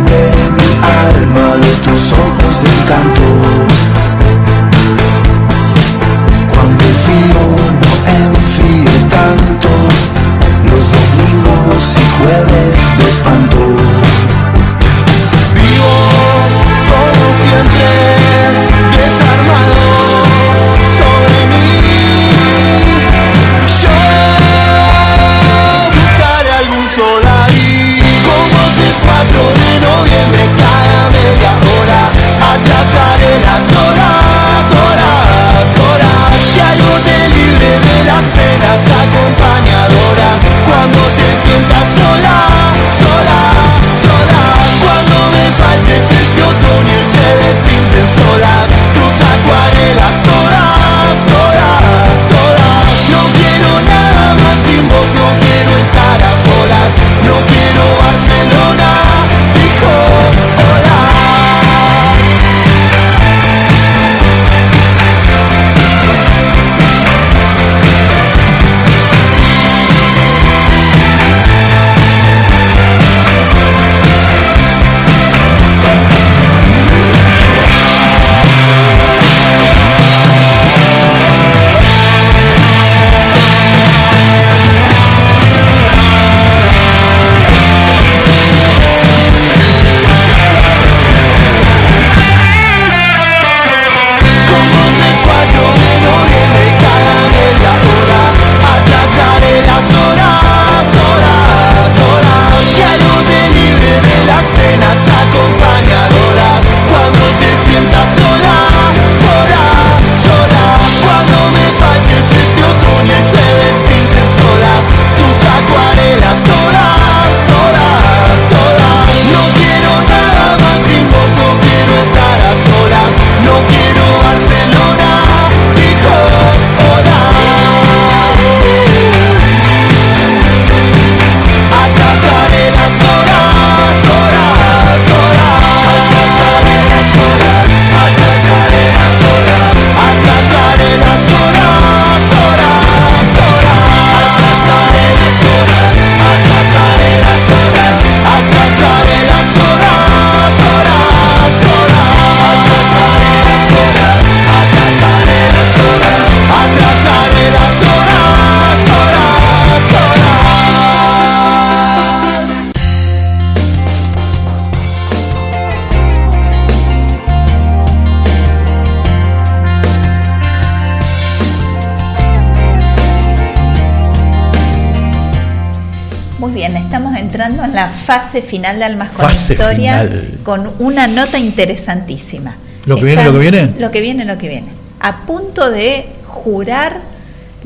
fase 178.10 178.42
final 178.42 178.80
de 178.80 178.84
Almas 178.86 179.12
con 179.12 179.30
Historia 179.30 180.00
final. 180.02 180.38
con 180.42 180.74
una 180.80 181.06
nota 181.06 181.38
interesantísima. 181.38 182.56
¿Lo 182.84 182.96
que 182.96 183.04
viene, 183.04 183.24
lo 183.24 183.32
que 183.32 183.38
viene? 183.38 183.74
Lo 183.78 183.90
que 183.92 184.00
viene, 184.00 184.24
lo 184.24 184.36
que 184.36 184.48
viene. 184.48 184.66
A 184.98 185.18
punto 185.18 185.70
de 185.70 186.08
jurar 186.26 187.02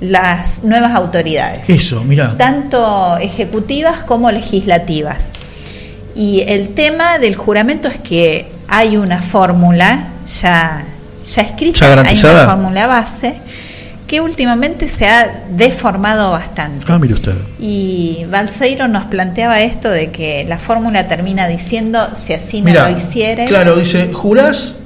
las 0.00 0.62
nuevas 0.62 0.94
autoridades, 0.94 1.70
Eso, 1.70 2.04
mira. 2.04 2.36
tanto 2.36 3.16
ejecutivas 3.16 4.02
como 4.02 4.30
legislativas. 4.30 5.30
Y 6.14 6.42
el 6.42 6.74
tema 6.74 7.18
del 7.18 7.36
juramento 7.36 7.88
es 7.88 7.96
que 7.96 8.50
hay 8.68 8.98
una 8.98 9.22
fórmula 9.22 10.08
ya, 10.42 10.84
ya 11.24 11.42
escrita, 11.42 11.78
¿Ya 11.80 12.02
hay 12.02 12.18
una 12.22 12.44
fórmula 12.44 12.86
base 12.86 13.36
que 14.14 14.20
últimamente 14.20 14.86
se 14.86 15.08
ha 15.08 15.42
deformado 15.50 16.30
bastante. 16.30 16.84
Ah, 16.86 17.00
mire 17.00 17.14
usted. 17.14 17.34
Y 17.58 18.24
Balseiro 18.30 18.86
nos 18.86 19.06
planteaba 19.06 19.60
esto 19.60 19.90
de 19.90 20.12
que 20.12 20.44
la 20.44 20.56
fórmula 20.56 21.08
termina 21.08 21.48
diciendo 21.48 22.10
si 22.14 22.32
así 22.32 22.60
no 22.60 22.72
lo 22.72 22.90
hicieres. 22.90 23.48
claro, 23.48 23.74
dice, 23.74 24.12
jurás 24.12 24.76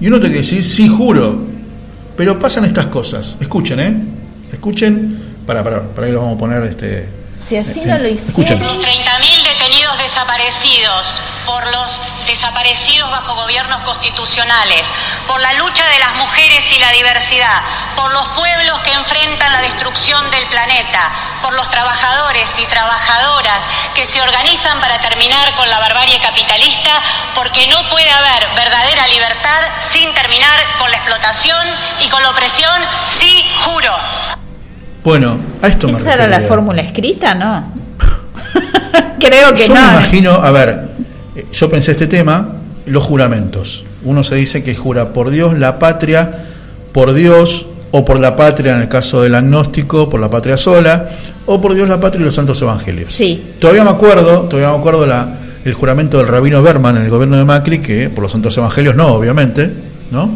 y 0.00 0.06
uno 0.06 0.18
tiene 0.20 0.36
que 0.36 0.40
decir, 0.40 0.64
sí, 0.64 0.88
juro. 0.88 1.38
Pero 2.16 2.38
pasan 2.38 2.64
estas 2.64 2.86
cosas. 2.86 3.36
Escuchen, 3.38 3.78
¿eh? 3.78 3.94
Escuchen. 4.54 5.36
Para, 5.44 5.62
para, 5.62 5.82
para 5.82 6.06
ahí 6.06 6.12
lo 6.14 6.20
vamos 6.20 6.36
a 6.36 6.38
poner 6.38 6.62
este. 6.62 7.08
si 7.38 7.58
así 7.58 7.80
eh, 7.80 7.86
no 7.88 7.98
lo 7.98 8.08
escuchen. 8.08 8.56
hicieres. 8.56 8.86
30.000 8.86 9.52
detenidos 9.52 9.98
desaparecidos 10.02 11.20
por 11.48 11.64
los 11.72 12.00
desaparecidos 12.26 13.10
bajo 13.10 13.34
gobiernos 13.34 13.80
constitucionales, 13.80 14.86
por 15.26 15.40
la 15.40 15.54
lucha 15.54 15.82
de 15.88 15.98
las 15.98 16.14
mujeres 16.16 16.62
y 16.70 16.78
la 16.78 16.92
diversidad, 16.92 17.62
por 17.96 18.12
los 18.12 18.28
pueblos 18.36 18.78
que 18.84 18.92
enfrentan 18.92 19.50
la 19.52 19.62
destrucción 19.62 20.20
del 20.30 20.46
planeta, 20.48 21.10
por 21.42 21.54
los 21.54 21.70
trabajadores 21.70 22.50
y 22.58 22.66
trabajadoras 22.66 23.64
que 23.94 24.04
se 24.04 24.20
organizan 24.20 24.78
para 24.78 25.00
terminar 25.00 25.54
con 25.54 25.66
la 25.70 25.78
barbarie 25.78 26.20
capitalista, 26.20 26.90
porque 27.34 27.66
no 27.68 27.88
puede 27.88 28.10
haber 28.12 28.46
verdadera 28.54 29.08
libertad 29.08 29.60
sin 29.90 30.12
terminar 30.12 30.58
con 30.78 30.90
la 30.90 30.98
explotación 30.98 31.66
y 32.00 32.10
con 32.10 32.22
la 32.22 32.28
opresión, 32.28 32.82
sí, 33.08 33.50
juro. 33.64 33.92
Bueno, 35.02 35.38
a 35.62 35.68
esto 35.68 35.88
me 35.88 35.98
¿Esa 35.98 36.12
era 36.12 36.26
la 36.26 36.36
refería. 36.36 36.48
fórmula 36.48 36.82
escrita? 36.82 37.34
No. 37.34 37.72
Creo 39.18 39.54
que 39.54 39.66
yo 39.66 39.74
no. 39.74 39.80
me 39.80 39.88
imagino, 39.98 40.32
a 40.34 40.50
ver, 40.50 40.87
yo 41.52 41.70
pensé 41.70 41.92
este 41.92 42.06
tema, 42.06 42.48
los 42.86 43.04
juramentos. 43.04 43.84
Uno 44.04 44.22
se 44.22 44.34
dice 44.36 44.62
que 44.62 44.74
jura 44.74 45.12
por 45.12 45.30
Dios, 45.30 45.58
la 45.58 45.78
patria, 45.78 46.44
por 46.92 47.12
Dios 47.12 47.66
o 47.90 48.04
por 48.04 48.18
la 48.20 48.36
patria 48.36 48.76
en 48.76 48.82
el 48.82 48.88
caso 48.88 49.22
del 49.22 49.34
agnóstico, 49.34 50.08
por 50.08 50.20
la 50.20 50.28
patria 50.30 50.56
sola, 50.56 51.10
o 51.46 51.60
por 51.60 51.74
Dios, 51.74 51.88
la 51.88 51.98
patria 52.00 52.22
y 52.22 52.24
los 52.24 52.34
santos 52.34 52.60
evangelios. 52.62 53.10
Sí. 53.10 53.42
Todavía 53.58 53.82
me 53.84 53.90
acuerdo, 53.90 54.42
todavía 54.42 54.70
me 54.72 54.78
acuerdo 54.78 55.06
la, 55.06 55.28
el 55.64 55.72
juramento 55.74 56.18
del 56.18 56.28
rabino 56.28 56.62
Berman 56.62 56.96
en 56.98 57.02
el 57.04 57.10
gobierno 57.10 57.36
de 57.36 57.44
Macri, 57.44 57.78
que 57.80 58.10
por 58.10 58.22
los 58.22 58.32
santos 58.32 58.56
evangelios 58.58 58.94
no, 58.94 59.08
obviamente, 59.08 59.70
¿no? 60.10 60.30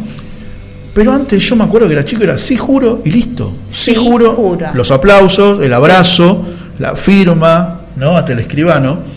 Pero 0.93 1.11
antes 1.11 1.41
yo 1.43 1.55
me 1.55 1.63
acuerdo 1.63 1.87
que 1.87 1.93
era 1.93 2.05
chico, 2.05 2.23
era 2.23 2.37
sí 2.37 2.55
juro 2.55 3.01
y 3.05 3.09
listo. 3.09 3.51
Sí, 3.69 3.91
Sí, 3.93 3.95
juro, 3.95 4.33
juro. 4.33 4.67
los 4.75 4.91
aplausos, 4.91 5.61
el 5.63 5.73
abrazo, 5.73 6.45
la 6.79 6.95
firma, 6.95 7.79
¿no? 7.95 8.15
Hasta 8.17 8.33
el 8.33 8.39
escribano. 8.39 9.12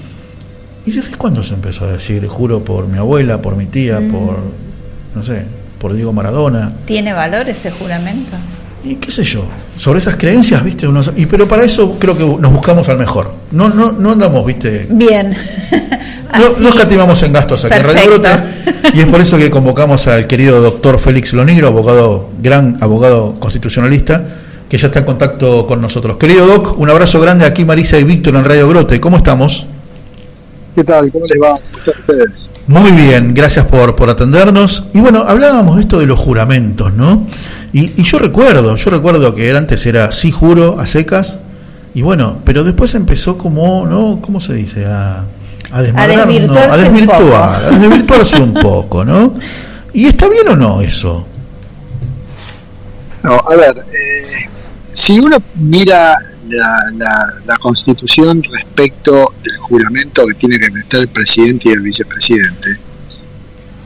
¿Y 0.86 0.92
desde 0.92 1.16
cuándo 1.16 1.42
se 1.42 1.54
empezó 1.54 1.84
a 1.84 1.92
decir, 1.92 2.26
juro 2.28 2.60
por 2.64 2.86
mi 2.86 2.96
abuela, 2.98 3.42
por 3.42 3.56
mi 3.56 3.66
tía, 3.66 4.00
Mm. 4.00 4.08
por, 4.10 4.38
no 5.14 5.22
sé, 5.24 5.42
por 5.78 5.92
Diego 5.92 6.12
Maradona? 6.12 6.72
¿Tiene 6.86 7.12
valor 7.12 7.48
ese 7.48 7.70
juramento? 7.72 8.32
Y 8.84 8.94
qué 8.96 9.10
sé 9.10 9.24
yo, 9.24 9.44
sobre 9.76 9.98
esas 9.98 10.14
creencias, 10.16 10.62
¿viste? 10.62 10.86
Uno- 10.86 11.02
y 11.16 11.26
pero 11.26 11.48
para 11.48 11.64
eso 11.64 11.96
creo 11.98 12.16
que 12.16 12.24
nos 12.24 12.52
buscamos 12.52 12.88
al 12.88 12.98
mejor. 12.98 13.32
No, 13.50 13.68
no, 13.68 13.90
no 13.90 14.12
andamos, 14.12 14.46
¿viste? 14.46 14.86
Bien. 14.90 15.36
No, 16.36 16.44
no 16.60 16.68
escatimamos 16.68 17.22
en 17.22 17.32
gastos 17.32 17.64
aquí 17.64 17.74
en 17.78 17.84
Radio. 17.84 18.06
Brote, 18.08 18.28
y 18.92 19.00
es 19.00 19.06
por 19.06 19.20
eso 19.20 19.38
que 19.38 19.48
convocamos 19.48 20.06
al 20.08 20.26
querido 20.26 20.60
doctor 20.60 20.98
Félix 20.98 21.32
Lonigro, 21.32 21.68
abogado, 21.68 22.28
gran 22.42 22.76
abogado 22.82 23.36
constitucionalista, 23.38 24.22
que 24.68 24.76
ya 24.76 24.88
está 24.88 24.98
en 24.98 25.04
contacto 25.06 25.66
con 25.66 25.80
nosotros. 25.80 26.16
Querido 26.18 26.46
Doc, 26.46 26.78
un 26.78 26.90
abrazo 26.90 27.20
grande 27.20 27.46
aquí 27.46 27.64
Marisa 27.64 27.96
y 27.98 28.04
Víctor 28.04 28.34
en 28.34 28.44
Radio 28.44 28.68
Grote. 28.68 29.00
¿Cómo 29.00 29.16
estamos? 29.16 29.66
¿Qué 30.76 30.84
tal? 30.84 31.10
¿Cómo 31.10 31.24
les 31.26 31.40
va? 31.40 31.52
¿Cómo 31.52 31.78
están 31.78 31.94
ustedes? 32.00 32.50
Muy 32.66 32.90
bien, 32.90 33.32
gracias 33.32 33.64
por, 33.64 33.96
por 33.96 34.10
atendernos. 34.10 34.84
Y 34.92 35.00
bueno, 35.00 35.24
hablábamos 35.26 35.76
de 35.76 35.80
esto 35.80 35.98
de 35.98 36.04
los 36.04 36.18
juramentos, 36.18 36.92
¿no? 36.92 37.26
Y, 37.72 37.98
y 37.98 38.02
yo 38.02 38.18
recuerdo, 38.18 38.76
yo 38.76 38.90
recuerdo 38.90 39.34
que 39.34 39.50
antes 39.56 39.86
era 39.86 40.12
sí 40.12 40.30
juro 40.30 40.78
a 40.78 40.84
secas, 40.84 41.38
y 41.94 42.02
bueno, 42.02 42.40
pero 42.44 42.62
después 42.62 42.94
empezó 42.94 43.38
como, 43.38 43.86
¿no? 43.86 44.20
¿Cómo 44.20 44.38
se 44.38 44.52
dice? 44.52 44.84
A, 44.84 45.20
a 45.72 45.78
a 45.78 45.80
un 45.80 45.84
desvirtuar, 45.86 46.68
poco. 47.06 47.36
a 47.36 47.70
desvirtuarse 47.70 48.38
un 48.38 48.52
poco, 48.52 49.02
¿no? 49.02 49.32
¿Y 49.94 50.04
está 50.08 50.28
bien 50.28 50.46
o 50.48 50.56
no 50.56 50.82
eso? 50.82 51.26
No, 53.22 53.32
a 53.32 53.56
ver, 53.56 53.78
eh, 53.94 54.46
si 54.92 55.18
uno 55.18 55.38
mira 55.54 56.18
la, 56.48 56.90
la- 56.96 57.34
la 57.46 57.56
constitución 57.58 58.42
respecto 58.42 59.34
del 59.42 59.56
juramento 59.58 60.26
que 60.26 60.34
tiene 60.34 60.58
que 60.58 60.70
prestar 60.70 61.00
el 61.00 61.08
presidente 61.08 61.68
y 61.68 61.72
el 61.72 61.80
vicepresidente, 61.80 62.78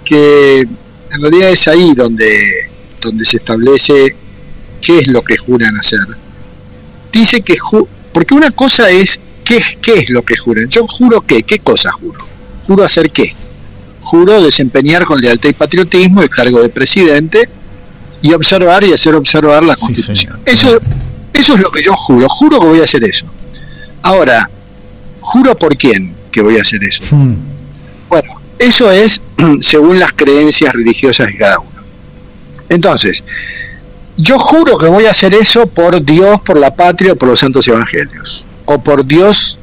que 0.04 0.60
en 0.60 1.20
realidad 1.20 1.50
es 1.50 1.66
ahí 1.68 1.94
donde, 1.94 2.70
donde 3.00 3.24
se 3.24 3.38
establece 3.38 4.16
qué 4.80 4.98
es 5.00 5.08
lo 5.08 5.22
que 5.22 5.36
juran 5.36 5.76
hacer. 5.76 6.00
Dice 7.12 7.40
que, 7.42 7.56
ju- 7.58 7.86
porque 8.12 8.34
una 8.34 8.50
cosa 8.50 8.90
es 8.90 9.20
qué, 9.44 9.58
es- 9.58 9.78
qué 9.80 9.94
es 10.00 10.10
lo 10.10 10.22
que 10.22 10.36
juran. 10.36 10.68
Yo 10.68 10.86
juro 10.86 11.20
qué, 11.22 11.42
qué 11.42 11.58
cosa 11.58 11.90
juro. 11.92 12.26
Juro 12.66 12.84
hacer 12.84 13.10
qué. 13.10 13.34
Juro 14.00 14.42
desempeñar 14.42 15.04
con 15.04 15.20
lealtad 15.20 15.48
y 15.50 15.52
patriotismo 15.52 16.22
el 16.22 16.30
cargo 16.30 16.62
de 16.62 16.68
presidente 16.68 17.48
y 18.22 18.32
observar 18.32 18.84
y 18.84 18.92
hacer 18.92 19.14
observar 19.14 19.62
la 19.62 19.76
Constitución. 19.76 20.40
Eso, 20.46 20.78
eso 21.40 21.54
es 21.54 21.60
lo 21.60 21.70
que 21.70 21.82
yo 21.82 21.94
juro. 21.94 22.28
Juro 22.28 22.60
que 22.60 22.66
voy 22.66 22.80
a 22.80 22.84
hacer 22.84 23.04
eso. 23.04 23.26
Ahora, 24.02 24.48
¿juro 25.20 25.54
por 25.56 25.76
quién 25.76 26.14
que 26.30 26.40
voy 26.42 26.58
a 26.58 26.62
hacer 26.62 26.82
eso? 26.84 27.02
Bueno, 28.08 28.40
eso 28.58 28.90
es 28.90 29.22
según 29.60 29.98
las 29.98 30.12
creencias 30.12 30.72
religiosas 30.72 31.26
de 31.28 31.36
cada 31.36 31.58
uno. 31.58 31.70
Entonces, 32.68 33.24
yo 34.16 34.38
juro 34.38 34.78
que 34.78 34.86
voy 34.86 35.06
a 35.06 35.10
hacer 35.10 35.34
eso 35.34 35.66
por 35.66 36.04
Dios, 36.04 36.40
por 36.42 36.58
la 36.58 36.74
patria 36.74 37.12
o 37.12 37.16
por 37.16 37.28
los 37.28 37.40
santos 37.40 37.66
evangelios. 37.68 38.44
O 38.66 38.78
por 38.80 39.04
Dios 39.04 39.58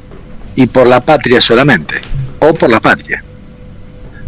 y 0.55 0.65
por 0.65 0.87
la 0.87 0.99
patria 0.99 1.39
solamente. 1.41 1.95
O 2.39 2.53
por 2.53 2.69
la 2.69 2.79
patria. 2.79 3.23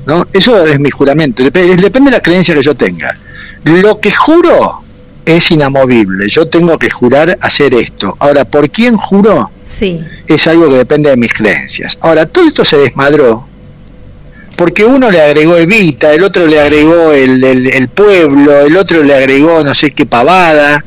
¿No? 0.06 0.26
Eso 0.34 0.66
es 0.66 0.80
mi 0.80 0.90
juramento. 0.90 1.44
Dep- 1.44 1.76
Depende 1.76 2.10
de 2.12 2.18
la 2.18 2.24
creencia 2.24 2.56
que 2.56 2.64
yo 2.64 2.74
tenga. 2.76 3.16
Lo 3.66 4.00
que 4.00 4.12
juro 4.12 4.82
es 5.36 5.52
inamovible. 5.52 6.28
Yo 6.30 6.48
tengo 6.48 6.78
que 6.78 6.90
jurar 6.90 7.38
hacer 7.42 7.74
esto. 7.74 8.16
Ahora, 8.20 8.46
¿por 8.46 8.70
quién 8.70 8.96
juro? 8.98 9.50
Sí. 9.64 10.00
Es 10.28 10.48
algo 10.48 10.70
que 10.70 10.76
depende 10.76 11.10
de 11.10 11.18
mis 11.18 11.34
creencias. 11.34 11.98
Ahora, 12.02 12.26
todo 12.26 12.48
esto 12.48 12.64
se 12.66 12.78
desmadró 12.78 13.46
porque 14.56 14.84
uno 14.84 15.10
le 15.10 15.22
agregó 15.22 15.56
Evita, 15.56 16.14
el 16.14 16.22
otro 16.24 16.46
le 16.46 16.60
agregó 16.60 17.12
el, 17.14 17.42
el- 17.44 17.68
el 17.68 17.88
pueblo, 17.88 18.60
el 18.60 18.76
otro 18.76 19.04
le 19.04 19.16
agregó 19.16 19.64
no 19.64 19.74
sé 19.74 19.92
qué 19.92 20.06
pavada. 20.06 20.84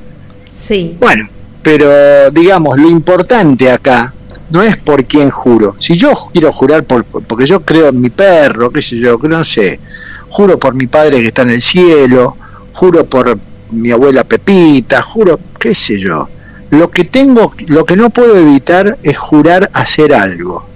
Sí. 0.52 0.96
Bueno, 1.00 1.28
pero 1.62 2.30
digamos, 2.30 2.76
lo 2.78 2.88
importante 2.90 3.70
acá 3.70 4.12
no 4.50 4.62
es 4.62 4.76
por 4.76 5.04
quién 5.06 5.30
juro. 5.30 5.74
Si 5.78 5.96
yo 5.96 6.12
quiero 6.32 6.52
jurar 6.52 6.84
por, 6.84 7.04
por- 7.04 7.22
porque 7.22 7.46
yo 7.46 7.60
creo 7.60 7.88
en 7.88 7.98
mi 8.00 8.10
perro, 8.10 8.70
qué 8.70 8.82
sé 8.82 8.98
yo, 8.98 9.18
que 9.18 9.28
no 9.28 9.42
sé, 9.42 9.80
juro 10.28 10.58
por 10.58 10.74
mi 10.74 10.86
padre 10.86 11.20
que 11.22 11.28
está 11.28 11.40
en 11.42 11.50
el 11.52 11.62
cielo, 11.62 12.36
juro 12.74 13.06
por 13.06 13.38
mi 13.72 13.90
abuela 13.90 14.24
Pepita, 14.24 15.02
juro, 15.02 15.40
qué 15.58 15.74
sé 15.74 15.98
yo. 15.98 16.28
Lo 16.70 16.90
que 16.90 17.04
tengo, 17.04 17.52
lo 17.66 17.84
que 17.84 17.96
no 17.96 18.10
puedo 18.10 18.36
evitar 18.36 18.98
es 19.02 19.18
jurar 19.18 19.70
hacer 19.72 20.14
algo. 20.14 20.66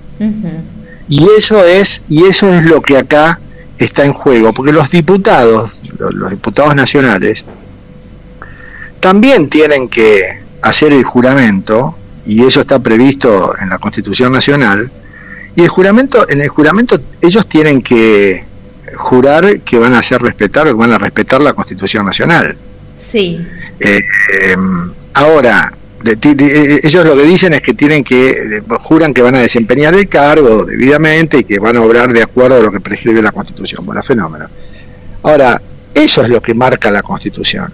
Y 1.08 1.26
eso 1.38 1.64
es, 1.64 2.02
y 2.08 2.24
eso 2.24 2.52
es 2.52 2.64
lo 2.64 2.82
que 2.82 2.98
acá 2.98 3.38
está 3.78 4.04
en 4.04 4.12
juego, 4.12 4.52
porque 4.52 4.72
los 4.72 4.90
diputados, 4.90 5.70
los, 5.98 6.14
los 6.14 6.30
diputados 6.30 6.74
nacionales, 6.74 7.44
también 9.00 9.48
tienen 9.48 9.88
que 9.88 10.40
hacer 10.62 10.92
el 10.92 11.04
juramento, 11.04 11.94
y 12.24 12.44
eso 12.44 12.62
está 12.62 12.78
previsto 12.78 13.54
en 13.60 13.68
la 13.68 13.78
Constitución 13.78 14.32
Nacional, 14.32 14.90
y 15.54 15.62
el 15.62 15.68
juramento, 15.68 16.28
en 16.28 16.42
el 16.42 16.48
juramento 16.48 17.00
ellos 17.22 17.48
tienen 17.48 17.82
que 17.82 18.44
jurar 18.96 19.60
que 19.60 19.78
van 19.78 19.94
a 19.94 20.00
hacer 20.00 20.20
respetar 20.20 20.68
o 20.68 20.70
que 20.70 20.76
van 20.76 20.92
a 20.92 20.98
respetar 20.98 21.40
la 21.40 21.54
Constitución 21.54 22.04
Nacional. 22.04 22.56
Sí. 22.96 23.46
Eh, 23.80 23.98
eh, 23.98 24.56
ahora, 25.14 25.72
de- 26.02 26.16
ti- 26.16 26.34
de- 26.34 26.80
ellos 26.82 27.04
lo 27.04 27.14
que 27.16 27.22
dicen 27.24 27.54
es 27.54 27.62
que 27.62 27.74
tienen 27.74 28.02
que, 28.04 28.30
eh, 28.30 28.62
juran 28.80 29.12
que 29.12 29.22
van 29.22 29.34
a 29.34 29.40
desempeñar 29.40 29.94
el 29.94 30.08
cargo 30.08 30.64
debidamente 30.64 31.38
y 31.38 31.44
que 31.44 31.58
van 31.58 31.76
a 31.76 31.82
obrar 31.82 32.12
de 32.12 32.22
acuerdo 32.22 32.56
a 32.58 32.62
lo 32.62 32.72
que 32.72 32.80
prescribe 32.80 33.20
la 33.22 33.32
Constitución. 33.32 33.84
Bueno, 33.84 34.02
fenómeno. 34.02 34.46
Ahora, 35.22 35.60
eso 35.94 36.22
es 36.22 36.28
lo 36.28 36.40
que 36.40 36.54
marca 36.54 36.90
la 36.90 37.02
Constitución. 37.02 37.72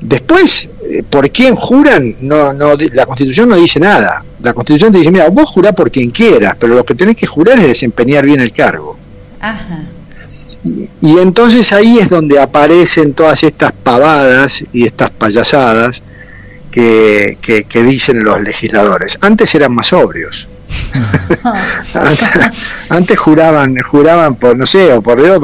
Después, 0.00 0.68
eh, 0.88 1.02
¿por 1.08 1.28
quién 1.30 1.56
juran? 1.56 2.16
No, 2.20 2.52
no, 2.52 2.74
la 2.92 3.04
Constitución 3.06 3.48
no 3.48 3.56
dice 3.56 3.80
nada. 3.80 4.22
La 4.42 4.52
Constitución 4.52 4.92
te 4.92 4.98
dice, 4.98 5.10
mira, 5.10 5.28
vos 5.28 5.48
jurás 5.50 5.74
por 5.74 5.90
quien 5.90 6.10
quieras, 6.10 6.54
pero 6.58 6.74
lo 6.74 6.84
que 6.84 6.94
tenés 6.94 7.16
que 7.16 7.26
jurar 7.26 7.58
es 7.58 7.66
desempeñar 7.66 8.24
bien 8.24 8.40
el 8.40 8.52
cargo. 8.52 8.96
Ajá. 9.40 9.82
Y 10.64 11.18
entonces 11.18 11.72
ahí 11.72 11.98
es 11.98 12.08
donde 12.10 12.40
aparecen 12.40 13.14
todas 13.14 13.42
estas 13.44 13.72
pavadas 13.72 14.64
y 14.72 14.86
estas 14.86 15.10
payasadas 15.10 16.02
que, 16.70 17.38
que- 17.40 17.64
que 17.64 17.82
dicen 17.82 18.22
los 18.24 18.40
legisladores. 18.42 19.18
Antes 19.20 19.54
eran 19.54 19.72
más 19.74 19.88
sobrios. 19.88 20.46
antes, 21.94 22.28
antes 22.90 23.18
juraban, 23.18 23.76
juraban 23.78 24.34
por, 24.36 24.56
no 24.56 24.66
sé, 24.66 24.92
o 24.92 25.00
por 25.00 25.20
Dios, 25.22 25.40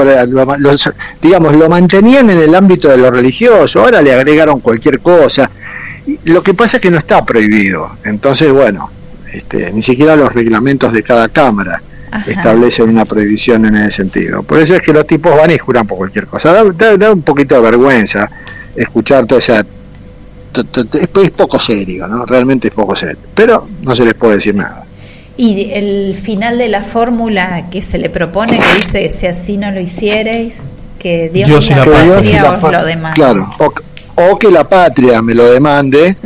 los- 0.59 0.91
digamos, 1.23 1.55
lo 1.55 1.68
mantenían 1.68 2.28
en 2.31 2.39
el 2.39 2.55
ámbito 2.55 2.89
de 2.89 2.99
lo 2.99 3.10
religioso, 3.10 3.81
ahora 3.81 4.02
le 4.02 4.12
agregaron 4.12 4.60
cualquier 4.60 5.01
cosa. 5.01 5.51
Lo 6.25 6.43
que 6.43 6.52
pasa 6.55 6.76
es 6.76 6.83
que 6.83 6.91
no 6.91 6.99
está 6.99 7.25
prohibido. 7.25 7.97
Entonces, 8.05 8.52
bueno, 8.52 8.91
este, 9.33 9.73
ni 9.73 9.81
siquiera 9.81 10.15
los 10.17 10.33
reglamentos 10.34 10.93
de 10.93 11.02
cada 11.02 11.28
cámara 11.28 11.81
establecen 12.26 12.89
una 12.89 13.05
prohibición 13.05 13.65
en 13.66 13.76
ese 13.76 13.91
sentido. 14.02 14.42
Por 14.42 14.60
eso 14.60 14.76
es 14.76 14.83
que 14.83 14.92
los 14.92 15.07
tipos 15.07 15.36
van 15.36 15.50
y 15.50 15.58
juran 15.58 15.86
por 15.86 15.99
cualquier 15.99 16.26
cosa. 16.26 16.52
Da, 16.52 16.65
da- 16.65 16.97
da 16.97 17.12
un 17.12 17.23
poquito 17.23 17.55
de 17.57 17.60
vergüenza 17.60 18.31
escuchar 18.76 19.26
toda 19.26 19.39
esa... 19.41 19.60
Es, 19.60 21.08
es 21.24 21.31
poco 21.33 21.58
serio, 21.58 22.07
¿no? 22.07 22.24
Realmente 22.26 22.68
es 22.68 22.74
poco 22.74 22.94
serio. 22.94 23.18
Pero 23.34 23.66
no 23.84 23.94
se 23.94 24.05
les 24.05 24.15
puede 24.15 24.34
decir 24.34 24.55
nada. 24.55 24.84
Y 25.36 25.70
el 25.73 26.15
final 26.15 26.58
de 26.58 26.68
la 26.68 26.84
fórmula 26.84 27.66
que 27.70 27.83
se 27.83 27.99
le 27.99 28.08
propone, 28.08 28.58
que 28.60 28.76
dice, 28.76 29.10
si 29.10 29.26
así 29.26 29.57
no 29.57 29.73
lo 29.73 29.81
hicierais, 29.81 30.60
que 31.00 31.28
Dios, 31.34 31.49
Dios 31.49 31.70
y 31.70 31.73
y 31.73 31.76
la 31.76 31.84
la 31.84 31.84
patria 31.92 32.05
Dios 32.15 32.31
y 32.31 32.34
la 32.36 32.52
os 32.52 32.60
pa- 32.60 32.70
lo 32.70 32.84
demanda. 32.84 33.15
Claro, 33.16 33.49
o 34.17 34.39
que 34.39 34.51
la 34.51 34.65
patria 34.68 35.20
me 35.23 35.34
lo 35.34 35.51
demande. 35.51 36.17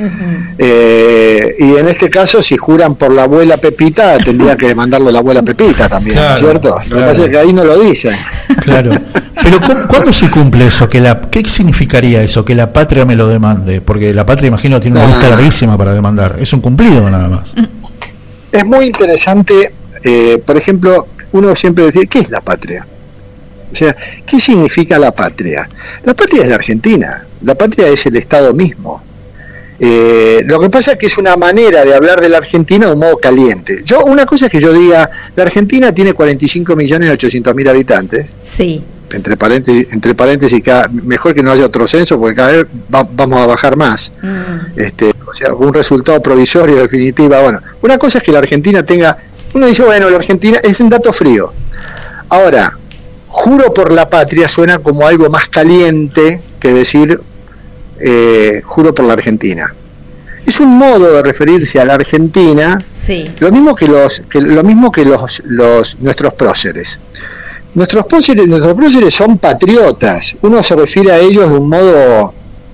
eh, 0.59 1.55
y 1.59 1.77
en 1.77 1.89
este 1.89 2.11
caso, 2.11 2.43
si 2.43 2.57
juran 2.57 2.95
por 2.97 3.13
la 3.13 3.25
abuela 3.25 3.57
Pepita, 3.57 4.19
tendría 4.19 4.57
que 4.57 4.69
demandarlo 4.69 5.11
la 5.11 5.21
abuela 5.21 5.43
Pepita 5.43 5.89
también, 5.89 6.17
Claro, 6.17 6.39
¿cierto? 6.41 6.69
Lo 6.91 6.97
que 6.97 7.03
pasa 7.03 7.25
es 7.25 7.31
que 7.31 7.39
ahí 7.39 7.53
no 7.53 7.65
lo 7.65 7.79
dicen. 7.81 8.17
Claro. 8.63 8.93
Pero 9.43 9.61
¿cu- 9.61 9.87
¿cuándo 9.89 10.13
se 10.13 10.31
cumple 10.31 10.67
eso? 10.67 10.89
Que 10.89 11.01
la, 11.01 11.21
¿Qué 11.31 11.43
significaría 11.49 12.23
eso? 12.23 12.45
Que 12.45 12.55
la 12.55 12.73
patria 12.73 13.05
me 13.05 13.15
lo 13.17 13.29
demande. 13.29 13.81
Porque 13.81 14.13
la 14.13 14.27
patria, 14.27 14.49
imagino, 14.49 14.81
tiene 14.81 14.99
una 14.99 15.07
Ah. 15.07 15.09
lista 15.11 15.29
larguísima 15.29 15.79
para 15.79 15.95
demandar. 15.95 16.37
Es 16.41 16.53
un 16.53 16.61
cumplido 16.61 17.09
nada 17.09 17.29
más. 17.29 17.55
Es 18.51 18.65
muy 18.65 18.87
interesante, 18.87 19.73
eh, 20.03 20.43
por 20.45 20.57
ejemplo, 20.57 21.07
uno 21.33 21.55
siempre 21.55 21.85
decía, 21.85 22.03
¿qué 22.09 22.21
es 22.21 22.31
la 22.31 22.41
patria? 22.41 22.87
O 23.71 23.77
sea, 23.77 23.95
¿qué 24.27 24.41
significa 24.41 24.99
la 24.99 25.13
patria? 25.13 25.69
La 26.05 26.15
patria 26.15 26.43
es 26.43 26.49
la 26.49 26.55
Argentina, 26.55 27.25
la 27.43 27.55
patria 27.55 27.89
es 27.89 28.05
el 28.07 28.17
Estado 28.17 28.53
mismo. 28.55 29.03
Eh, 29.81 30.43
lo 30.45 30.59
que 30.59 30.69
pasa 30.71 30.93
es 30.93 30.99
que 30.99 31.07
es 31.07 31.19
una 31.19 31.37
manera 31.37 31.85
de 31.85 31.95
hablar 31.95 32.21
de 32.21 32.29
la 32.29 32.39
Argentina 32.39 32.87
de 32.87 32.93
un 32.95 32.99
modo 32.99 33.17
caliente. 33.19 33.83
Yo 33.85 34.05
Una 34.05 34.27
cosa 34.27 34.47
es 34.47 34.53
que 34.53 34.61
yo 34.61 34.73
diga, 34.73 35.09
la 35.37 35.43
Argentina 35.45 35.93
tiene 35.95 36.15
45 36.15 36.75
millones 36.75 37.11
800 37.13 37.55
mil 37.55 37.69
habitantes, 37.69 38.29
Sí. 38.43 38.83
entre 39.13 39.37
paréntesis, 39.37 39.87
entre 39.93 40.17
paréntesis 40.17 40.61
cada- 40.65 40.89
mejor 40.89 41.33
que 41.33 41.45
no 41.45 41.53
haya 41.53 41.65
otro 41.65 41.87
censo 41.87 42.19
porque 42.19 42.35
cada 42.35 42.51
vez 42.53 42.67
va- 42.93 43.09
vamos 43.11 43.41
a 43.41 43.47
bajar 43.47 43.77
más 43.77 44.11
este, 44.77 45.13
o 45.27 45.33
sea, 45.33 45.55
un 45.55 45.73
resultado 45.73 46.21
provisorio 46.21 46.77
definitivo. 46.77 47.41
Bueno, 47.41 47.61
una 47.83 47.99
cosa 47.99 48.19
es 48.19 48.25
que 48.25 48.33
la 48.33 48.41
Argentina 48.41 48.85
tenga 48.85 49.17
Uno 49.55 49.67
dice, 49.67 49.83
bueno, 49.83 50.11
la 50.11 50.17
Argentina 50.19 50.59
es 50.63 50.79
un 50.81 50.91
dato 50.91 51.11
frío. 51.13 51.51
Ahora, 52.29 52.77
juro 53.29 53.73
por 53.73 53.91
la 53.93 54.11
patria 54.11 54.47
suena 54.47 54.79
como 54.81 55.07
algo 55.07 55.31
más 55.31 55.49
caliente 55.49 56.41
que 56.61 56.73
decir 56.73 57.19
eh, 58.01 58.61
juro 58.65 58.95
por 58.95 59.05
la 59.07 59.15
Argentina. 59.15 59.75
Es 60.47 60.61
un 60.61 60.77
modo 60.79 61.13
de 61.13 61.23
referirse 61.23 61.79
a 61.79 61.85
la 61.85 61.95
Argentina, 61.95 62.83
Sí. 62.91 63.31
lo 63.41 63.51
mismo 63.53 63.75
que 63.75 63.87
los, 63.87 64.23
que, 64.31 64.41
lo 64.41 64.63
mismo 64.65 64.91
que 64.91 65.05
los, 65.05 65.43
los 65.45 65.99
nuestros 66.01 66.33
próceres. 66.35 66.99
Nuestros 67.75 68.07
próceres, 68.07 68.49
nuestros 68.49 68.75
próceres 68.75 69.13
son 69.15 69.37
patriotas. 69.39 70.37
Uno 70.43 70.63
se 70.63 70.75
refiere 70.75 71.13
a 71.13 71.19
ellos 71.19 71.51
de 71.51 71.57
un 71.59 71.69
modo 71.69 72.33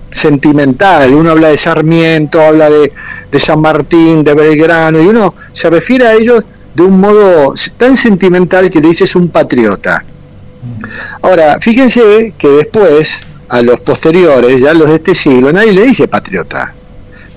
sentimental. 0.09 1.13
Uno 1.13 1.31
habla 1.31 1.49
de 1.49 1.57
Sarmiento, 1.57 2.41
habla 2.41 2.69
de, 2.69 2.91
de 3.29 3.39
San 3.39 3.59
Martín, 3.59 4.23
de 4.23 4.33
Belgrano, 4.33 5.01
y 5.01 5.07
uno 5.07 5.35
se 5.51 5.69
refiere 5.69 6.07
a 6.07 6.13
ellos 6.13 6.43
de 6.73 6.83
un 6.83 6.99
modo 6.99 7.53
tan 7.77 7.95
sentimental 7.97 8.69
que 8.69 8.79
le 8.79 8.87
dice 8.89 9.03
es 9.03 9.15
un 9.15 9.27
patriota. 9.27 10.03
Ahora, 11.21 11.57
fíjense 11.59 12.33
que 12.37 12.47
después, 12.47 13.19
a 13.49 13.61
los 13.61 13.79
posteriores, 13.81 14.61
ya 14.61 14.73
los 14.73 14.89
de 14.89 14.95
este 14.95 15.15
siglo, 15.15 15.51
nadie 15.51 15.73
le 15.73 15.85
dice 15.85 16.07
patriota. 16.07 16.73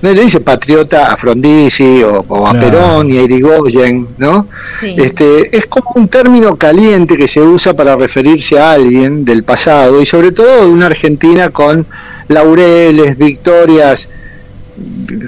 Nadie 0.01 0.17
le 0.17 0.23
dice 0.23 0.41
patriota 0.41 1.13
a 1.13 1.17
Frondizi 1.17 2.03
o, 2.05 2.25
o 2.29 2.47
a 2.47 2.53
No. 2.53 2.61
Perón 2.61 3.13
y 3.13 3.19
a 3.19 3.23
Irigoyen, 3.23 4.09
¿no? 4.17 4.47
Sí. 4.79 4.95
Este, 4.97 5.57
es 5.57 5.67
como 5.67 5.91
un 5.97 6.09
término 6.09 6.57
caliente 6.57 7.17
que 7.17 7.27
se 7.27 7.41
usa 7.41 7.75
para 7.75 7.97
referirse 7.97 8.59
a 8.61 8.73
alguien 8.73 9.25
del 9.25 9.43
pasado 9.43 10.01
y 10.01 10.07
sobre 10.07 10.31
todo 10.31 10.65
de 10.65 10.71
una 10.71 10.87
Argentina 10.87 11.51
con 11.51 11.85
laureles, 12.29 13.19
victorias, 13.19 14.09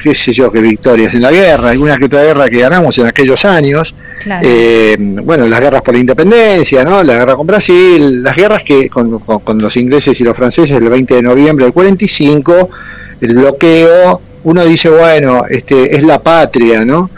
qué 0.02 0.14
sé 0.14 0.32
yo, 0.32 0.50
que 0.50 0.60
victorias 0.60 1.14
en 1.14 1.22
la 1.22 1.30
guerra, 1.30 1.70
alguna 1.70 1.96
que 1.98 2.04
otra 2.06 2.22
guerra 2.22 2.48
que 2.48 2.58
ganamos 2.60 2.98
en 2.98 3.06
aquellos 3.06 3.44
años, 3.44 3.94
Claro. 4.22 4.46
eh, 4.48 4.96
bueno, 4.98 5.46
las 5.46 5.60
guerras 5.60 5.82
por 5.82 5.94
la 5.94 6.00
independencia, 6.00 6.84
¿no? 6.84 7.02
La 7.02 7.14
guerra 7.14 7.36
con 7.36 7.46
Brasil, 7.46 8.22
las 8.22 8.36
guerras 8.36 8.62
que 8.64 8.88
con, 8.88 9.18
con- 9.20 9.40
con 9.40 9.58
los 9.58 9.76
ingleses 9.76 10.20
y 10.20 10.24
los 10.24 10.36
franceses 10.36 10.76
el 10.76 10.88
20 10.88 11.14
de 11.16 11.22
noviembre 11.22 11.64
del 11.64 11.72
45, 11.72 12.68
el 13.20 13.34
bloqueo, 13.34 14.20
uno 14.44 14.64
dice, 14.64 14.88
bueno, 14.90 15.44
este 15.48 15.94
es 15.96 16.02
la 16.02 16.22
patria, 16.22 16.84
¿no? 16.84 17.10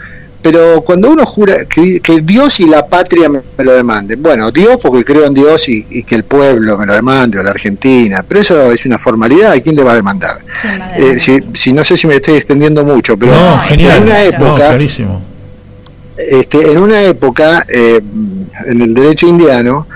Pero 0.43 0.81
cuando 0.81 1.09
uno 1.09 1.25
jura 1.25 1.63
que, 1.65 1.99
que 2.01 2.19
Dios 2.21 2.59
y 2.59 2.65
la 2.67 2.85
patria 2.85 3.29
me, 3.29 3.39
me 3.57 3.63
lo 3.63 3.71
demanden, 3.73 4.21
bueno, 4.21 4.51
Dios 4.51 4.77
porque 4.81 5.03
creo 5.05 5.25
en 5.25 5.33
Dios 5.33 5.69
y, 5.69 5.87
y 5.89 6.03
que 6.03 6.15
el 6.15 6.23
pueblo 6.25 6.77
me 6.77 6.85
lo 6.85 6.93
demande, 6.93 7.39
o 7.39 7.43
la 7.43 7.51
Argentina, 7.51 8.23
pero 8.27 8.41
eso 8.41 8.71
es 8.71 8.85
una 8.85 8.99
formalidad, 8.99 9.55
¿y 9.55 9.61
quién 9.61 9.75
le 9.77 9.83
va 9.83 9.93
a 9.93 9.95
demandar? 9.95 10.39
Eh, 10.97 11.17
si, 11.17 11.39
si 11.53 11.71
no 11.71 11.83
sé 11.85 11.95
si 11.95 12.07
me 12.07 12.15
estoy 12.17 12.35
extendiendo 12.35 12.83
mucho, 12.83 13.17
pero 13.17 13.31
No, 13.33 13.57
genial. 13.61 13.97
en 13.97 14.03
una 14.03 14.13
No, 14.15 14.19
época, 14.25 14.67
clarísimo. 14.67 15.21
este, 16.17 16.71
en 16.71 16.77
una 16.77 17.01
época, 17.03 17.65
eh, 17.69 18.01
en 18.67 18.81
el 18.81 18.93
derecho 18.93 19.27
indiano, 19.27 19.87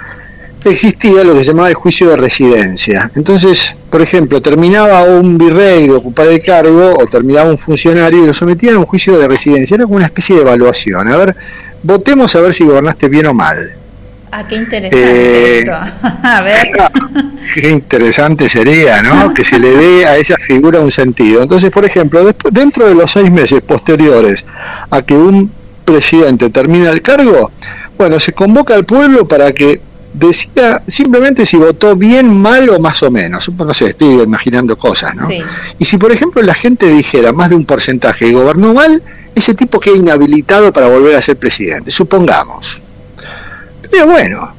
existía 0.69 1.23
lo 1.23 1.33
que 1.33 1.43
se 1.43 1.51
llamaba 1.51 1.69
el 1.69 1.75
juicio 1.75 2.09
de 2.09 2.17
residencia. 2.17 3.11
Entonces, 3.15 3.75
por 3.89 4.01
ejemplo, 4.01 4.41
terminaba 4.41 5.03
un 5.03 5.37
virrey 5.37 5.87
de 5.87 5.93
ocupar 5.93 6.27
el 6.27 6.41
cargo 6.41 6.95
o 6.97 7.07
terminaba 7.07 7.49
un 7.49 7.57
funcionario 7.57 8.23
y 8.23 8.27
lo 8.27 8.33
sometían 8.33 8.75
a 8.75 8.79
un 8.79 8.85
juicio 8.85 9.17
de 9.17 9.27
residencia. 9.27 9.75
Era 9.75 9.83
como 9.85 9.97
una 9.97 10.05
especie 10.05 10.35
de 10.35 10.41
evaluación. 10.41 11.07
A 11.07 11.17
ver, 11.17 11.35
votemos 11.83 12.35
a 12.35 12.41
ver 12.41 12.53
si 12.53 12.65
gobernaste 12.65 13.07
bien 13.09 13.27
o 13.27 13.33
mal. 13.33 13.73
Ah, 14.31 14.45
qué 14.45 14.55
interesante 14.55 14.97
Eh, 14.97 15.59
esto. 15.59 15.71
A 16.23 16.41
ver. 16.41 16.67
Qué 17.53 17.69
interesante 17.69 18.49
sería, 18.49 19.01
¿no? 19.01 19.33
Que 19.33 19.43
se 19.43 19.57
le 19.57 19.69
dé 19.69 20.05
a 20.05 20.17
esa 20.17 20.35
figura 20.37 20.81
un 20.81 20.91
sentido. 20.91 21.41
Entonces, 21.43 21.71
por 21.71 21.85
ejemplo, 21.85 22.23
después, 22.25 22.53
dentro 22.53 22.87
de 22.87 22.93
los 22.93 23.09
seis 23.09 23.31
meses 23.31 23.61
posteriores 23.61 24.45
a 24.89 25.01
que 25.01 25.13
un 25.15 25.49
presidente 25.85 26.49
termina 26.49 26.89
el 26.89 27.01
cargo, 27.01 27.51
bueno, 27.97 28.19
se 28.19 28.33
convoca 28.33 28.75
al 28.75 28.83
pueblo 28.83 29.27
para 29.27 29.53
que 29.53 29.79
decida 30.19 30.81
simplemente 30.87 31.45
si 31.45 31.57
votó 31.57 31.95
bien, 31.95 32.27
mal 32.33 32.69
o 32.69 32.79
más 32.79 33.01
o 33.03 33.11
menos. 33.11 33.49
No 33.57 33.73
sé, 33.73 33.87
estoy 33.87 34.21
imaginando 34.21 34.77
cosas, 34.77 35.15
¿no? 35.15 35.27
Sí. 35.27 35.41
Y 35.79 35.85
si, 35.85 35.97
por 35.97 36.11
ejemplo, 36.11 36.41
la 36.41 36.53
gente 36.53 36.87
dijera 36.87 37.31
más 37.31 37.49
de 37.49 37.55
un 37.55 37.65
porcentaje 37.65 38.25
que 38.25 38.31
gobernó 38.33 38.73
mal, 38.73 39.01
ese 39.35 39.53
tipo 39.53 39.79
queda 39.79 39.95
inhabilitado 39.95 40.73
para 40.73 40.87
volver 40.87 41.15
a 41.15 41.21
ser 41.21 41.37
presidente, 41.37 41.91
supongamos. 41.91 42.79
Sería 43.83 44.05
bueno, 44.05 44.51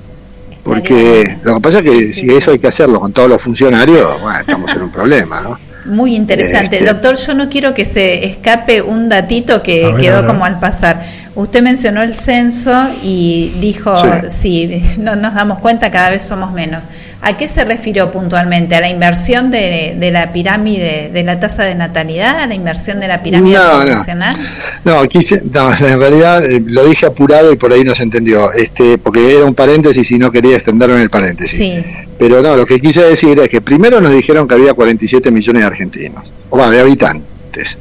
porque 0.63 1.37
lo 1.43 1.57
que 1.57 1.61
pasa 1.61 1.79
es 1.81 1.85
que 1.85 2.13
si 2.13 2.31
eso 2.31 2.53
hay 2.53 2.59
que 2.59 2.69
hacerlo 2.69 3.01
con 3.01 3.13
todos 3.13 3.29
los 3.29 3.43
funcionarios, 3.43 4.21
bueno, 4.21 4.39
estamos 4.39 4.73
en 4.73 4.83
un 4.83 4.91
problema, 4.91 5.41
¿no? 5.41 5.59
Muy 5.87 6.15
interesante. 6.15 6.77
Este- 6.79 6.93
Doctor, 6.93 7.17
yo 7.17 7.35
no 7.35 7.49
quiero 7.49 7.73
que 7.75 7.85
se 7.85 8.27
escape 8.27 8.83
un 8.83 9.09
datito 9.09 9.63
que 9.63 9.87
ver, 9.87 9.97
quedó 9.97 10.27
como 10.27 10.45
al 10.45 10.61
pasar. 10.61 11.03
Usted 11.39 11.63
mencionó 11.63 12.03
el 12.03 12.17
censo 12.17 12.89
y 13.01 13.53
dijo, 13.61 13.95
sí. 14.29 14.83
no 14.99 15.15
nos 15.15 15.35
damos 15.35 15.61
cuenta, 15.61 15.89
cada 15.89 16.11
vez 16.11 16.25
somos 16.25 16.53
menos. 16.53 16.87
¿A 17.23 17.37
qué 17.37 17.47
se 17.47 17.65
refirió 17.65 18.11
puntualmente? 18.11 18.75
¿A 18.75 18.81
la 18.81 18.89
inversión 18.89 19.53
de, 19.53 19.95
de 19.97 20.11
la 20.11 20.33
pirámide, 20.33 21.11
de 21.13 21.23
la 21.23 21.39
tasa 21.39 21.63
de 21.63 21.77
natalidad? 21.77 22.41
¿A 22.41 22.49
la 22.49 22.55
inversión 22.57 22.99
de 22.99 23.07
la 23.07 23.23
pirámide 23.23 23.57
No, 23.57 23.73
no. 23.73 23.79
poblacional? 23.83 24.37
No, 24.85 25.09
quise, 25.09 25.41
no, 25.53 25.73
en 25.73 26.01
realidad 26.01 26.45
eh, 26.45 26.61
lo 26.67 26.85
dije 26.85 27.07
apurado 27.07 27.53
y 27.53 27.57
por 27.57 27.73
ahí 27.73 27.85
no 27.85 27.95
se 27.95 28.03
entendió, 28.03 28.51
este, 28.51 28.99
porque 28.99 29.37
era 29.37 29.45
un 29.45 29.55
paréntesis 29.55 30.11
y 30.11 30.19
no 30.19 30.33
quería 30.33 30.57
extenderlo 30.57 30.97
en 30.97 31.03
el 31.03 31.11
paréntesis. 31.11 31.57
Sí. 31.57 31.85
Pero 32.19 32.43
no, 32.43 32.57
lo 32.57 32.67
que 32.67 32.81
quise 32.81 33.03
decir 33.03 33.39
es 33.39 33.49
que 33.49 33.61
primero 33.61 34.01
nos 34.01 34.11
dijeron 34.11 34.49
que 34.49 34.55
había 34.55 34.75
47 34.75 35.31
millones 35.31 35.63
de 35.63 35.67
argentinos, 35.69 36.33
o 36.51 36.59
va, 36.59 36.69
de 36.69 36.81
habitantes. 36.81 37.79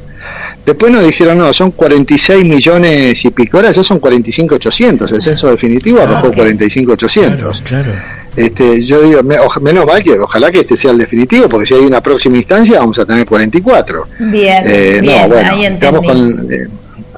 Después 0.67 0.91
nos 0.91 1.03
dijeron, 1.05 1.37
no, 1.37 1.51
son 1.53 1.71
46 1.71 2.43
millones 2.43 3.23
y 3.23 3.29
pico, 3.31 3.55
ahora 3.57 3.71
ya 3.71 3.81
son 3.83 4.01
45.800, 4.01 5.11
el 5.13 5.21
censo 5.21 5.49
definitivo 5.49 6.01
arrojó 6.01 6.29
45.800. 6.31 7.61
Claro. 7.63 7.93
Este, 8.35 8.83
yo 8.83 9.01
digo, 9.01 9.23
me- 9.23 9.37
menos 9.61 9.85
mal 9.85 10.03
que 10.03 10.19
ojalá 10.19 10.51
que 10.51 10.59
este 10.59 10.75
sea 10.77 10.91
el 10.91 10.97
definitivo, 10.97 11.47
porque 11.49 11.65
si 11.65 11.73
hay 11.73 11.85
una 11.85 12.01
próxima 12.01 12.35
instancia 12.37 12.79
vamos 12.79 12.99
a 12.99 13.05
tener 13.05 13.25
44. 13.25 14.07
Bien, 14.19 14.63
Eh, 14.67 14.99
bien, 15.01 15.21
no, 15.21 15.27
bueno, 15.29 15.49
ahí 15.53 15.65
estamos 15.65 16.05
con, 16.05 16.47
eh, 16.51 16.67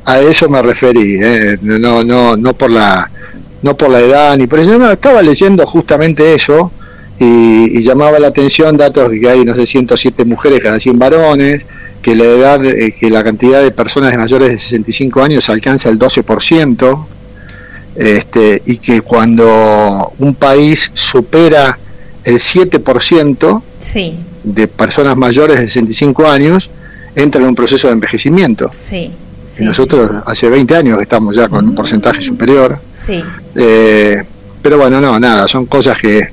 a 0.06 0.20
eso 0.20 0.48
me 0.48 0.62
referí, 0.62 1.18
eh, 1.22 1.58
no, 1.62 2.04
no, 2.04 2.38
no 2.38 2.54
por 2.54 2.70
la, 2.70 3.10
no 3.64 3.76
por 3.76 3.90
la 3.90 4.00
edad 4.00 4.38
ni 4.38 4.46
por 4.48 4.60
eso. 4.60 4.78
No, 4.78 4.92
estaba 4.92 5.22
leyendo 5.24 5.66
justamente 5.66 6.36
eso 6.36 6.72
y, 7.20 7.80
y 7.80 7.82
llamaba 7.82 8.20
la 8.20 8.28
atención 8.28 8.78
datos 8.78 9.10
de 9.12 9.20
que 9.20 9.28
hay 9.30 9.44
no 9.44 9.56
sé 9.56 9.66
107 9.66 10.24
mujeres 10.24 10.62
cada 10.62 10.80
100 10.80 10.98
varones, 11.00 11.66
que 12.02 12.16
la 12.16 12.24
edad, 12.26 12.66
eh, 12.66 12.94
que 12.98 13.10
la 13.10 13.24
cantidad 13.24 13.62
de 13.62 13.72
personas 13.72 14.12
de 14.12 14.18
mayores 14.18 14.50
de 14.52 14.58
65 14.58 15.22
años 15.22 15.50
alcanza 15.50 15.90
el 15.90 16.00
12%. 16.00 17.06
Este, 17.96 18.62
y 18.66 18.78
que 18.78 19.02
cuando 19.02 20.14
un 20.20 20.36
país 20.36 20.90
supera 20.94 21.78
el 22.24 22.36
7%, 22.36 23.62
Sí, 23.80 24.16
de 24.44 24.68
personas 24.68 25.18
mayores 25.18 25.60
de 25.60 25.68
65 25.68 26.28
años 26.28 26.70
entra 27.16 27.42
en 27.42 27.48
un 27.48 27.56
proceso 27.56 27.88
de 27.88 27.94
envejecimiento. 27.94 28.72
sí, 28.76 29.12
y 29.60 29.64
nosotros 29.64 30.12
hace 30.28 30.48
20 30.48 30.76
años 30.76 31.02
estamos 31.02 31.36
ya 31.36 31.50
con 31.50 31.68
un 31.68 31.76
porcentaje 31.76 32.22
superior. 32.22 32.80
sí. 32.94 33.22
Eh, 33.56 34.24
pero 34.62 34.78
bueno, 34.78 35.00
no, 35.02 35.18
nada, 35.20 35.48
son 35.48 35.66
cosas 35.66 35.98
que 35.98 36.30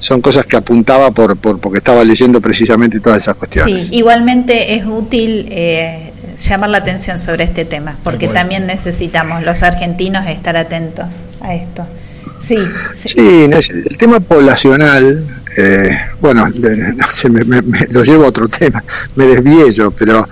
son 0.00 0.20
cosas 0.20 0.46
que 0.46 0.56
apuntaba 0.56 1.12
por, 1.12 1.36
por 1.36 1.60
porque 1.60 1.78
estaba 1.78 2.02
leyendo 2.02 2.40
precisamente 2.40 2.98
todas 2.98 3.22
esas 3.22 3.36
cuestiones. 3.36 3.86
Sí, 3.88 3.96
igualmente 3.96 4.74
es 4.74 4.84
útil 4.84 5.46
eh, 5.50 6.10
llamar 6.36 6.70
la 6.70 6.78
atención 6.78 7.18
sobre 7.18 7.44
este 7.44 7.64
tema, 7.64 7.96
porque 8.02 8.26
cual. 8.26 8.34
también 8.38 8.66
necesitamos 8.66 9.44
los 9.44 9.62
argentinos 9.62 10.26
estar 10.26 10.56
atentos 10.56 11.06
a 11.40 11.54
esto. 11.54 11.86
Sí, 12.40 12.56
Sí, 13.04 13.48
es- 13.52 13.68
el 13.70 13.96
tema 13.98 14.18
poblacional, 14.20 15.26
eh, 15.58 15.90
bueno, 16.20 16.48
le- 16.48 16.76
no 16.94 17.06
sé, 17.12 17.28
me- 17.28 17.44
me- 17.44 17.60
me- 17.62 17.86
lo 17.90 18.02
llevo 18.02 18.24
a 18.24 18.28
otro 18.28 18.48
tema, 18.48 18.82
me 19.14 19.26
desvié 19.26 19.70
yo, 19.72 19.90
pero 19.90 20.26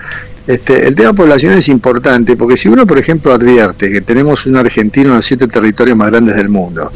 este, 0.49 0.89
el 0.89 0.95
tema 0.95 1.13
poblacional 1.13 1.59
es 1.59 1.69
importante 1.69 2.35
porque 2.35 2.57
si 2.57 2.69
uno, 2.69 2.87
por 2.87 2.99
ejemplo, 2.99 3.35
advierte 3.35 3.93
que 3.93 4.01
tenemos 4.01 4.47
un 4.47 4.57
argentino 4.57 5.11
en 5.11 5.17
los 5.17 5.27
siete 5.27 5.47
territorios 5.47 5.95
más 5.95 6.11
grandes 6.11 6.37
del 6.37 6.49
mundo, 6.49 6.91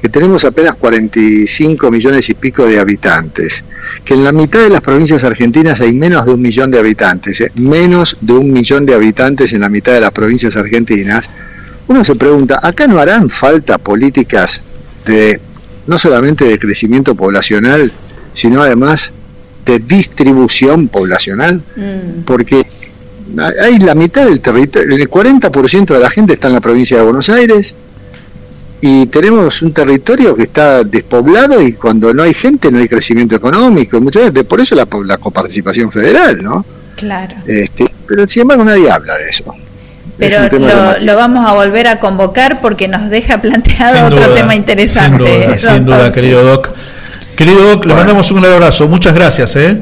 que 0.00 0.08
tenemos 0.08 0.42
apenas 0.46 0.76
45 0.76 1.90
millones 1.90 2.30
y 2.30 2.34
pico 2.34 2.66
de 2.66 2.78
habitantes, 2.78 3.62
que 4.02 4.14
en 4.14 4.24
la 4.24 4.32
mitad 4.32 4.60
de 4.60 4.70
las 4.70 4.80
provincias 4.80 5.22
argentinas 5.22 5.82
hay 5.82 5.92
menos 5.92 6.24
de 6.24 6.32
un 6.32 6.40
millón 6.40 6.70
de 6.70 6.78
habitantes, 6.78 7.42
eh, 7.42 7.52
menos 7.56 8.16
de 8.22 8.32
un 8.32 8.50
millón 8.50 8.86
de 8.86 8.94
habitantes 8.94 9.52
en 9.52 9.60
la 9.60 9.68
mitad 9.68 9.92
de 9.92 10.00
las 10.00 10.10
provincias 10.10 10.56
argentinas, 10.56 11.26
uno 11.88 12.02
se 12.04 12.14
pregunta, 12.14 12.58
¿acá 12.62 12.86
no 12.86 12.98
harán 12.98 13.28
falta 13.28 13.76
políticas 13.76 14.62
de 15.04 15.38
no 15.86 15.98
solamente 15.98 16.46
de 16.46 16.58
crecimiento 16.58 17.14
poblacional, 17.14 17.92
sino 18.32 18.62
además 18.62 19.12
de 19.66 19.78
distribución 19.78 20.88
poblacional? 20.88 21.60
Mm, 21.76 22.22
Porque 22.24 22.64
hay 23.60 23.78
la 23.78 23.94
mitad 23.94 24.24
del 24.24 24.40
territorio, 24.40 24.96
el 24.96 25.10
40% 25.10 25.86
de 25.94 26.00
la 26.00 26.10
gente 26.10 26.34
está 26.34 26.48
en 26.48 26.54
la 26.54 26.60
provincia 26.60 26.98
de 26.98 27.04
Buenos 27.04 27.28
Aires 27.28 27.74
y 28.80 29.06
tenemos 29.06 29.62
un 29.62 29.72
territorio 29.72 30.34
que 30.36 30.42
está 30.42 30.84
despoblado 30.84 31.60
y 31.62 31.72
cuando 31.72 32.12
no 32.12 32.22
hay 32.22 32.34
gente 32.34 32.70
no 32.70 32.78
hay 32.78 32.88
crecimiento 32.88 33.34
económico, 33.34 33.96
y 33.96 34.00
muchas 34.00 34.32
veces 34.32 34.46
por 34.46 34.60
eso 34.60 34.74
la, 34.74 34.86
la 35.04 35.16
coparticipación 35.18 35.90
federal, 35.90 36.42
¿no? 36.42 36.64
claro. 36.96 37.34
Este, 37.46 37.86
pero 38.06 38.26
sin 38.28 38.42
embargo 38.42 38.64
nadie 38.64 38.90
habla 38.90 39.16
de 39.16 39.28
eso. 39.28 39.54
Pero 40.18 40.58
lo, 41.00 41.16
vamos 41.16 41.44
a 41.48 41.54
volver 41.54 41.88
a 41.88 41.98
convocar 41.98 42.60
porque 42.60 42.86
nos 42.86 43.10
deja 43.10 43.40
planteado 43.40 43.96
Sin 43.96 44.04
otro 44.04 44.26
duda, 44.26 44.34
tema 44.34 44.54
interesante. 44.54 45.24
Sin 45.24 45.46
duda, 45.46 45.58
sin 45.58 45.84
doctor. 45.84 46.04
duda, 46.04 46.12
querido 46.12 46.44
Doc. 46.44 46.70
Querido 47.36 47.62
Doc, 47.64 47.84
le 47.84 47.94
mandamos 47.94 48.30
un 48.30 48.40
gran 48.40 48.52
abrazo. 48.52 48.86
Muchas 48.86 49.14
gracias, 49.14 49.56
¿eh? 49.56 49.76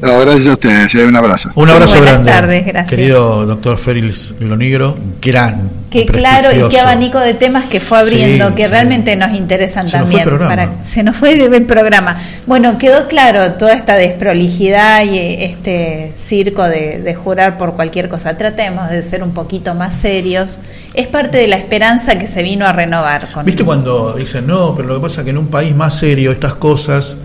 No, 0.00 0.18
gracias 0.20 0.48
a 0.48 0.52
ustedes, 0.52 0.94
un 0.94 1.14
abrazo. 1.16 1.50
Un 1.54 1.68
abrazo 1.68 1.96
Buenas 1.98 2.12
grande. 2.14 2.32
tardes, 2.32 2.66
gracias. 2.66 2.88
Querido 2.90 3.44
doctor 3.44 3.76
Félix 3.76 4.34
Lonigro, 4.40 4.96
gran. 5.20 5.68
Qué 5.90 6.06
claro 6.06 6.48
y 6.56 6.68
qué 6.70 6.78
abanico 6.80 7.18
de 7.18 7.34
temas 7.34 7.66
que 7.66 7.80
fue 7.80 7.98
abriendo, 7.98 8.48
Sí, 8.50 8.54
que 8.54 8.64
sí. 8.66 8.70
realmente 8.70 9.16
nos 9.16 9.36
interesan 9.36 9.88
Se 9.90 9.98
nos 9.98 10.06
fue 10.08 10.16
también. 10.16 10.20
el 10.20 10.24
programa. 10.28 10.54
para- 10.78 10.84
se 10.84 11.02
nos 11.02 11.16
fue 11.16 11.32
el, 11.32 11.52
el 11.52 11.66
programa. 11.66 12.18
Bueno, 12.46 12.78
quedó 12.78 13.08
claro 13.08 13.52
toda 13.54 13.74
esta 13.74 13.96
desprolijidad 13.96 15.04
y 15.04 15.18
este 15.18 16.12
circo 16.16 16.62
de, 16.62 17.00
de 17.02 17.14
jurar 17.14 17.58
por 17.58 17.74
cualquier 17.74 18.08
cosa. 18.08 18.36
Tratemos 18.36 18.88
de 18.88 19.02
ser 19.02 19.22
un 19.24 19.32
poquito 19.32 19.74
más 19.74 19.96
serios. 19.96 20.58
Es 20.94 21.08
parte 21.08 21.38
de 21.38 21.48
la 21.48 21.56
esperanza 21.56 22.16
que 22.18 22.26
se 22.28 22.42
vino 22.42 22.66
a 22.66 22.72
renovar. 22.72 23.28
Con 23.32 23.44
¿Viste 23.44 23.64
cuando 23.64 24.14
dicen, 24.14 24.46
no, 24.46 24.74
pero 24.76 24.88
lo 24.88 24.94
que 24.94 25.00
pasa 25.02 25.20
es 25.22 25.24
que 25.24 25.30
en 25.30 25.38
un 25.38 25.48
país 25.48 25.74
más 25.74 25.94
serio 25.94 26.30
estas 26.30 26.54
cosas, 26.54 27.16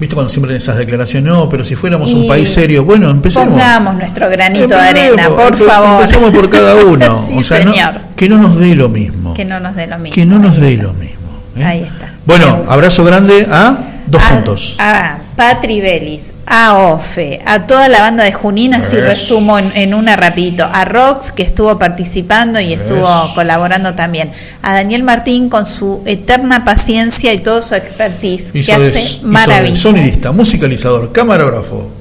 ¿viste 0.00 0.14
cuando 0.14 0.28
siempre 0.30 0.50
en 0.52 0.56
esas 0.56 0.76
declaraciones, 0.78 1.30
no, 1.32 1.48
pero 1.48 1.62
si 1.62 1.76
fuéramos 1.76 2.12
un 2.14 2.26
país 2.26 2.48
serio, 2.50 2.84
bueno, 2.84 3.10
empecemos. 3.10 3.48
Pongamos 3.50 3.94
nuestro 3.96 4.28
granito 4.30 4.68
de 4.68 4.74
arena, 4.74 5.28
por 5.28 5.52
empe- 5.54 5.66
favor. 5.66 6.00
Empecemos 6.02 6.34
por 6.34 6.50
cada 6.50 6.74
uno. 6.84 7.26
Sí, 7.28 7.34
o 7.38 7.42
sea, 7.42 7.64
no- 7.64 7.74
que 8.16 8.28
no 8.28 8.38
nos 8.38 8.56
dé 8.58 8.74
lo 8.74 8.88
mismo. 8.88 9.34
Que 9.34 9.44
no 9.44 9.60
nos 9.60 9.76
dé 9.76 9.86
lo 9.86 9.98
mismo. 9.98 10.14
Que 10.14 10.26
no 10.26 10.38
nos 10.38 10.58
dé 10.58 10.76
lo 10.76 10.92
mismo. 10.94 11.16
¿eh? 11.56 11.64
Ahí 11.64 11.82
está. 11.82 12.10
Bueno, 12.26 12.64
abrazo 12.68 13.04
grande 13.04 13.46
a 13.50 13.78
dos 14.10 14.22
a, 14.22 14.28
puntos. 14.30 14.76
A 14.78 15.18
Patri 15.36 15.80
Belis, 15.80 16.32
a 16.46 16.78
Ofe, 16.78 17.40
a 17.46 17.66
toda 17.66 17.88
la 17.88 18.00
banda 18.00 18.24
de 18.24 18.32
Junín, 18.32 18.74
así 18.74 18.96
resumo 18.96 19.58
en, 19.58 19.70
en 19.74 19.94
una 19.94 20.16
rapidito. 20.16 20.68
A 20.70 20.84
Rox, 20.84 21.32
que 21.32 21.42
estuvo 21.42 21.78
participando 21.78 22.60
y 22.60 22.72
estuvo 22.72 23.06
colaborando 23.34 23.94
también. 23.94 24.32
A 24.62 24.74
Daniel 24.74 25.02
Martín 25.02 25.48
con 25.48 25.66
su 25.66 26.02
eterna 26.06 26.64
paciencia 26.64 27.32
y 27.32 27.38
todo 27.38 27.62
su 27.62 27.74
expertise, 27.74 28.50
Hizo 28.54 28.76
que 28.76 28.88
hace 28.88 29.20
maravillas. 29.24 29.78
sonidista, 29.78 30.32
musicalizador, 30.32 31.12
camarógrafo. 31.12 31.99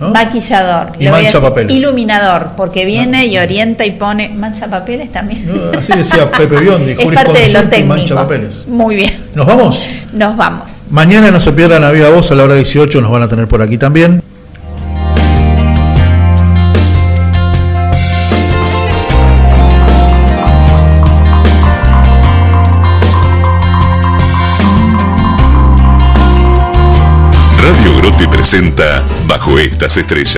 ¿No? 0.00 0.10
Maquillador, 0.10 0.92
Y 0.98 1.06
a 1.06 1.10
mancha 1.10 1.40
papeles. 1.40 1.74
iluminador, 1.74 2.50
porque 2.56 2.84
viene 2.84 3.26
y 3.26 3.38
orienta 3.38 3.84
y 3.84 3.92
pone 3.92 4.28
mancha 4.28 4.66
papeles 4.68 5.10
también. 5.12 5.46
No, 5.46 5.78
así 5.78 5.92
decía 5.94 6.30
Pepe 6.36 6.58
Biondi, 6.60 6.90
es 6.92 6.96
parte 6.98 7.08
de 7.08 7.14
lo 7.14 7.30
jurisconsulto 7.30 7.66
y 7.66 7.70
técnico. 7.70 7.94
mancha 7.96 8.14
papeles. 8.14 8.64
Muy 8.68 8.96
bien, 8.96 9.14
¿Nos 9.34 9.46
vamos? 9.46 9.88
nos 10.12 10.36
vamos. 10.36 10.82
Mañana 10.90 11.30
no 11.30 11.40
se 11.40 11.52
pierdan 11.52 11.82
la 11.82 11.90
Viva 11.90 12.10
Voz 12.10 12.30
a 12.30 12.34
la 12.34 12.44
hora 12.44 12.54
18, 12.54 13.00
nos 13.00 13.10
van 13.10 13.22
a 13.22 13.28
tener 13.28 13.46
por 13.48 13.62
aquí 13.62 13.78
también. 13.78 14.22
Presenta 28.48 29.04
Bajo 29.26 29.58
estas 29.58 29.96
estrellas. 29.96 30.26